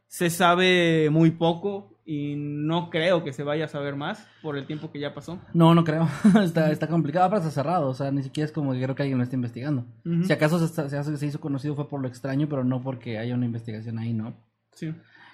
Se 0.08 0.28
sabe 0.28 1.08
muy 1.10 1.30
poco 1.30 1.91
y 2.04 2.34
no 2.36 2.90
creo 2.90 3.22
que 3.24 3.32
se 3.32 3.42
vaya 3.44 3.66
a 3.66 3.68
saber 3.68 3.94
más 3.96 4.26
por 4.42 4.56
el 4.56 4.66
tiempo 4.66 4.90
que 4.90 4.98
ya 5.00 5.14
pasó. 5.14 5.38
No, 5.54 5.74
no 5.74 5.84
creo. 5.84 6.08
está, 6.42 6.70
está 6.70 6.86
complicado, 6.88 7.28
pero 7.30 7.38
está 7.40 7.50
cerrado. 7.50 7.88
O 7.88 7.94
sea, 7.94 8.10
ni 8.10 8.22
siquiera 8.22 8.46
es 8.46 8.52
como 8.52 8.72
que 8.72 8.82
creo 8.82 8.94
que 8.94 9.02
alguien 9.02 9.18
lo 9.18 9.24
esté 9.24 9.36
investigando. 9.36 9.84
Si 10.24 10.32
acaso 10.32 10.66
se, 10.66 11.16
se 11.16 11.26
hizo 11.26 11.40
conocido 11.40 11.74
fue 11.76 11.88
por 11.88 12.00
lo 12.00 12.08
extraño, 12.08 12.48
pero 12.48 12.64
no 12.64 12.82
porque 12.82 13.18
haya 13.18 13.34
una 13.34 13.46
investigación 13.46 13.98
ahí, 13.98 14.12
¿no? 14.12 14.34
Sí. 14.72 14.92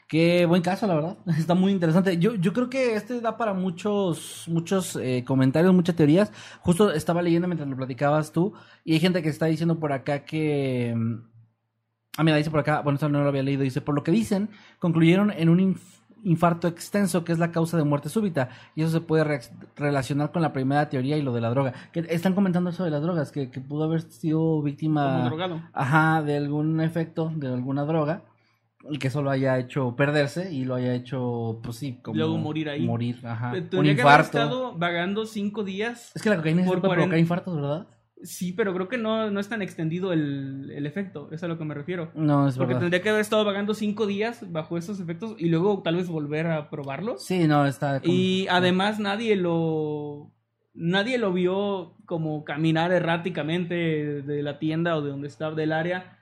Qué 0.08 0.46
buen 0.46 0.62
caso, 0.62 0.86
la 0.86 0.94
verdad. 0.94 1.18
Está 1.38 1.54
muy 1.54 1.70
interesante. 1.72 2.16
Yo, 2.18 2.34
yo 2.34 2.52
creo 2.54 2.70
que 2.70 2.94
este 2.96 3.20
da 3.20 3.36
para 3.36 3.52
muchos, 3.54 4.44
muchos 4.48 4.96
eh, 4.96 5.22
comentarios, 5.26 5.74
muchas 5.74 5.96
teorías. 5.96 6.32
Justo 6.60 6.90
estaba 6.92 7.20
leyendo 7.22 7.46
mientras 7.46 7.68
lo 7.68 7.76
platicabas 7.76 8.32
tú, 8.32 8.54
y 8.84 8.94
hay 8.94 9.00
gente 9.00 9.22
que 9.22 9.28
está 9.28 9.46
diciendo 9.46 9.78
por 9.78 9.92
acá 9.92 10.24
que. 10.24 10.94
mm, 10.96 11.28
Ah, 12.16 12.24
mira, 12.24 12.36
dice 12.36 12.50
por 12.50 12.58
acá, 12.60 12.80
bueno, 12.80 12.96
esto 12.96 13.08
no 13.08 13.22
lo 13.22 13.28
había 13.28 13.44
leído, 13.44 13.62
dice, 13.62 13.80
por 13.80 13.94
lo 13.94 14.02
que 14.02 14.10
dicen, 14.10 14.48
concluyeron 14.80 15.30
en 15.30 15.48
un 15.48 15.60
inf- 15.60 15.97
infarto 16.24 16.68
extenso 16.68 17.24
que 17.24 17.32
es 17.32 17.38
la 17.38 17.50
causa 17.52 17.76
de 17.76 17.84
muerte 17.84 18.08
súbita, 18.08 18.48
y 18.74 18.82
eso 18.82 18.90
se 18.92 19.00
puede 19.00 19.40
relacionar 19.76 20.32
con 20.32 20.42
la 20.42 20.52
primera 20.52 20.88
teoría 20.88 21.16
y 21.16 21.22
lo 21.22 21.32
de 21.32 21.40
la 21.40 21.50
droga. 21.50 21.72
Que 21.92 22.06
están 22.08 22.34
comentando 22.34 22.70
eso 22.70 22.84
de 22.84 22.90
las 22.90 23.02
drogas, 23.02 23.30
que, 23.32 23.50
que 23.50 23.60
pudo 23.60 23.84
haber 23.84 24.02
sido 24.02 24.60
víctima 24.62 25.12
Como 25.14 25.24
drogado. 25.26 25.62
ajá, 25.72 26.22
de 26.22 26.36
algún 26.36 26.80
efecto, 26.80 27.32
de 27.34 27.48
alguna 27.48 27.84
droga, 27.84 28.22
y 28.90 28.98
que 28.98 29.08
eso 29.08 29.22
lo 29.22 29.30
haya 29.30 29.58
hecho 29.58 29.96
perderse 29.96 30.52
y 30.52 30.64
lo 30.64 30.76
haya 30.76 30.94
hecho, 30.94 31.60
pues 31.62 31.76
sí, 31.76 31.98
como 32.02 32.16
Luego 32.16 32.38
morir 32.38 32.68
ahí. 32.70 32.86
Morir, 32.86 33.20
ajá. 33.26 33.48
Un 33.52 33.68
Tendría 33.68 33.94
que 33.96 34.02
haber 34.02 34.20
infarto. 34.20 34.38
estado 34.38 34.78
vagando 34.78 35.26
cinco 35.26 35.64
días. 35.64 36.12
Es 36.14 36.22
que 36.22 36.30
la 36.30 36.36
cocaína 36.36 36.62
por 36.64 36.74
sirve 36.76 36.80
para 36.82 36.94
provocar 36.94 37.08
40 37.10 37.18
infartos, 37.18 37.54
¿verdad? 37.56 37.86
Sí, 38.22 38.52
pero 38.52 38.74
creo 38.74 38.88
que 38.88 38.98
no, 38.98 39.30
no 39.30 39.38
es 39.38 39.48
tan 39.48 39.62
extendido 39.62 40.12
el, 40.12 40.70
el 40.74 40.86
efecto, 40.86 41.28
es 41.30 41.42
a 41.44 41.48
lo 41.48 41.56
que 41.56 41.64
me 41.64 41.74
refiero. 41.74 42.10
No, 42.14 42.48
es 42.48 42.56
Porque 42.56 42.68
verdad. 42.74 42.80
tendría 42.80 43.02
que 43.02 43.08
haber 43.10 43.20
estado 43.20 43.44
vagando 43.44 43.74
cinco 43.74 44.06
días 44.06 44.50
bajo 44.50 44.76
esos 44.76 44.98
efectos 44.98 45.36
y 45.38 45.48
luego 45.48 45.82
tal 45.82 45.96
vez 45.96 46.08
volver 46.08 46.46
a 46.48 46.68
probarlos. 46.68 47.24
Sí, 47.24 47.46
no, 47.46 47.64
está... 47.66 48.00
con- 48.00 48.10
Y 48.10 48.46
además 48.48 48.98
nadie 48.98 49.36
lo 49.36 50.32
nadie 50.74 51.18
lo 51.18 51.32
vio 51.32 51.94
como 52.06 52.44
caminar 52.44 52.92
erráticamente 52.92 53.74
de 54.22 54.42
la 54.42 54.58
tienda 54.58 54.96
o 54.96 55.02
de 55.02 55.10
donde 55.10 55.28
estaba 55.28 55.54
del 55.54 55.72
área 55.72 56.18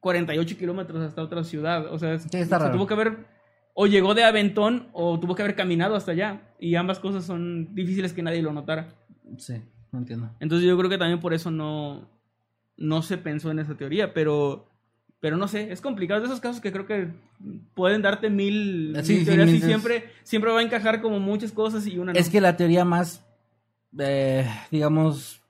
48 0.00 0.56
kilómetros 0.58 1.00
hasta 1.02 1.22
otra 1.22 1.44
ciudad. 1.44 1.92
O 1.92 1.98
sea, 1.98 2.18
Sí, 2.18 2.28
está 2.38 2.58
se 2.58 2.64
raro. 2.64 2.76
tuvo 2.76 2.86
que 2.86 2.94
haber 2.94 3.26
o 3.74 3.86
llegó 3.86 4.14
de 4.14 4.24
aventón 4.24 4.88
o 4.92 5.18
tuvo 5.20 5.34
que 5.34 5.42
haber 5.42 5.54
caminado 5.56 5.94
hasta 5.94 6.12
allá. 6.12 6.42
Y 6.58 6.74
ambas 6.74 6.98
cosas 7.00 7.24
son 7.24 7.74
difíciles 7.74 8.12
que 8.12 8.22
nadie 8.22 8.42
lo 8.42 8.52
notara. 8.52 8.88
Sí, 9.36 9.54
no 9.92 9.98
entiendo. 10.00 10.30
Entonces 10.40 10.66
yo 10.66 10.76
creo 10.76 10.90
que 10.90 10.98
también 10.98 11.20
por 11.20 11.34
eso 11.34 11.50
no, 11.50 12.08
no 12.76 13.02
se 13.02 13.18
pensó 13.18 13.50
en 13.50 13.58
esa 13.58 13.76
teoría, 13.76 14.14
pero, 14.14 14.68
pero 15.20 15.36
no 15.36 15.48
sé, 15.48 15.72
es 15.72 15.80
complicado. 15.80 16.18
Es 16.18 16.28
de 16.28 16.34
esos 16.34 16.40
casos 16.40 16.60
que 16.60 16.72
creo 16.72 16.86
que 16.86 17.08
pueden 17.74 18.02
darte 18.02 18.30
mil, 18.30 18.96
Sí, 19.02 19.12
mil 19.12 19.20
sí, 19.20 19.26
teorías 19.26 19.50
y 19.50 19.60
siempre, 19.60 20.10
siempre 20.22 20.52
va 20.52 20.60
a 20.60 20.62
encajar 20.62 21.00
como 21.00 21.20
muchas 21.20 21.52
cosas 21.52 21.86
y 21.86 21.98
una 21.98 22.12
no. 22.12 22.18
Es 22.18 22.28
que 22.28 22.40
la 22.40 22.56
teoría 22.56 22.84
más, 22.84 23.24
eh, 23.98 24.48
digamos, 24.70 25.42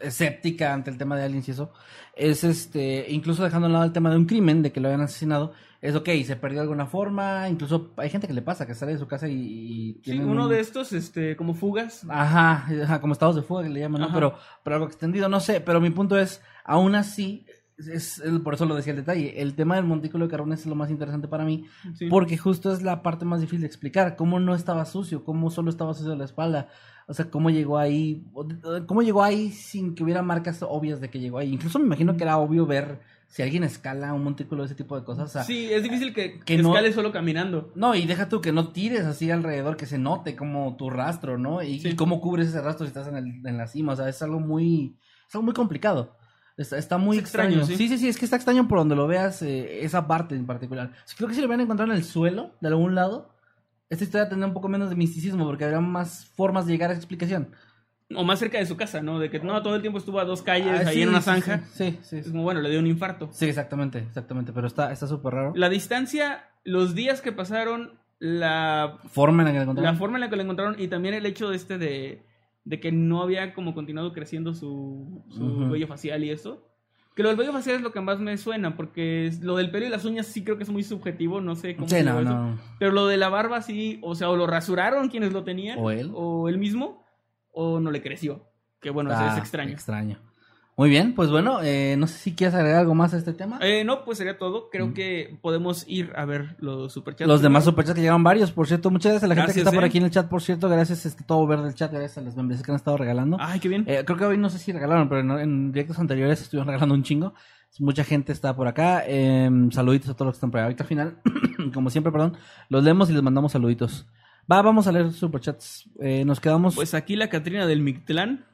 escéptica 0.00 0.74
ante 0.74 0.90
el 0.90 0.98
tema 0.98 1.16
de 1.16 1.24
aliens 1.24 1.48
y 1.48 1.52
eso, 1.52 1.72
es 2.14 2.44
este, 2.44 3.06
incluso 3.10 3.44
dejando 3.44 3.66
a 3.66 3.70
lado 3.70 3.84
el 3.84 3.92
tema 3.92 4.10
de 4.10 4.16
un 4.16 4.26
crimen, 4.26 4.62
de 4.62 4.72
que 4.72 4.80
lo 4.80 4.88
hayan 4.88 5.02
asesinado, 5.02 5.52
es 5.88 5.94
ok, 5.94 6.08
se 6.24 6.36
perdió 6.36 6.58
de 6.58 6.62
alguna 6.62 6.86
forma, 6.86 7.48
incluso 7.48 7.92
hay 7.96 8.10
gente 8.10 8.26
que 8.26 8.32
le 8.34 8.42
pasa, 8.42 8.66
que 8.66 8.74
sale 8.74 8.92
de 8.92 8.98
su 8.98 9.06
casa 9.06 9.28
y, 9.28 9.34
y 9.34 10.00
Sí, 10.04 10.18
uno 10.18 10.44
un- 10.44 10.50
de 10.50 10.60
estos, 10.60 10.92
este, 10.92 11.36
como 11.36 11.54
fugas. 11.54 12.04
Ajá, 12.08 12.66
ajá, 12.82 13.00
como 13.00 13.12
estados 13.12 13.36
de 13.36 13.42
fuga 13.42 13.62
que 13.62 13.70
le 13.70 13.80
llaman, 13.80 14.00
¿no? 14.02 14.12
Pero, 14.12 14.34
pero 14.62 14.76
algo 14.76 14.86
extendido, 14.88 15.28
no 15.28 15.40
sé, 15.40 15.60
pero 15.60 15.80
mi 15.80 15.90
punto 15.90 16.18
es, 16.18 16.40
aún 16.64 16.94
así, 16.94 17.46
es, 17.78 18.18
es- 18.18 18.40
por 18.40 18.54
eso 18.54 18.64
lo 18.66 18.74
decía 18.74 18.92
el 18.92 18.98
detalle, 19.00 19.40
el 19.42 19.54
tema 19.54 19.76
del 19.76 19.84
montículo 19.84 20.24
de 20.26 20.30
carbón 20.30 20.52
es 20.52 20.64
lo 20.66 20.74
más 20.74 20.90
interesante 20.90 21.28
para 21.28 21.44
mí, 21.44 21.64
Sí. 21.94 22.08
porque 22.08 22.36
justo 22.38 22.72
es 22.72 22.82
la 22.82 23.02
parte 23.02 23.24
más 23.24 23.40
difícil 23.40 23.60
de 23.60 23.66
explicar, 23.66 24.16
cómo 24.16 24.40
no 24.40 24.54
estaba 24.54 24.84
sucio, 24.86 25.24
cómo 25.24 25.50
solo 25.50 25.70
estaba 25.70 25.92
sucio 25.94 26.14
la 26.16 26.24
espalda, 26.24 26.68
o 27.06 27.14
sea, 27.14 27.30
cómo 27.30 27.50
llegó 27.50 27.78
ahí, 27.78 28.24
cómo 28.86 29.02
llegó 29.02 29.22
ahí 29.22 29.50
sin 29.52 29.94
que 29.94 30.02
hubiera 30.02 30.22
marcas 30.22 30.62
obvias 30.62 31.00
de 31.00 31.08
que 31.10 31.20
llegó 31.20 31.38
ahí. 31.38 31.52
Incluso 31.52 31.78
me 31.78 31.84
imagino 31.86 32.16
que 32.16 32.24
era 32.24 32.38
obvio 32.38 32.66
ver 32.66 32.98
si 33.28 33.42
alguien 33.42 33.64
escala 33.64 34.12
un 34.14 34.22
montículo 34.24 34.62
de 34.62 34.66
ese 34.66 34.74
tipo 34.74 34.98
de 34.98 35.04
cosas. 35.04 35.24
O 35.24 35.28
sea, 35.32 35.44
Sí, 35.44 35.70
es 35.72 35.82
difícil 35.82 36.14
que, 36.14 36.40
que 36.40 36.58
no- 36.58 36.70
escales 36.70 36.94
solo 36.94 37.12
caminando. 37.12 37.72
No, 37.74 37.94
y 37.94 38.06
deja 38.06 38.28
tú 38.28 38.40
que 38.40 38.52
no 38.52 38.68
tires 38.72 39.04
así 39.04 39.30
alrededor, 39.30 39.76
que 39.76 39.86
se 39.86 39.98
note 39.98 40.36
como 40.36 40.76
tu 40.76 40.88
rastro, 40.90 41.36
¿no? 41.38 41.62
Y, 41.62 41.80
Sí. 41.80 41.88
y 41.88 41.96
cómo 41.96 42.20
cubres 42.20 42.48
ese 42.48 42.60
rastro 42.62 42.86
si 42.86 42.88
estás 42.88 43.08
en, 43.08 43.16
el- 43.16 43.46
en 43.46 43.58
la 43.58 43.66
cima, 43.66 43.92
o 43.92 43.96
sea, 43.96 44.08
es 44.08 44.22
algo 44.22 44.40
muy, 44.40 44.96
es 45.28 45.34
algo 45.34 45.44
muy 45.44 45.54
complicado. 45.54 46.16
Está, 46.56 46.78
está 46.78 46.96
muy 46.96 47.18
Es 47.18 47.24
extraño, 47.24 47.58
extraño. 47.58 47.76
sí. 47.78 47.88
sí, 47.88 47.98
sí, 47.98 48.08
es 48.08 48.16
que 48.18 48.24
está 48.24 48.36
extraño 48.36 48.66
por 48.66 48.78
donde 48.78 48.96
lo 48.96 49.06
veas, 49.06 49.42
eh, 49.42 49.84
esa 49.84 50.06
parte 50.06 50.34
en 50.34 50.46
particular. 50.46 50.92
Creo 51.16 51.28
que 51.28 51.34
si 51.34 51.40
lo 51.42 51.46
hubieran 51.48 51.60
encontrado 51.60 51.92
en 51.92 51.98
el 51.98 52.04
suelo, 52.04 52.52
de 52.62 52.68
algún 52.68 52.94
lado, 52.94 53.34
esta 53.90 54.04
historia 54.04 54.28
tendría 54.28 54.46
un 54.48 54.54
poco 54.54 54.68
menos 54.68 54.88
de 54.88 54.96
misticismo, 54.96 55.44
porque 55.44 55.64
habría 55.64 55.80
más 55.80 56.24
formas 56.34 56.64
de 56.66 56.72
llegar 56.72 56.88
a 56.88 56.92
esa 56.94 57.00
explicación. 57.00 57.50
O 58.14 58.22
más 58.22 58.38
cerca 58.38 58.58
de 58.58 58.66
su 58.66 58.76
casa, 58.76 59.02
¿no? 59.02 59.18
De 59.18 59.30
que 59.30 59.40
no, 59.40 59.60
todo 59.62 59.74
el 59.74 59.80
tiempo 59.80 59.98
estuvo 59.98 60.20
a 60.20 60.24
dos 60.24 60.42
calles, 60.42 60.82
Ah, 60.84 60.88
ahí 60.90 60.96
sí, 60.96 61.02
en 61.02 61.08
una 61.08 61.20
sí, 61.20 61.24
zanja. 61.24 61.64
Sí, 61.72 61.98
sí, 62.02 62.18
Es 62.18 62.26
sí. 62.26 62.30
como, 62.30 62.44
bueno, 62.44 62.60
le 62.60 62.70
dio 62.70 62.78
un 62.78 62.86
infarto. 62.86 63.28
Sí, 63.32 63.46
exactamente, 63.46 63.98
exactamente, 63.98 64.52
pero 64.52 64.68
está 64.68 64.92
está 64.92 65.06
súper 65.08 65.34
raro. 65.34 65.52
La 65.56 65.68
distancia, 65.68 66.44
los 66.62 66.94
días 66.94 67.20
que 67.20 67.32
pasaron, 67.32 67.98
la 68.20 68.98
forma 69.08 69.42
en 69.42 69.46
la 69.46 69.52
que 69.52 69.58
la 69.58 69.64
La 69.64 69.70
encontraron. 69.72 69.98
forma 69.98 70.16
en 70.18 70.20
la 70.20 70.30
que 70.30 70.36
lo 70.36 70.42
encontraron 70.42 70.76
y 70.78 70.88
también 70.88 71.14
el 71.14 71.26
hecho 71.26 71.50
de 71.50 71.56
este 71.56 71.78
de, 71.78 72.22
de 72.64 72.80
que 72.80 72.92
no 72.92 73.22
había 73.22 73.52
como 73.54 73.74
continuado 73.74 74.12
creciendo 74.12 74.54
su, 74.54 75.24
su 75.30 75.68
vello 75.68 75.86
facial 75.88 76.22
y 76.24 76.30
eso. 76.30 76.62
Que 77.16 77.22
lo 77.22 77.30
del 77.30 77.38
vello 77.38 77.52
facial 77.52 77.76
es 77.76 77.82
lo 77.82 77.92
que 77.92 78.00
más 78.02 78.20
me 78.20 78.36
suena, 78.36 78.76
porque 78.76 79.32
lo 79.40 79.56
del 79.56 79.70
pelo 79.70 79.86
y 79.86 79.88
las 79.88 80.04
uñas 80.04 80.26
sí 80.26 80.44
creo 80.44 80.58
que 80.58 80.64
es 80.64 80.68
muy 80.70 80.82
subjetivo, 80.84 81.40
no 81.40 81.56
sé 81.56 81.74
cómo 81.74 81.88
Sí, 81.88 82.02
no, 82.04 82.20
no. 82.20 82.58
Pero 82.78 82.92
lo 82.92 83.06
de 83.06 83.16
la 83.16 83.30
barba 83.30 83.62
sí, 83.62 83.98
o 84.02 84.14
sea, 84.14 84.28
o 84.28 84.36
lo 84.36 84.46
rasuraron 84.46 85.08
quienes 85.08 85.32
lo 85.32 85.42
tenían, 85.42 85.78
O 85.80 85.90
él. 85.90 86.10
o 86.14 86.48
él 86.50 86.58
mismo, 86.58 87.05
o 87.56 87.80
no 87.80 87.90
le 87.90 88.00
creció. 88.02 88.44
Que 88.80 88.90
bueno, 88.90 89.10
Ah, 89.12 89.32
es 89.32 89.38
extraño. 89.38 89.72
Extraño. 89.72 90.18
Muy 90.78 90.90
bien, 90.90 91.14
pues 91.14 91.30
bueno, 91.30 91.60
eh, 91.62 91.96
no 91.98 92.06
sé 92.06 92.18
si 92.18 92.34
quieres 92.34 92.54
agregar 92.54 92.80
algo 92.80 92.94
más 92.94 93.14
a 93.14 93.16
este 93.16 93.32
tema. 93.32 93.58
Eh, 93.62 93.82
no, 93.82 94.04
pues 94.04 94.18
sería 94.18 94.36
todo. 94.36 94.68
Creo 94.68 94.88
Mm. 94.88 94.92
que 94.92 95.38
podemos 95.40 95.84
ir 95.88 96.12
a 96.14 96.26
ver 96.26 96.54
los 96.58 96.92
superchats. 96.92 97.26
Los 97.26 97.40
demás 97.40 97.64
superchats 97.64 97.94
que 97.94 98.02
llegaron 98.02 98.22
varios, 98.22 98.52
por 98.52 98.66
cierto. 98.66 98.90
Muchas 98.90 99.12
gracias 99.12 99.24
a 99.24 99.34
la 99.34 99.36
gente 99.36 99.54
que 99.54 99.60
está 99.60 99.72
por 99.72 99.84
eh. 99.84 99.86
aquí 99.86 99.96
en 99.96 100.04
el 100.04 100.10
chat, 100.10 100.28
por 100.28 100.42
cierto. 100.42 100.68
Gracias, 100.68 101.06
este, 101.06 101.24
todo 101.24 101.46
verde 101.46 101.68
el 101.68 101.74
chat. 101.74 101.90
Gracias 101.90 102.18
a 102.18 102.20
las 102.20 102.36
membresías 102.36 102.66
que 102.66 102.72
han 102.72 102.76
estado 102.76 102.98
regalando. 102.98 103.38
Ay, 103.40 103.58
qué 103.58 103.70
bien. 103.70 103.84
Eh, 103.86 104.02
creo 104.04 104.18
que 104.18 104.26
hoy 104.26 104.36
no 104.36 104.50
sé 104.50 104.58
si 104.58 104.70
regalaron, 104.70 105.08
pero 105.08 105.22
en, 105.22 105.30
en 105.40 105.72
directos 105.72 105.98
anteriores 105.98 106.42
estuvieron 106.42 106.66
regalando 106.68 106.94
un 106.94 107.02
chingo. 107.02 107.32
Mucha 107.78 108.04
gente 108.04 108.32
está 108.32 108.54
por 108.54 108.68
acá. 108.68 109.02
Eh, 109.06 109.50
saluditos 109.70 110.10
a 110.10 110.14
todos 110.14 110.26
los 110.26 110.34
que 110.34 110.38
están 110.38 110.50
por 110.50 110.60
ahí. 110.60 110.64
Ahorita 110.64 110.84
al 110.84 110.88
final, 110.88 111.16
como 111.72 111.88
siempre, 111.88 112.12
perdón, 112.12 112.36
los 112.68 112.84
leemos 112.84 113.08
y 113.08 113.14
les 113.14 113.22
mandamos 113.22 113.52
saluditos. 113.52 114.06
Va, 114.50 114.62
vamos 114.62 114.86
a 114.86 114.92
leer 114.92 115.12
superchats. 115.12 115.88
Eh, 116.00 116.24
nos 116.24 116.40
quedamos. 116.40 116.74
Pues 116.74 116.94
aquí 116.94 117.16
la 117.16 117.28
Catrina 117.28 117.66
del 117.66 117.80
Mictlán, 117.80 118.46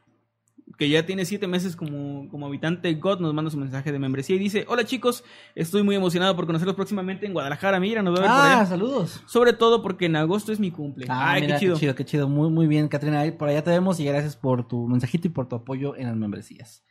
que 0.79 0.89
ya 0.89 1.05
tiene 1.05 1.27
siete 1.27 1.47
meses 1.47 1.77
como, 1.77 2.29
como 2.31 2.47
habitante 2.47 2.95
God, 2.95 3.21
nos 3.21 3.35
manda 3.35 3.51
su 3.51 3.59
mensaje 3.59 3.93
de 3.93 3.99
membresía 3.99 4.37
y 4.37 4.39
dice, 4.39 4.65
hola 4.69 4.85
chicos, 4.85 5.23
estoy 5.55 5.83
muy 5.83 5.95
emocionado 5.95 6.35
por 6.35 6.47
conocerlos 6.47 6.77
próximamente 6.77 7.27
en 7.27 7.35
Guadalajara, 7.35 7.79
mira, 7.79 8.03
nos 8.03 8.15
va 8.15 8.19
a 8.19 8.23
ver 8.23 8.31
por 8.31 8.41
ah, 8.41 8.57
allá. 8.61 8.67
saludos. 8.67 9.23
Sobre 9.27 9.53
todo 9.53 9.83
porque 9.83 10.07
en 10.07 10.17
agosto 10.17 10.51
es 10.51 10.61
mi 10.61 10.71
cumple. 10.71 11.07
Ah, 11.11 11.33
Ay, 11.33 11.43
mira, 11.43 11.57
qué 11.57 11.61
chido. 11.61 11.75
Qué 11.75 11.81
chido, 11.81 11.95
qué 11.95 12.05
chido. 12.07 12.29
Muy, 12.29 12.49
muy 12.49 12.67
bien, 12.67 12.89
Catrina. 12.89 13.23
Por 13.39 13.51
allá 13.51 13.63
te 13.63 13.71
vemos 13.71 14.01
y 14.01 14.05
gracias 14.07 14.35
por 14.35 14.67
tu 14.67 14.87
mensajito 14.89 15.29
y 15.29 15.31
por 15.31 15.47
tu 15.47 15.57
apoyo 15.57 15.95
en 15.97 16.07
las 16.07 16.17
membresías. 16.17 16.85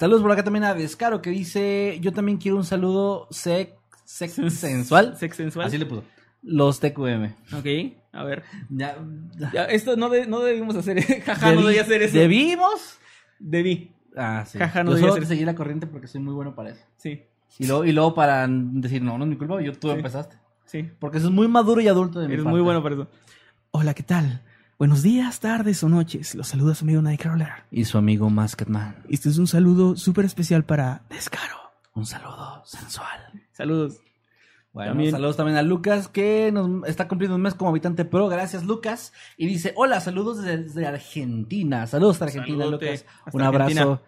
Saludos 0.00 0.22
por 0.22 0.32
acá 0.32 0.42
también 0.42 0.64
a 0.64 0.74
Descaro 0.74 1.20
que 1.20 1.30
dice: 1.30 1.98
Yo 2.00 2.12
también 2.12 2.38
quiero 2.38 2.56
un 2.56 2.64
saludo 2.64 3.28
sex, 3.30 3.74
sex 4.06 4.32
sensual. 4.58 5.16
Sex 5.18 5.36
sensual. 5.36 5.66
Así 5.66 5.76
le 5.76 5.84
puso. 5.84 6.02
Los 6.42 6.80
TQM. 6.80 7.34
Ok, 7.54 7.66
a 8.12 8.24
ver. 8.24 8.42
Ya, 8.68 8.96
Ya, 9.52 9.64
esto 9.66 9.96
no, 9.96 10.08
de- 10.08 10.26
no 10.26 10.40
debimos 10.40 10.74
hacer, 10.76 11.00
jaja, 11.24 11.52
no 11.52 11.60
Debí- 11.60 11.66
debía 11.66 11.82
hacer 11.82 12.02
eso. 12.02 12.18
¿Debimos? 12.18 12.98
Debí, 13.38 13.92
Ah, 14.16 14.44
sí. 14.46 14.58
Jaja, 14.58 14.84
no 14.84 14.90
Yo 14.92 14.98
solo 14.98 15.12
hacer 15.12 15.26
seguí 15.26 15.44
la 15.44 15.54
corriente 15.54 15.86
porque 15.86 16.06
soy 16.06 16.20
muy 16.20 16.34
bueno 16.34 16.54
para 16.54 16.70
eso. 16.70 16.84
sí, 16.96 17.22
Y 17.58 17.66
luego, 17.66 17.84
y 17.84 17.92
luego 17.92 18.14
para 18.14 18.46
decir: 18.48 19.02
No, 19.02 19.16
no 19.18 19.24
es 19.24 19.30
mi 19.30 19.36
culpa, 19.36 19.60
yo 19.62 19.72
tú 19.72 19.88
Sí. 19.88 19.94
empezaste. 19.94 20.36
sí. 20.66 20.90
Porque 20.98 21.18
eso 21.18 21.28
es 21.28 21.32
muy 21.32 21.48
maduro 21.48 21.80
y 21.80 21.88
adulto 21.88 22.20
de 22.20 22.26
mi 22.28 22.34
Eres 22.34 22.44
parte. 22.44 22.54
muy 22.56 22.62
bueno 22.62 22.82
para 22.82 22.94
eso. 22.96 23.08
Hola, 23.70 23.94
¿qué 23.94 24.02
tal? 24.02 24.42
Buenos 24.78 25.02
días, 25.02 25.38
tardes 25.40 25.82
o 25.84 25.88
noches. 25.88 26.34
Los 26.34 26.48
saluda 26.48 26.74
su 26.74 26.84
amigo 26.84 27.00
Nightcrawler. 27.02 27.48
Y 27.70 27.84
su 27.84 27.96
amigo 27.98 28.28
Masketman. 28.30 28.96
Este 29.08 29.28
es 29.28 29.38
un 29.38 29.46
saludo 29.46 29.96
súper 29.96 30.24
especial 30.24 30.64
para 30.64 31.02
Descaro. 31.08 31.56
Un 31.94 32.04
saludo 32.04 32.62
sensual. 32.66 33.42
Saludos. 33.52 33.98
Bueno, 34.72 34.92
También- 34.92 35.10
saludos 35.10 35.36
también 35.36 35.58
a 35.58 35.62
Lucas, 35.62 36.08
que 36.08 36.50
nos 36.52 36.88
está 36.88 37.06
cumpliendo 37.06 37.36
un 37.36 37.42
mes 37.42 37.54
como 37.54 37.70
habitante 37.70 38.04
pro. 38.06 38.28
Gracias, 38.28 38.64
Lucas. 38.64 39.12
Y 39.36 39.46
dice: 39.46 39.72
Hola, 39.76 40.00
saludos 40.00 40.42
desde 40.42 40.86
Argentina. 40.86 41.86
Saludos 41.86 42.14
hasta 42.16 42.24
Argentina, 42.26 42.64
Saludote 42.64 42.86
Lucas. 42.86 43.06
hasta 43.26 43.36
Un 43.36 43.42
abrazo. 43.44 44.02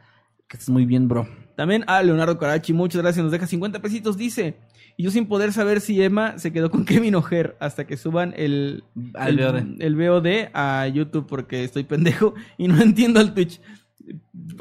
Que 0.48 0.56
estés 0.56 0.70
muy 0.70 0.86
bien, 0.86 1.06
bro. 1.08 1.28
También 1.56 1.84
a 1.86 2.02
Leonardo 2.02 2.38
Carachi, 2.38 2.72
muchas 2.72 3.00
gracias, 3.02 3.22
nos 3.22 3.32
deja 3.32 3.46
50 3.46 3.80
pesitos, 3.80 4.16
dice. 4.16 4.56
Y 4.96 5.02
yo 5.04 5.10
sin 5.10 5.26
poder 5.26 5.52
saber 5.52 5.80
si 5.80 6.00
Emma 6.02 6.38
se 6.38 6.52
quedó 6.52 6.70
con 6.70 6.84
Kevin 6.86 7.14
O'Hare 7.16 7.56
hasta 7.60 7.86
que 7.86 7.96
suban 7.96 8.32
el, 8.36 8.84
Al 9.14 9.38
el, 9.38 9.46
VOD. 9.46 9.82
el 9.82 9.96
VOD 9.96 10.50
a 10.54 10.86
YouTube 10.88 11.26
porque 11.26 11.62
estoy 11.64 11.84
pendejo 11.84 12.34
y 12.58 12.68
no 12.68 12.80
entiendo 12.82 13.20
al 13.20 13.34
Twitch. 13.34 13.60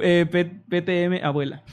Eh, 0.02 0.26
P- 0.30 0.46
PTM 0.82 1.24
abuela. 1.26 1.64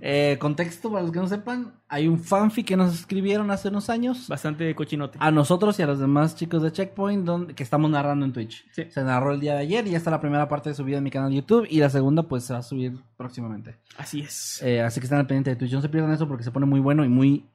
Eh, 0.00 0.36
contexto 0.40 0.90
para 0.90 1.02
los 1.02 1.12
que 1.12 1.18
no 1.18 1.28
sepan: 1.28 1.74
hay 1.88 2.08
un 2.08 2.18
fanfic 2.18 2.66
que 2.66 2.76
nos 2.76 2.94
escribieron 2.94 3.50
hace 3.50 3.68
unos 3.68 3.90
años. 3.90 4.26
Bastante 4.28 4.74
cochinote. 4.74 5.18
A 5.20 5.30
nosotros 5.30 5.78
y 5.78 5.82
a 5.82 5.86
los 5.86 5.98
demás 5.98 6.34
chicos 6.36 6.62
de 6.62 6.72
Checkpoint, 6.72 7.24
donde, 7.24 7.54
que 7.54 7.62
estamos 7.62 7.90
narrando 7.90 8.24
en 8.24 8.32
Twitch. 8.32 8.66
Sí. 8.72 8.84
Se 8.90 9.04
narró 9.04 9.32
el 9.32 9.40
día 9.40 9.54
de 9.54 9.60
ayer 9.60 9.86
y 9.86 9.90
ya 9.90 9.98
está 9.98 10.10
la 10.10 10.20
primera 10.20 10.48
parte 10.48 10.72
subida 10.74 10.98
en 10.98 11.04
mi 11.04 11.10
canal 11.10 11.30
de 11.30 11.36
YouTube. 11.36 11.66
Y 11.68 11.78
la 11.78 11.90
segunda, 11.90 12.22
pues 12.22 12.44
se 12.44 12.52
va 12.52 12.60
a 12.60 12.62
subir 12.62 12.98
próximamente. 13.16 13.76
Así 13.96 14.20
es. 14.20 14.62
Eh, 14.62 14.80
así 14.80 15.00
que 15.00 15.04
estén 15.04 15.18
al 15.18 15.26
pendiente 15.26 15.50
de 15.50 15.56
Twitch. 15.56 15.72
No 15.72 15.82
se 15.82 15.88
pierdan 15.88 16.12
eso 16.12 16.26
porque 16.26 16.44
se 16.44 16.50
pone 16.50 16.66
muy 16.66 16.80
bueno 16.80 17.04
y 17.04 17.08
muy. 17.08 17.46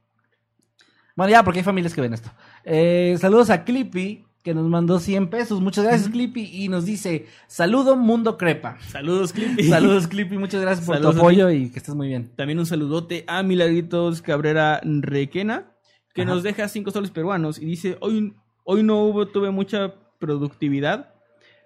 Bueno, 1.16 1.32
ya, 1.32 1.44
porque 1.44 1.60
hay 1.60 1.66
familias 1.66 1.94
que 1.94 2.02
ven 2.02 2.14
esto. 2.14 2.30
Eh, 2.64 3.16
saludos 3.20 3.50
a 3.50 3.64
Clippy, 3.64 4.25
que 4.46 4.54
nos 4.54 4.70
mandó 4.70 5.00
100 5.00 5.32
pesos. 5.32 5.60
Muchas 5.60 5.86
gracias, 5.86 6.08
Clippy. 6.08 6.44
Y 6.54 6.70
nos 6.70 6.86
dice: 6.86 7.26
Saludo, 7.48 7.96
Mundo 7.96 8.38
Crepa. 8.38 8.78
Saludos, 8.90 9.34
Clippy. 9.34 9.64
Saludos, 9.70 10.08
Clippy. 10.08 10.38
Muchas 10.38 10.62
gracias 10.62 10.86
por 10.86 10.98
Saludos 10.98 11.16
tu 11.16 11.22
apoyo 11.22 11.50
y 11.50 11.72
que 11.72 11.80
estés 11.80 11.96
muy 11.96 12.10
bien. 12.10 12.32
También 12.36 12.60
un 12.60 12.68
saludote 12.68 13.24
a 13.28 13.42
Milagritos 13.42 14.22
Cabrera 14.22 14.82
Requena, 14.84 15.74
que 16.14 16.22
Ajá. 16.22 16.32
nos 16.32 16.44
deja 16.44 16.68
5 16.68 16.92
soles 16.92 17.10
peruanos 17.10 17.58
y 17.58 17.66
dice, 17.66 17.98
hoy, 18.02 18.36
hoy 18.64 18.84
no 18.84 19.04
hubo, 19.06 19.28
tuve 19.28 19.50
mucha 19.50 19.96
productividad, 20.20 21.16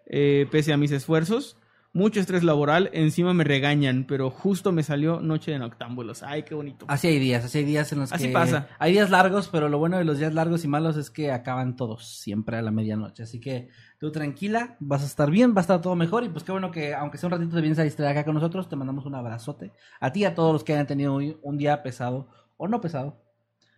eh, 0.05 0.47
pese 0.49 0.71
a 0.71 0.77
mis 0.77 0.91
esfuerzos. 0.91 1.57
Mucho 1.99 2.21
estrés 2.21 2.43
laboral, 2.43 2.89
encima 2.93 3.33
me 3.33 3.43
regañan, 3.43 4.05
pero 4.07 4.29
justo 4.29 4.71
me 4.71 4.83
salió 4.83 5.19
noche 5.19 5.51
de 5.51 5.59
noctámbulos. 5.59 6.23
Ay, 6.23 6.43
qué 6.43 6.55
bonito. 6.55 6.85
Así 6.87 7.07
hay 7.07 7.19
días, 7.19 7.43
así 7.43 7.57
hay 7.57 7.65
días 7.65 7.91
en 7.91 7.99
los 7.99 8.13
Así 8.13 8.27
que... 8.27 8.33
pasa. 8.33 8.69
Hay 8.79 8.93
días 8.93 9.09
largos, 9.09 9.49
pero 9.49 9.67
lo 9.67 9.77
bueno 9.77 9.97
de 9.97 10.05
los 10.05 10.17
días 10.17 10.33
largos 10.33 10.63
y 10.63 10.69
malos 10.69 10.95
es 10.95 11.11
que 11.11 11.33
acaban 11.33 11.75
todos, 11.75 12.07
siempre 12.07 12.55
a 12.55 12.61
la 12.61 12.71
medianoche. 12.71 13.23
Así 13.23 13.41
que 13.41 13.67
tú 13.99 14.13
tranquila, 14.13 14.77
vas 14.79 15.03
a 15.03 15.05
estar 15.05 15.29
bien, 15.29 15.53
va 15.53 15.57
a 15.57 15.61
estar 15.61 15.81
todo 15.81 15.97
mejor. 15.97 16.23
Y 16.23 16.29
pues 16.29 16.45
qué 16.45 16.53
bueno 16.53 16.71
que, 16.71 16.95
aunque 16.95 17.17
sea 17.17 17.27
un 17.27 17.31
ratito, 17.31 17.53
te 17.53 17.61
vienes 17.61 17.79
a 17.79 17.83
distraer 17.83 18.13
acá 18.13 18.23
con 18.23 18.33
nosotros. 18.33 18.69
Te 18.69 18.77
mandamos 18.77 19.05
un 19.05 19.15
abrazote. 19.15 19.73
A 19.99 20.13
ti 20.13 20.21
y 20.21 20.25
a 20.25 20.33
todos 20.33 20.53
los 20.53 20.63
que 20.63 20.71
hayan 20.71 20.87
tenido 20.87 21.13
hoy 21.13 21.37
un 21.43 21.57
día 21.57 21.83
pesado 21.83 22.29
o 22.55 22.69
no 22.69 22.79
pesado. 22.79 23.21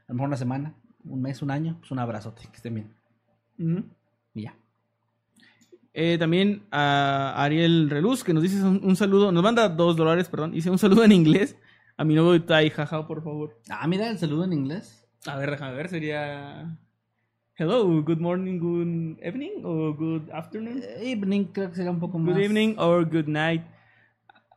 A 0.08 0.10
lo 0.10 0.14
mejor 0.14 0.28
una 0.28 0.38
semana, 0.38 0.76
un 1.04 1.24
mes, 1.24 1.42
un 1.42 1.50
año. 1.50 1.78
Pues 1.80 1.90
un 1.90 1.98
abrazote, 1.98 2.44
que 2.52 2.58
estén 2.58 2.76
bien. 2.76 2.96
Y 4.36 4.44
ya. 4.44 4.56
Eh, 5.94 6.18
también 6.18 6.64
a 6.72 7.34
Ariel 7.44 7.90
Reluz, 7.90 8.24
que 8.24 8.34
nos 8.34 8.44
dice 8.44 8.64
un, 8.64 8.80
un 8.84 8.96
saludo, 8.96 9.32
nos 9.32 9.44
manda 9.44 9.68
dos 9.68 9.98
dólares, 9.98 10.30
perdón, 10.30 10.52
dice 10.52 10.70
un 10.70 10.78
saludo 10.78 11.04
en 11.04 11.12
inglés 11.12 11.58
a 11.98 12.06
mi 12.06 12.16
nuevo 12.16 12.42
Tai, 12.42 12.70
jaja, 12.70 13.06
por 13.08 13.24
favor. 13.24 13.60
Ah, 13.70 13.88
mira 13.88 14.10
el 14.10 14.18
saludo 14.18 14.46
en 14.46 14.54
inglés. 14.54 15.06
A 15.26 15.38
ver, 15.38 15.52
déjame 15.52 15.76
ver, 15.76 15.90
sería... 15.90 16.78
Hello, 17.58 18.02
good 18.02 18.18
morning, 18.20 18.58
good 18.58 19.20
evening, 19.22 19.64
o 19.64 19.94
good 19.94 20.30
afternoon, 20.32 20.82
Eh, 20.82 21.12
Evening 21.12 21.46
creo 21.52 21.70
que 21.70 21.76
sería 21.76 21.92
un 21.92 22.00
poco 22.00 22.18
más... 22.18 22.34
good 22.34 22.42
evening, 22.44 22.76
or 22.78 23.06
good 23.06 23.28
night. 23.28 23.62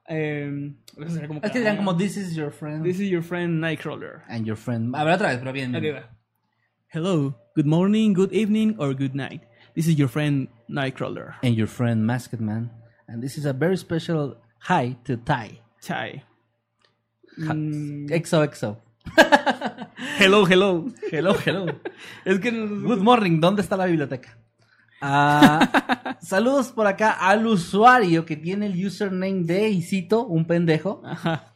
Sería 0.06 1.26
como 1.26 1.40
Es 1.42 1.50
que 1.50 1.58
dirían 1.58 1.76
como 1.76 1.96
This 1.96 2.16
is 2.16 2.34
your 2.34 2.52
friend. 2.52 2.84
This 2.84 3.00
is 3.00 3.10
your 3.10 3.22
friend 3.22 3.60
Nightcrawler. 3.62 4.22
And 4.28 4.46
your 4.46 4.56
friend. 4.56 4.94
A 4.94 5.04
ver 5.04 5.14
otra 5.14 5.30
vez, 5.30 5.38
pero 5.38 5.52
bien. 5.52 5.72
Va. 5.72 6.08
Hello, 6.92 7.34
good 7.56 7.66
morning, 7.66 8.14
good 8.14 8.32
evening, 8.32 8.76
or 8.78 8.94
good 8.94 9.14
night. 9.14 9.42
This 9.74 9.86
is 9.88 9.98
your 9.98 10.08
friend 10.08 10.48
Nightcrawler. 10.70 11.34
And 11.42 11.56
your 11.56 11.66
friend 11.66 12.06
Masked 12.06 12.40
Man. 12.40 12.70
And 13.08 13.22
this 13.22 13.36
is 13.38 13.44
a 13.44 13.52
very 13.52 13.76
special 13.76 14.36
hi 14.60 14.96
to 15.04 15.16
Ty. 15.16 15.60
Ja- 15.82 16.22
Mm, 17.36 18.06
Exo, 18.12 18.44
exo. 18.44 18.76
hello, 20.18 20.44
hello. 20.46 20.86
Hello, 21.10 21.34
hello. 21.44 21.66
Es 22.24 22.38
que 22.38 22.50
Good 22.52 23.00
morning, 23.02 23.40
¿dónde 23.40 23.60
está 23.60 23.76
la 23.76 23.86
biblioteca? 23.86 24.38
Ah, 25.02 26.16
saludos 26.22 26.70
por 26.70 26.86
acá 26.86 27.10
al 27.10 27.44
usuario 27.48 28.24
que 28.24 28.36
tiene 28.36 28.66
el 28.66 28.86
username 28.86 29.42
de, 29.42 29.68
y 29.68 29.82
cito, 29.82 30.24
un 30.24 30.44
pendejo, 30.46 31.02
Ajá. 31.04 31.53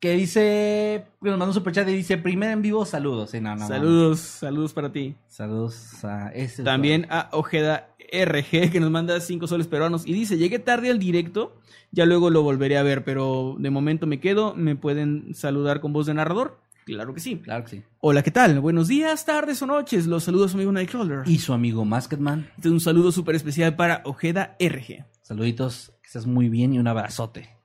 Que 0.00 0.14
dice, 0.14 1.04
que 1.22 1.28
nos 1.28 1.38
mandó 1.38 1.50
un 1.50 1.54
superchat 1.54 1.86
y 1.88 1.92
dice, 1.92 2.16
primer 2.16 2.50
en 2.50 2.62
vivo, 2.62 2.86
saludos. 2.86 3.30
Sí, 3.30 3.40
no, 3.40 3.54
no, 3.54 3.60
no. 3.60 3.68
saludos, 3.68 4.20
saludos 4.20 4.72
para 4.72 4.90
ti. 4.90 5.14
Saludos 5.28 6.02
a 6.04 6.30
ese 6.30 6.64
También 6.64 7.06
a 7.10 7.28
Ojeda 7.32 7.94
RG 8.10 8.72
que 8.72 8.80
nos 8.80 8.90
manda 8.90 9.20
5 9.20 9.46
soles 9.46 9.66
peruanos 9.66 10.06
y 10.06 10.14
dice, 10.14 10.38
llegué 10.38 10.58
tarde 10.58 10.90
al 10.90 10.98
directo, 10.98 11.54
ya 11.92 12.06
luego 12.06 12.30
lo 12.30 12.42
volveré 12.42 12.78
a 12.78 12.82
ver, 12.82 13.04
pero 13.04 13.56
de 13.58 13.68
momento 13.68 14.06
me 14.06 14.20
quedo, 14.20 14.54
me 14.54 14.74
pueden 14.74 15.34
saludar 15.34 15.80
con 15.80 15.92
voz 15.92 16.06
de 16.06 16.14
narrador. 16.14 16.58
Claro 16.86 17.12
que 17.12 17.20
sí. 17.20 17.36
Claro 17.36 17.64
que 17.64 17.70
sí. 17.70 17.82
Hola, 18.00 18.22
¿qué 18.22 18.30
tal? 18.30 18.58
Buenos 18.58 18.88
días, 18.88 19.26
tardes 19.26 19.60
o 19.60 19.66
noches. 19.66 20.06
Los 20.06 20.24
saludos 20.24 20.46
a 20.46 20.52
su 20.52 20.56
amigo 20.56 20.72
Nightcrawler. 20.72 21.22
Y 21.26 21.38
su 21.38 21.52
amigo 21.52 21.84
Masked 21.84 22.18
Man. 22.18 22.50
Este 22.56 22.68
es 22.68 22.72
un 22.72 22.80
saludo 22.80 23.12
súper 23.12 23.34
especial 23.34 23.76
para 23.76 24.00
Ojeda 24.06 24.56
RG. 24.58 25.04
Saluditos, 25.20 25.92
que 26.00 26.06
estés 26.06 26.26
muy 26.26 26.48
bien 26.48 26.72
y 26.72 26.78
un 26.78 26.88
abrazote. 26.88 27.59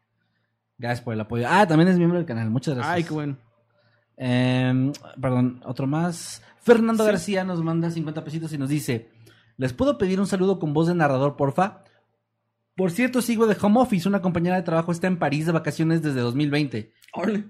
Gracias 0.77 1.01
por 1.03 1.13
el 1.13 1.21
apoyo. 1.21 1.45
Ah, 1.49 1.65
también 1.67 1.87
es 1.89 1.97
miembro 1.97 2.17
del 2.17 2.27
canal. 2.27 2.49
Muchas 2.49 2.75
gracias. 2.75 2.95
Ay, 2.95 3.03
qué 3.03 3.13
bueno. 3.13 3.37
Em, 4.17 4.91
perdón, 5.21 5.61
otro 5.65 5.87
más. 5.87 6.41
Fernando 6.61 7.03
Sí. 7.03 7.09
García 7.09 7.43
nos 7.43 7.61
manda 7.63 7.89
50 7.91 8.23
pesitos 8.23 8.51
y 8.53 8.57
nos 8.57 8.69
dice: 8.69 9.09
¿Les 9.57 9.73
puedo 9.73 9.97
pedir 9.97 10.19
un 10.19 10.27
saludo 10.27 10.59
con 10.59 10.73
voz 10.73 10.87
de 10.87 10.95
narrador, 10.95 11.35
porfa? 11.37 11.83
Por 12.75 12.91
cierto, 12.91 13.21
sigo 13.21 13.47
de 13.47 13.55
home 13.61 13.79
office. 13.79 14.07
Una 14.07 14.21
compañera 14.21 14.57
de 14.57 14.63
trabajo 14.63 14.91
está 14.91 15.07
en 15.07 15.17
París 15.17 15.45
de 15.45 15.53
vacaciones 15.53 16.01
desde 16.01 16.19
2020. 16.19 16.91
Órale. 17.13 17.45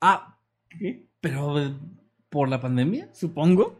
Ah, 0.00 0.38
¿Qué? 0.70 1.06
pero 1.20 1.78
¿por 2.30 2.48
la 2.48 2.60
pandemia? 2.60 3.10
Supongo. 3.12 3.79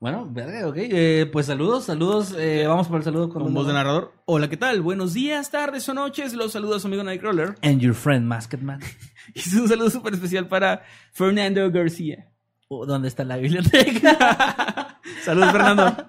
Bueno, 0.00 0.28
verga, 0.30 0.68
ok. 0.68 0.76
Eh, 0.78 1.28
pues 1.32 1.46
saludos, 1.46 1.84
saludos. 1.84 2.32
eh, 2.38 2.64
vamos 2.68 2.86
por 2.86 2.98
el 2.98 3.02
saludo 3.02 3.28
con, 3.28 3.42
Con 3.42 3.54
voz 3.54 3.66
de 3.66 3.72
narrador. 3.72 4.12
Hola, 4.26 4.48
¿qué 4.48 4.56
tal? 4.56 4.80
Buenos 4.80 5.12
días, 5.12 5.50
tardes 5.50 5.88
o 5.88 5.94
noches. 5.94 6.34
Los 6.34 6.52
saludos 6.52 6.84
amigo 6.84 7.02
Nightcrawler. 7.02 7.56
And 7.62 7.80
your 7.80 7.94
friend 7.94 8.26
Masked 8.26 8.60
Man. 8.62 8.80
Y 9.34 9.40
es 9.40 9.52
un 9.54 9.68
saludo 9.68 9.90
súper 9.90 10.14
especial 10.14 10.48
para 10.48 10.82
Fernando 11.12 11.70
García. 11.70 12.28
Oh, 12.68 12.86
¿Dónde 12.86 13.08
está 13.08 13.24
la 13.24 13.36
biblioteca? 13.36 14.98
Saludos, 15.22 15.52
Fernando. 15.52 16.06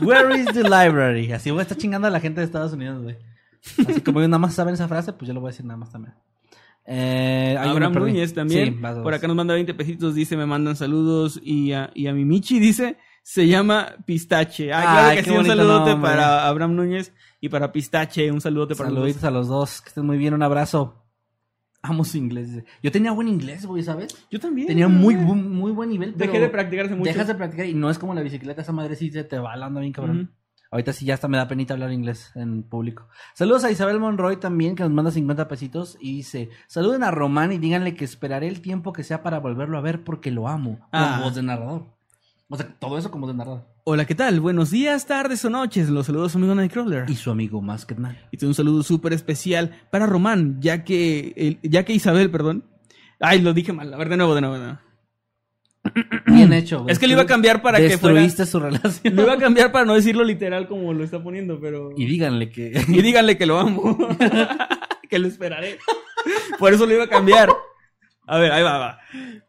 Where 0.00 0.36
is 0.40 0.46
the 0.46 0.64
library? 0.64 1.30
Así 1.32 1.52
voy 1.52 1.60
a 1.60 1.62
estar 1.62 1.78
chingando 1.78 2.08
a 2.08 2.10
la 2.10 2.18
gente 2.18 2.40
de 2.40 2.46
Estados 2.46 2.72
Unidos, 2.72 3.00
güey. 3.04 3.16
Así 3.88 4.00
como 4.00 4.18
ellos 4.18 4.30
nada 4.30 4.40
más 4.40 4.54
saben 4.54 4.74
esa 4.74 4.88
frase, 4.88 5.12
pues 5.12 5.28
yo 5.28 5.34
lo 5.34 5.40
voy 5.40 5.50
a 5.50 5.52
decir 5.52 5.66
nada 5.66 5.76
más 5.76 5.92
también. 5.92 6.14
Eh, 6.84 7.56
Abraham. 7.60 7.92
Núñez 7.92 8.34
también. 8.34 8.74
Sí. 8.74 9.02
Por 9.04 9.14
acá 9.14 9.28
nos 9.28 9.36
manda 9.36 9.54
20 9.54 9.74
pesitos. 9.74 10.16
Dice, 10.16 10.36
me 10.36 10.46
mandan 10.46 10.74
saludos. 10.74 11.38
Y 11.40 11.72
a, 11.74 11.90
y 11.94 12.08
a 12.08 12.12
mi 12.12 12.24
Michi 12.24 12.58
dice, 12.58 12.96
se 13.22 13.46
llama 13.46 13.94
Pistache. 14.06 14.72
Ah, 14.72 14.82
claro 14.82 15.08
Ay, 15.08 15.16
que 15.18 15.24
sí. 15.24 15.30
Un 15.30 15.44
saludote 15.46 15.90
nombre. 15.90 16.10
para 16.10 16.46
Abraham 16.48 16.74
Núñez 16.76 17.12
y 17.40 17.48
para 17.48 17.72
Pistache. 17.72 18.30
Un 18.32 18.40
saludote 18.40 18.74
para 18.74 18.90
los 18.90 18.98
Saluditos 18.98 19.24
a 19.24 19.30
los 19.30 19.48
dos, 19.48 19.80
que 19.82 19.88
estén 19.88 20.06
muy 20.06 20.16
bien, 20.18 20.34
un 20.34 20.42
abrazo. 20.42 21.04
Amo 21.82 22.04
su 22.04 22.16
inglés. 22.18 22.64
Yo 22.82 22.90
tenía 22.90 23.12
buen 23.12 23.28
inglés, 23.28 23.64
güey, 23.64 23.82
¿sabes? 23.84 24.08
Yo 24.30 24.40
también. 24.40 24.66
Tenía 24.66 24.88
muy, 24.88 25.14
muy 25.14 25.70
buen 25.70 25.90
nivel. 25.90 26.16
Dejé 26.16 26.40
de 26.40 26.48
practicar 26.48 26.86
hace 26.86 26.96
mucho. 26.96 27.08
Dejas 27.10 27.28
de 27.28 27.34
practicar 27.36 27.66
y 27.66 27.74
no 27.74 27.88
es 27.88 27.98
como 27.98 28.14
la 28.14 28.20
bicicleta, 28.22 28.62
esa 28.62 28.72
madre 28.72 28.96
sí 28.96 29.10
se 29.10 29.22
te 29.24 29.38
va 29.38 29.52
hablando 29.52 29.80
bien, 29.80 29.92
cabrón. 29.92 30.34
Ahorita 30.70 30.92
sí 30.92 31.06
ya 31.06 31.14
hasta 31.14 31.28
me 31.28 31.38
da 31.38 31.48
penita 31.48 31.72
hablar 31.72 31.92
inglés 31.92 32.30
en 32.34 32.62
público. 32.62 33.08
Saludos 33.34 33.64
a 33.64 33.70
Isabel 33.70 34.00
Monroy 34.00 34.36
también, 34.36 34.74
que 34.74 34.82
nos 34.82 34.92
manda 34.92 35.10
50 35.10 35.48
pesitos 35.48 35.96
y 35.98 36.16
dice, 36.16 36.50
saluden 36.66 37.04
a 37.04 37.10
Román 37.10 37.52
y 37.52 37.58
díganle 37.58 37.94
que 37.94 38.04
esperaré 38.04 38.48
el 38.48 38.60
tiempo 38.60 38.92
que 38.92 39.02
sea 39.02 39.22
para 39.22 39.38
volverlo 39.38 39.78
a 39.78 39.80
ver 39.80 40.04
porque 40.04 40.30
lo 40.30 40.46
amo. 40.46 40.78
Con 40.80 40.88
Ah. 40.92 41.20
voz 41.22 41.36
de 41.36 41.42
narrador. 41.42 41.86
O 42.50 42.56
sea, 42.56 42.66
todo 42.78 42.96
eso 42.96 43.10
como 43.10 43.26
de 43.26 43.34
narrador. 43.34 43.66
Hola, 43.84 44.06
¿qué 44.06 44.14
tal? 44.14 44.40
Buenos 44.40 44.70
días, 44.70 45.06
tardes 45.06 45.44
o 45.44 45.50
noches. 45.50 45.90
Los 45.90 46.06
saludos 46.06 46.28
a 46.28 46.32
su 46.32 46.38
amigo 46.38 46.54
Nightcrawler. 46.54 47.04
Y 47.10 47.14
su 47.14 47.30
amigo 47.30 47.60
Masked 47.60 47.98
Man. 47.98 48.16
Y 48.30 48.38
tengo 48.38 48.50
un 48.50 48.54
saludo 48.54 48.82
súper 48.82 49.12
especial 49.12 49.82
para 49.90 50.06
Román, 50.06 50.56
ya 50.60 50.82
que, 50.82 51.34
el- 51.36 51.58
ya 51.62 51.84
que 51.84 51.92
Isabel, 51.92 52.30
perdón. 52.30 52.64
Ay, 53.20 53.42
lo 53.42 53.52
dije 53.52 53.74
mal. 53.74 53.92
A 53.92 53.98
ver, 53.98 54.08
de 54.08 54.16
nuevo, 54.16 54.34
de 54.34 54.40
nuevo. 54.40 54.54
De 54.58 54.60
nuevo. 54.64 54.78
Bien 56.26 56.52
hecho. 56.54 56.86
Es 56.88 56.98
que 56.98 57.06
le 57.06 57.12
iba 57.12 57.22
a 57.22 57.26
cambiar 57.26 57.60
para 57.60 57.76
que 57.78 57.98
fuera... 57.98 58.18
Destruiste 58.20 58.50
su 58.50 58.60
relación. 58.60 59.14
Lo 59.14 59.24
iba 59.24 59.34
a 59.34 59.38
cambiar 59.38 59.70
para 59.70 59.84
no 59.84 59.94
decirlo 59.94 60.24
literal 60.24 60.68
como 60.68 60.94
lo 60.94 61.04
está 61.04 61.22
poniendo, 61.22 61.60
pero... 61.60 61.90
Y 61.98 62.06
díganle 62.06 62.48
que... 62.50 62.72
Y 62.88 63.02
díganle 63.02 63.36
que 63.36 63.44
lo 63.44 63.58
amo. 63.58 63.98
que 65.10 65.18
lo 65.18 65.28
esperaré. 65.28 65.78
Por 66.58 66.72
eso 66.72 66.86
lo 66.86 66.94
iba 66.94 67.04
a 67.04 67.08
cambiar. 67.08 67.50
A 68.30 68.38
ver, 68.38 68.52
ahí 68.52 68.62
va, 68.62 68.76
va. 68.78 68.98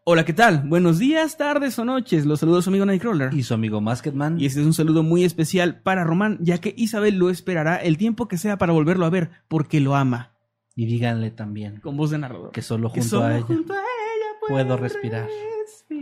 Hola, 0.05 0.23
¿qué 0.23 0.31
tal? 0.33 0.63
Buenos 0.65 0.99
días, 0.99 1.37
tardes 1.37 1.77
o 1.79 1.85
noches. 1.85 2.25
Los 2.25 2.39
saludos 2.39 2.59
a 2.59 2.63
su 2.63 2.69
amigo 2.69 2.85
Nightcrawler. 2.85 3.33
y 3.33 3.43
su 3.43 3.53
amigo 3.53 3.81
Masked 3.81 4.13
Man. 4.13 4.39
Y 4.39 4.45
este 4.45 4.61
es 4.61 4.65
un 4.65 4.73
saludo 4.73 5.03
muy 5.03 5.25
especial 5.25 5.81
para 5.81 6.05
Román, 6.05 6.37
ya 6.41 6.59
que 6.59 6.73
Isabel 6.77 7.17
lo 7.17 7.29
esperará 7.29 7.75
el 7.75 7.97
tiempo 7.97 8.27
que 8.29 8.37
sea 8.37 8.57
para 8.57 8.71
volverlo 8.71 9.05
a 9.05 9.09
ver, 9.09 9.31
porque 9.49 9.81
lo 9.81 9.95
ama. 9.95 10.31
Y 10.75 10.85
díganle 10.85 11.29
también 11.31 11.81
Con 11.81 11.97
voz 11.97 12.11
de 12.11 12.19
narrador. 12.19 12.51
que 12.51 12.61
solo 12.61 12.89
Que 12.93 13.01
junto 13.01 13.17
solo 13.17 13.25
a 13.25 13.35
ella. 13.37 13.45
junto 13.45 13.73
a 13.73 13.77
ella 13.77 14.39
puedo 14.47 14.77
respirar. 14.77 15.27
respirar. 15.27 15.98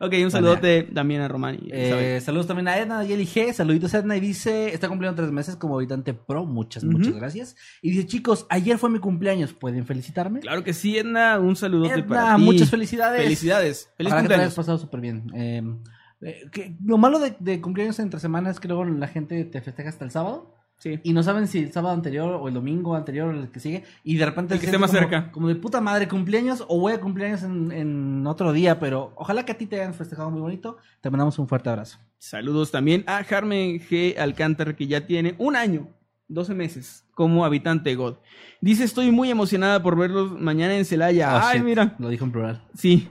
Ok, 0.00 0.14
un 0.22 0.30
saludote 0.30 0.84
también 0.84 1.20
a 1.22 1.28
Román 1.28 1.56
y. 1.60 1.70
Eh, 1.72 2.20
saludos 2.20 2.46
también 2.46 2.68
a 2.68 2.78
Edna 2.78 3.04
y 3.04 3.12
G. 3.26 3.52
Saluditos 3.52 3.94
a 3.94 3.98
Edna 3.98 4.16
y 4.16 4.20
dice, 4.20 4.72
está 4.72 4.88
cumpliendo 4.88 5.16
tres 5.20 5.32
meses 5.32 5.56
como 5.56 5.76
habitante 5.76 6.14
pro. 6.14 6.44
Muchas, 6.46 6.84
muchas 6.84 7.14
gracias. 7.14 7.56
Y 7.82 7.90
dice, 7.90 8.06
chicos, 8.06 8.46
ayer 8.48 8.78
fue 8.78 8.90
mi 8.90 9.00
cumpleaños. 9.00 9.52
¿Pueden 9.54 9.84
felicitarme? 9.86 10.40
Claro 10.40 10.62
que 10.62 10.72
sí, 10.72 10.96
Edna, 10.96 11.38
un 11.40 11.56
saludote 11.56 11.94
Edna, 11.94 12.06
para 12.06 12.36
ti. 12.36 12.42
muchas 12.42 12.70
felicidades. 12.70 13.22
Felicidades. 13.22 13.90
Feliz 13.96 14.12
Ojalá 14.12 14.28
que 14.28 14.34
te 14.34 14.50
pasado 14.50 14.78
súper 14.78 15.00
bien. 15.00 15.24
Eh, 15.34 15.62
eh, 16.20 16.42
que- 16.52 16.76
lo 16.84 16.98
malo 16.98 17.18
de, 17.18 17.34
de 17.40 17.60
cumpleaños 17.60 17.98
entre 17.98 18.20
semanas 18.20 18.56
es 18.56 18.60
que 18.60 18.68
luego 18.68 18.84
la 18.84 19.08
gente 19.08 19.44
te 19.44 19.60
festeja 19.60 19.88
hasta 19.88 20.04
el 20.04 20.10
sábado 20.10 20.54
Sí. 20.78 21.00
y 21.02 21.12
no 21.12 21.24
saben 21.24 21.48
si 21.48 21.58
el 21.58 21.72
sábado 21.72 21.92
anterior 21.92 22.38
o 22.40 22.46
el 22.46 22.54
domingo 22.54 22.94
anterior 22.94 23.34
o 23.34 23.40
el 23.40 23.48
que 23.50 23.58
sigue 23.58 23.82
y 24.04 24.16
de 24.16 24.24
repente 24.24 24.54
El 24.54 24.60
que 24.60 24.66
esté 24.66 24.78
más 24.78 24.92
siente 24.92 25.08
cerca. 25.10 25.22
como, 25.24 25.32
como 25.32 25.48
de 25.48 25.56
puta 25.56 25.80
madre 25.80 26.06
cumpleaños 26.06 26.64
o 26.68 26.78
voy 26.78 26.92
a 26.92 27.00
cumpleaños 27.00 27.42
en, 27.42 27.72
en 27.72 28.24
otro 28.28 28.52
día, 28.52 28.78
pero 28.78 29.12
ojalá 29.16 29.44
que 29.44 29.50
a 29.52 29.58
ti 29.58 29.66
te 29.66 29.80
hayan 29.80 29.92
festejado 29.92 30.30
muy 30.30 30.40
bonito. 30.40 30.76
Te 31.00 31.10
mandamos 31.10 31.36
un 31.40 31.48
fuerte 31.48 31.68
abrazo. 31.68 31.98
Saludos 32.18 32.70
también 32.70 33.02
a 33.08 33.24
Carmen 33.24 33.80
G. 33.80 34.16
Alcántara, 34.18 34.76
que 34.76 34.86
ya 34.86 35.04
tiene 35.06 35.34
un 35.38 35.56
año, 35.56 35.88
12 36.28 36.54
meses, 36.54 37.04
como 37.12 37.44
habitante 37.44 37.90
de 37.90 37.96
God. 37.96 38.14
Dice, 38.60 38.84
estoy 38.84 39.10
muy 39.10 39.30
emocionada 39.30 39.82
por 39.82 39.96
verlos 39.96 40.30
mañana 40.40 40.76
en 40.76 40.84
Celaya. 40.84 41.34
Oh, 41.36 41.40
Ay, 41.42 41.58
shit. 41.58 41.64
mira. 41.66 41.96
Lo 41.98 42.08
dijo 42.08 42.24
en 42.24 42.30
plural. 42.32 42.62
Sí. 42.74 43.08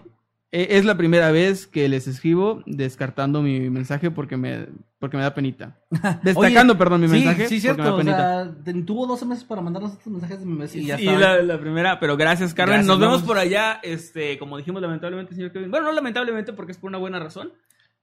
E- 0.52 0.78
Es 0.78 0.86
la 0.86 0.96
primera 0.96 1.32
vez 1.32 1.68
que 1.68 1.90
les 1.90 2.08
escribo 2.08 2.64
descartando 2.66 3.42
mi 3.42 3.70
mensaje 3.70 4.12
porque 4.12 4.38
me, 4.38 4.68
porque 5.00 5.18
me 5.18 5.24
da 5.24 5.34
penita. 5.34 5.78
Destacando, 6.24 6.78
perdón, 6.78 7.02
mi 7.02 7.08
sí, 7.08 7.14
mensaje 7.16 7.48
Sí, 7.48 7.62
porque 7.68 7.82
me 7.82 8.04
cierto. 8.04 8.12
da 8.12 8.44
O 8.44 8.64
sea, 8.64 8.86
tuvo 8.86 9.08
12 9.08 9.26
meses 9.26 9.44
para 9.44 9.62
mandarnos 9.62 9.94
estos 9.94 10.08
mensajes 10.12 10.40
de 10.40 10.46
memes 10.46 10.76
y 10.76 10.86
ya 10.86 11.00
Y 11.00 11.08
está. 11.08 11.20
la, 11.20 11.42
la 11.44 11.60
primera, 11.60 12.00
pero 12.00 12.16
gracias, 12.16 12.54
Carmen. 12.54 12.76
Gracias, 12.78 12.88
Nos 12.88 13.00
vemos 13.00 13.24
por 13.24 13.38
allá, 13.38 13.80
este, 13.84 14.38
como 14.40 14.58
dijimos 14.58 14.82
lamentablemente, 14.82 15.36
señor 15.36 15.52
Kevin. 15.52 15.70
Bueno, 15.72 15.88
no 15.88 15.92
lamentablemente 15.92 16.54
porque 16.54 16.72
es 16.72 16.78
por 16.78 16.90
una 16.90 16.98
buena 16.98 17.20
razón. 17.20 17.52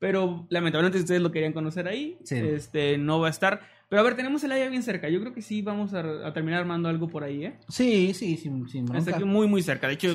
Pero 0.01 0.47
lamentablemente 0.51 0.99
si 0.99 1.05
ustedes 1.05 1.23
lo 1.23 1.31
querían 1.31 1.53
conocer 1.55 1.87
ahí, 1.89 2.19
Sí. 2.25 2.35
este 2.37 2.99
no 2.99 3.21
va 3.21 3.29
a 3.29 3.31
estar. 3.31 3.61
Pero 3.89 4.01
a 4.01 4.05
ver, 4.05 4.17
tenemos 4.17 4.43
el 4.45 4.53
área 4.53 4.69
bien 4.69 4.83
cerca. 4.83 5.09
Yo 5.09 5.21
creo 5.21 5.33
que 5.33 5.41
sí 5.41 5.63
vamos 5.63 5.95
a, 5.95 6.01
a 6.27 6.33
terminar 6.35 6.61
armando 6.61 6.89
algo 6.89 7.09
por 7.09 7.23
ahí, 7.23 7.45
¿eh? 7.47 7.59
Sí, 7.69 8.13
sí, 8.13 8.39
bronca. 8.83 8.99
Está 8.99 9.17
aquí 9.17 9.25
muy, 9.25 9.47
muy 9.47 9.63
cerca. 9.63 9.87
De 9.87 9.95
hecho. 9.95 10.15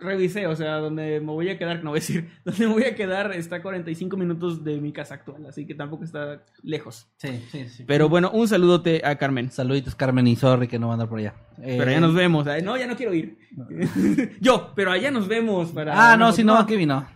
Revisé, 0.00 0.46
o 0.46 0.56
sea, 0.56 0.76
donde 0.78 1.20
me 1.20 1.26
voy 1.32 1.48
a 1.50 1.58
quedar, 1.58 1.84
no 1.84 1.90
voy 1.90 1.98
a 1.98 2.00
decir, 2.00 2.28
donde 2.44 2.66
me 2.66 2.72
voy 2.72 2.84
a 2.84 2.94
quedar 2.94 3.32
está 3.32 3.56
a 3.56 3.62
45 3.62 4.16
minutos 4.16 4.64
de 4.64 4.80
mi 4.80 4.92
casa 4.92 5.14
actual, 5.14 5.46
así 5.46 5.66
que 5.66 5.74
tampoco 5.74 6.04
está 6.04 6.42
lejos. 6.62 7.08
Sí, 7.16 7.44
sí, 7.50 7.68
sí. 7.68 7.84
Pero 7.86 8.08
bueno, 8.08 8.30
un 8.32 8.48
saludote 8.48 9.02
a 9.04 9.16
Carmen. 9.16 9.50
Saluditos, 9.50 9.94
Carmen, 9.94 10.26
y 10.26 10.36
sorry 10.36 10.68
que 10.68 10.78
no 10.78 10.88
va 10.88 10.92
a 10.92 10.94
andar 10.94 11.08
por 11.08 11.18
allá. 11.20 11.34
Pero 11.56 11.90
Eh, 11.90 11.94
ya 11.94 12.00
nos 12.00 12.14
vemos. 12.14 12.46
Ay, 12.46 12.62
No, 12.62 12.76
ya 12.76 12.86
no 12.86 12.96
quiero 12.96 13.14
ir. 13.14 13.38
Yo, 14.40 14.72
pero 14.74 14.90
allá 14.90 15.10
nos 15.10 15.28
vemos 15.28 15.70
para. 15.70 16.12
Ah, 16.12 16.16
no, 16.16 16.32
si 16.32 16.44
no, 16.44 16.56
aquí 16.56 16.76
vino. 16.76 17.06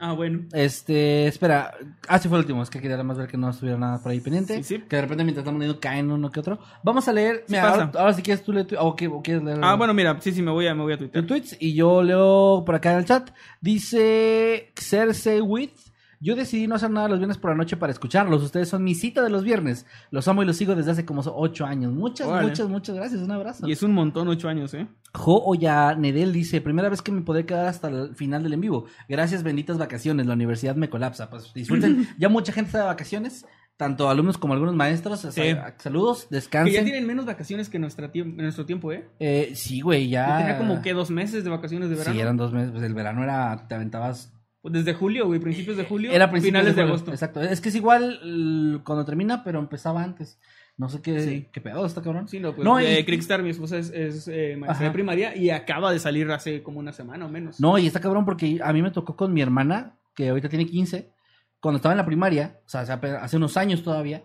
Ah, 0.00 0.12
bueno. 0.12 0.44
Este, 0.52 1.26
espera. 1.26 1.74
Ah, 2.06 2.18
sí 2.20 2.28
fue 2.28 2.38
el 2.38 2.42
último. 2.44 2.62
Es 2.62 2.70
que 2.70 2.80
quería 2.80 3.02
más 3.02 3.18
ver 3.18 3.26
que 3.28 3.36
no 3.36 3.50
estuviera 3.50 3.78
nada 3.78 4.00
por 4.00 4.12
ahí 4.12 4.20
pendiente. 4.20 4.56
Sí, 4.62 4.76
sí. 4.76 4.84
Que 4.88 4.96
de 4.96 5.02
repente 5.02 5.24
mientras 5.24 5.42
estamos 5.42 5.58
leyendo 5.60 5.80
caen 5.80 6.10
uno 6.12 6.30
que 6.30 6.38
otro. 6.40 6.58
Vamos 6.84 7.08
a 7.08 7.12
leer. 7.12 7.38
Sí 7.46 7.52
Mira, 7.52 7.62
pasa. 7.62 7.74
ahora, 7.84 8.00
ahora 8.00 8.12
si 8.14 8.22
quieres 8.22 8.44
tú 8.44 8.52
lees 8.52 8.66
tu- 8.68 8.76
leer. 9.42 9.58
Ah, 9.62 9.74
bueno, 9.74 9.92
mira, 9.94 10.16
sí, 10.20 10.30
sí, 10.32 10.40
me 10.40 10.52
voy 10.52 10.66
a, 10.68 10.74
me 10.74 10.82
voy 10.82 10.92
a 10.92 10.98
Twitter. 10.98 11.20
tus 11.22 11.26
tweets 11.26 11.56
y 11.60 11.74
yo 11.74 12.02
leo 12.02 12.62
por 12.64 12.74
acá 12.76 12.92
en 12.92 12.98
el 12.98 13.04
chat. 13.06 13.30
Dice 13.60 14.72
Xerce 14.76 15.40
With. 15.40 15.70
Yo 16.20 16.34
decidí 16.34 16.66
no 16.66 16.74
hacer 16.74 16.90
nada 16.90 17.08
los 17.08 17.18
viernes 17.18 17.38
por 17.38 17.50
la 17.50 17.56
noche 17.56 17.76
para 17.76 17.92
escucharlos. 17.92 18.42
Ustedes 18.42 18.68
son 18.68 18.82
mi 18.82 18.94
cita 18.94 19.22
de 19.22 19.30
los 19.30 19.44
viernes. 19.44 19.86
Los 20.10 20.26
amo 20.26 20.42
y 20.42 20.46
los 20.46 20.56
sigo 20.56 20.74
desde 20.74 20.90
hace 20.90 21.04
como 21.04 21.22
ocho 21.24 21.64
años. 21.64 21.92
Muchas, 21.92 22.26
Órale. 22.26 22.48
muchas, 22.48 22.68
muchas 22.68 22.96
gracias. 22.96 23.20
Un 23.22 23.30
abrazo. 23.30 23.68
Y 23.68 23.72
es 23.72 23.82
un 23.82 23.92
montón, 23.92 24.26
ocho 24.28 24.48
años, 24.48 24.74
¿eh? 24.74 24.88
Jo 25.14 25.42
Oya 25.44 25.94
Nedel 25.94 26.32
dice, 26.32 26.60
primera 26.60 26.88
vez 26.88 27.02
que 27.02 27.12
me 27.12 27.22
podré 27.22 27.46
quedar 27.46 27.66
hasta 27.66 27.88
el 27.88 28.14
final 28.14 28.42
del 28.42 28.54
en 28.54 28.60
vivo. 28.60 28.86
Gracias, 29.08 29.42
benditas 29.42 29.78
vacaciones. 29.78 30.26
La 30.26 30.34
universidad 30.34 30.76
me 30.76 30.90
colapsa. 30.90 31.30
Pues 31.30 31.52
disfruten. 31.54 32.08
ya 32.18 32.28
mucha 32.28 32.52
gente 32.52 32.68
está 32.68 32.80
de 32.80 32.86
vacaciones, 32.86 33.46
tanto 33.76 34.10
alumnos 34.10 34.38
como 34.38 34.54
algunos 34.54 34.74
maestros. 34.74 35.24
O 35.24 35.32
sea, 35.32 35.74
Saludos, 35.78 36.26
Que 36.28 36.34
descansen. 36.34 36.74
ya 36.74 36.84
tienen 36.84 37.06
menos 37.06 37.26
vacaciones 37.26 37.68
que 37.68 37.78
nuestra 37.78 38.10
nuestro 38.12 38.66
tiempo, 38.66 38.92
¿eh? 38.92 39.08
Eh, 39.20 39.52
sí, 39.54 39.80
güey, 39.80 40.08
ya. 40.08 40.26
Yo 40.28 40.38
tenía 40.38 40.58
como 40.58 40.82
que 40.82 40.92
dos 40.92 41.10
meses 41.10 41.44
de 41.44 41.50
vacaciones 41.50 41.88
de 41.90 41.96
verano. 41.96 42.14
Sí, 42.14 42.20
eran 42.20 42.36
dos 42.36 42.52
meses. 42.52 42.72
Pues 42.72 42.82
el 42.82 42.94
verano 42.94 43.22
era, 43.22 43.66
te 43.68 43.76
aventabas. 43.76 44.32
Desde 44.70 44.94
julio, 44.94 45.26
güey, 45.26 45.40
principios 45.40 45.76
de 45.76 45.84
julio. 45.84 46.10
Era 46.10 46.30
principios 46.30 46.60
finales 46.62 46.76
de, 46.76 46.82
julio. 46.82 46.94
agosto. 46.94 47.10
Exacto. 47.12 47.42
Es 47.42 47.60
que 47.60 47.68
es 47.70 47.74
igual 47.74 48.80
cuando 48.84 49.04
termina, 49.04 49.42
pero 49.44 49.58
empezaba 49.58 50.02
antes. 50.02 50.38
No 50.76 50.88
sé 50.88 51.02
qué, 51.02 51.20
Sí. 51.20 51.48
qué 51.52 51.60
pedo 51.60 51.84
está 51.84 52.02
cabrón. 52.02 52.28
Sí, 52.28 52.38
no, 52.38 52.54
pues 52.54 52.64
No, 52.64 52.78
eh, 52.78 53.00
y- 53.00 53.04
Crickstar, 53.04 53.42
mi 53.42 53.50
esposa, 53.50 53.78
es, 53.78 53.90
es, 53.90 54.28
eh, 54.28 54.56
maestra 54.56 54.86
de 54.86 54.92
primaria 54.92 55.34
y 55.36 55.50
acaba 55.50 55.90
de 55.90 55.98
salir 55.98 56.30
hace 56.30 56.62
como 56.62 56.78
una 56.78 56.92
semana 56.92 57.26
o 57.26 57.28
menos. 57.28 57.58
No, 57.60 57.76
y 57.78 57.86
está 57.88 57.98
cabrón 58.00 58.24
porque 58.24 58.60
a 58.62 58.72
mí 58.72 58.80
me 58.80 58.92
tocó 58.92 59.16
con 59.16 59.32
mi 59.32 59.40
hermana, 59.42 59.96
que 60.14 60.28
ahorita 60.28 60.48
tiene 60.48 60.66
15, 60.66 61.10
cuando 61.60 61.78
estaba 61.78 61.94
en 61.94 61.98
la 61.98 62.06
primaria, 62.06 62.60
o 62.64 62.68
sea, 62.68 62.82
hace 62.82 63.36
unos 63.36 63.56
años 63.56 63.82
todavía, 63.82 64.22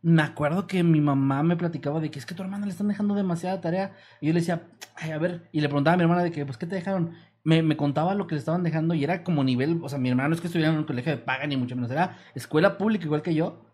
me 0.00 0.22
acuerdo 0.22 0.66
que 0.66 0.82
mi 0.82 1.02
mamá 1.02 1.42
me 1.42 1.54
platicaba 1.54 2.00
de 2.00 2.10
que 2.10 2.18
es 2.18 2.24
que 2.24 2.34
tu 2.34 2.42
hermana 2.42 2.64
le 2.64 2.72
están 2.72 2.88
dejando 2.88 3.14
demasiada 3.14 3.60
tarea. 3.60 3.92
Y 4.22 4.28
yo 4.28 4.32
le 4.32 4.40
decía, 4.40 4.62
ay, 4.96 5.10
a 5.10 5.18
ver, 5.18 5.50
y 5.52 5.60
le 5.60 5.68
preguntaba 5.68 5.92
a 5.94 5.96
mi 5.98 6.04
hermana 6.04 6.22
de 6.22 6.30
que, 6.32 6.46
pues, 6.46 6.56
¿qué 6.56 6.64
te 6.64 6.76
dejaron? 6.76 7.12
Me, 7.44 7.62
me 7.62 7.76
contaba 7.76 8.14
lo 8.14 8.26
que 8.26 8.34
le 8.34 8.38
estaban 8.38 8.62
dejando 8.62 8.94
y 8.94 9.02
era 9.04 9.24
como 9.24 9.42
nivel, 9.44 9.80
o 9.82 9.88
sea, 9.88 9.98
mi 9.98 10.10
hermano 10.10 10.28
no 10.28 10.34
es 10.34 10.40
que 10.40 10.46
estuviera 10.48 10.70
en 10.72 10.78
un 10.78 10.84
colegio 10.84 11.12
de 11.12 11.18
paga 11.18 11.46
ni 11.46 11.56
mucho 11.56 11.74
menos, 11.74 11.90
era 11.90 12.18
escuela 12.34 12.76
pública 12.76 13.04
igual 13.06 13.22
que 13.22 13.34
yo. 13.34 13.64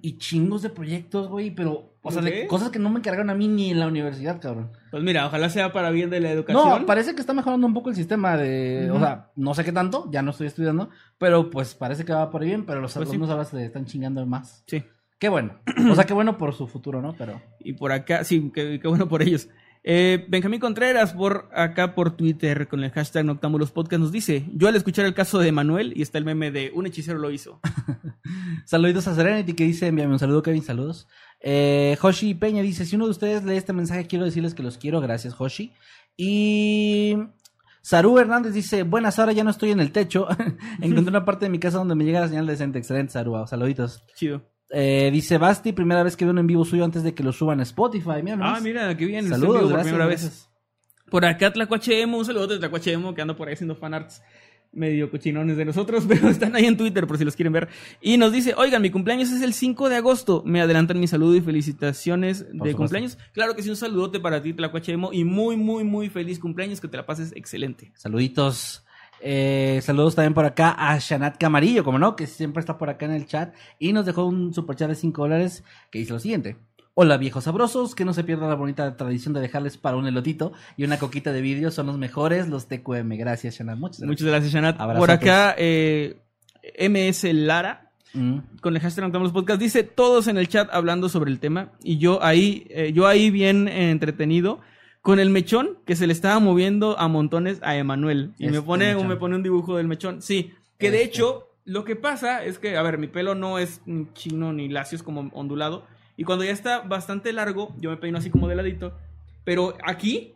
Y 0.00 0.18
chingos 0.18 0.62
de 0.62 0.70
proyectos, 0.70 1.26
güey, 1.28 1.50
pero, 1.50 1.92
o 2.00 2.12
sea, 2.12 2.22
de 2.22 2.46
cosas 2.46 2.70
que 2.70 2.78
no 2.78 2.88
me 2.88 3.00
encargaron 3.00 3.30
a 3.30 3.34
mí 3.34 3.48
ni 3.48 3.72
en 3.72 3.80
la 3.80 3.88
universidad, 3.88 4.40
cabrón. 4.40 4.70
Pues 4.92 5.02
mira, 5.02 5.26
ojalá 5.26 5.50
sea 5.50 5.72
para 5.72 5.90
bien 5.90 6.08
de 6.08 6.20
la 6.20 6.30
educación. 6.30 6.80
No, 6.82 6.86
parece 6.86 7.16
que 7.16 7.20
está 7.20 7.34
mejorando 7.34 7.66
un 7.66 7.74
poco 7.74 7.90
el 7.90 7.96
sistema 7.96 8.36
de, 8.36 8.88
o 8.92 9.00
sea, 9.00 9.32
no 9.34 9.54
sé 9.54 9.64
qué 9.64 9.72
tanto, 9.72 10.08
ya 10.12 10.22
no 10.22 10.30
estoy 10.30 10.46
estudiando, 10.46 10.88
pero 11.18 11.50
pues 11.50 11.74
parece 11.74 12.04
que 12.04 12.12
va 12.12 12.30
por 12.30 12.42
ahí 12.42 12.48
bien, 12.48 12.64
pero 12.64 12.80
los 12.80 12.94
Pues 12.94 13.08
sí. 13.08 13.14
alumnos 13.16 13.30
ahora 13.30 13.44
se 13.44 13.64
están 13.64 13.86
chingando 13.86 14.24
más. 14.24 14.62
Sí. 14.68 14.84
Qué 15.18 15.28
bueno. 15.28 15.54
O 15.90 15.94
sea, 15.96 16.04
qué 16.04 16.14
bueno 16.14 16.38
por 16.38 16.54
su 16.54 16.68
futuro, 16.68 17.02
¿no? 17.02 17.14
Pero 17.18 17.40
Y 17.58 17.72
por 17.72 17.90
acá, 17.90 18.22
sí, 18.22 18.52
qué, 18.54 18.78
qué 18.80 18.86
bueno 18.86 19.08
por 19.08 19.22
ellos. 19.22 19.48
Eh, 19.88 20.26
Benjamín 20.28 20.58
Contreras, 20.58 21.12
por 21.12 21.48
acá 21.54 21.94
por 21.94 22.16
Twitter, 22.16 22.66
con 22.66 22.82
el 22.82 22.90
hashtag 22.90 23.24
Noctámbulos 23.24 23.70
Podcast, 23.70 24.00
nos 24.00 24.10
dice: 24.10 24.44
Yo 24.52 24.66
al 24.66 24.74
escuchar 24.74 25.06
el 25.06 25.14
caso 25.14 25.38
de 25.38 25.52
Manuel, 25.52 25.92
y 25.94 26.02
está 26.02 26.18
el 26.18 26.24
meme 26.24 26.50
de 26.50 26.72
un 26.74 26.86
hechicero 26.86 27.20
lo 27.20 27.30
hizo. 27.30 27.60
Saluditos 28.66 29.06
a 29.06 29.14
Serenity 29.14 29.54
que 29.54 29.62
dice, 29.62 29.86
envíame 29.86 30.14
un 30.14 30.18
saludo, 30.18 30.42
Kevin, 30.42 30.64
saludos. 30.64 31.06
Eh, 31.40 31.96
Hoshi 32.02 32.34
Peña 32.34 32.62
dice, 32.62 32.84
si 32.84 32.96
uno 32.96 33.04
de 33.04 33.12
ustedes 33.12 33.44
lee 33.44 33.54
este 33.54 33.72
mensaje, 33.72 34.08
quiero 34.08 34.24
decirles 34.24 34.54
que 34.54 34.64
los 34.64 34.76
quiero, 34.76 35.00
gracias 35.00 35.36
Hoshi. 35.38 35.72
Y 36.16 37.16
Saru 37.80 38.18
Hernández 38.18 38.54
dice, 38.54 38.82
buenas, 38.82 39.20
ahora 39.20 39.30
ya 39.30 39.44
no 39.44 39.50
estoy 39.50 39.70
en 39.70 39.78
el 39.78 39.92
techo. 39.92 40.26
Encontré 40.80 41.10
una 41.10 41.24
parte 41.24 41.44
de 41.44 41.50
mi 41.50 41.60
casa 41.60 41.78
donde 41.78 41.94
me 41.94 42.04
llega 42.04 42.18
la 42.18 42.28
señal 42.28 42.48
decente. 42.48 42.80
Excelente, 42.80 43.12
Saru, 43.12 43.46
saluditos. 43.46 44.04
Chido. 44.16 44.42
Eh, 44.70 45.10
dice 45.12 45.38
Basti, 45.38 45.72
primera 45.72 46.02
vez 46.02 46.16
que 46.16 46.24
veo 46.24 46.32
un 46.32 46.38
en 46.38 46.46
vivo 46.46 46.64
suyo 46.64 46.84
antes 46.84 47.02
de 47.02 47.14
que 47.14 47.22
lo 47.22 47.32
suban 47.32 47.60
a 47.60 47.62
Spotify. 47.62 48.22
Mira, 48.22 48.38
Ah, 48.40 48.60
mira, 48.60 48.96
qué 48.96 49.06
bien. 49.06 49.28
Saludos, 49.28 49.54
vivo 49.56 49.60
por 49.62 49.68
gracias, 49.70 49.84
primera 49.86 50.06
vez. 50.06 50.20
gracias. 50.22 50.50
Por 51.10 51.24
acá 51.24 51.52
Tlacuache 51.52 52.00
Emo, 52.00 52.18
un 52.18 52.24
saludo 52.24 52.48
de 52.48 52.58
Tlacuache 52.58 52.92
Emo 52.92 53.14
que 53.14 53.22
anda 53.22 53.36
por 53.36 53.46
ahí 53.48 53.54
haciendo 53.54 53.76
fanarts 53.76 54.22
medio 54.72 55.10
cochinones 55.10 55.56
de 55.56 55.64
nosotros, 55.64 56.04
pero 56.08 56.28
están 56.28 56.54
ahí 56.56 56.66
en 56.66 56.76
Twitter 56.76 57.06
por 57.06 57.16
si 57.16 57.24
los 57.24 57.36
quieren 57.36 57.52
ver. 57.52 57.68
Y 58.02 58.18
nos 58.18 58.32
dice, 58.32 58.54
oigan, 58.56 58.82
mi 58.82 58.90
cumpleaños 58.90 59.30
es 59.30 59.40
el 59.42 59.54
5 59.54 59.88
de 59.88 59.96
agosto. 59.96 60.42
Me 60.44 60.60
adelantan 60.60 60.98
mi 61.00 61.06
saludo 61.06 61.36
y 61.36 61.40
felicitaciones 61.40 62.46
de 62.52 62.74
cumpleaños. 62.74 63.16
Claro 63.32 63.54
que 63.54 63.62
sí, 63.62 63.70
un 63.70 63.76
saludote 63.76 64.20
para 64.20 64.42
ti, 64.42 64.52
Tlacuache 64.52 64.92
Emo, 64.92 65.12
y 65.12 65.24
muy, 65.24 65.56
muy, 65.56 65.84
muy 65.84 66.08
feliz 66.10 66.38
cumpleaños, 66.38 66.80
que 66.80 66.88
te 66.88 66.96
la 66.96 67.06
pases 67.06 67.32
excelente. 67.36 67.92
Saluditos. 67.94 68.84
Eh, 69.20 69.80
saludos 69.82 70.14
también 70.14 70.34
por 70.34 70.44
acá 70.44 70.74
a 70.78 70.98
Shanat 70.98 71.38
Camarillo, 71.38 71.84
como 71.84 71.98
no, 71.98 72.16
que 72.16 72.26
siempre 72.26 72.60
está 72.60 72.78
por 72.78 72.90
acá 72.90 73.06
en 73.06 73.12
el 73.12 73.26
chat. 73.26 73.54
Y 73.78 73.92
nos 73.92 74.06
dejó 74.06 74.24
un 74.24 74.52
superchat 74.52 74.88
de 74.88 74.94
5 74.94 75.22
dólares 75.22 75.64
que 75.90 75.98
dice 75.98 76.12
lo 76.12 76.18
siguiente. 76.18 76.56
Hola 76.94 77.18
viejos 77.18 77.44
sabrosos, 77.44 77.94
que 77.94 78.06
no 78.06 78.14
se 78.14 78.24
pierda 78.24 78.48
la 78.48 78.54
bonita 78.54 78.96
tradición 78.96 79.34
de 79.34 79.40
dejarles 79.40 79.76
para 79.76 79.96
un 79.96 80.06
elotito 80.06 80.52
y 80.78 80.84
una 80.84 80.98
coquita 80.98 81.30
de 81.30 81.42
vidrio, 81.42 81.70
son 81.70 81.86
los 81.86 81.98
mejores, 81.98 82.48
los 82.48 82.68
TQM. 82.68 83.18
Gracias, 83.18 83.58
Shanat. 83.58 83.78
Muchas 83.78 84.00
gracias. 84.00 84.08
Muchas 84.08 84.26
gracias, 84.26 84.52
Shanat. 84.52 84.80
Abrazotes. 84.80 85.00
Por 85.00 85.10
acá, 85.10 85.54
eh, 85.58 86.16
MS 86.78 87.32
Lara, 87.34 87.86
Mm, 88.16 88.38
con 88.62 88.74
el 88.74 88.80
hashtag 88.80 89.04
Noctámbulos 89.04 89.32
Podcast, 89.32 89.60
dice 89.60 89.82
todos 89.82 90.26
en 90.26 90.38
el 90.38 90.48
chat 90.48 90.70
hablando 90.72 91.10
sobre 91.10 91.30
el 91.30 91.38
tema. 91.38 91.72
Y 91.82 91.98
yo 91.98 92.22
ahí, 92.22 92.66
eh, 92.70 92.92
yo 92.94 93.06
ahí 93.06 93.30
bien 93.30 93.68
entretenido. 93.68 94.60
Con 95.06 95.20
el 95.20 95.30
mechón 95.30 95.78
que 95.86 95.94
se 95.94 96.06
le 96.08 96.12
estaba 96.12 96.40
moviendo 96.40 96.98
a 96.98 97.06
montones 97.06 97.60
a 97.62 97.76
Emanuel. 97.76 98.32
Y 98.38 98.46
me 98.46 98.56
Este 98.56 98.62
pone, 98.62 98.94
me 99.04 99.14
pone 99.16 99.36
un 99.36 99.42
dibujo 99.44 99.76
del 99.76 99.86
mechón. 99.86 100.20
Sí, 100.20 100.52
que 100.78 100.90
de 100.90 101.02
Este. 101.02 101.08
hecho, 101.08 101.48
lo 101.64 101.84
que 101.84 101.94
pasa 101.94 102.44
es 102.44 102.58
que, 102.58 102.76
a 102.76 102.82
ver, 102.82 102.98
mi 102.98 103.06
pelo 103.06 103.34
no 103.36 103.58
es 103.58 103.80
chino 104.14 104.52
ni 104.52 104.68
lacio, 104.68 104.96
es 104.96 105.02
como 105.04 105.30
ondulado. 105.32 105.84
Y 106.16 106.24
cuando 106.24 106.44
ya 106.44 106.50
está 106.50 106.80
bastante 106.80 107.32
largo, 107.32 107.72
yo 107.78 107.90
me 107.90 107.96
peino 107.98 108.18
así 108.18 108.30
como 108.30 108.48
de 108.48 108.56
ladito. 108.56 108.94
Pero 109.44 109.74
aquí. 109.84 110.34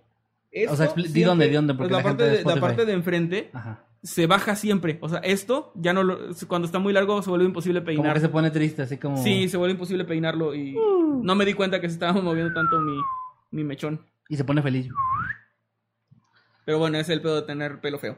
O 0.69 0.77
sea, 0.77 0.87
expli- 0.95 1.09
di 1.09 1.23
dónde, 1.23 1.49
di 1.49 1.55
dónde, 1.55 1.75
porque 1.75 1.91
pues, 1.93 2.05
la, 2.05 2.11
la 2.11 2.17
parte 2.17 2.25
de 2.31 2.45
la 2.45 2.61
parte 2.61 2.85
de 2.87 2.93
enfrente 2.93 3.51
Ajá. 3.53 3.85
se 4.05 4.27
baja 4.27 4.55
siempre. 4.57 4.99
O 5.01 5.09
sea, 5.09 5.19
esto 5.21 5.73
ya 5.75 5.93
no 5.93 6.03
lo. 6.05 6.19
Cuando 6.49 6.67
está 6.67 6.79
muy 6.79 6.93
largo 6.93 7.23
se 7.23 7.31
vuelve 7.31 7.45
imposible 7.47 7.81
Como 7.81 7.87
peinar. 7.87 8.15
que 8.15 8.21
se 8.21 8.29
pone 8.29 8.51
triste, 8.53 8.83
así 8.83 8.99
como... 8.99 9.17
Sí, 9.23 9.49
se 9.49 9.57
vuelve 9.57 9.73
imposible 9.73 10.05
peinarlo 10.05 10.55
y 10.55 10.77
no 11.23 11.35
me 11.35 11.45
di 11.45 11.55
cuenta 11.55 11.81
que 11.81 11.89
se 11.89 11.95
estaba 11.95 12.13
moviendo 12.23 12.53
tanto 12.55 12.81
mi, 12.81 12.97
mi 13.53 13.65
mechón. 13.65 14.01
Y 14.31 14.37
se 14.39 14.45
pone 14.45 14.63
feliz. 14.63 14.89
Pero 16.65 16.79
bueno, 16.79 16.99
es 16.99 17.09
el 17.09 17.21
pedo 17.21 17.37
de 17.37 17.43
tener 17.43 17.81
pelo 17.81 17.99
feo. 17.99 18.17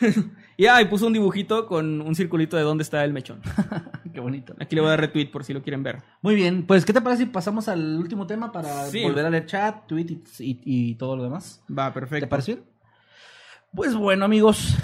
y 0.56 0.66
ah, 0.66 0.80
y 0.80 0.84
puso 0.86 1.06
un 1.06 1.12
dibujito 1.12 1.66
con 1.66 2.00
un 2.00 2.14
circulito 2.14 2.56
de 2.56 2.62
dónde 2.62 2.82
está 2.82 3.04
el 3.04 3.12
mechón. 3.12 3.40
Qué 4.14 4.20
bonito. 4.20 4.54
Aquí 4.60 4.74
le 4.76 4.82
voy 4.82 4.88
a 4.88 4.90
dar 4.92 5.00
retweet 5.00 5.26
por 5.30 5.42
si 5.44 5.52
lo 5.52 5.62
quieren 5.62 5.82
ver. 5.82 6.02
Muy 6.22 6.34
bien, 6.34 6.64
pues 6.66 6.84
¿qué 6.84 6.92
te 6.92 7.00
parece 7.00 7.24
si 7.24 7.28
pasamos 7.30 7.68
al 7.68 7.98
último 7.98 8.26
tema 8.26 8.52
para 8.52 8.86
Sí. 8.86 9.02
volver 9.02 9.26
a 9.26 9.30
leer 9.30 9.46
chat, 9.46 9.86
tweet 9.86 10.06
y, 10.10 10.22
y- 10.38 10.60
y 10.64 10.94
todo 10.94 11.16
lo 11.16 11.24
demás? 11.24 11.62
Va, 11.76 11.88
¿Te 11.88 11.94
perfecto. 12.00 12.28
parece 12.28 12.54
bien? 12.54 12.64
Pues 13.74 13.94
bueno, 13.94 14.24
amigos, 14.24 14.76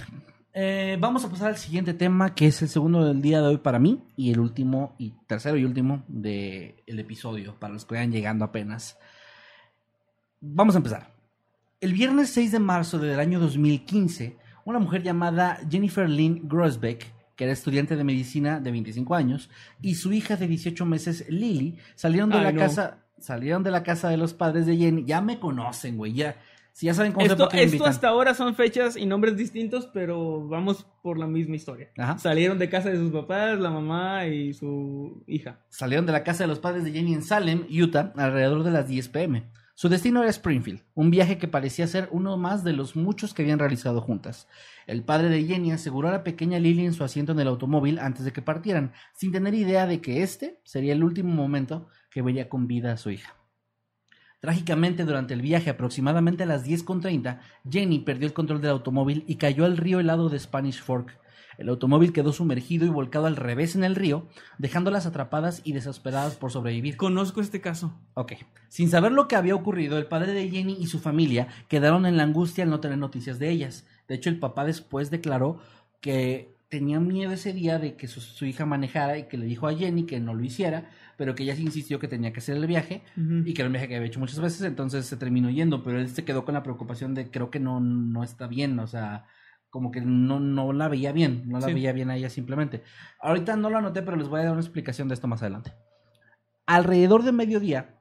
eh, 0.53 0.97
vamos 1.01 1.25
a 1.25 1.31
pasar 1.31 1.49
al 1.49 1.57
siguiente 1.57 1.95
tema, 1.95 2.35
que 2.35 2.49
es 2.49 2.61
el 2.63 2.69
segundo 2.69 3.05
del 3.07 3.23
día 3.23 3.41
de 3.41 3.49
hoy 3.49 3.59
para 3.59 3.79
mí 3.79 4.03
y 4.17 4.33
el 4.33 4.41
último 4.41 4.95
y 4.99 5.13
tercero 5.27 5.57
y 5.57 5.65
último 5.65 6.05
del 6.09 6.75
episodio, 6.87 7.55
para 7.61 7.73
los 7.75 7.85
que 7.85 7.95
vayan 7.95 8.11
llegando 8.13 8.45
apenas. 8.45 8.99
Vamos 10.47 10.75
a 10.75 10.79
empezar. 10.79 11.11
El 11.81 11.95
viernes 11.95 12.29
6 12.31 12.53
de 12.53 12.59
marzo 12.59 12.99
del 12.99 13.19
año 13.19 13.41
2015, 13.41 14.37
una 14.67 14.79
mujer 14.79 15.03
llamada 15.03 15.59
Jennifer 15.71 16.09
Lynn 16.09 16.43
Grosbeck, 16.47 17.07
que 17.35 17.45
era 17.45 17.53
estudiante 17.53 17.97
de 17.97 18.05
medicina 18.05 18.61
de 18.61 18.71
25 18.71 19.15
años, 19.15 19.49
y 19.81 19.95
su 19.95 20.13
hija 20.13 20.37
de 20.37 20.47
18 20.47 20.85
meses, 20.85 21.25
Lily, 21.31 21.79
salieron 21.95 22.29
de 22.29 22.37
Ay, 22.37 22.45
la 22.45 22.53
no. 22.53 22.61
casa, 22.61 22.99
salieron 23.19 23.63
de 23.63 23.71
la 23.71 23.83
casa 23.83 24.11
de 24.11 24.19
los 24.19 24.35
padres 24.35 24.67
de 24.67 24.77
Jenny. 24.77 25.05
Ya 25.07 25.23
me 25.23 25.41
conocen, 25.41 25.97
güey, 25.97 26.13
ya. 26.13 26.37
Si 26.73 26.87
ya 26.87 26.95
saben 26.95 27.13
cómo 27.13 27.25
Esto, 27.25 27.49
me 27.51 27.63
esto 27.63 27.87
hasta 27.87 28.09
ahora 28.09 28.35
son 28.35 28.55
fechas 28.55 28.97
y 28.97 29.07
nombres 29.07 29.37
distintos, 29.39 29.89
pero 29.95 30.47
vamos 30.47 30.87
por 31.03 31.19
la 31.19 31.27
misma 31.27 31.57
historia. 31.57 31.89
Ajá. 31.97 32.19
Salieron 32.19 32.59
de 32.59 32.69
casa 32.69 32.91
de 32.91 32.99
sus 32.99 33.13
papás, 33.13 33.59
la 33.59 33.71
mamá 33.71 34.27
y 34.27 34.53
su 34.53 35.23
hija. 35.27 35.61
Salieron 35.71 36.05
de 36.05 36.13
la 36.13 36.23
casa 36.23 36.45
de 36.45 36.49
los 36.49 36.59
padres 36.59 36.85
de 36.85 36.93
Jenny 36.93 37.15
en 37.15 37.23
Salem, 37.23 37.65
Utah, 37.71 38.13
alrededor 38.17 38.63
de 38.63 38.73
las 38.73 38.89
10 38.89 39.09
pm. 39.09 39.45
Su 39.77 39.89
destino 39.89 40.23
era 40.23 40.31
Springfield, 40.31 40.83
un 40.95 41.11
viaje 41.11 41.37
que 41.37 41.49
parecía 41.49 41.89
ser 41.89 42.09
uno 42.13 42.37
más 42.37 42.63
de 42.63 42.73
los 42.73 42.95
muchos 42.95 43.35
que 43.35 43.43
habían 43.43 43.59
realizado 43.59 44.01
juntas. 44.01 44.47
El 44.87 45.03
padre 45.03 45.29
de 45.29 45.43
Jenny 45.45 45.73
aseguró 45.73 46.09
a 46.09 46.13
la 46.13 46.23
pequeña 46.23 46.61
Lily 46.61 46.87
en 46.87 46.93
su 46.93 47.03
asiento 47.03 47.33
en 47.33 47.41
el 47.41 47.49
automóvil 47.49 47.99
antes 47.99 48.25
de 48.25 48.33
que 48.33 48.41
partieran, 48.41 48.93
sin 49.15 49.33
tener 49.33 49.53
idea 49.53 49.89
de 49.89 50.01
que 50.01 50.23
este 50.23 50.61
sería 50.63 50.93
el 50.93 51.03
último 51.03 51.35
momento 51.35 51.89
que 52.13 52.23
vería 52.23 52.49
con 52.49 52.69
vida 52.69 52.93
a 52.93 52.97
su 52.97 53.11
hija. 53.11 53.35
Trágicamente, 54.39 55.05
durante 55.05 55.35
el 55.35 55.43
viaje, 55.43 55.71
aproximadamente 55.71 56.45
a 56.45 56.47
las 56.47 56.65
10.30, 56.65 57.41
Jenny 57.69 57.99
perdió 57.99 58.29
el 58.29 58.35
control 58.35 58.61
del 58.61 58.71
automóvil 58.71 59.25
y 59.27 59.37
cayó 59.37 59.65
al 59.65 59.77
río 59.77 59.99
helado 59.99 60.29
de 60.29 60.39
Spanish 60.39 60.81
Fork. 60.81 61.19
El 61.59 61.69
automóvil 61.69 62.13
quedó 62.13 62.33
sumergido 62.33 62.87
y 62.87 62.91
volcado 62.91 63.27
al 63.27 63.37
revés 63.37 63.75
en 63.75 63.85
el 63.85 63.95
río, 63.95 64.27
dejándolas 64.59 65.07
atrapadas 65.07 65.63
y 65.65 65.73
desesperadas 65.73 66.37
por 66.37 66.51
sobrevivir. 66.51 66.97
Conozco 66.97 67.41
este 67.41 67.61
caso. 67.61 67.99
Ok. 68.15 68.33
Sin 68.69 68.89
saber 68.89 69.13
lo 69.13 69.29
que 69.29 69.37
había 69.37 69.55
ocurrido, 69.55 69.99
el 69.99 70.07
padre 70.07 70.33
de 70.33 70.49
Jenny 70.49 70.77
y 70.79 70.87
su 70.87 70.99
familia 70.99 71.49
quedaron 71.69 72.07
en 72.07 72.17
la 72.17 72.23
angustia 72.23 72.65
al 72.65 72.71
no 72.71 72.81
tener 72.81 72.99
noticias 72.99 73.39
de 73.39 73.51
ellas. 73.51 73.87
De 74.09 74.15
hecho, 74.15 74.31
el 74.31 74.39
papá 74.39 74.65
después 74.65 75.11
declaró 75.11 75.61
que 76.01 76.55
tenía 76.69 76.99
miedo 76.99 77.33
ese 77.33 77.53
día 77.53 77.79
de 77.79 77.95
que 77.95 78.09
su, 78.09 78.21
su 78.21 78.47
hija 78.47 78.67
manejara 78.67 79.17
y 79.17 79.29
que 79.29 79.39
le 79.39 79.47
dijo 79.47 79.69
a 79.69 79.75
Jenny 79.75 80.07
que 80.07 80.19
no 80.19 80.35
lo 80.35 80.43
hiciera, 80.43 80.91
pero 81.17 81.35
que 81.35 81.45
ella 81.45 81.55
insistió 81.55 81.99
que 81.99 82.09
tenía 82.09 82.33
que 82.33 82.41
hacer 82.41 82.57
el 82.57 82.67
viaje 82.67 83.03
y 83.17 83.55
que 83.55 83.63
era 83.63 83.69
un 83.69 83.73
viaje 83.73 83.89
que 83.89 83.97
había 83.97 84.09
hecho 84.09 84.21
muchas 84.21 84.41
veces, 84.41 84.63
entonces 84.63 85.07
se 85.07 85.17
terminó 85.17 85.51
yendo, 85.51 85.83
pero 85.83 86.01
él 86.01 86.09
se 86.09 86.25
quedó 86.25 86.45
con 86.45 86.55
la 86.55 86.63
preocupación 86.63 87.15
de 87.15 87.31
creo 87.31 87.51
que 87.51 87.61
no, 87.61 87.81
no 87.81 88.25
está 88.25 88.47
bien, 88.47 88.79
o 88.79 88.87
sea, 88.87 89.25
como 89.75 89.91
que 89.91 90.01
no, 90.01 90.39
no 90.39 90.73
la 90.73 90.87
veía 90.87 91.11
bien, 91.11 91.43
no 91.47 91.59
la 91.59 91.67
Sí. 91.67 91.75
veía 91.75 91.91
bien 91.93 92.09
a 92.09 92.17
ella 92.17 92.31
simplemente. 92.31 92.85
Ahorita 93.21 93.57
no 93.57 93.71
lo 93.71 93.79
anoté, 93.79 94.03
pero 94.03 94.17
les 94.17 94.29
voy 94.29 94.39
a 94.39 94.45
dar 94.45 94.53
una 94.53 94.61
explicación 94.61 95.09
de 95.09 95.15
esto 95.15 95.27
más 95.27 95.43
adelante. 95.43 95.73
Alrededor 96.65 97.25
de 97.25 97.33
mediodía 97.33 97.99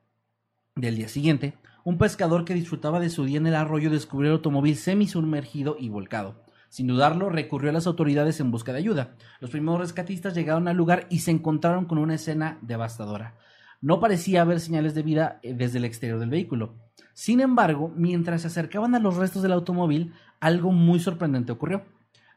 del 0.75 0.97
día 0.97 1.07
siguiente, 1.07 1.55
un 1.83 1.97
pescador 1.97 2.45
que 2.45 2.53
disfrutaba 2.53 2.99
de 2.99 3.09
su 3.09 3.25
día 3.25 3.39
en 3.39 3.47
el 3.47 3.55
arroyo 3.55 3.89
descubrió 3.89 4.29
el 4.29 4.35
automóvil 4.37 4.75
semisumergido 4.75 5.75
y 5.79 5.89
volcado. 5.89 6.43
Sin 6.69 6.85
dudarlo, 6.85 7.29
recurrió 7.29 7.71
a 7.71 7.73
las 7.73 7.87
autoridades 7.87 8.39
en 8.39 8.51
busca 8.51 8.71
de 8.71 8.77
ayuda. 8.77 9.15
Los 9.39 9.49
primeros 9.49 9.79
rescatistas 9.79 10.35
llegaron 10.35 10.67
al 10.67 10.77
lugar 10.77 11.07
y 11.09 11.21
se 11.21 11.31
encontraron 11.31 11.85
con 11.85 11.97
una 11.97 12.13
escena 12.13 12.59
devastadora. 12.61 13.33
No 13.81 13.99
parecía 13.99 14.43
haber 14.43 14.59
señales 14.59 14.93
de 14.93 15.01
vida 15.01 15.39
eh, 15.41 15.55
desde 15.55 15.79
el 15.79 15.85
exterior 15.85 16.19
del 16.19 16.29
vehículo. 16.29 16.75
Sin 17.13 17.41
embargo, 17.41 17.91
mientras 17.95 18.41
se 18.41 18.47
acercaban 18.47 18.95
a 18.95 18.99
los 18.99 19.17
restos 19.17 19.41
del 19.43 19.51
automóvil, 19.51 20.13
algo 20.43 20.71
muy 20.71 20.99
sorprendente 20.99 21.53
ocurrió. 21.53 21.83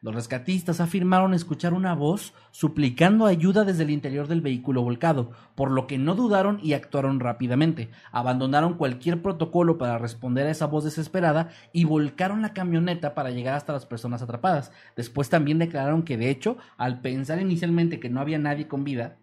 Los 0.01 0.15
rescatistas 0.15 0.81
afirmaron 0.81 1.35
escuchar 1.35 1.75
una 1.75 1.95
voz 1.95 2.35
suplicando 2.53 3.27
ayuda 3.27 3.65
desde 3.65 3.83
el 3.83 3.91
interior 3.91 4.29
del 4.29 4.41
vehículo 4.41 4.83
volcado, 4.83 5.33
por 5.57 5.73
lo 5.73 5.89
que 5.89 5.99
no 5.99 6.15
dudaron 6.15 6.61
y 6.63 6.75
actuaron 6.75 7.19
rápidamente. 7.19 7.89
Abandonaron 8.13 8.75
cualquier 8.75 9.21
protocolo 9.23 9.79
para 9.79 9.99
responder 9.99 10.47
a 10.47 10.51
esa 10.51 10.67
voz 10.67 10.85
desesperada 10.85 11.49
y 11.73 11.85
volcaron 11.85 12.43
la 12.43 12.53
camioneta 12.53 13.15
para 13.15 13.31
llegar 13.31 13.55
hasta 13.55 13.73
las 13.73 13.87
personas 13.87 14.23
atrapadas. 14.23 14.71
Después 14.95 15.29
también 15.29 15.59
declararon 15.59 16.05
que, 16.05 16.17
de 16.17 16.31
hecho, 16.31 16.59
al 16.77 17.01
pensar 17.01 17.41
inicialmente 17.41 17.99
que 17.99 18.11
no 18.11 18.21
había 18.21 18.39
nadie 18.39 18.69
con 18.69 18.85
vida, 18.85 19.17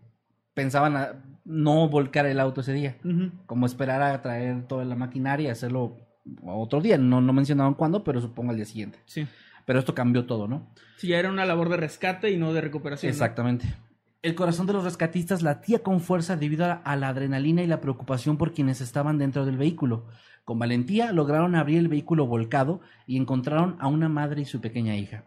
pensaban 0.53 0.97
a 0.97 1.23
no 1.45 1.87
volcar 1.87 2.25
el 2.25 2.39
auto 2.39 2.59
ese 2.61 2.73
día 2.73 2.97
como 3.45 3.65
esperar 3.65 4.01
a 4.01 4.21
traer 4.21 4.67
toda 4.67 4.85
la 4.85 4.95
maquinaria 4.95 5.47
y 5.47 5.51
hacerlo 5.51 5.97
otro 6.45 6.81
día. 6.81 6.97
No, 6.97 7.21
no 7.21 7.33
mencionaban 7.33 7.73
cuándo, 7.73 8.03
pero 8.03 8.21
supongo 8.21 8.51
al 8.51 8.57
día 8.57 8.65
siguiente. 8.65 8.99
Sí. 9.05 9.27
Pero 9.65 9.79
esto 9.79 9.95
cambió 9.95 10.25
todo, 10.25 10.47
¿no? 10.47 10.67
Sí, 10.97 11.07
ya 11.07 11.19
era 11.19 11.29
una 11.29 11.45
labor 11.45 11.69
de 11.69 11.77
rescate 11.77 12.31
y 12.31 12.37
no 12.37 12.53
de 12.53 12.61
recuperación. 12.61 13.09
¿no? 13.09 13.13
Exactamente. 13.13 13.73
El 14.21 14.35
corazón 14.35 14.67
de 14.67 14.73
los 14.73 14.83
rescatistas 14.83 15.41
latía 15.41 15.83
con 15.83 15.99
fuerza 15.99 16.37
debido 16.37 16.79
a 16.83 16.95
la 16.95 17.09
adrenalina 17.09 17.61
y 17.61 17.67
la 17.67 17.81
preocupación 17.81 18.37
por 18.37 18.53
quienes 18.53 18.79
estaban 18.79 19.17
dentro 19.17 19.45
del 19.45 19.57
vehículo. 19.57 20.07
Con 20.45 20.59
valentía 20.59 21.11
lograron 21.11 21.55
abrir 21.55 21.79
el 21.79 21.87
vehículo 21.87 22.25
volcado 22.25 22.81
y 23.05 23.17
encontraron 23.17 23.75
a 23.79 23.87
una 23.87 24.09
madre 24.09 24.41
y 24.41 24.45
su 24.45 24.61
pequeña 24.61 24.95
hija. 24.95 25.25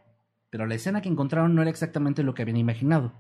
Pero 0.51 0.67
la 0.67 0.75
escena 0.75 1.03
que 1.03 1.09
encontraron 1.09 1.55
no 1.55 1.63
era 1.63 1.71
exactamente 1.71 2.23
lo 2.23 2.35
que 2.35 2.43
habían 2.43 2.57
imaginado. 2.57 3.13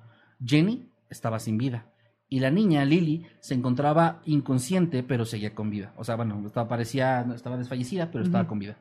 Jenny 0.43 0.91
estaba 1.11 1.39
sin 1.39 1.59
vida 1.59 1.87
y 2.29 2.41
la 2.41 2.51
niña 2.51 2.85
Lily 2.85 3.27
se 3.41 3.55
encontraba 3.55 4.21
inconsciente 4.25 5.03
pero 5.03 5.25
seguía 5.25 5.55
con 5.55 5.71
vida. 5.71 5.93
O 5.97 6.05
sea, 6.05 6.17
bueno, 6.17 6.43
estaba, 6.47 6.69
parecía, 6.69 7.27
estaba 7.35 7.57
desfallecida 7.57 8.11
pero 8.11 8.25
estaba 8.25 8.47
con 8.47 8.59
vida. 8.59 8.79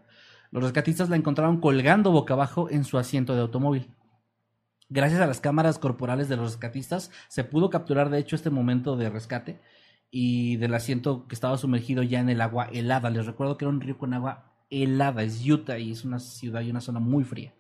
Los 0.52 0.64
rescatistas 0.64 1.10
la 1.10 1.16
encontraron 1.16 1.60
colgando 1.60 2.12
boca 2.12 2.34
abajo 2.34 2.70
en 2.70 2.84
su 2.84 2.98
asiento 2.98 3.36
de 3.36 3.42
automóvil. 3.42 3.90
Gracias 4.88 5.20
a 5.20 5.28
las 5.28 5.42
cámaras 5.42 5.80
corporales 5.80 6.30
de 6.30 6.38
los 6.38 6.52
rescatistas 6.52 7.12
se 7.28 7.44
pudo 7.44 7.70
capturar 7.70 8.10
de 8.10 8.20
hecho 8.20 8.36
este 8.36 8.52
momento 8.52 8.96
de 8.96 9.10
rescate 9.10 9.60
y 10.12 10.58
del 10.58 10.74
asiento 10.76 11.28
que 11.28 11.36
estaba 11.36 11.58
sumergido 11.58 12.04
ya 12.04 12.20
en 12.20 12.30
el 12.30 12.42
agua 12.42 12.70
helada. 12.72 13.10
Les 13.10 13.26
recuerdo 13.26 13.58
que 13.58 13.66
era 13.66 13.74
un 13.74 13.82
río 13.82 13.98
con 13.98 14.14
agua 14.14 14.54
helada, 14.70 15.24
es 15.24 15.46
Utah 15.46 15.78
y 15.78 15.92
es 15.92 16.06
una 16.06 16.20
ciudad 16.20 16.62
y 16.62 16.70
una 16.70 16.82
zona 16.82 17.00
muy 17.00 17.24
fría. 17.24 17.54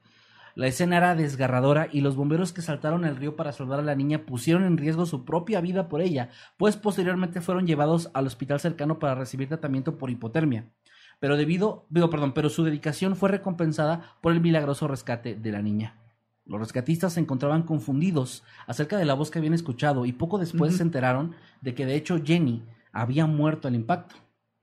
La 0.55 0.67
escena 0.67 0.95
era 0.95 1.15
desgarradora 1.15 1.89
y 1.91 1.99
los 1.99 2.15
bomberos 2.15 2.53
que 2.53 2.61
saltaron 2.61 3.03
al 3.03 3.17
río 3.17 3.35
para 3.35 3.51
salvar 3.51 3.79
a 3.79 3.83
la 3.83 3.93
niña 3.93 4.25
pusieron 4.25 4.63
en 4.63 4.77
riesgo 4.77 5.05
su 5.05 5.25
propia 5.25 5.59
vida 5.59 5.89
por 5.89 6.01
ella, 6.01 6.29
pues 6.55 6.77
posteriormente 6.77 7.41
fueron 7.41 7.67
llevados 7.67 8.09
al 8.13 8.25
hospital 8.25 8.61
cercano 8.61 8.97
para 8.97 9.15
recibir 9.15 9.49
tratamiento 9.49 9.97
por 9.97 10.09
hipotermia. 10.09 10.71
Pero 11.19 11.35
debido, 11.35 11.85
digo, 11.89 12.09
perdón, 12.09 12.33
pero 12.33 12.49
su 12.49 12.63
dedicación 12.63 13.17
fue 13.17 13.27
recompensada 13.27 14.15
por 14.21 14.31
el 14.31 14.39
milagroso 14.39 14.87
rescate 14.87 15.35
de 15.35 15.51
la 15.51 15.61
niña. 15.61 15.99
Los 16.45 16.61
rescatistas 16.61 17.11
se 17.11 17.19
encontraban 17.19 17.63
confundidos 17.63 18.43
acerca 18.65 18.97
de 18.97 19.03
la 19.03 19.13
voz 19.13 19.31
que 19.31 19.39
habían 19.39 19.55
escuchado 19.55 20.05
y 20.05 20.13
poco 20.13 20.37
después 20.37 20.77
se 20.77 20.83
enteraron 20.83 21.35
de 21.59 21.75
que 21.75 21.85
de 21.85 21.95
hecho 21.95 22.21
Jenny 22.23 22.63
había 22.93 23.25
muerto 23.25 23.67
al 23.67 23.75
impacto 23.75 24.15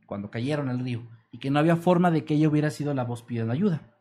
cuando 0.06 0.31
cayeron 0.31 0.70
al 0.70 0.78
río 0.78 1.06
y 1.31 1.39
que 1.39 1.51
no 1.51 1.59
había 1.59 1.77
forma 1.77 2.10
de 2.10 2.24
que 2.24 2.35
ella 2.35 2.48
hubiera 2.48 2.70
sido 2.70 2.94
la 2.94 3.05
voz 3.05 3.23
pidiendo 3.23 3.52
ayuda. 3.52 3.91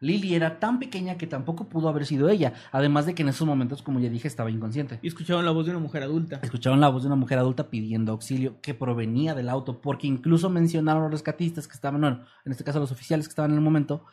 Lily 0.00 0.34
era 0.34 0.60
tan 0.60 0.78
pequeña 0.78 1.16
que 1.16 1.26
tampoco 1.26 1.68
pudo 1.68 1.88
haber 1.88 2.06
sido 2.06 2.28
ella, 2.28 2.52
además 2.70 3.06
de 3.06 3.14
que 3.14 3.22
en 3.22 3.30
esos 3.30 3.46
momentos, 3.46 3.82
como 3.82 3.98
ya 3.98 4.08
dije, 4.08 4.28
estaba 4.28 4.50
inconsciente. 4.50 5.00
Y 5.02 5.08
escucharon 5.08 5.44
la 5.44 5.50
voz 5.50 5.66
de 5.66 5.72
una 5.72 5.80
mujer 5.80 6.02
adulta. 6.02 6.40
Escucharon 6.42 6.80
la 6.80 6.88
voz 6.88 7.02
de 7.02 7.08
una 7.08 7.16
mujer 7.16 7.38
adulta 7.38 7.68
pidiendo 7.68 8.12
auxilio 8.12 8.60
que 8.60 8.74
provenía 8.74 9.34
del 9.34 9.48
auto, 9.48 9.80
porque 9.80 10.06
incluso 10.06 10.50
mencionaron 10.50 11.02
los 11.02 11.10
rescatistas 11.10 11.66
que 11.66 11.74
estaban, 11.74 12.00
bueno, 12.00 12.24
en 12.44 12.52
este 12.52 12.64
caso 12.64 12.78
los 12.78 12.92
oficiales 12.92 13.26
que 13.26 13.32
estaban 13.32 13.50
en 13.50 13.56
el 13.56 13.62
momento, 13.62 14.04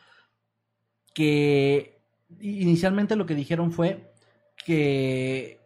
que 1.13 2.01
inicialmente 2.39 3.15
lo 3.15 3.25
que 3.25 3.35
dijeron 3.35 3.71
fue 3.71 4.11
que 4.65 5.59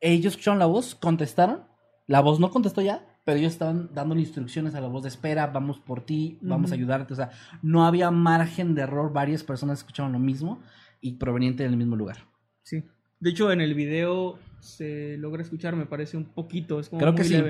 ellos 0.00 0.34
escucharon 0.34 0.58
la 0.58 0.66
voz, 0.66 0.94
contestaron, 0.94 1.64
la 2.06 2.20
voz 2.20 2.38
no 2.38 2.50
contestó 2.50 2.82
ya, 2.82 3.04
pero 3.26 3.38
ellos 3.38 3.52
estaban 3.52 3.90
dándole 3.92 4.20
instrucciones 4.20 4.74
a 4.76 4.80
la 4.80 4.86
voz 4.86 5.02
de 5.02 5.08
espera, 5.10 5.48
vamos 5.48 5.78
por 5.80 6.00
ti, 6.06 6.38
vamos 6.40 6.70
a 6.70 6.74
ayudarte, 6.76 7.12
o 7.12 7.16
sea, 7.16 7.30
no 7.60 7.84
había 7.84 8.10
margen 8.12 8.74
de 8.76 8.82
error, 8.82 9.12
varias 9.12 9.42
personas 9.42 9.80
escucharon 9.80 10.12
lo 10.12 10.20
mismo 10.20 10.60
y 11.00 11.14
proveniente 11.14 11.64
del 11.64 11.76
mismo 11.76 11.96
lugar. 11.96 12.18
Sí. 12.62 12.84
De 13.18 13.30
hecho, 13.30 13.50
en 13.50 13.60
el 13.60 13.74
video 13.74 14.38
se 14.60 15.16
logra 15.18 15.42
escuchar, 15.42 15.74
me 15.74 15.86
parece 15.86 16.16
un 16.16 16.24
poquito. 16.26 16.78
Es 16.78 16.88
como 16.88 17.00
Creo 17.00 17.14
que 17.16 17.24
sí. 17.24 17.42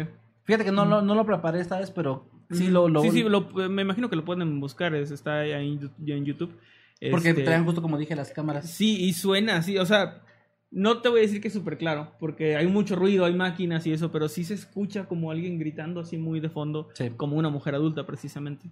Fíjate 0.44 0.64
que 0.64 0.72
no, 0.72 0.86
Mm. 0.86 0.88
lo- 0.88 1.02
no 1.02 1.14
lo 1.14 1.26
preparé 1.26 1.60
esta 1.60 1.78
vez, 1.78 1.90
pero 1.90 2.26
sí 2.50 2.68
lo... 2.68 2.88
lo 2.88 3.02
Sí, 3.02 3.10
sí, 3.10 3.22
lo- 3.22 3.48
me 3.68 3.82
imagino 3.82 4.08
que 4.08 4.16
lo 4.16 4.24
pueden 4.24 4.58
buscar. 4.60 4.94
es- 4.94 5.10
está 5.10 5.40
ahí 5.40 5.52
en 5.52 6.24
YouTube. 6.24 6.56
Porque 7.10 7.30
Este, 7.30 7.42
traen 7.42 7.64
justo 7.66 7.82
como 7.82 7.98
dije 7.98 8.16
las 8.16 8.30
cámaras. 8.30 8.70
Sí, 8.70 9.04
y 9.04 9.12
suena 9.12 9.56
así. 9.56 9.76
O 9.76 9.84
sea, 9.84 10.22
no 10.76 11.00
te 11.00 11.08
voy 11.08 11.20
a 11.20 11.22
decir 11.22 11.40
que 11.40 11.48
es 11.48 11.54
súper 11.54 11.78
claro, 11.78 12.12
porque 12.20 12.54
hay 12.54 12.66
mucho 12.66 12.96
ruido, 12.96 13.24
hay 13.24 13.32
máquinas 13.32 13.86
y 13.86 13.92
eso, 13.94 14.12
pero 14.12 14.28
sí 14.28 14.44
se 14.44 14.52
escucha 14.52 15.06
como 15.06 15.30
alguien 15.30 15.58
gritando 15.58 16.00
así 16.00 16.18
muy 16.18 16.38
de 16.38 16.50
fondo, 16.50 16.90
Sí. 16.92 17.08
como 17.16 17.36
una 17.38 17.48
mujer 17.48 17.74
adulta 17.74 18.04
precisamente. 18.04 18.68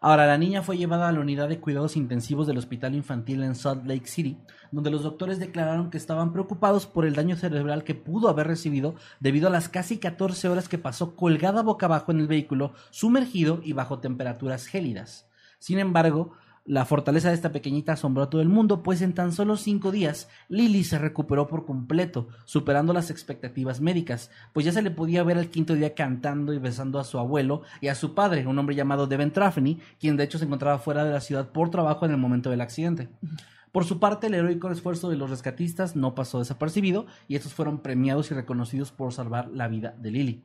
Ahora, 0.00 0.26
la 0.26 0.38
niña 0.38 0.62
fue 0.62 0.78
llevada 0.78 1.08
a 1.08 1.12
la 1.12 1.20
unidad 1.20 1.50
de 1.50 1.60
cuidados 1.60 1.94
intensivos 1.96 2.46
del 2.46 2.56
hospital 2.56 2.94
infantil 2.94 3.42
en 3.42 3.54
Salt 3.54 3.86
Lake 3.86 4.06
City, 4.06 4.38
donde 4.72 4.90
los 4.90 5.02
doctores 5.02 5.38
declararon 5.38 5.90
que 5.90 5.98
estaban 5.98 6.32
preocupados 6.32 6.86
por 6.86 7.04
el 7.04 7.14
daño 7.14 7.36
cerebral 7.36 7.84
que 7.84 7.94
pudo 7.94 8.30
haber 8.30 8.46
recibido 8.46 8.94
debido 9.20 9.46
a 9.48 9.50
las 9.52 9.68
casi 9.68 9.98
14 9.98 10.48
horas 10.48 10.70
que 10.70 10.78
pasó 10.78 11.14
colgada 11.16 11.62
boca 11.62 11.84
abajo 11.84 12.12
en 12.12 12.18
el 12.20 12.28
vehículo, 12.28 12.72
sumergido 12.90 13.60
y 13.62 13.74
bajo 13.74 13.98
temperaturas 14.00 14.66
gélidas. 14.66 15.28
Sin 15.60 15.78
embargo, 15.78 16.32
la 16.64 16.84
fortaleza 16.84 17.28
de 17.28 17.34
esta 17.34 17.50
pequeñita 17.50 17.94
asombró 17.94 18.22
a 18.22 18.30
todo 18.30 18.40
el 18.40 18.48
mundo, 18.48 18.82
pues 18.82 19.02
en 19.02 19.14
tan 19.14 19.32
solo 19.32 19.56
cinco 19.56 19.90
días 19.90 20.28
Lily 20.48 20.84
se 20.84 20.98
recuperó 20.98 21.48
por 21.48 21.66
completo, 21.66 22.28
superando 22.44 22.92
las 22.92 23.10
expectativas 23.10 23.80
médicas, 23.80 24.30
pues 24.52 24.64
ya 24.66 24.72
se 24.72 24.82
le 24.82 24.92
podía 24.92 25.24
ver 25.24 25.38
al 25.38 25.48
quinto 25.48 25.74
día 25.74 25.94
cantando 25.94 26.52
y 26.52 26.58
besando 26.58 27.00
a 27.00 27.04
su 27.04 27.18
abuelo 27.18 27.62
y 27.80 27.88
a 27.88 27.94
su 27.94 28.14
padre, 28.14 28.46
un 28.46 28.58
hombre 28.58 28.76
llamado 28.76 29.06
Devin 29.06 29.32
Traffney, 29.32 29.80
quien 29.98 30.16
de 30.16 30.24
hecho 30.24 30.38
se 30.38 30.44
encontraba 30.44 30.78
fuera 30.78 31.04
de 31.04 31.12
la 31.12 31.20
ciudad 31.20 31.50
por 31.50 31.70
trabajo 31.70 32.06
en 32.06 32.12
el 32.12 32.18
momento 32.18 32.50
del 32.50 32.60
accidente. 32.60 33.08
Por 33.72 33.84
su 33.84 33.98
parte, 33.98 34.26
el 34.26 34.34
heroico 34.34 34.70
esfuerzo 34.70 35.08
de 35.08 35.16
los 35.16 35.30
rescatistas 35.30 35.96
no 35.96 36.14
pasó 36.14 36.38
desapercibido 36.38 37.06
y 37.26 37.36
estos 37.36 37.54
fueron 37.54 37.78
premiados 37.78 38.30
y 38.30 38.34
reconocidos 38.34 38.92
por 38.92 39.12
salvar 39.14 39.48
la 39.50 39.66
vida 39.66 39.94
de 39.98 40.10
Lily. 40.10 40.44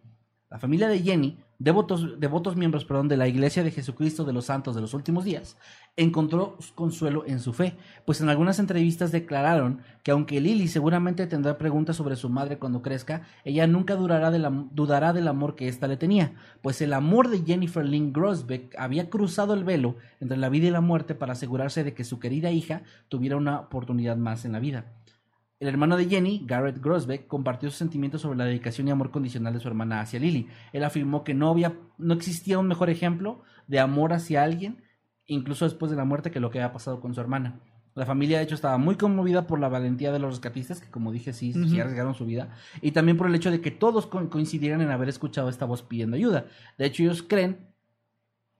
La 0.49 0.59
familia 0.59 0.87
de 0.87 0.99
Jenny, 0.99 1.37
devotos, 1.59 2.55
miembros 2.55 2.85
perdón, 2.85 3.09
de 3.09 3.17
la 3.17 3.27
Iglesia 3.27 3.63
de 3.63 3.71
Jesucristo 3.71 4.23
de 4.23 4.31
los 4.31 4.45
Santos 4.45 4.75
de 4.75 4.79
los 4.81 4.93
Últimos 4.93 5.25
Días, 5.25 5.57
encontró 5.97 6.57
consuelo 6.73 7.25
en 7.27 7.41
su 7.41 7.51
fe, 7.51 7.75
pues 8.05 8.21
en 8.21 8.29
algunas 8.29 8.57
entrevistas 8.57 9.11
declararon 9.11 9.81
que 10.03 10.11
aunque 10.11 10.39
Lily 10.39 10.69
seguramente 10.69 11.27
tendrá 11.27 11.57
preguntas 11.57 11.97
sobre 11.97 12.15
su 12.15 12.29
madre 12.29 12.59
cuando 12.59 12.81
crezca, 12.81 13.23
ella 13.43 13.67
nunca 13.67 13.97
dudará 13.97 14.31
del 14.31 15.27
amor 15.27 15.55
que 15.55 15.67
ésta 15.67 15.89
le 15.89 15.97
tenía, 15.97 16.31
pues 16.61 16.81
el 16.81 16.93
amor 16.93 17.27
de 17.27 17.43
Jennifer 17.43 17.83
Lynn 17.83 18.13
Grosbeck 18.13 18.73
había 18.79 19.09
cruzado 19.09 19.53
el 19.53 19.65
velo 19.65 19.97
entre 20.21 20.37
la 20.37 20.47
vida 20.47 20.67
y 20.67 20.71
la 20.71 20.79
muerte 20.79 21.13
para 21.13 21.33
asegurarse 21.33 21.83
de 21.83 21.93
que 21.93 22.05
su 22.05 22.19
querida 22.19 22.51
hija 22.51 22.83
tuviera 23.09 23.35
una 23.35 23.59
oportunidad 23.59 24.15
más 24.15 24.45
en 24.45 24.53
la 24.53 24.59
vida. 24.59 24.85
El 25.59 25.67
hermano 25.69 25.97
de 25.97 26.05
Jenny, 26.05 26.43
Garrett 26.45 26.79
Grosbeck, 26.79 27.25
compartió 27.27 27.69
sus 27.69 27.79
sentimientos 27.79 28.21
sobre 28.21 28.37
la 28.37 28.45
dedicación 28.45 28.87
y 28.87 28.91
amor 28.91 29.09
condicional 29.09 29.53
de 29.53 29.59
su 29.59 29.67
hermana 29.67 30.01
hacia 30.01 30.19
Lily. 30.19 30.47
Él 30.71 30.83
afirmó 30.83 31.23
que 31.23 31.33
no 31.33 31.49
había, 31.49 31.73
no 31.97 32.13
existía 32.13 32.59
un 32.59 32.67
mejor 32.67 32.89
ejemplo 32.91 33.41
de 33.65 33.79
amor 33.79 34.13
hacia 34.13 34.43
alguien, 34.43 34.83
incluso 35.25 35.65
después 35.65 35.89
de 35.89 35.97
la 35.97 36.05
muerte, 36.05 36.29
que 36.29 36.39
lo 36.39 36.51
que 36.51 36.59
había 36.59 36.73
pasado 36.73 36.99
con 37.01 37.15
su 37.15 37.21
hermana. 37.21 37.59
La 37.95 38.05
familia, 38.05 38.37
de 38.37 38.43
hecho, 38.43 38.53
estaba 38.53 38.77
muy 38.77 38.95
conmovida 38.95 39.47
por 39.47 39.59
la 39.59 39.67
valentía 39.69 40.11
de 40.11 40.19
los 40.19 40.29
rescatistas, 40.29 40.79
que 40.79 40.91
como 40.91 41.11
dije, 41.11 41.33
sí, 41.33 41.53
sí 41.53 41.79
arriesgaron 41.79 42.13
su 42.13 42.27
vida, 42.27 42.53
y 42.83 42.91
también 42.91 43.17
por 43.17 43.25
el 43.25 43.33
hecho 43.33 43.49
de 43.49 43.59
que 43.59 43.71
todos 43.71 44.05
co- 44.05 44.29
coincidieran 44.29 44.81
en 44.81 44.91
haber 44.91 45.09
escuchado 45.09 45.49
esta 45.49 45.65
voz 45.65 45.81
pidiendo 45.81 46.15
ayuda. 46.15 46.45
De 46.77 46.85
hecho, 46.85 47.01
ellos 47.01 47.23
creen, 47.23 47.73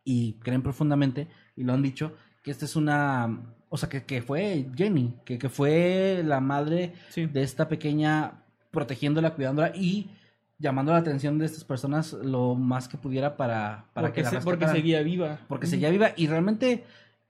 y 0.04 0.40
creen 0.40 0.64
profundamente, 0.64 1.28
y 1.56 1.64
lo 1.64 1.74
han 1.74 1.84
dicho, 1.84 2.16
que 2.42 2.50
esta 2.50 2.66
es 2.66 2.76
una, 2.76 3.56
o 3.70 3.78
sea, 3.78 3.90
que, 3.90 4.04
que 4.06 4.22
fue 4.22 4.68
Jenny, 4.76 5.16
que, 5.26 5.38
que 5.38 5.50
fue 5.50 6.22
la 6.26 6.40
madre 6.40 6.94
Sí. 7.10 7.26
de 7.26 7.44
esta 7.44 7.68
pequeña, 7.68 8.44
protegiéndola, 8.72 9.34
cuidándola 9.36 9.72
y 9.76 10.10
llamando 10.60 10.92
la 10.92 11.00
atención 11.00 11.38
de 11.38 11.46
estas 11.46 11.64
personas 11.64 12.14
lo 12.14 12.56
más 12.56 12.88
que 12.88 12.98
pudiera 12.98 13.38
para, 13.38 13.86
para 13.94 14.08
porque, 14.08 14.22
que 14.22 14.24
la 14.24 14.30
se- 14.32 14.42
porque 14.42 14.68
seguía 14.68 15.02
viva. 15.04 15.40
Porque 15.48 15.68
seguía 15.68 15.90
viva 15.90 16.12
y 16.16 16.28
realmente, 16.28 16.84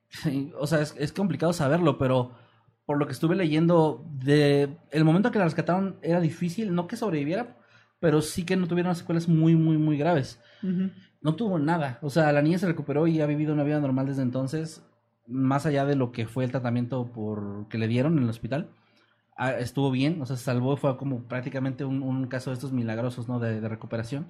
o 0.60 0.68
sea, 0.68 0.82
es, 0.82 0.96
es 0.98 1.12
complicado 1.12 1.54
saberlo, 1.54 1.98
pero 1.98 2.32
por 2.86 2.98
lo 2.98 3.06
que 3.06 3.12
estuve 3.14 3.36
leyendo, 3.36 4.06
de 4.24 4.70
el 4.92 5.04
momento 5.04 5.30
que 5.32 5.40
la 5.40 5.46
rescataron 5.46 5.98
era 6.02 6.22
difícil, 6.22 6.74
no 6.74 6.88
que 6.88 6.96
sobreviviera, 6.96 7.58
pero 8.00 8.22
sí 8.22 8.46
que 8.46 8.56
no 8.56 8.68
tuvieron 8.68 8.96
secuelas 8.96 9.28
muy, 9.28 9.56
muy, 9.56 9.78
muy 9.78 9.98
graves. 9.98 10.40
No 11.22 11.36
tuvo 11.36 11.60
nada. 11.60 12.00
O 12.02 12.10
sea, 12.10 12.32
la 12.32 12.42
niña 12.42 12.60
se 12.60 12.68
recuperó 12.68 13.06
y 13.08 13.20
ha 13.20 13.26
vivido 13.26 13.54
una 13.54 13.64
vida 13.64 13.82
normal 13.82 14.06
desde 14.06 14.22
entonces, 14.22 14.86
más 15.28 15.66
allá 15.66 15.86
de 15.86 15.96
lo 15.96 16.12
que 16.12 16.28
fue 16.28 16.44
el 16.46 16.52
tratamiento 16.52 17.06
por 17.08 17.68
que 17.70 17.78
le 17.78 17.88
dieron 17.88 18.18
en 18.18 18.24
el 18.24 18.30
hospital. 18.30 18.70
Ah, 19.38 19.52
estuvo 19.54 19.92
bien, 19.92 20.22
o 20.22 20.26
sea, 20.26 20.36
se 20.36 20.44
salvó, 20.46 20.78
fue 20.78 20.98
como 20.98 21.24
prácticamente 21.24 21.86
un, 21.86 22.02
un 22.04 22.28
caso 22.28 22.50
de 22.50 22.56
estos 22.56 22.72
milagrosos, 22.74 23.28
¿no? 23.28 23.40
De, 23.40 23.62
de 23.62 23.70
recuperación. 23.70 24.28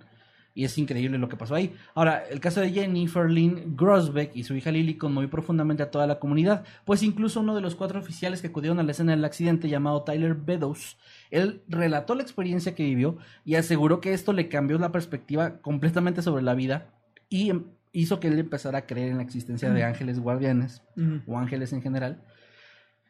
Y 0.53 0.65
es 0.65 0.75
increíble 0.79 1.19
lo 1.19 1.29
que 1.29 1.37
pasó 1.37 1.53
ahí. 1.53 1.75
Ahora, 1.93 2.23
el 2.29 2.39
caso 2.39 2.61
de 2.61 2.71
Jennifer 2.71 3.29
Lynn 3.29 3.75
Grosbeck 3.77 4.35
y 4.35 4.43
su 4.43 4.55
hija 4.55 4.71
Lily 4.71 4.95
conmovió 4.97 5.29
profundamente 5.29 5.83
a 5.83 5.91
toda 5.91 6.07
la 6.07 6.19
comunidad, 6.19 6.65
pues 6.83 7.03
incluso 7.03 7.41
uno 7.41 7.53
de 7.53 7.61
los 7.61 7.75
cuatro 7.75 7.99
oficiales 7.99 8.41
que 8.41 8.47
acudieron 8.47 8.79
a 8.79 8.83
la 8.83 8.91
escena 8.91 9.11
del 9.11 9.23
accidente, 9.23 9.69
llamado 9.69 10.01
Tyler 10.03 10.33
Beddoes, 10.33 10.97
él 11.29 11.61
relató 11.67 12.15
la 12.15 12.23
experiencia 12.23 12.73
que 12.73 12.83
vivió 12.83 13.17
y 13.45 13.53
aseguró 13.55 14.01
que 14.01 14.13
esto 14.13 14.33
le 14.33 14.49
cambió 14.49 14.79
la 14.79 14.91
perspectiva 14.91 15.59
completamente 15.61 16.23
sobre 16.23 16.41
la 16.43 16.55
vida 16.55 16.89
y 17.29 17.51
em- 17.51 17.65
hizo 17.91 18.19
que 18.19 18.27
él 18.27 18.37
empezara 18.39 18.79
a 18.79 18.85
creer 18.85 19.09
en 19.09 19.17
la 19.17 19.23
existencia 19.23 19.69
de 19.71 19.83
ángeles 19.83 20.19
guardianes 20.19 20.81
o 21.27 21.37
ángeles 21.37 21.73
en 21.73 21.81
general. 21.81 22.23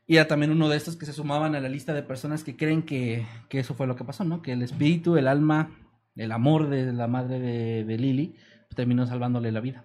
Y 0.06 0.16
era 0.16 0.28
también 0.28 0.52
uno 0.52 0.70
de 0.70 0.78
estos 0.78 0.96
que 0.96 1.06
se 1.06 1.12
sumaban 1.14 1.56
a 1.56 1.60
la 1.60 1.68
lista 1.70 1.94
de 1.94 2.02
personas 2.04 2.44
que 2.44 2.56
creen 2.56 2.84
que, 2.84 3.26
que 3.50 3.60
eso 3.60 3.74
fue 3.74 3.88
lo 3.88 3.96
que 3.96 4.06
pasó, 4.06 4.24
¿no? 4.24 4.42
Que 4.42 4.54
el 4.54 4.62
espíritu, 4.62 5.18
el 5.18 5.28
alma, 5.28 5.72
el 6.16 6.32
amor 6.32 6.70
de 6.70 6.94
la 6.94 7.08
madre 7.08 7.40
de, 7.40 7.84
de 7.84 7.98
Lily 7.98 8.36
terminó 8.76 9.06
salvándole 9.06 9.52
la 9.52 9.60
vida. 9.60 9.84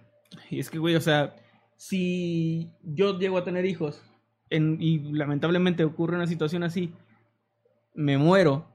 Y 0.49 0.59
es 0.59 0.69
que, 0.69 0.79
güey, 0.79 0.95
o 0.95 1.01
sea, 1.01 1.35
si 1.75 2.71
yo 2.83 3.19
llego 3.19 3.37
a 3.37 3.43
tener 3.43 3.65
hijos 3.65 4.01
en- 4.49 4.77
y 4.79 4.99
lamentablemente 5.13 5.83
ocurre 5.83 6.15
una 6.15 6.27
situación 6.27 6.63
así, 6.63 6.93
me 7.93 8.17
muero 8.17 8.65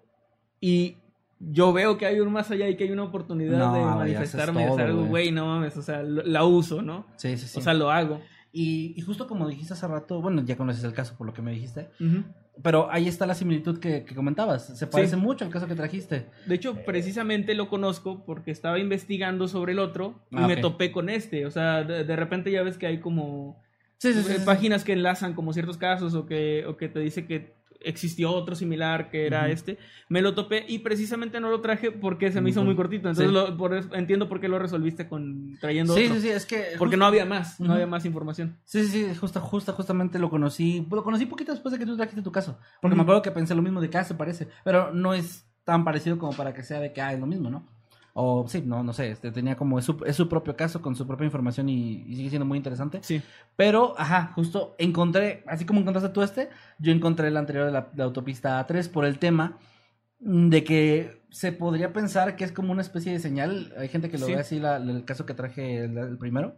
y 0.61 0.97
yo 1.41 1.73
veo 1.73 1.99
que 1.99 2.07
hay 2.07 2.21
un 2.21 2.33
más 2.33 2.51
allá 2.51 2.69
y 2.69 2.77
que 2.77 2.85
hay 2.85 2.91
una 2.91 3.05
oportunidad 3.05 3.59
No, 3.59 3.73
de 3.75 3.81
manifestarme, 3.85 4.63
de 4.65 4.69
hacer 4.73 4.87
algo, 4.87 5.05
güey. 5.05 5.31
no 5.31 5.47
mames, 5.47 5.77
o 5.77 5.83
sea, 5.83 6.03
lo- 6.03 6.25
la 6.25 6.45
uso, 6.45 6.83
¿no? 6.83 7.07
Sí, 7.17 7.37
sí, 7.37 7.47
sí. 7.47 7.59
O 7.59 7.63
sea, 7.63 7.75
lo 7.75 7.91
hago. 7.91 8.21
y, 8.53 8.95
y 8.97 9.01
justo 9.03 9.27
como 9.29 9.47
dijiste 9.49 9.75
hace 9.75 9.87
rato, 9.87 10.21
bueno, 10.21 10.43
ya 10.45 10.57
conoces 10.57 10.83
el 10.85 10.93
caso 10.95 11.15
por 11.17 11.27
lo 11.27 11.33
que 11.35 11.43
me 11.43 11.53
dijiste, 11.53 11.89
pero 12.63 12.91
ahí 12.91 13.07
está 13.07 13.25
la 13.25 13.35
similitud 13.37 13.79
que, 13.79 14.05
que 14.05 14.15
comentabas. 14.17 14.77
Se 14.77 14.87
parece 14.89 15.15
mucho 15.17 15.45
al 15.45 15.51
caso 15.53 15.69
que 15.69 15.77
trajiste. 15.77 16.27
De 16.47 16.55
hecho, 16.57 16.75
precisamente 16.85 17.55
lo 17.55 17.69
conozco 17.69 18.25
porque 18.25 18.51
estaba 18.51 18.81
investigando 18.81 19.47
sobre 19.47 19.73
el 19.73 19.79
otro 19.79 20.15
y 20.33 20.37
Ah, 20.39 20.47
me 20.49 20.57
topé 20.57 20.91
con 20.91 21.09
este. 21.09 21.47
O 21.47 21.53
sea, 21.53 21.85
de, 21.85 22.03
de 22.05 22.17
repente 22.17 22.51
ya 22.51 22.63
ves 22.65 22.77
que 22.77 22.87
hay 22.89 22.99
como 22.99 23.63
Sí, 23.99 24.09
eh, 24.09 24.13
sí. 24.15 24.43
páginas 24.45 24.83
que 24.83 24.93
enlazan 24.93 25.35
como 25.35 25.53
ciertos 25.53 25.77
casos 25.77 26.15
o 26.15 26.27
que, 26.27 26.65
o 26.67 26.77
que 26.77 26.89
te 26.89 26.99
dice 27.01 27.27
que 27.27 27.55
existió 27.81 28.33
otro 28.33 28.55
similar 28.57 29.11
que 29.11 29.27
era 29.27 29.49
este. 29.49 29.79
Me 30.09 30.23
lo 30.23 30.35
topé 30.35 30.65
y 30.69 30.79
precisamente 30.81 31.41
no 31.41 31.51
lo 31.51 31.61
traje 31.61 31.91
porque 31.93 32.33
se 32.33 32.41
me 32.41 32.51
hizo 32.51 32.65
muy 32.65 32.75
cortito. 32.75 33.09
Entonces 33.09 33.29
Sí. 33.29 33.33
lo- 33.33 33.57
por 33.57 33.75
entiendo 33.93 34.29
por 34.29 34.41
qué 34.41 34.49
lo 34.49 34.59
resolviste 34.59 35.09
con 35.09 35.57
trayendo 35.61 35.95
Sí, 35.95 36.05
otro. 36.05 36.15
sí, 36.17 36.21
sí, 36.23 36.29
es 36.31 36.47
que... 36.47 36.57
Porque 36.79 36.95
justo- 36.95 36.97
no 36.97 37.07
había 37.07 37.25
más, 37.25 37.61
no 37.61 37.73
había 37.73 37.87
más 37.87 38.05
información. 38.05 38.57
Sí, 38.65 38.85
sí, 38.87 39.07
sí, 39.09 39.15
justa, 39.15 39.41
justa, 39.41 39.73
justamente 39.73 40.19
lo 40.19 40.31
conocí. 40.31 40.87
Lo 40.91 41.05
conocí 41.05 41.27
poquito 41.27 41.53
después 41.53 41.73
de 41.73 41.79
que 41.79 41.87
tú 41.87 41.97
trajiste 41.97 42.23
tu 42.23 42.33
caso. 42.33 42.59
Porque 42.81 42.97
me 42.97 43.03
acuerdo 43.03 43.23
que 43.23 43.31
pensé 43.31 43.55
lo 43.55 43.63
mismo 43.63 43.81
de 43.81 43.91
que 43.91 43.99
ah, 43.99 44.05
se 44.05 44.15
parece. 44.15 44.49
Pero 44.65 44.93
no 44.93 45.15
es 45.15 45.47
tan 45.65 45.85
parecido 45.85 46.19
como 46.19 46.33
para 46.37 46.55
que 46.55 46.63
sea 46.63 46.81
de 46.81 46.93
que 46.93 47.01
ah, 47.03 47.13
es 47.13 47.21
lo 47.21 47.27
mismo, 47.27 47.51
¿no? 47.51 47.67
O 48.15 48.47
sí, 48.49 48.63
no, 48.67 48.83
no 48.83 48.93
sé. 48.93 49.11
Este 49.11 49.31
tenía 49.31 49.57
como 49.57 49.79
es 49.79 49.85
su, 49.85 50.03
es 50.07 50.17
su 50.17 50.29
propio 50.29 50.57
caso 50.57 50.83
con 50.83 50.97
su 50.97 51.07
propia 51.07 51.25
información 51.27 51.69
y, 51.69 52.03
y 52.07 52.17
sigue 52.17 52.31
siendo 52.31 52.47
muy 52.47 52.57
interesante. 52.59 52.99
Sí. 53.03 53.23
Pero, 53.57 53.95
ajá, 53.99 54.33
justo 54.35 54.75
encontré, 54.79 55.45
así 55.47 55.65
como 55.65 55.81
encontraste 55.81 56.11
tú 56.11 56.23
este, 56.23 56.49
yo 56.79 56.93
encontré 56.93 57.29
el 57.29 57.37
anterior 57.37 57.67
de 57.67 57.73
la, 57.73 57.89
de 57.93 58.03
autopista 58.03 58.65
A3 58.67 58.91
por 58.91 59.05
el 59.05 59.19
tema 59.19 59.59
de 60.21 60.65
que 60.65 61.23
se 61.31 61.53
podría 61.53 61.93
pensar 61.93 62.35
que 62.35 62.45
es 62.45 62.51
como 62.53 62.73
una 62.73 62.83
especie 62.83 63.13
de 63.13 63.21
señal. 63.21 63.73
Hay 63.79 63.89
gente 63.89 64.11
que 64.11 64.19
lo 64.19 64.27
Sí. 64.27 64.33
ve 64.35 64.41
así, 64.41 64.59
la- 64.59 64.79
el 64.79 65.05
caso 65.05 65.25
que 65.27 65.35
traje 65.35 65.85
el, 65.85 65.97
el 65.97 66.19
primero, 66.19 66.57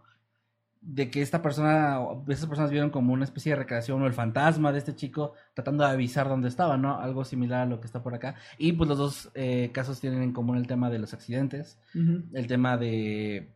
de 0.82 1.10
que 1.10 1.20
esta 1.20 1.42
persona, 1.42 1.98
esas 2.28 2.46
personas 2.46 2.70
vieron 2.70 2.88
como 2.90 3.12
una 3.12 3.24
especie 3.24 3.52
de 3.52 3.56
recreación 3.56 4.00
o 4.02 4.06
el 4.06 4.14
fantasma 4.14 4.72
de 4.72 4.78
este 4.78 4.94
chico 4.96 5.34
tratando 5.54 5.84
de 5.84 5.90
avisar 5.90 6.26
dónde 6.28 6.48
estaba, 6.48 6.78
¿no? 6.78 6.98
Algo 6.98 7.24
similar 7.24 7.60
a 7.62 7.66
lo 7.66 7.80
que 7.80 7.86
está 7.86 8.02
por 8.02 8.14
acá. 8.14 8.34
Y 8.56 8.72
pues 8.72 8.88
los 8.88 8.96
dos 8.98 9.30
eh, 9.34 9.70
casos 9.74 10.00
tienen 10.00 10.22
en 10.22 10.32
común 10.32 10.56
el 10.56 10.66
tema 10.66 10.88
de 10.88 10.98
los 10.98 11.12
accidentes, 11.12 11.78
el 11.94 12.46
tema 12.46 12.78
de... 12.78 13.52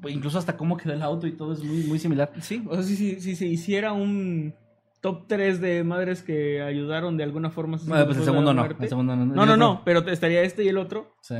pues, 0.00 0.14
Incluso 0.14 0.38
hasta 0.38 0.56
cómo 0.56 0.76
quedó 0.78 0.94
el 0.94 1.02
auto 1.02 1.26
y 1.26 1.32
todo 1.32 1.52
es 1.52 1.62
muy, 1.62 1.84
muy 1.84 1.98
similar. 1.98 2.32
Sí, 2.40 2.64
o 2.66 2.74
sea, 2.74 2.82
si, 2.82 2.96
si, 2.96 3.20
si 3.20 3.36
se 3.36 3.46
hiciera 3.46 3.92
un 3.92 4.54
top 5.02 5.26
3 5.28 5.60
de 5.60 5.84
madres 5.84 6.22
que 6.22 6.62
ayudaron 6.62 7.18
de 7.18 7.24
alguna 7.24 7.50
forma 7.50 7.76
a 7.76 7.80
Bueno, 7.80 7.94
hijos 7.96 8.06
pues 8.06 8.18
el 8.20 8.24
segundo 8.24 8.54
no. 8.54 8.64
El 8.64 8.88
segundo 8.88 9.14
no. 9.14 9.26
No, 9.26 9.44
no, 9.44 9.56
no, 9.58 9.82
pero 9.84 10.00
estaría 10.08 10.40
este 10.42 10.64
y 10.64 10.68
el 10.68 10.78
otro. 10.78 11.14
Sí. 11.20 11.34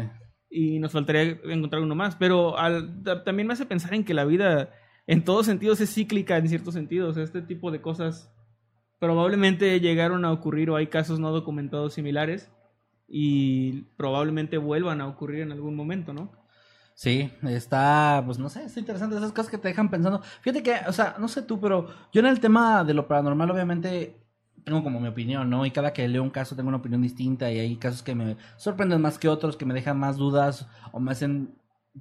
y 0.50 0.78
nos 0.80 0.92
faltaría 0.92 1.38
encontrar 1.46 1.80
uno 1.80 1.94
más. 1.94 2.14
Pero 2.16 2.58
al- 2.58 3.02
también 3.24 3.46
me 3.46 3.54
hace 3.54 3.64
pensar 3.64 3.94
en 3.94 4.04
que 4.04 4.12
la 4.12 4.26
vida 4.26 4.68
en 5.06 5.24
todos 5.24 5.46
sentidos 5.46 5.80
es 5.80 5.92
cíclica 5.92 6.36
en 6.36 6.48
ciertos 6.48 6.74
sentidos. 6.74 7.16
Este 7.16 7.42
tipo 7.42 7.70
de 7.70 7.80
cosas 7.80 8.32
probablemente 8.98 9.80
llegaron 9.80 10.24
a 10.24 10.32
ocurrir 10.32 10.70
o 10.70 10.76
hay 10.76 10.86
casos 10.86 11.18
no 11.18 11.30
documentados 11.30 11.94
similares 11.94 12.50
y 13.06 13.82
probablemente 13.96 14.58
vuelvan 14.58 15.00
a 15.00 15.06
ocurrir 15.06 15.40
en 15.42 15.52
algún 15.52 15.76
momento, 15.76 16.12
¿no? 16.12 16.32
Sí, 16.94 17.30
está, 17.42 18.22
pues 18.24 18.38
no 18.38 18.48
sé, 18.48 18.64
está 18.64 18.78
interesante 18.78 19.16
esas 19.16 19.32
cosas 19.32 19.50
que 19.50 19.58
te 19.58 19.68
dejan 19.68 19.90
pensando. 19.90 20.22
Fíjate 20.40 20.62
que, 20.62 20.76
o 20.86 20.92
sea, 20.92 21.16
no 21.18 21.26
sé 21.26 21.42
tú, 21.42 21.60
pero 21.60 21.88
yo 22.12 22.20
en 22.20 22.26
el 22.26 22.38
tema 22.38 22.84
de 22.84 22.94
lo 22.94 23.08
paranormal, 23.08 23.50
obviamente, 23.50 24.24
tengo 24.64 24.82
como 24.82 25.00
mi 25.00 25.08
opinión, 25.08 25.50
¿no? 25.50 25.66
Y 25.66 25.72
cada 25.72 25.92
que 25.92 26.06
leo 26.08 26.22
un 26.22 26.30
caso 26.30 26.54
tengo 26.54 26.68
una 26.68 26.78
opinión 26.78 27.02
distinta 27.02 27.50
y 27.50 27.58
hay 27.58 27.76
casos 27.76 28.02
que 28.02 28.14
me 28.14 28.36
sorprenden 28.56 29.02
más 29.02 29.18
que 29.18 29.28
otros, 29.28 29.56
que 29.56 29.66
me 29.66 29.74
dejan 29.74 29.98
más 29.98 30.16
dudas 30.16 30.68
o 30.92 31.00
me 31.00 31.10
hacen 31.10 31.54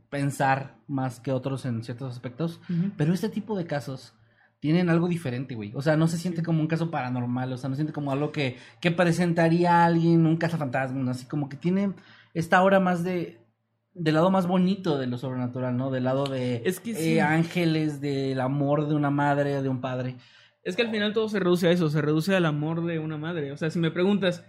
pensar 0.09 0.75
más 0.87 1.19
que 1.19 1.31
otros 1.31 1.65
en 1.65 1.83
ciertos 1.83 2.11
aspectos. 2.11 2.61
Pero 2.97 3.13
este 3.13 3.29
tipo 3.29 3.57
de 3.57 3.65
casos 3.65 4.13
tienen 4.59 4.89
algo 4.89 5.07
diferente, 5.07 5.55
güey. 5.55 5.73
O 5.75 5.81
sea, 5.81 5.97
no 5.97 6.07
se 6.07 6.17
siente 6.17 6.41
como 6.41 6.61
un 6.61 6.67
caso 6.67 6.89
paranormal, 6.89 7.51
o 7.51 7.57
sea, 7.57 7.69
no 7.69 7.75
se 7.75 7.79
siente 7.79 7.93
como 7.93 8.11
algo 8.11 8.31
que, 8.31 8.57
que 8.79 8.91
presentaría 8.91 9.81
a 9.81 9.85
alguien, 9.85 10.25
un 10.25 10.37
caso 10.37 10.57
fantasma, 10.57 11.11
así 11.11 11.25
como 11.25 11.49
que 11.49 11.57
tiene 11.57 11.93
esta 12.33 12.61
hora 12.61 12.79
más 12.79 13.03
de 13.03 13.43
del 13.93 14.15
lado 14.15 14.31
más 14.31 14.47
bonito 14.47 14.97
de 14.97 15.07
lo 15.07 15.17
sobrenatural, 15.17 15.77
¿no? 15.77 15.91
Del 15.91 16.05
lado 16.05 16.25
de 16.25 16.63
Es 16.65 16.79
que 16.79 16.91
eh, 17.15 17.21
ángeles, 17.21 18.01
del 18.01 18.39
amor 18.39 18.87
de 18.87 18.95
una 18.95 19.11
madre, 19.11 19.61
de 19.61 19.69
un 19.69 19.81
padre. 19.81 20.15
Es 20.63 20.75
que 20.75 20.81
al 20.81 20.91
final 20.91 21.13
todo 21.13 21.29
se 21.29 21.39
reduce 21.39 21.67
a 21.67 21.71
eso, 21.71 21.89
se 21.89 22.01
reduce 22.01 22.35
al 22.35 22.45
amor 22.45 22.85
de 22.85 22.99
una 22.99 23.17
madre. 23.17 23.51
O 23.51 23.57
sea, 23.57 23.69
si 23.69 23.79
me 23.79 23.91
preguntas, 23.91 24.43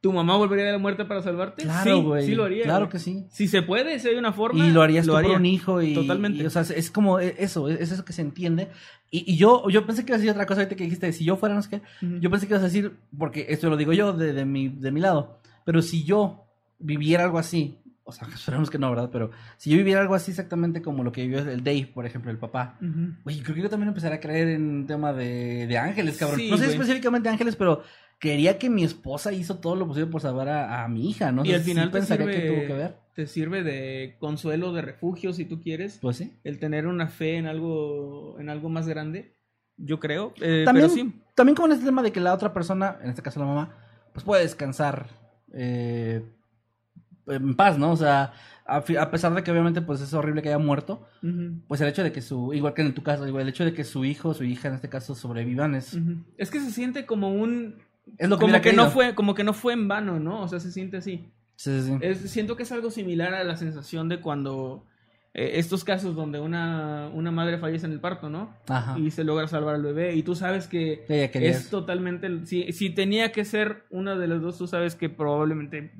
¿tu 0.00 0.12
mamá 0.12 0.36
volvería 0.36 0.66
de 0.66 0.72
la 0.72 0.78
muerte 0.78 1.04
para 1.04 1.22
salvarte? 1.22 1.62
Claro, 1.62 1.96
sí, 1.96 2.02
güey. 2.02 2.26
sí 2.26 2.34
lo 2.34 2.44
haría. 2.44 2.64
Claro 2.64 2.88
que 2.88 2.98
sí. 2.98 3.26
Si 3.30 3.48
se 3.48 3.62
puede, 3.62 3.98
si 3.98 4.08
hay 4.08 4.16
una 4.16 4.32
forma. 4.32 4.66
Y 4.66 4.70
lo 4.70 4.82
harías 4.82 5.06
tú 5.06 5.16
haría. 5.16 5.30
por 5.30 5.40
un 5.40 5.46
hijo 5.46 5.82
y 5.82 5.94
Totalmente. 5.94 6.42
y, 6.42 6.46
o 6.46 6.50
sea, 6.50 6.62
es 6.62 6.90
como 6.90 7.20
e, 7.20 7.34
eso, 7.38 7.68
es 7.68 7.92
eso 7.92 8.04
que 8.04 8.12
se 8.12 8.22
entiende. 8.22 8.68
Y, 9.10 9.32
y 9.32 9.36
yo, 9.36 9.68
yo 9.68 9.86
pensé 9.86 10.04
que 10.04 10.12
ibas 10.12 10.18
a 10.18 10.22
decir 10.22 10.30
otra 10.30 10.46
cosa 10.46 10.60
ahorita 10.60 10.76
que 10.76 10.84
dijiste, 10.84 11.12
si 11.12 11.24
yo 11.24 11.36
fuera, 11.36 11.54
no 11.54 11.62
sé 11.62 11.70
qué. 11.70 11.82
Yo 12.20 12.30
pensé 12.30 12.46
que 12.46 12.52
ibas 12.52 12.62
a 12.62 12.66
decir, 12.66 12.96
porque 13.16 13.46
esto 13.48 13.68
lo 13.70 13.76
digo 13.76 13.92
yo 13.92 14.12
de, 14.12 14.32
de 14.32 14.44
mi, 14.44 14.68
de 14.68 14.90
mi 14.90 15.00
lado, 15.00 15.38
pero 15.64 15.82
si 15.82 16.04
yo 16.04 16.44
viviera 16.78 17.24
algo 17.24 17.38
así, 17.38 17.78
o 18.04 18.12
sea, 18.12 18.28
esperemos 18.34 18.70
que 18.70 18.78
no, 18.78 18.88
¿verdad? 18.88 19.10
Pero 19.12 19.30
si 19.56 19.70
yo 19.70 19.76
viviera 19.76 20.00
algo 20.00 20.14
así 20.14 20.30
exactamente 20.30 20.80
como 20.80 21.04
lo 21.04 21.12
que 21.12 21.22
vivió 21.22 21.40
el 21.40 21.62
Dave, 21.62 21.90
por 21.92 22.06
ejemplo, 22.06 22.30
el 22.30 22.38
papá. 22.38 22.78
Güey, 23.24 23.40
creo 23.40 23.54
que 23.54 23.62
yo 23.62 23.68
también 23.68 23.88
empezaré 23.88 24.14
a 24.16 24.20
creer 24.20 24.48
en 24.48 24.86
tema 24.86 25.12
de, 25.12 25.66
de 25.66 25.76
ángeles, 25.78 26.16
cabrón. 26.16 26.38
Sí, 26.38 26.50
no 26.50 26.56
sé 26.56 26.66
güey. 26.66 26.76
específicamente 26.76 27.28
ángeles, 27.28 27.56
pero 27.56 27.82
quería 28.18 28.58
que 28.58 28.70
mi 28.70 28.84
esposa 28.84 29.32
hizo 29.32 29.58
todo 29.58 29.76
lo 29.76 29.86
posible 29.86 30.10
por 30.10 30.20
salvar 30.20 30.48
a, 30.48 30.84
a 30.84 30.88
mi 30.88 31.08
hija, 31.08 31.32
¿no? 31.32 31.44
Y 31.44 31.52
al 31.52 31.60
final 31.60 31.90
te 31.90 31.98
pensaría 31.98 32.26
sirve, 32.26 32.40
que 32.40 32.48
tuvo 32.48 32.66
que 32.66 32.72
ver. 32.72 32.96
te 33.14 33.26
sirve 33.26 33.62
de 33.62 34.16
consuelo, 34.18 34.72
de 34.72 34.82
refugio, 34.82 35.32
si 35.32 35.44
tú 35.44 35.60
quieres. 35.60 35.98
Pues 36.00 36.16
sí. 36.16 36.38
El 36.44 36.58
tener 36.58 36.86
una 36.86 37.08
fe 37.08 37.36
en 37.36 37.46
algo, 37.46 38.38
en 38.40 38.48
algo 38.48 38.68
más 38.68 38.88
grande, 38.88 39.36
yo 39.76 40.00
creo. 40.00 40.32
Eh, 40.40 40.62
También, 40.64 40.86
pero 40.86 40.88
sí. 40.88 41.22
también 41.34 41.54
como 41.54 41.66
en 41.66 41.72
este 41.72 41.84
tema 41.84 42.02
de 42.02 42.12
que 42.12 42.20
la 42.20 42.34
otra 42.34 42.52
persona, 42.52 42.98
en 43.02 43.10
este 43.10 43.22
caso 43.22 43.40
la 43.40 43.46
mamá, 43.46 43.76
pues 44.12 44.24
puede 44.24 44.42
descansar 44.42 45.08
eh, 45.52 46.22
en 47.26 47.54
paz, 47.54 47.78
¿no? 47.78 47.92
O 47.92 47.96
sea, 47.96 48.32
a, 48.64 48.82
pesar 49.10 49.34
de 49.34 49.42
que 49.42 49.50
obviamente 49.50 49.82
pues 49.82 50.00
es 50.00 50.12
horrible 50.14 50.42
que 50.42 50.48
haya 50.48 50.58
muerto, 50.58 51.06
pues 51.68 51.80
el 51.80 51.88
hecho 51.88 52.02
de 52.02 52.12
que 52.12 52.20
su, 52.20 52.52
igual 52.52 52.74
que 52.74 52.82
en 52.82 52.94
tu 52.94 53.02
caso, 53.02 53.26
igual 53.26 53.42
el 53.42 53.48
hecho 53.48 53.64
de 53.64 53.74
que 53.74 53.84
su 53.84 54.04
hijo, 54.04 54.34
su 54.34 54.44
hija 54.44 54.68
en 54.68 54.74
este 54.74 54.88
caso 54.88 55.14
sobrevivan 55.14 55.74
es. 55.74 55.98
Es 56.36 56.50
que 56.50 56.60
se 56.60 56.70
siente 56.70 57.06
como 57.06 57.32
un... 57.32 57.76
es 58.18 58.28
lo 58.28 58.38
que 58.38 58.46
como 58.46 58.60
que 58.60 58.72
no 58.72 58.90
fue 58.90 59.14
como 59.14 59.34
que 59.34 59.44
no 59.44 59.52
fue 59.52 59.72
en 59.72 59.88
vano, 59.88 60.18
¿no? 60.20 60.42
O 60.42 60.48
sea, 60.48 60.60
se 60.60 60.70
siente 60.72 60.96
así. 60.98 61.24
Sí, 61.56 61.80
sí, 61.80 61.86
sí. 61.88 61.98
Es- 62.00 62.30
siento 62.30 62.56
que 62.56 62.62
es 62.64 62.72
algo 62.72 62.90
similar 62.90 63.34
a 63.34 63.44
la 63.44 63.56
sensación 63.56 64.08
de 64.08 64.20
cuando 64.20 64.84
eh, 65.38 65.58
estos 65.58 65.84
casos 65.84 66.16
donde 66.16 66.40
una, 66.40 67.10
una 67.12 67.30
madre 67.30 67.58
fallece 67.58 67.84
en 67.84 67.92
el 67.92 68.00
parto, 68.00 68.30
¿no? 68.30 68.54
Ajá. 68.68 68.98
Y 68.98 69.10
se 69.10 69.22
logra 69.22 69.46
salvar 69.46 69.74
al 69.74 69.82
bebé 69.82 70.14
y 70.14 70.22
tú 70.22 70.34
sabes 70.34 70.66
que 70.66 71.04
es 71.08 71.68
totalmente 71.68 72.46
si, 72.46 72.72
si 72.72 72.88
tenía 72.88 73.32
que 73.32 73.44
ser 73.44 73.84
una 73.90 74.16
de 74.16 74.28
las 74.28 74.40
dos, 74.40 74.56
tú 74.56 74.66
sabes 74.66 74.94
que 74.94 75.10
probablemente 75.10 75.92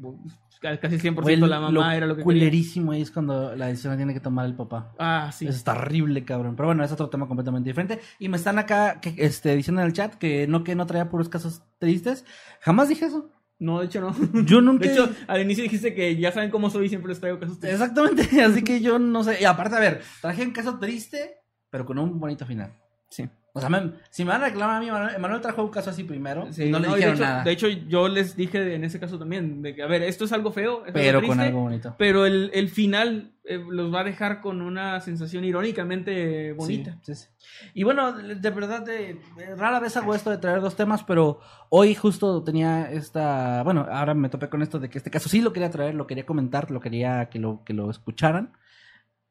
casi 0.81 0.97
100% 0.97 1.21
Güey, 1.21 1.37
la 1.37 1.61
mamá 1.61 1.95
era 1.95 2.07
lo 2.07 2.15
que 2.17 2.23
quería. 2.23 2.41
culerísimo 2.41 2.93
ahí 2.93 3.03
es 3.03 3.11
cuando 3.11 3.55
la 3.55 3.67
decisión 3.67 3.93
la 3.93 3.99
tiene 3.99 4.15
que 4.15 4.21
tomar 4.21 4.47
el 4.47 4.55
papá. 4.55 4.95
Ah, 4.99 5.31
sí. 5.31 5.47
Eso 5.47 5.59
está 5.59 5.73
horrible, 5.73 6.25
cabrón. 6.25 6.57
Pero 6.57 6.69
bueno, 6.69 6.83
es 6.83 6.91
otro 6.91 7.11
tema 7.11 7.29
completamente 7.29 7.69
diferente. 7.69 8.01
Y 8.19 8.31
me 8.31 8.39
están 8.39 8.59
acá 8.59 9.01
que, 9.03 9.15
este, 9.19 9.55
diciendo 9.55 9.83
en 9.83 9.89
el 9.89 9.93
chat 9.93 10.15
que 10.15 10.47
no 10.47 10.65
que 10.65 10.75
no 10.75 10.87
traía 10.87 11.11
puros 11.11 11.29
casos 11.29 11.63
tristes. 11.79 12.25
Jamás 12.61 12.89
dije 12.89 13.05
eso. 13.05 13.29
No, 13.59 13.81
de 13.81 13.87
hecho 13.87 14.01
no. 14.01 14.15
Yo 14.45 14.61
nunca. 14.61 14.87
De 14.87 14.93
hecho, 14.93 15.09
al 15.27 15.41
inicio 15.41 15.65
dijiste 15.65 15.95
que 15.95 16.17
ya 16.17 16.31
saben 16.33 16.51
cómo 16.51 16.69
soy 16.69 16.87
y 16.87 16.89
siempre 16.89 17.09
les 17.09 17.21
traigo 17.21 17.39
casos 17.39 17.59
tristes. 17.59 17.81
Exactamente. 17.81 18.43
Así 18.43 18.63
que 18.63 18.81
yo 18.81 18.99
no 18.99 19.25
sé. 19.25 19.39
Y 19.41 19.45
aparte, 19.45 19.77
a 19.77 19.81
ver, 19.81 20.03
traje 20.21 20.43
un 20.45 20.53
caso 20.53 20.79
triste, 20.79 21.37
pero 21.71 21.87
con 21.87 21.99
un 21.99 22.21
bonito 22.21 22.45
final. 22.45 22.75
Sí. 23.09 23.29
O 23.57 23.61
sea, 23.61 23.69
me- 23.71 23.93
si 24.11 24.25
me 24.25 24.33
van 24.33 24.43
a 24.43 24.47
reclamar 24.47 24.77
a 24.77 24.81
mí, 24.81 24.91
Manuel, 24.91 25.19
Manuel 25.19 25.41
trajo 25.41 25.65
un 25.65 25.71
caso 25.71 25.91
así 25.91 26.05
primero. 26.05 26.53
Sí, 26.53 26.71
no 26.71 26.79
le 26.79 26.89
de 26.89 26.95
dijeron 26.95 27.15
hecho, 27.15 27.25
nada. 27.25 27.43
De 27.45 27.51
hecho, 27.53 27.69
yo 27.69 28.07
les 28.09 28.37
dije 28.37 28.75
en 28.75 28.85
ese 28.85 29.01
caso 29.01 29.19
también, 29.19 29.63
de 29.63 29.75
que, 29.75 29.83
a 29.83 29.87
ver, 29.87 30.03
esto 30.03 30.25
es 30.27 30.33
algo 30.33 30.53
feo, 30.53 30.83
pero 30.93 31.23
con 31.23 31.41
algo 31.41 31.61
bonito. 31.63 31.95
pero 31.99 32.27
el, 32.27 32.51
el 32.53 32.69
final 32.69 33.33
eh, 33.45 33.59
los 33.71 33.95
va 33.95 34.01
a 34.01 34.05
dejar 34.05 34.41
con 34.41 34.61
una 34.61 35.01
sensación 35.01 35.45
irónicamente 35.45 36.53
bonita. 36.53 36.99
Sí, 37.03 37.15
sí. 37.15 37.27
Y 37.75 37.85
bueno, 37.85 38.13
de 38.13 38.51
verdad, 38.51 38.83
de, 38.85 39.21
de 39.37 39.55
rara 39.57 39.81
vez 39.81 39.97
hago 39.97 40.15
esto 40.15 40.31
de 40.31 40.39
traer 40.39 40.61
dos 40.61 40.77
temas, 40.77 41.05
pero 41.05 41.41
hoy 41.71 41.95
justo 41.95 42.43
tenía 42.43 42.91
esta. 42.91 43.63
Bueno, 43.63 43.87
ahora 43.91 44.15
me 44.15 44.29
topé 44.29 44.49
con 44.49 44.63
esto 44.63 44.79
de 44.79 44.89
que 44.91 44.99
este 44.99 45.11
caso 45.11 45.29
sí 45.29 45.41
lo 45.41 45.53
quería 45.53 45.71
traer, 45.71 45.95
lo 45.95 46.07
quería 46.07 46.27
comentar, 46.27 46.71
lo 46.71 46.81
quería 46.81 47.29
que 47.31 47.39
lo, 47.39 47.63
que 47.65 47.73
lo 47.73 47.91
escucharan. 47.91 48.53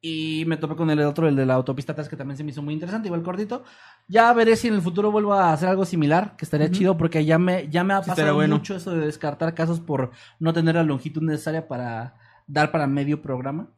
Y 0.01 0.43
me 0.45 0.57
topé 0.57 0.75
con 0.75 0.89
el 0.91 0.99
otro, 1.01 1.27
el 1.27 1.35
de 1.35 1.45
la 1.47 1.55
autopista 1.55 1.95
3, 1.95 2.07
que 2.07 2.15
también 2.15 2.37
se 2.37 2.43
me 2.43 2.51
hizo 2.51 2.61
muy 2.61 2.73
interesante, 2.75 3.07
igual 3.07 3.23
cortito. 3.23 3.63
Ya 4.07 4.31
veré 4.33 4.55
si 4.55 4.67
en 4.67 4.75
el 4.75 4.81
futuro 4.81 5.11
vuelvo 5.11 5.33
a 5.33 5.51
hacer 5.51 5.67
algo 5.69 5.83
similar, 5.85 6.35
que 6.37 6.45
estaría 6.45 6.69
chido, 6.69 6.95
porque 6.95 7.25
ya 7.25 7.39
me, 7.39 7.69
ya 7.69 7.83
me 7.83 7.95
ha 7.95 8.03
Sí, 8.03 8.09
pasado 8.09 8.35
bueno. 8.35 8.57
mucho 8.57 8.75
eso 8.75 8.91
de 8.95 9.05
descartar 9.05 9.55
casos 9.55 9.79
por 9.79 10.11
no 10.39 10.53
tener 10.53 10.75
la 10.75 10.83
longitud 10.83 11.23
necesaria 11.23 11.67
para 11.67 12.15
dar 12.45 12.71
para 12.71 12.85
medio 12.85 13.21
programa. 13.23 13.69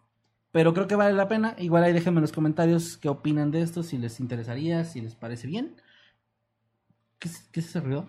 Pero 0.52 0.74
creo 0.74 0.88
que 0.88 0.96
vale 0.96 1.14
la 1.14 1.30
pena. 1.30 1.56
Igual 1.60 1.84
ahí 1.86 1.94
déjenme 1.94 2.18
en 2.18 2.24
los 2.24 2.34
comentarios 2.34 2.98
qué 2.98 3.08
opinan 3.08 3.52
de 3.52 3.62
esto, 3.62 3.82
si 3.84 3.98
les 3.98 4.20
interesaría, 4.20 4.84
si 4.84 5.00
les 5.00 5.16
parece 5.16 5.48
bien. 5.48 5.76
¿Qué, 7.20 7.30
es- 7.30 7.48
qué 7.52 7.60
es 7.62 7.68
ese 7.68 7.80
ruido? 7.80 8.08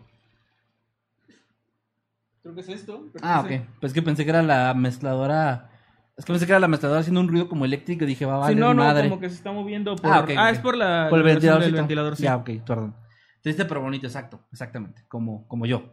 Creo 2.42 2.54
que 2.54 2.60
es 2.62 2.68
esto. 2.68 3.04
Ah, 3.22 3.40
ok. 3.40 3.50
Pues 3.80 3.92
que 3.92 4.02
pensé 4.02 4.24
que 4.24 4.30
era 4.30 4.42
la 4.42 4.72
mezcladora. 4.74 5.70
Es 6.18 6.24
que 6.24 6.32
pensé 6.32 6.46
que 6.46 6.52
era 6.52 6.58
la 6.60 6.68
mezcladora 6.68 7.00
haciendo 7.00 7.20
un 7.20 7.28
ruido 7.28 7.48
como 7.48 7.64
eléctrico. 7.64 8.04
Dije, 8.04 8.26
va 8.26 8.44
a 8.44 8.48
Sí, 8.48 8.54
no, 8.56 8.74
no, 8.74 8.82
madre. 8.82 9.08
como 9.08 9.20
que 9.20 9.28
se 9.30 9.36
está 9.36 9.52
moviendo 9.52 9.94
por... 9.96 10.10
Ah, 10.10 10.16
Ah, 10.16 10.20
ok, 10.20 10.30
ok. 10.30 10.52
es 10.52 10.58
por 10.58 10.76
la 10.76 11.06
Por 11.08 11.20
el 11.20 11.24
ventilador. 11.24 11.62
del 11.62 11.72
ventilador, 11.74 12.16
sí. 12.16 12.24
Ya, 12.24 12.36
ok, 12.36 12.50
perdón. 12.66 12.94
Triste 13.40 13.64
pero 13.64 13.80
bonito, 13.80 14.06
exacto. 14.06 14.40
Exactamente. 14.52 15.04
Como, 15.08 15.46
como 15.46 15.64
yo. 15.64 15.92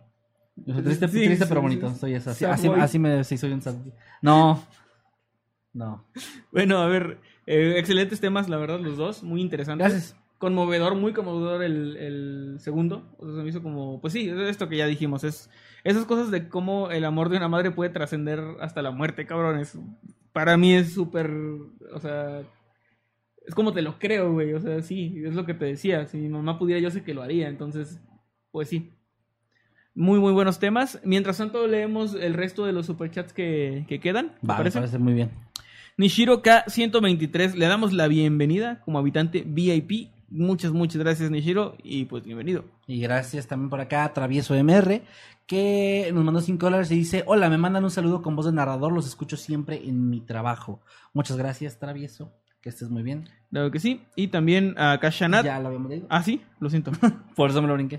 Triste, 0.65 1.07
Sí, 1.09 1.25
triste 1.25 1.45
sí, 1.45 1.49
pero 1.49 1.61
bonito. 1.61 1.93
Soy 1.93 2.15
eso. 2.15 2.31
Así, 2.31 2.43
así, 2.45 2.97
me 2.99 3.23
sí, 3.23 3.37
soy 3.37 3.51
un. 3.51 3.61
No. 4.21 4.63
No. 5.73 6.05
Bueno, 6.51 6.79
a 6.79 6.87
ver, 6.87 7.19
eh, 7.45 7.75
excelentes 7.77 8.19
temas, 8.19 8.49
la 8.49 8.57
verdad, 8.57 8.79
los 8.79 8.97
dos, 8.97 9.21
muy 9.23 9.41
interesantes. 9.41 9.87
Gracias. 9.91 10.15
Conmovedor, 10.37 10.95
muy 10.95 11.13
conmovedor 11.13 11.61
el, 11.63 11.97
el 11.97 12.55
segundo. 12.59 13.15
O 13.19 13.25
sea, 13.27 13.35
se 13.35 13.43
me 13.43 13.49
hizo 13.49 13.61
como, 13.61 14.01
pues 14.01 14.13
sí, 14.13 14.29
es 14.29 14.37
esto 14.49 14.67
que 14.69 14.77
ya 14.77 14.85
dijimos, 14.87 15.23
es 15.23 15.49
esas 15.85 16.03
cosas 16.05 16.31
de 16.31 16.49
cómo 16.49 16.91
el 16.91 17.05
amor 17.05 17.29
de 17.29 17.37
una 17.37 17.47
madre 17.47 17.71
puede 17.71 17.91
trascender 17.91 18.41
hasta 18.59 18.81
la 18.81 18.91
muerte, 18.91 19.25
cabrón. 19.25 19.59
Es, 19.59 19.77
para 20.33 20.57
mí 20.57 20.73
es 20.73 20.93
súper, 20.93 21.31
o 21.93 21.99
sea, 22.01 22.41
es 23.47 23.53
como 23.53 23.71
te 23.71 23.83
lo 23.83 23.99
creo, 23.99 24.33
güey. 24.33 24.53
O 24.53 24.59
sea, 24.59 24.81
sí, 24.81 25.21
es 25.23 25.35
lo 25.35 25.45
que 25.45 25.53
te 25.53 25.65
decía. 25.65 26.07
Si 26.07 26.17
mi 26.17 26.27
mamá 26.27 26.57
pudiera, 26.59 26.81
yo 26.81 26.89
sé 26.89 27.03
que 27.03 27.13
lo 27.13 27.21
haría. 27.21 27.47
Entonces, 27.47 28.01
pues 28.51 28.67
sí. 28.67 28.91
Muy, 29.93 30.19
muy 30.19 30.33
buenos 30.33 30.59
temas. 30.59 30.99
Mientras 31.03 31.37
tanto, 31.37 31.67
leemos 31.67 32.15
el 32.15 32.33
resto 32.33 32.65
de 32.65 32.73
los 32.73 32.87
superchats 32.87 33.31
que, 33.31 33.85
que 33.87 33.99
quedan. 33.99 34.29
¿te 34.41 34.47
Va, 34.47 34.57
parece? 34.57 34.79
parece 34.79 34.97
muy 34.97 35.13
bien. 35.13 35.29
Nishiro 35.97 36.41
K123, 36.41 37.53
le 37.53 37.67
damos 37.67 37.93
la 37.93 38.07
bienvenida 38.07 38.81
como 38.81 38.97
habitante 38.99 39.43
VIP. 39.45 40.09
Muchas, 40.29 40.71
muchas 40.71 40.97
gracias, 41.01 41.29
Nishiro, 41.29 41.75
y 41.83 42.05
pues 42.05 42.23
bienvenido. 42.23 42.65
Y 42.87 42.99
gracias 42.99 43.47
también 43.47 43.69
por 43.69 43.79
acá 43.79 44.03
a 44.05 44.13
Travieso 44.13 44.55
MR, 44.55 45.03
que 45.45 46.09
nos 46.13 46.23
mandó 46.23 46.41
5 46.41 46.65
dólares 46.65 46.91
y 46.91 46.95
dice, 46.95 47.23
hola, 47.27 47.49
me 47.49 47.57
mandan 47.57 47.83
un 47.83 47.91
saludo 47.91 48.21
con 48.21 48.35
voz 48.35 48.47
de 48.47 48.51
narrador, 48.51 48.91
los 48.91 49.05
escucho 49.07 49.37
siempre 49.37 49.87
en 49.87 50.09
mi 50.09 50.21
trabajo. 50.21 50.81
Muchas 51.13 51.37
gracias, 51.37 51.77
Travieso, 51.77 52.33
que 52.61 52.69
estés 52.69 52.89
muy 52.89 53.03
bien. 53.03 53.29
Claro 53.51 53.69
que 53.69 53.79
sí. 53.79 54.01
Y 54.15 54.27
también 54.29 54.73
a 54.77 54.99
Kashanat. 54.99 55.45
Ya 55.45 55.59
lo 55.59 55.67
habíamos 55.67 55.89
leído. 55.89 56.07
Ah, 56.09 56.23
sí, 56.23 56.41
lo 56.59 56.69
siento. 56.69 56.91
Por 57.35 57.51
eso 57.51 57.61
me 57.61 57.67
lo 57.67 57.75
brinqué. 57.75 57.97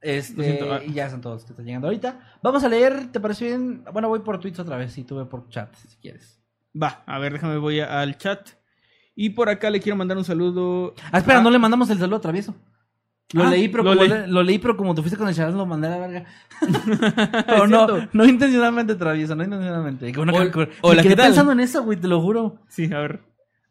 Lo 0.00 0.08
Este, 0.10 0.44
siento, 0.44 0.72
ah. 0.72 0.80
y 0.84 0.92
ya 0.92 1.10
son 1.10 1.20
todos 1.20 1.36
los 1.36 1.44
que 1.44 1.52
están 1.52 1.66
llegando 1.66 1.88
ahorita. 1.88 2.38
Vamos 2.42 2.62
a 2.62 2.68
leer, 2.68 3.10
¿te 3.10 3.18
parece 3.18 3.46
bien? 3.46 3.82
Bueno, 3.92 4.08
voy 4.08 4.20
por 4.20 4.38
tweets 4.38 4.60
otra 4.60 4.76
vez 4.76 4.96
y 4.96 5.02
tú 5.02 5.16
ve 5.16 5.24
por 5.24 5.48
chat, 5.48 5.74
si 5.74 5.96
quieres. 5.96 6.40
Va, 6.80 7.02
a 7.06 7.18
ver, 7.18 7.32
déjame, 7.32 7.56
voy 7.58 7.80
a- 7.80 8.00
al 8.00 8.16
chat. 8.16 8.50
Y 9.20 9.30
por 9.30 9.48
acá 9.48 9.68
le 9.68 9.80
quiero 9.80 9.96
mandar 9.96 10.16
un 10.16 10.24
saludo. 10.24 10.94
Ah, 11.10 11.18
espera, 11.18 11.40
a- 11.40 11.42
no 11.42 11.50
le 11.50 11.58
mandamos 11.58 11.90
el 11.90 11.98
saludo 11.98 12.16
a 12.18 12.20
Travieso. 12.20 12.54
Lo 13.32 13.42
Ah, 13.42 13.50
leí, 13.50 13.66
pero 13.68 13.82
lo 13.82 13.90
como 13.90 14.02
leí. 14.02 14.08
le- 14.08 14.26
lo 14.28 14.42
leí, 14.44 14.58
pero 14.60 14.76
como 14.76 14.94
te 14.94 15.02
fuiste 15.02 15.18
con 15.18 15.28
el 15.28 15.34
chaval, 15.34 15.56
lo 15.56 15.66
mandé 15.66 15.88
a 15.88 15.90
la 15.90 15.98
verga. 15.98 16.24
Pero 17.46 17.66
no, 17.66 17.86
cierto. 17.86 18.08
no 18.12 18.24
intencionalmente, 18.24 18.94
Travieso, 18.94 19.34
no 19.34 19.42
intencionalmente. 19.44 20.12
Como 20.14 20.32
Hol- 20.32 20.50
que- 20.52 20.70
hola, 20.82 21.02
¿qué 21.02 21.16
tal? 21.16 21.26
pensando 21.26 21.50
en 21.52 21.60
eso, 21.60 21.82
güey, 21.82 21.98
te 21.98 22.06
lo 22.08 22.20
juro. 22.22 22.58
Sí, 22.68 22.84
a 22.92 22.98
ver. 23.00 23.20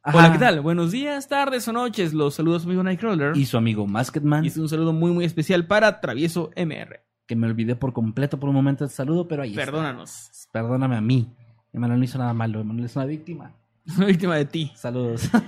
Ajá. 0.04 0.18
Hola, 0.18 0.32
¿qué 0.34 0.38
tal? 0.38 0.60
Buenos 0.62 0.92
días, 0.92 1.28
tardes 1.30 1.66
o 1.70 1.74
noches. 1.74 2.14
Los 2.14 2.36
saludos, 2.36 2.66
amigo 2.66 2.84
Nightcrawler. 2.84 3.36
Y 3.38 3.46
su 3.46 3.58
amigo 3.58 3.88
Masketman, 3.88 4.44
Y 4.46 4.50
es 4.50 4.58
un 4.58 4.70
saludo 4.70 4.92
muy, 4.94 5.12
muy 5.12 5.24
especial 5.26 5.66
para 5.66 6.02
Travieso 6.02 6.52
MR. 6.56 7.02
que 7.26 7.36
me 7.36 7.48
olvidé 7.48 7.76
por 7.76 7.94
completo 7.94 8.40
por 8.40 8.50
un 8.50 8.56
momento 8.56 8.84
el 8.84 8.90
saludo, 8.90 9.28
pero 9.28 9.44
ahí 9.44 9.50
está. 9.52 9.66
Perdónanos. 9.66 10.30
Perdóname 10.52 10.98
a 10.98 11.02
mí. 11.02 11.34
Emanuel 11.74 12.00
no 12.00 12.06
hizo 12.06 12.18
nada 12.18 12.34
malo, 12.34 12.60
Emanuel 12.62 12.86
es 12.86 12.96
una 12.96 13.06
víctima. 13.06 13.54
Soy 13.96 14.06
víctima 14.08 14.36
de 14.36 14.46
ti. 14.46 14.72
Saludos. 14.76 15.30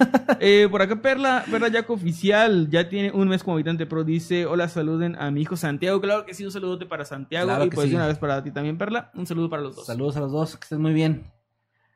Eh, 0.42 0.70
por 0.72 0.82
acá 0.82 1.02
Perla, 1.02 1.44
Perla 1.52 1.68
Yaco 1.68 1.94
Oficial, 1.94 2.70
ya 2.70 2.88
tiene 2.88 3.12
un 3.12 3.28
mes 3.28 3.44
como 3.44 3.56
habitante 3.56 3.86
pro, 3.86 4.06
dice, 4.06 4.46
hola, 4.46 4.70
saluden 4.70 5.18
a 5.18 5.32
mi 5.32 5.42
hijo 5.42 5.58
Santiago. 5.58 6.00
Claro 6.00 6.26
que 6.26 6.34
sí, 6.34 6.46
un 6.46 6.52
saludote 6.52 6.86
para 6.86 7.04
Santiago 7.04 7.48
Claro 7.48 7.66
y 7.66 7.70
pues 7.70 7.90
sí. 7.90 7.96
una 7.96 8.08
vez 8.08 8.18
para 8.20 8.42
ti 8.42 8.52
también, 8.52 8.78
Perla. 8.78 9.12
Un 9.16 9.26
saludo 9.26 9.50
para 9.50 9.64
los 9.64 9.76
dos. 9.76 9.86
saludos 9.86 10.16
a 10.16 10.22
los 10.22 10.32
dos, 10.32 10.56
que 10.56 10.64
estén 10.64 10.82
muy 10.82 10.94
bien. 10.94 11.26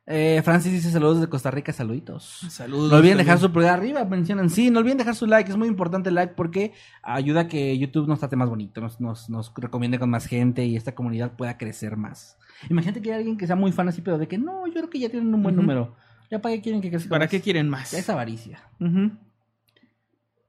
Eh, 0.06 0.42
Francis 0.44 0.72
dice 0.72 0.90
saludos 0.90 1.22
de 1.22 1.28
Costa 1.28 1.50
Rica, 1.50 1.72
saluditos. 1.72 2.40
Saludos. 2.50 2.90
No 2.90 2.98
olviden 2.98 3.16
dejar 3.16 3.38
su 3.38 3.50
pulgar 3.50 3.78
arriba, 3.78 4.04
mencionan. 4.04 4.50
Sí, 4.50 4.70
no 4.70 4.80
olviden 4.80 4.98
dejar 4.98 5.14
su 5.14 5.26
like, 5.26 5.50
es 5.50 5.56
muy 5.56 5.68
importante 5.68 6.10
el 6.10 6.16
like 6.16 6.34
porque 6.34 6.74
ayuda 7.02 7.42
a 7.42 7.48
que 7.48 7.78
YouTube 7.78 8.06
nos 8.06 8.18
trate 8.18 8.36
más 8.36 8.50
bonito, 8.50 8.82
nos, 8.82 9.00
nos, 9.00 9.30
nos 9.30 9.52
recomiende 9.56 9.98
con 9.98 10.10
más 10.10 10.26
gente 10.26 10.66
y 10.66 10.76
esta 10.76 10.94
comunidad 10.94 11.32
pueda 11.32 11.56
crecer 11.56 11.96
más. 11.96 12.36
Imagínate 12.68 13.00
que 13.00 13.12
hay 13.12 13.18
alguien 13.18 13.38
que 13.38 13.46
sea 13.46 13.56
muy 13.56 13.72
fan 13.72 13.88
así, 13.88 14.02
pero 14.02 14.18
de 14.18 14.28
que 14.28 14.36
no, 14.36 14.66
yo 14.66 14.74
creo 14.74 14.90
que 14.90 14.98
ya 14.98 15.08
tienen 15.08 15.32
un 15.34 15.42
buen 15.42 15.56
número. 15.56 15.94
¿Ya 16.30 16.40
para 16.40 16.54
qué 16.54 16.60
quieren 16.62 16.80
que 16.80 16.90
crezca? 16.90 17.08
¿Para 17.10 17.24
más? 17.24 17.30
qué 17.30 17.40
quieren 17.40 17.68
más? 17.68 17.90
Ya 17.92 17.98
es 17.98 18.08
avaricia. 18.10 18.62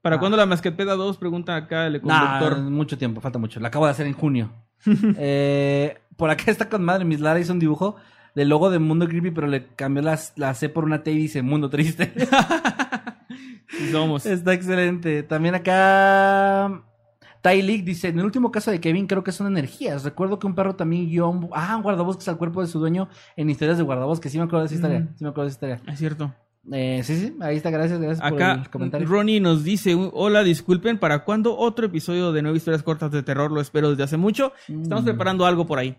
¿Para 0.02 0.16
Ah. 0.16 0.20
cuándo 0.20 0.38
la 0.38 0.46
Masquetpeda 0.46 0.96
2? 0.96 1.18
Pregunta 1.18 1.56
acá 1.56 1.88
el 1.88 2.02
Nah, 2.04 2.40
conductor. 2.40 2.64
mucho 2.70 2.98
tiempo, 2.98 3.22
falta 3.22 3.40
mucho. 3.40 3.60
La 3.60 3.68
acabo 3.70 3.86
de 3.86 3.92
hacer 3.92 4.08
en 4.08 4.14
junio. 4.14 4.52
Eh, 5.18 5.98
por 6.18 6.30
acá 6.30 6.52
está 6.52 6.70
con 6.70 6.84
madre. 6.84 7.06
Miss 7.06 7.20
Lara 7.20 7.40
hizo 7.40 7.54
un 7.54 7.60
dibujo 7.60 7.96
del 8.36 8.50
logo 8.50 8.70
de 8.70 8.80
Mundo 8.80 9.08
Creepy, 9.08 9.32
pero 9.32 9.48
le 9.48 9.68
cambió 9.76 10.02
las- 10.04 10.34
la, 10.36 10.54
C 10.54 10.70
por 10.70 10.84
una 10.86 11.04
T 11.04 11.12
y 11.12 11.18
dice 11.18 11.42
Mundo 11.42 11.70
Triste. 11.70 12.14
Sí 13.68 13.92
somos. 13.92 14.26
está 14.26 14.54
excelente. 14.54 15.24
También 15.24 15.56
acá. 15.56 16.82
Ty 17.48 17.62
League 17.62 17.84
dice, 17.84 18.08
en 18.08 18.18
el 18.18 18.26
último 18.26 18.52
caso 18.52 18.72
de 18.72 18.80
Kevin 18.80 19.06
creo 19.06 19.24
que 19.24 19.32
son 19.32 19.46
energías. 19.46 20.04
Recuerdo 20.04 20.40
que 20.40 20.48
un 20.48 20.56
perro 20.56 20.76
también 20.76 21.08
guió 21.08 21.30
un... 21.30 21.48
Ah, 21.54 21.76
un 21.78 21.84
guardabosques 21.84 22.28
al 22.28 22.38
cuerpo 22.38 22.62
de 22.62 22.68
su 22.68 22.80
dueño 22.80 23.08
en 23.36 23.50
historias 23.52 23.78
de 23.78 23.84
guardabosques. 23.84 24.32
Sí 24.32 24.40
me 24.40 24.46
acuerdo 24.46 24.62
de 24.62 24.66
esa 24.66 24.76
historia. 24.76 25.00
Mm. 25.02 25.10
Sí 25.16 25.24
me 25.24 25.30
acuerdo 25.30 25.44
de 25.44 25.50
esa 25.50 25.56
historia. 25.76 25.94
Es 25.94 26.00
cierto. 26.00 26.34
Eh, 26.72 27.02
sí, 27.04 27.16
sí, 27.18 27.36
ahí 27.42 27.58
está. 27.58 27.70
Gracias, 27.70 28.00
gracias 28.00 28.28
por 28.28 28.42
el 28.42 28.70
comentario. 28.72 29.08
Ronnie 29.08 29.40
nos 29.40 29.64
dice, 29.64 29.96
hola, 30.14 30.44
disculpen, 30.44 30.98
¿para 30.98 31.24
cuándo 31.24 31.56
otro 31.56 31.86
episodio 31.86 32.32
de 32.32 32.42
nueve 32.42 32.58
historias 32.58 32.82
cortas 32.82 33.12
de 33.12 33.22
terror? 33.22 33.52
Lo 33.52 33.62
espero 33.62 33.92
desde 33.92 34.02
hace 34.02 34.18
mucho. 34.18 34.52
Estamos 34.68 35.04
Mm. 35.04 35.06
preparando 35.06 35.46
algo 35.46 35.68
por 35.68 35.78
ahí. 35.78 35.96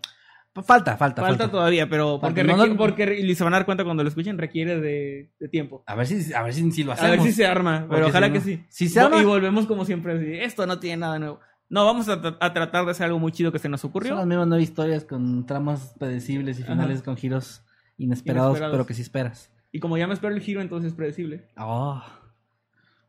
Falta, 0.63 0.97
falta, 0.97 1.21
Falta, 1.21 1.37
falta. 1.37 1.51
todavía, 1.51 1.87
pero 1.89 2.19
porque, 2.21 2.43
No, 2.43 2.57
no- 2.65 2.77
porque 2.77 3.19
y 3.19 3.35
se 3.35 3.43
van 3.43 3.53
a 3.53 3.57
dar 3.57 3.65
cuenta 3.65 3.83
cuando 3.83 4.03
lo 4.03 4.09
escuchen, 4.09 4.37
requiere 4.37 4.79
de, 4.79 5.31
de 5.39 5.49
tiempo. 5.49 5.83
A 5.85 5.95
ver 5.95 6.07
si, 6.07 6.33
a 6.33 6.41
ver 6.43 6.53
si, 6.53 6.71
si 6.71 6.83
lo 6.83 6.91
A 6.91 6.95
hacemos. 6.95 7.11
ver 7.17 7.21
si 7.21 7.31
se 7.31 7.45
arma, 7.45 7.81
Porque 7.81 7.95
pero 7.95 8.05
si 8.05 8.09
ojalá 8.09 8.27
no- 8.27 8.33
que 8.33 8.41
sí. 8.41 8.63
si 8.69 8.87
se 8.89 8.99
arma- 8.99 9.21
Y 9.21 9.25
volvemos 9.25 9.65
como 9.67 9.85
siempre 9.85 10.13
así, 10.13 10.33
esto 10.33 10.65
no 10.65 10.79
tiene 10.79 10.97
nada 10.97 11.19
nuevo. 11.19 11.39
No, 11.69 11.83
vamos 11.85 12.07
a, 12.09 12.21
tra- 12.21 12.37
a 12.39 12.53
tratar 12.53 12.85
de 12.85 12.91
hacer 12.91 13.05
algo 13.07 13.19
muy 13.19 13.31
chido 13.33 13.51
que 13.51 13.59
se 13.59 13.67
nos 13.69 13.81
Son 13.81 13.89
ocurrió. 13.89 14.15
las 14.15 14.25
mismas 14.25 14.47
nueve 14.47 14.63
historias 14.63 15.03
con 15.03 15.45
tramas 15.45 15.93
predecibles 15.99 16.59
y 16.59 16.63
Ajá. 16.63 16.73
finales 16.73 17.03
con 17.03 17.17
giros 17.17 17.63
inesperados, 17.97 18.51
Inesperados. 18.51 18.73
pero 18.73 18.85
que 18.85 18.93
sí 18.93 19.01
esperas. 19.01 19.51
Y 19.71 19.79
como 19.81 19.97
ya 19.97 20.07
me 20.07 20.13
espero 20.13 20.33
el 20.33 20.39
giro, 20.41 20.61
entonces 20.61 20.91
es 20.91 20.95
predecible. 20.95 21.49
Oh. 21.57 22.01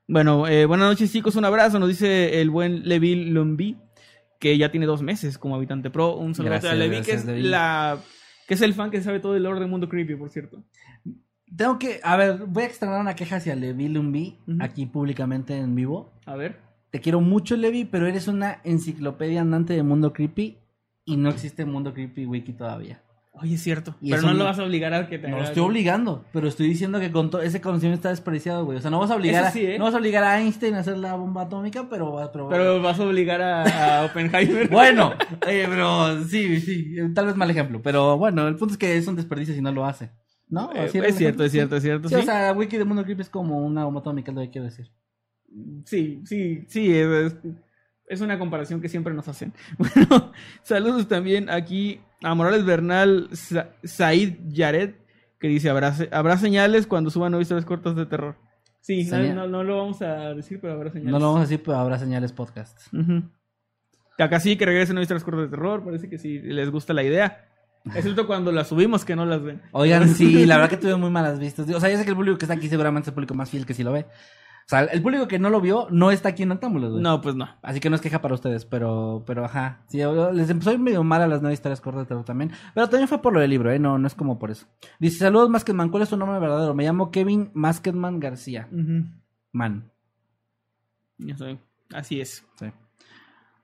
Bueno, 0.06 0.46
eh, 0.48 0.64
buenas 0.64 0.88
noches 0.88 1.12
chicos, 1.12 1.36
un 1.36 1.44
abrazo, 1.44 1.78
nos 1.78 1.88
dice 1.88 2.40
el 2.40 2.48
buen 2.50 2.88
Levi 2.88 3.14
Lumbi, 3.26 3.76
que 4.38 4.56
ya 4.56 4.70
tiene 4.70 4.86
dos 4.86 5.02
meses 5.02 5.38
como 5.38 5.54
habitante 5.56 5.90
pro. 5.90 6.16
Un 6.16 6.34
saludo 6.34 6.52
Gracias, 6.52 6.72
a 6.72 6.76
Levi, 6.76 6.96
gracias, 6.96 7.06
que 7.06 7.20
es 7.20 7.26
Levi. 7.26 7.42
la 7.48 7.98
que 8.46 8.54
es 8.54 8.62
el 8.62 8.72
fan 8.74 8.90
que 8.90 9.02
sabe 9.02 9.20
todo 9.20 9.36
el 9.36 9.42
lore 9.42 9.60
del 9.60 9.68
mundo 9.68 9.88
creepy, 9.88 10.16
por 10.16 10.30
cierto. 10.30 10.64
Tengo 11.54 11.78
que, 11.78 12.00
a 12.02 12.16
ver, 12.16 12.46
voy 12.46 12.62
a 12.62 12.66
externar 12.66 13.00
una 13.00 13.14
queja 13.14 13.36
hacia 13.36 13.54
Levi 13.54 13.88
Lumbi 13.88 14.38
aquí 14.60 14.86
públicamente 14.86 15.56
en 15.56 15.74
vivo. 15.74 16.12
A 16.26 16.36
ver. 16.36 16.60
Te 16.90 17.00
quiero 17.00 17.20
mucho, 17.20 17.56
Levi, 17.56 17.84
pero 17.84 18.06
eres 18.06 18.28
una 18.28 18.60
enciclopedia 18.64 19.42
andante 19.42 19.74
de 19.74 19.82
mundo 19.82 20.12
creepy 20.12 20.58
y 21.04 21.16
no 21.16 21.28
existe 21.28 21.64
mundo 21.66 21.92
creepy 21.92 22.26
wiki 22.26 22.54
todavía. 22.54 23.02
Oye, 23.40 23.54
es 23.54 23.62
cierto. 23.62 23.94
Y 24.00 24.10
pero 24.10 24.22
no 24.22 24.28
no- 24.32 24.38
lo 24.40 24.44
vas 24.44 24.58
a 24.58 24.64
obligar 24.64 24.92
a 24.94 25.08
que 25.08 25.18
te 25.18 25.28
No 25.28 25.38
lo 25.38 25.44
estoy 25.44 25.62
obligando, 25.62 26.24
pero 26.32 26.48
estoy 26.48 26.68
diciendo 26.68 26.98
que 27.00 27.10
con 27.12 27.30
todo 27.30 27.42
ese 27.42 27.60
conocimiento 27.60 27.96
está 27.96 28.08
desperdiciado, 28.10 28.64
güey. 28.64 28.78
O 28.78 28.80
sea, 28.80 28.90
no 28.90 28.98
vas 28.98 29.10
a 29.10 29.16
obligar, 29.16 29.42
Eso 29.42 29.48
a, 29.48 29.52
sí, 29.52 29.64
¿eh? 29.66 29.78
no 29.78 29.84
vas 29.84 29.94
a 29.94 29.98
obligar 29.98 30.24
a 30.24 30.40
Einstein 30.40 30.74
a 30.74 30.80
hacer 30.80 30.96
la 30.98 31.14
bomba 31.14 31.42
atómica, 31.42 31.86
pero, 31.88 32.16
pero, 32.32 32.48
Pero 32.48 32.82
vas 32.82 32.98
a 32.98 33.04
obligar 33.04 33.40
a, 33.42 34.00
a 34.00 34.04
Oppenheimer. 34.06 34.68
bueno, 34.68 35.12
eh, 35.46 35.66
pero 35.68 36.24
sí, 36.24 36.60
sí, 36.60 36.94
tal 37.14 37.26
vez 37.26 37.36
mal 37.36 37.50
ejemplo, 37.50 37.80
pero 37.82 38.16
bueno, 38.18 38.46
el 38.48 38.56
punto 38.56 38.72
es 38.74 38.78
que 38.78 38.96
es 38.96 39.06
un 39.06 39.16
desperdicio 39.16 39.54
si 39.54 39.60
no 39.62 39.72
lo 39.72 39.84
hace. 39.86 40.10
¿No? 40.50 40.70
Eh, 40.74 40.80
¿Así 40.80 40.96
era 40.98 41.08
es 41.08 41.16
cierto, 41.16 41.44
es 41.44 41.52
cierto, 41.52 41.76
es 41.76 41.82
cierto. 41.82 42.08
Sí, 42.08 42.14
Sí, 42.14 42.20
o 42.22 42.24
sea, 42.24 42.52
Wiki 42.54 42.78
de 42.78 42.84
Mundo 42.86 43.04
Creepy 43.04 43.20
es 43.22 43.28
como 43.28 43.58
una 43.58 43.84
bomba 43.84 44.00
atómica, 44.00 44.30
es 44.30 44.34
lo 44.34 44.40
que 44.40 44.50
quiero 44.50 44.64
decir. 44.64 44.90
sí, 45.84 46.22
sí, 46.24 46.64
sí, 46.68 46.94
es, 46.94 47.36
es 48.06 48.20
una 48.20 48.38
comparación 48.38 48.80
que 48.80 48.88
siempre 48.88 49.12
nos 49.14 49.28
hacen. 49.28 49.52
Bueno, 49.78 50.32
saludos 50.62 51.06
también 51.08 51.50
aquí 51.50 52.00
a 52.22 52.34
Morales 52.34 52.64
Bernal 52.64 53.28
Sa- 53.32 53.70
Said 53.84 54.34
Yared, 54.48 54.94
que 55.38 55.48
dice, 55.48 55.70
¿habrá, 55.70 55.92
se- 55.92 56.08
habrá 56.12 56.36
señales 56.36 56.86
cuando 56.86 57.10
suban 57.10 57.38
historias 57.40 57.64
cortas 57.64 57.94
de 57.96 58.06
terror. 58.06 58.36
Sí, 58.80 59.04
no, 59.04 59.10
Señal- 59.10 59.34
no, 59.36 59.46
no 59.48 59.64
lo 59.64 59.76
vamos 59.78 60.00
a 60.02 60.34
decir, 60.34 60.58
pero 60.60 60.72
habrá 60.74 60.90
señales. 60.90 61.12
No 61.12 61.18
lo 61.18 61.26
vamos 61.26 61.38
a 61.40 61.42
decir, 61.42 61.62
pero 61.64 61.76
habrá 61.78 61.98
señales 61.98 62.32
podcast. 62.32 62.78
Acá 64.18 64.40
sí 64.40 64.56
que 64.56 64.66
regresen 64.66 64.98
historias 64.98 65.22
cortas 65.24 65.42
de 65.42 65.48
terror, 65.48 65.84
parece 65.84 66.08
que 66.08 66.18
sí 66.18 66.38
les 66.40 66.70
gusta 66.70 66.92
la 66.92 67.02
idea. 67.04 67.44
Excepto 67.94 68.26
cuando 68.26 68.50
las 68.50 68.66
subimos 68.68 69.04
que 69.04 69.14
no 69.14 69.24
las 69.24 69.42
ven. 69.42 69.62
Oigan, 69.72 70.08
sí, 70.08 70.44
la 70.44 70.56
verdad 70.58 70.70
que 70.70 70.76
tuve 70.76 70.96
muy 70.96 71.10
malas 71.10 71.38
vistas. 71.38 71.68
O 71.70 71.80
sea, 71.80 71.88
ya 71.88 71.96
sé 71.98 72.04
que 72.04 72.10
el 72.10 72.16
público 72.16 72.36
que 72.36 72.44
está 72.44 72.54
aquí 72.54 72.68
seguramente 72.68 73.04
es 73.04 73.08
el 73.08 73.14
público 73.14 73.34
más 73.34 73.48
fiel 73.50 73.64
que 73.64 73.74
sí 73.74 73.84
lo 73.84 73.92
ve. 73.92 74.06
O 74.68 74.70
sea, 74.70 74.80
el 74.80 75.00
público 75.00 75.26
que 75.28 75.38
no 75.38 75.48
lo 75.48 75.62
vio 75.62 75.86
no 75.90 76.10
está 76.10 76.28
aquí 76.28 76.42
en 76.42 76.52
Antámbulos, 76.52 76.90
güey. 76.90 77.02
No, 77.02 77.22
pues 77.22 77.34
no. 77.34 77.48
Así 77.62 77.80
que 77.80 77.88
no 77.88 77.96
es 77.96 78.02
queja 78.02 78.20
para 78.20 78.34
ustedes, 78.34 78.66
pero, 78.66 79.24
pero 79.26 79.42
ajá. 79.46 79.80
Sí, 79.88 79.96
yo- 79.96 80.30
les 80.30 80.50
empezó 80.50 80.76
medio 80.78 81.02
mal 81.02 81.22
a 81.22 81.26
las 81.26 81.40
nueve 81.40 81.54
historias 81.54 81.80
cortas 81.80 82.06
terror 82.06 82.22
también. 82.24 82.50
Pero 82.74 82.86
también 82.86 83.08
fue 83.08 83.22
por 83.22 83.32
lo 83.32 83.40
del 83.40 83.48
libro, 83.48 83.70
¿eh? 83.72 83.78
No, 83.78 83.96
no 83.98 84.06
es 84.06 84.14
como 84.14 84.38
por 84.38 84.50
eso. 84.50 84.66
Dice, 84.98 85.20
saludos 85.20 85.48
Masketman, 85.48 85.88
¿cuál 85.88 86.02
es 86.02 86.10
tu 86.10 86.18
nombre 86.18 86.38
verdadero? 86.38 86.74
Me 86.74 86.84
llamo 86.84 87.10
Kevin 87.10 87.50
Masketman 87.54 88.20
García. 88.20 88.68
Man. 89.52 89.90
Ya 91.16 91.34
sé. 91.38 91.58
Así 91.94 92.20
es. 92.20 92.44
Sí. 92.58 92.66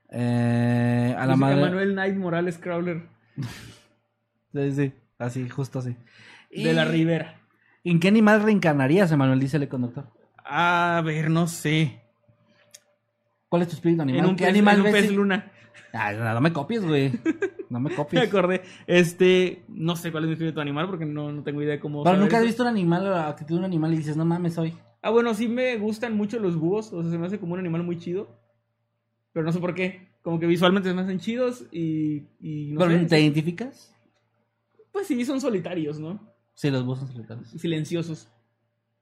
Eh, 0.08 1.14
a 1.18 1.26
la 1.26 1.36
madre... 1.36 1.60
Manuel 1.60 1.92
Knight 1.92 2.16
Morales 2.16 2.56
Crowler 2.58 3.08
Sí, 4.54 4.72
sí, 4.72 4.92
así, 5.18 5.48
justo 5.48 5.80
así. 5.80 5.96
de 6.50 6.72
la 6.72 6.84
Ribera. 6.84 7.40
¿En 7.82 8.00
qué 8.00 8.08
animal 8.08 8.42
reencarnarías, 8.42 9.10
Emanuel? 9.12 9.40
Dice 9.40 9.56
el 9.58 9.68
conductor. 9.68 10.08
A 10.44 11.02
ver, 11.04 11.30
no 11.30 11.46
sé. 11.46 12.00
¿Cuál 13.48 13.62
es 13.62 13.68
tu 13.68 13.74
espíritu 13.74 14.02
animal? 14.02 14.24
En 14.24 14.30
un 14.30 14.36
¿Qué 14.36 14.44
pez, 14.44 14.52
animal 14.52 14.74
en 14.80 14.86
un 14.86 14.92
ves 14.92 15.02
pez 15.06 15.12
luna. 15.12 15.50
Ay, 15.92 16.16
no, 16.16 16.34
no 16.34 16.40
me 16.40 16.52
copies, 16.52 16.84
güey. 16.84 17.12
No 17.70 17.78
me 17.80 17.90
Me 17.90 17.96
copies. 17.96 18.22
acordé. 18.28 18.62
Este, 18.86 19.62
no 19.68 19.96
sé 19.96 20.10
cuál 20.10 20.24
es 20.24 20.28
mi 20.28 20.32
espíritu 20.34 20.60
animal 20.60 20.88
porque 20.88 21.06
no, 21.06 21.30
no 21.32 21.42
tengo 21.42 21.62
idea 21.62 21.72
de 21.74 21.80
cómo. 21.80 22.02
Pero 22.02 22.16
nunca 22.16 22.36
has 22.36 22.42
eso. 22.42 22.48
visto 22.48 22.62
un 22.64 22.68
animal 22.68 23.06
o 23.06 23.10
la 23.10 23.28
actitud 23.28 23.54
de 23.54 23.58
un 23.60 23.64
animal 23.64 23.94
y 23.94 23.98
dices, 23.98 24.16
no 24.16 24.24
mames, 24.24 24.54
soy. 24.54 24.74
Ah, 25.02 25.10
bueno, 25.10 25.34
sí 25.34 25.48
me 25.48 25.76
gustan 25.76 26.16
mucho 26.16 26.38
los 26.40 26.56
búhos. 26.56 26.92
O 26.92 27.02
sea, 27.02 27.10
se 27.12 27.18
me 27.18 27.26
hace 27.26 27.38
como 27.38 27.54
un 27.54 27.60
animal 27.60 27.82
muy 27.84 27.98
chido. 27.98 28.28
Pero 29.32 29.44
no 29.46 29.52
sé 29.52 29.60
por 29.60 29.74
qué. 29.74 30.08
Como 30.22 30.40
que 30.40 30.46
visualmente 30.46 30.88
se 30.88 30.94
me 30.94 31.02
hacen 31.02 31.20
chidos 31.20 31.64
y. 31.70 32.24
y 32.40 32.72
no 32.72 32.80
¿Pero 32.80 32.98
sé, 32.98 33.06
te 33.06 33.20
identificas? 33.20 33.94
Pues 34.90 35.06
sí, 35.06 35.24
son 35.24 35.40
solitarios, 35.40 35.98
¿no? 36.00 36.18
Sí, 36.54 36.70
los 36.70 36.84
búhos 36.84 37.00
son 37.00 37.08
solitarios. 37.08 37.48
Silenciosos. 37.50 38.28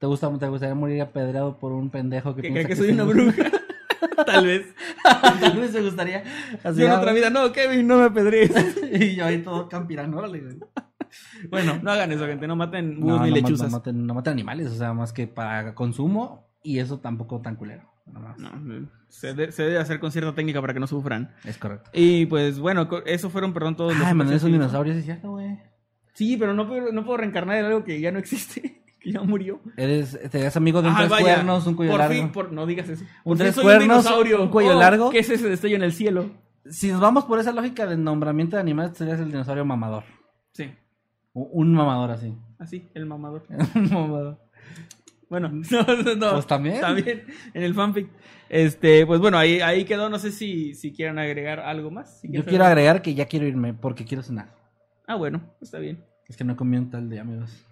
¿Te 0.03 0.07
gusta, 0.07 0.37
te 0.37 0.49
gustaría 0.49 0.75
morir 0.75 1.01
apedreado 1.01 1.57
por 1.57 1.71
un 1.71 1.89
pendejo 1.89 2.35
que 2.35 2.41
Que 2.41 2.49
piensa 2.49 2.67
cree 2.67 2.67
que 2.67 2.75
soy 2.75 2.91
una 2.91 3.05
un- 3.05 3.09
bruja. 3.11 3.43
Tal 4.25 4.45
vez. 4.45 4.65
Tal 5.39 5.57
vez 5.57 5.71
te 5.71 5.79
gustaría. 5.81 6.25
Así, 6.61 6.81
Yo 6.81 6.87
en 6.87 6.91
ah, 6.91 6.99
otra 6.99 7.13
vida, 7.13 7.29
no, 7.29 7.53
Kevin, 7.53 7.87
no 7.87 7.99
me 7.99 8.03
apedrees. 8.03 8.51
y 8.99 9.15
yo 9.15 9.23
ahí 9.23 9.37
todo 9.41 9.69
campirano, 9.69 10.27
güey. 10.27 10.41
Bueno, 11.49 11.79
no 11.81 11.89
hagan 11.89 12.11
eso, 12.11 12.25
gente. 12.25 12.47
No 12.47 12.57
maten 12.57 12.99
búhos 12.99 13.19
no, 13.19 13.25
ni 13.25 13.31
lechuzas. 13.31 13.71
No, 13.71 13.77
maten, 13.77 14.05
no 14.05 14.13
maten 14.13 14.33
animales, 14.33 14.67
o 14.67 14.75
sea, 14.75 14.91
más 14.91 15.13
que 15.13 15.25
para 15.27 15.73
consumo 15.73 16.49
y 16.61 16.79
eso 16.79 16.99
tampoco 16.99 17.39
tan 17.39 17.55
culero. 17.55 17.89
No, 18.05 18.35
se, 19.07 19.33
de- 19.33 19.53
se 19.53 19.63
debe 19.63 19.77
hacer 19.77 20.01
con 20.01 20.11
cierta 20.11 20.35
técnica 20.35 20.59
para 20.59 20.73
que 20.73 20.81
no 20.81 20.87
sufran. 20.87 21.33
Es 21.45 21.57
correcto. 21.57 21.91
Y 21.93 22.25
pues 22.25 22.59
bueno, 22.59 22.89
eso 23.05 23.29
fueron, 23.29 23.53
perdón, 23.53 23.77
todos 23.77 23.97
los. 23.97 24.05
Ay, 24.05 24.13
Manuel 24.15 24.35
es 24.35 24.43
un 24.43 24.49
superchats. 24.49 24.51
dinosaurio, 24.73 24.93
sí 24.95 24.99
es 24.99 25.05
cierto, 25.05 25.31
güey. 25.31 25.59
Sí, 26.13 26.35
pero 26.35 26.53
no 26.53 26.67
puedo, 26.67 26.91
no 26.91 27.05
puedo 27.05 27.19
reencarnar 27.19 27.55
en 27.59 27.65
algo 27.67 27.85
que 27.85 28.01
ya 28.01 28.11
no 28.11 28.19
existe, 28.19 28.82
que 29.03 29.11
ya 29.11 29.21
murió. 29.21 29.59
Eres, 29.77 30.17
te 30.31 30.39
eres 30.39 30.55
amigo 30.57 30.81
de 30.81 30.87
un 30.87 30.93
Ah, 30.93 30.97
tres 30.99 31.09
vaya, 31.09 31.23
cuernos, 31.35 31.67
un 31.67 31.75
cuello 31.75 31.91
por 31.91 31.99
largo. 31.99 32.15
fin, 32.15 32.31
por- 32.31 32.51
no 32.51 32.65
digas 32.65 32.87
eso. 32.89 33.03
Un 33.23 33.37
Por 33.37 33.37
tres 33.37 33.55
cuernos, 33.59 34.05
un 34.39 34.47
cuello 34.49 34.77
Oh, 34.77 34.79
largo. 34.79 35.09
¿Qué 35.11 35.19
es 35.19 35.29
ese 35.29 35.49
destello 35.49 35.75
en 35.75 35.83
el 35.83 35.93
cielo? 35.93 36.31
Si 36.69 36.89
nos 36.89 37.01
vamos 37.01 37.25
por 37.25 37.37
esa 37.39 37.51
lógica 37.51 37.85
del 37.85 38.01
nombramiento 38.03 38.55
de 38.55 38.61
animales, 38.61 38.97
serías 38.97 39.19
el 39.19 39.27
dinosaurio 39.27 39.65
mamador. 39.65 40.05
Sí, 40.53 40.71
Un 41.33 41.73
mamador 41.73 42.11
así. 42.11 42.33
así, 42.59 42.87
el 42.93 43.05
mamador. 43.05 43.43
un 43.75 43.89
mamador. 43.93 44.39
Bueno, 45.29 45.49
no, 45.71 46.15
no. 46.15 46.31
Pues 46.33 46.47
también. 46.47 46.79
También, 46.79 47.25
en 47.53 47.63
el 47.63 47.73
fanfic. 47.73 48.07
Este, 48.49 49.05
pues 49.07 49.19
bueno, 49.19 49.37
ahí, 49.37 49.61
ahí 49.61 49.83
quedó. 49.83 50.07
No 50.09 50.19
sé 50.19 50.31
si, 50.31 50.75
si 50.75 50.93
quieran 50.93 51.17
agregar 51.19 51.59
algo 51.59 51.89
más. 51.91 52.21
si 52.21 52.31
Yo 52.31 52.45
quiero 52.45 52.65
agregar 52.65 53.01
que 53.01 53.15
ya 53.15 53.25
quiero 53.25 53.47
irme 53.47 53.73
porque 53.73 54.05
quiero 54.05 54.21
cenar. 54.23 54.53
Ah, 55.07 55.15
bueno, 55.15 55.41
está 55.59 55.79
bien. 55.79 56.03
Es 56.29 56.37
que 56.37 56.43
no 56.43 56.53
he 56.53 56.55
comido 56.55 56.83
un 56.83 56.89
tal 56.91 57.09
de 57.09 57.19
amigos. 57.19 57.65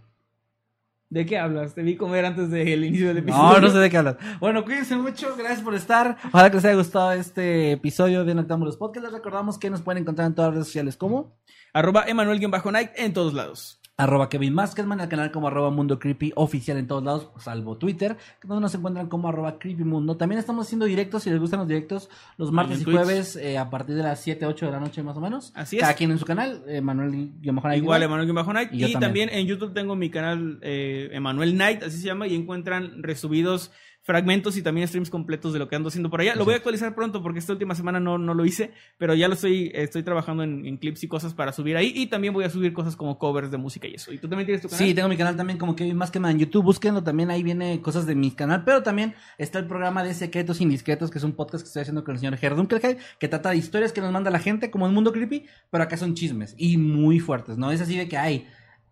¿De 1.11 1.25
qué 1.25 1.37
hablas? 1.37 1.75
Te 1.75 1.83
vi 1.83 1.97
comer 1.97 2.23
antes 2.23 2.49
del 2.49 2.85
inicio 2.85 3.09
del 3.09 3.17
episodio. 3.17 3.59
No, 3.59 3.59
no 3.59 3.69
sé 3.69 3.79
de 3.79 3.89
qué 3.89 3.97
hablas. 3.97 4.15
Bueno, 4.39 4.63
cuídense 4.63 4.95
mucho, 4.95 5.35
gracias 5.35 5.59
por 5.59 5.75
estar. 5.75 6.15
Ojalá 6.31 6.49
que 6.49 6.55
les 6.55 6.63
haya 6.63 6.75
gustado 6.75 7.11
este 7.11 7.73
episodio 7.73 8.23
de 8.23 8.33
Noctámbulos 8.33 8.77
Podcast. 8.77 9.03
Les 9.03 9.13
recordamos 9.13 9.59
que 9.59 9.69
nos 9.69 9.81
pueden 9.81 10.03
encontrar 10.03 10.27
en 10.27 10.35
todas 10.35 10.51
las 10.51 10.55
redes 10.55 10.67
sociales 10.67 10.95
como 10.95 11.37
Arroba 11.73 12.05
Emanuel-Night 12.07 12.91
en 12.95 13.11
todos 13.11 13.33
lados. 13.33 13.80
Arroba 14.01 14.29
Kevin 14.29 14.53
Maskerman, 14.53 14.99
el 14.99 15.07
canal 15.09 15.31
como 15.31 15.47
arroba 15.47 15.69
Mundo 15.69 15.99
Creepy 15.99 16.31
oficial 16.35 16.77
en 16.77 16.87
todos 16.87 17.03
lados, 17.03 17.29
salvo 17.37 17.77
Twitter, 17.77 18.17
donde 18.43 18.61
nos 18.61 18.73
encuentran 18.73 19.07
como 19.07 19.29
arroba 19.29 19.59
Creepy 19.59 19.83
Mundo. 19.83 20.17
También 20.17 20.39
estamos 20.39 20.65
haciendo 20.65 20.85
directos, 20.85 21.23
si 21.23 21.29
les 21.29 21.39
gustan 21.39 21.59
los 21.59 21.67
directos, 21.67 22.09
los 22.37 22.51
martes 22.51 22.81
y 22.81 22.83
Twitch. 22.83 22.95
jueves 22.95 23.35
eh, 23.35 23.57
a 23.59 23.69
partir 23.69 23.95
de 23.95 24.03
las 24.03 24.19
7, 24.21 24.45
8 24.45 24.65
de 24.65 24.71
la 24.71 24.79
noche 24.79 25.03
más 25.03 25.15
o 25.17 25.21
menos. 25.21 25.51
Así 25.55 25.75
es. 25.75 25.81
Cada 25.81 25.93
quien 25.93 26.11
en 26.11 26.17
su 26.17 26.25
canal, 26.25 26.63
eh, 26.67 26.81
Manuel 26.81 27.31
Guiomajón 27.39 27.73
Igual 27.75 28.03
Emanuel-Night. 28.03 28.69
Y 28.73 28.77
Y, 28.77 28.79
yo 28.79 28.85
también. 28.87 28.99
también. 28.99 29.29
en 29.31 29.45
YouTube 29.45 29.73
tengo 29.73 29.95
mi 29.95 30.09
canal 30.09 30.57
eh, 30.63 31.09
Emanuel 31.11 31.55
Night, 31.55 31.83
así 31.83 31.97
se 31.99 32.07
llama, 32.07 32.27
y 32.27 32.35
encuentran 32.35 33.03
resubidos 33.03 33.71
fragmentos 34.03 34.57
y 34.57 34.63
también 34.63 34.87
streams 34.87 35.09
completos 35.09 35.53
de 35.53 35.59
lo 35.59 35.67
que 35.67 35.75
ando 35.75 35.89
haciendo 35.89 36.09
por 36.09 36.21
allá. 36.21 36.35
Lo 36.35 36.43
voy 36.43 36.55
a 36.55 36.57
actualizar 36.57 36.95
pronto 36.95 37.21
porque 37.21 37.39
esta 37.39 37.53
última 37.53 37.75
semana 37.75 37.99
no, 37.99 38.17
no 38.17 38.33
lo 38.33 38.45
hice, 38.45 38.71
pero 38.97 39.13
ya 39.13 39.27
lo 39.27 39.35
estoy, 39.35 39.71
estoy 39.75 40.03
trabajando 40.03 40.43
en, 40.43 40.65
en 40.65 40.77
clips 40.77 41.03
y 41.03 41.07
cosas 41.07 41.33
para 41.33 41.53
subir 41.53 41.77
ahí. 41.77 41.93
Y 41.95 42.07
también 42.07 42.33
voy 42.33 42.43
a 42.43 42.49
subir 42.49 42.73
cosas 42.73 42.95
como 42.95 43.19
covers 43.19 43.51
de 43.51 43.57
música 43.57 43.87
y 43.87 43.95
eso. 43.95 44.11
¿Y 44.11 44.17
tú 44.17 44.27
también 44.27 44.45
tienes 44.45 44.61
tu 44.61 44.69
canal? 44.69 44.85
Sí, 44.85 44.93
tengo 44.93 45.07
mi 45.07 45.17
canal 45.17 45.35
también 45.35 45.59
como 45.59 45.75
Kevin 45.75 45.97
Maskerman 45.97 46.31
en 46.31 46.39
YouTube, 46.39 46.63
búsquenlo, 46.63 47.03
también 47.03 47.29
ahí 47.29 47.43
viene 47.43 47.81
cosas 47.81 48.05
de 48.05 48.15
mi 48.15 48.31
canal, 48.31 48.63
pero 48.65 48.81
también 48.81 49.13
está 49.37 49.59
el 49.59 49.67
programa 49.67 50.03
de 50.03 50.13
Secretos 50.13 50.61
Indiscretos, 50.61 51.11
que 51.11 51.19
es 51.19 51.23
un 51.23 51.33
podcast 51.33 51.63
que 51.63 51.67
estoy 51.67 51.81
haciendo 51.81 52.03
con 52.03 52.15
el 52.15 52.19
señor 52.19 52.37
Herdunkelheim, 52.41 52.97
que 53.19 53.27
trata 53.27 53.51
de 53.51 53.57
historias 53.57 53.91
que 53.91 54.01
nos 54.01 54.11
manda 54.11 54.31
la 54.31 54.39
gente 54.39 54.71
como 54.71 54.87
el 54.87 54.93
mundo 54.93 55.11
creepy, 55.11 55.45
pero 55.69 55.83
acá 55.83 55.97
son 55.97 56.15
chismes 56.15 56.55
y 56.57 56.77
muy 56.77 57.19
fuertes, 57.19 57.57
¿no? 57.57 57.71
Es 57.71 57.81
así 57.81 57.97
de 57.97 58.07
que, 58.07 58.17
ay, 58.17 58.47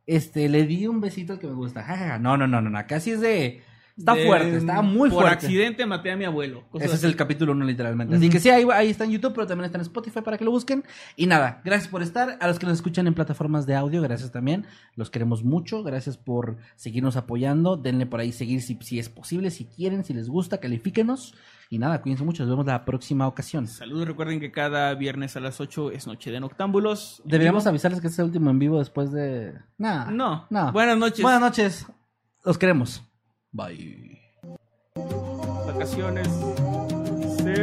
este, 0.06 0.50
le 0.50 0.66
di 0.66 0.88
un 0.88 1.02
besito 1.02 1.34
al 1.34 1.40
que 1.40 1.48
me 1.48 1.54
gusta, 1.54 2.18
no, 2.20 2.38
no, 2.38 2.48
no, 2.48 2.62
no, 2.62 2.70
no, 2.70 3.00
sí 3.00 3.12
es 3.12 3.22
de, 3.22 3.62
Está 4.00 4.16
de- 4.16 4.26
fuerte, 4.26 4.58
está 4.58 4.82
muy 4.82 5.10
por 5.10 5.24
fuerte. 5.24 5.46
accidente 5.46 5.86
maté 5.86 6.12
a 6.12 6.16
mi 6.18 6.26
abuelo. 6.26 6.64
Ese 6.74 6.96
es 6.96 7.04
el 7.04 7.16
capítulo 7.16 7.52
1 7.52 7.66
literalmente. 7.66 8.16
Así 8.16 8.30
que 8.30 8.40
sí, 8.40 8.50
ahí, 8.50 8.66
ahí 8.74 8.90
está 8.90 9.04
en 9.04 9.12
YouTube, 9.12 9.34
pero 9.36 9.46
también 9.46 9.66
está 9.66 9.78
en 9.78 9.82
Spotify 9.84 10.22
para 10.22 10.38
que 10.38 10.46
lo 10.46 10.52
busquen. 10.52 10.84
Y 11.16 11.28
nada, 11.28 11.62
gracias 11.66 11.90
por 11.90 12.02
estar. 12.02 12.38
A 12.40 12.48
los 12.48 12.58
que 12.60 12.66
nos 12.66 12.76
escuchan 12.76 13.08
en 13.08 13.14
plataformas 13.14 13.66
de 13.66 13.76
audio, 13.76 14.02
gracias 14.02 14.32
también. 14.32 14.66
Los 14.96 15.10
queremos 15.10 15.44
mucho. 15.44 15.84
Gracias 15.84 16.18
por 16.18 16.58
seguirnos 16.76 17.18
apoyando. 17.18 17.76
Denle 17.78 18.06
por 18.06 18.20
ahí 18.22 18.32
seguir 18.32 18.62
si, 18.62 18.78
si 18.82 19.00
es 19.00 19.10
posible, 19.10 19.52
si 19.52 19.66
quieren, 19.66 20.04
si 20.04 20.14
les 20.14 20.30
gusta, 20.30 20.60
califíquenos. 20.60 21.36
Y 21.72 21.78
nada, 21.78 22.02
cuídense 22.02 22.24
mucho. 22.24 22.42
Nos 22.44 22.50
vemos 22.50 22.66
la 22.66 22.84
próxima 22.86 23.28
ocasión. 23.28 23.68
Saludos, 23.68 24.08
recuerden 24.08 24.40
que 24.40 24.52
cada 24.52 24.96
viernes 24.96 25.36
a 25.36 25.40
las 25.40 25.60
8 25.62 25.92
es 25.92 26.08
Noche 26.08 26.32
de 26.32 26.40
Noctámbulos. 26.40 27.22
Deberíamos 27.26 27.68
avisarles 27.68 28.02
que 28.02 28.08
este 28.08 28.16
es 28.16 28.20
el 28.20 28.26
último 28.26 28.50
en 28.50 28.58
vivo 28.60 28.80
después 28.80 29.12
de. 29.12 29.54
Nah, 29.78 30.10
No. 30.10 30.48
no. 30.50 30.72
Buenas 30.72 30.98
noches. 30.98 31.22
Buenas 31.22 31.42
noches. 31.42 31.86
Los 32.46 32.58
queremos. 32.58 33.04
Bye. 33.52 34.20
Vacaciones. 35.66 36.28
Sí, 37.38 37.54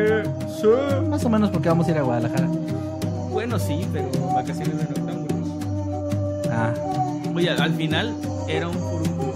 sí. 0.61 0.69
Más 1.09 1.25
o 1.25 1.29
menos 1.29 1.51
porque 1.51 1.69
vamos 1.69 1.87
a 1.87 1.91
ir 1.91 1.99
a 1.99 2.03
Guadalajara. 2.03 2.49
Bueno, 3.31 3.59
sí, 3.59 3.87
pero 3.93 4.09
vacaciones 4.35 4.79
de 4.79 4.85
Noctámbulos. 5.01 6.47
Ah, 6.51 6.73
Oye, 7.35 7.51
al 7.51 7.75
final 7.75 8.15
era 8.49 8.69
un 8.69 8.75
furúnculo. 8.75 9.35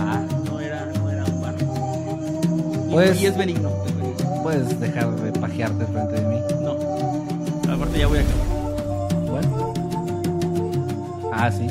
ah. 0.00 0.20
No 0.50 0.60
era, 0.60 0.84
no 0.86 1.10
era 1.10 1.24
un 1.24 1.40
bar. 1.40 1.54
Y, 2.88 2.92
Pues- 2.92 3.20
y 3.22 3.26
es 3.26 3.36
benigno. 3.38 3.70
es 3.86 3.96
benigno. 3.96 4.42
Puedes 4.42 4.80
dejar 4.80 5.10
de 5.16 5.32
pajearte 5.38 5.86
frente 5.86 6.20
de 6.20 6.26
mí. 6.28 6.40
No. 6.60 7.72
Aparte 7.72 7.98
ya 7.98 8.06
voy 8.08 8.18
a 8.18 8.22
acabar. 8.22 9.26
Bueno. 9.30 9.72
Ah, 11.32 11.50
sí. 11.52 11.68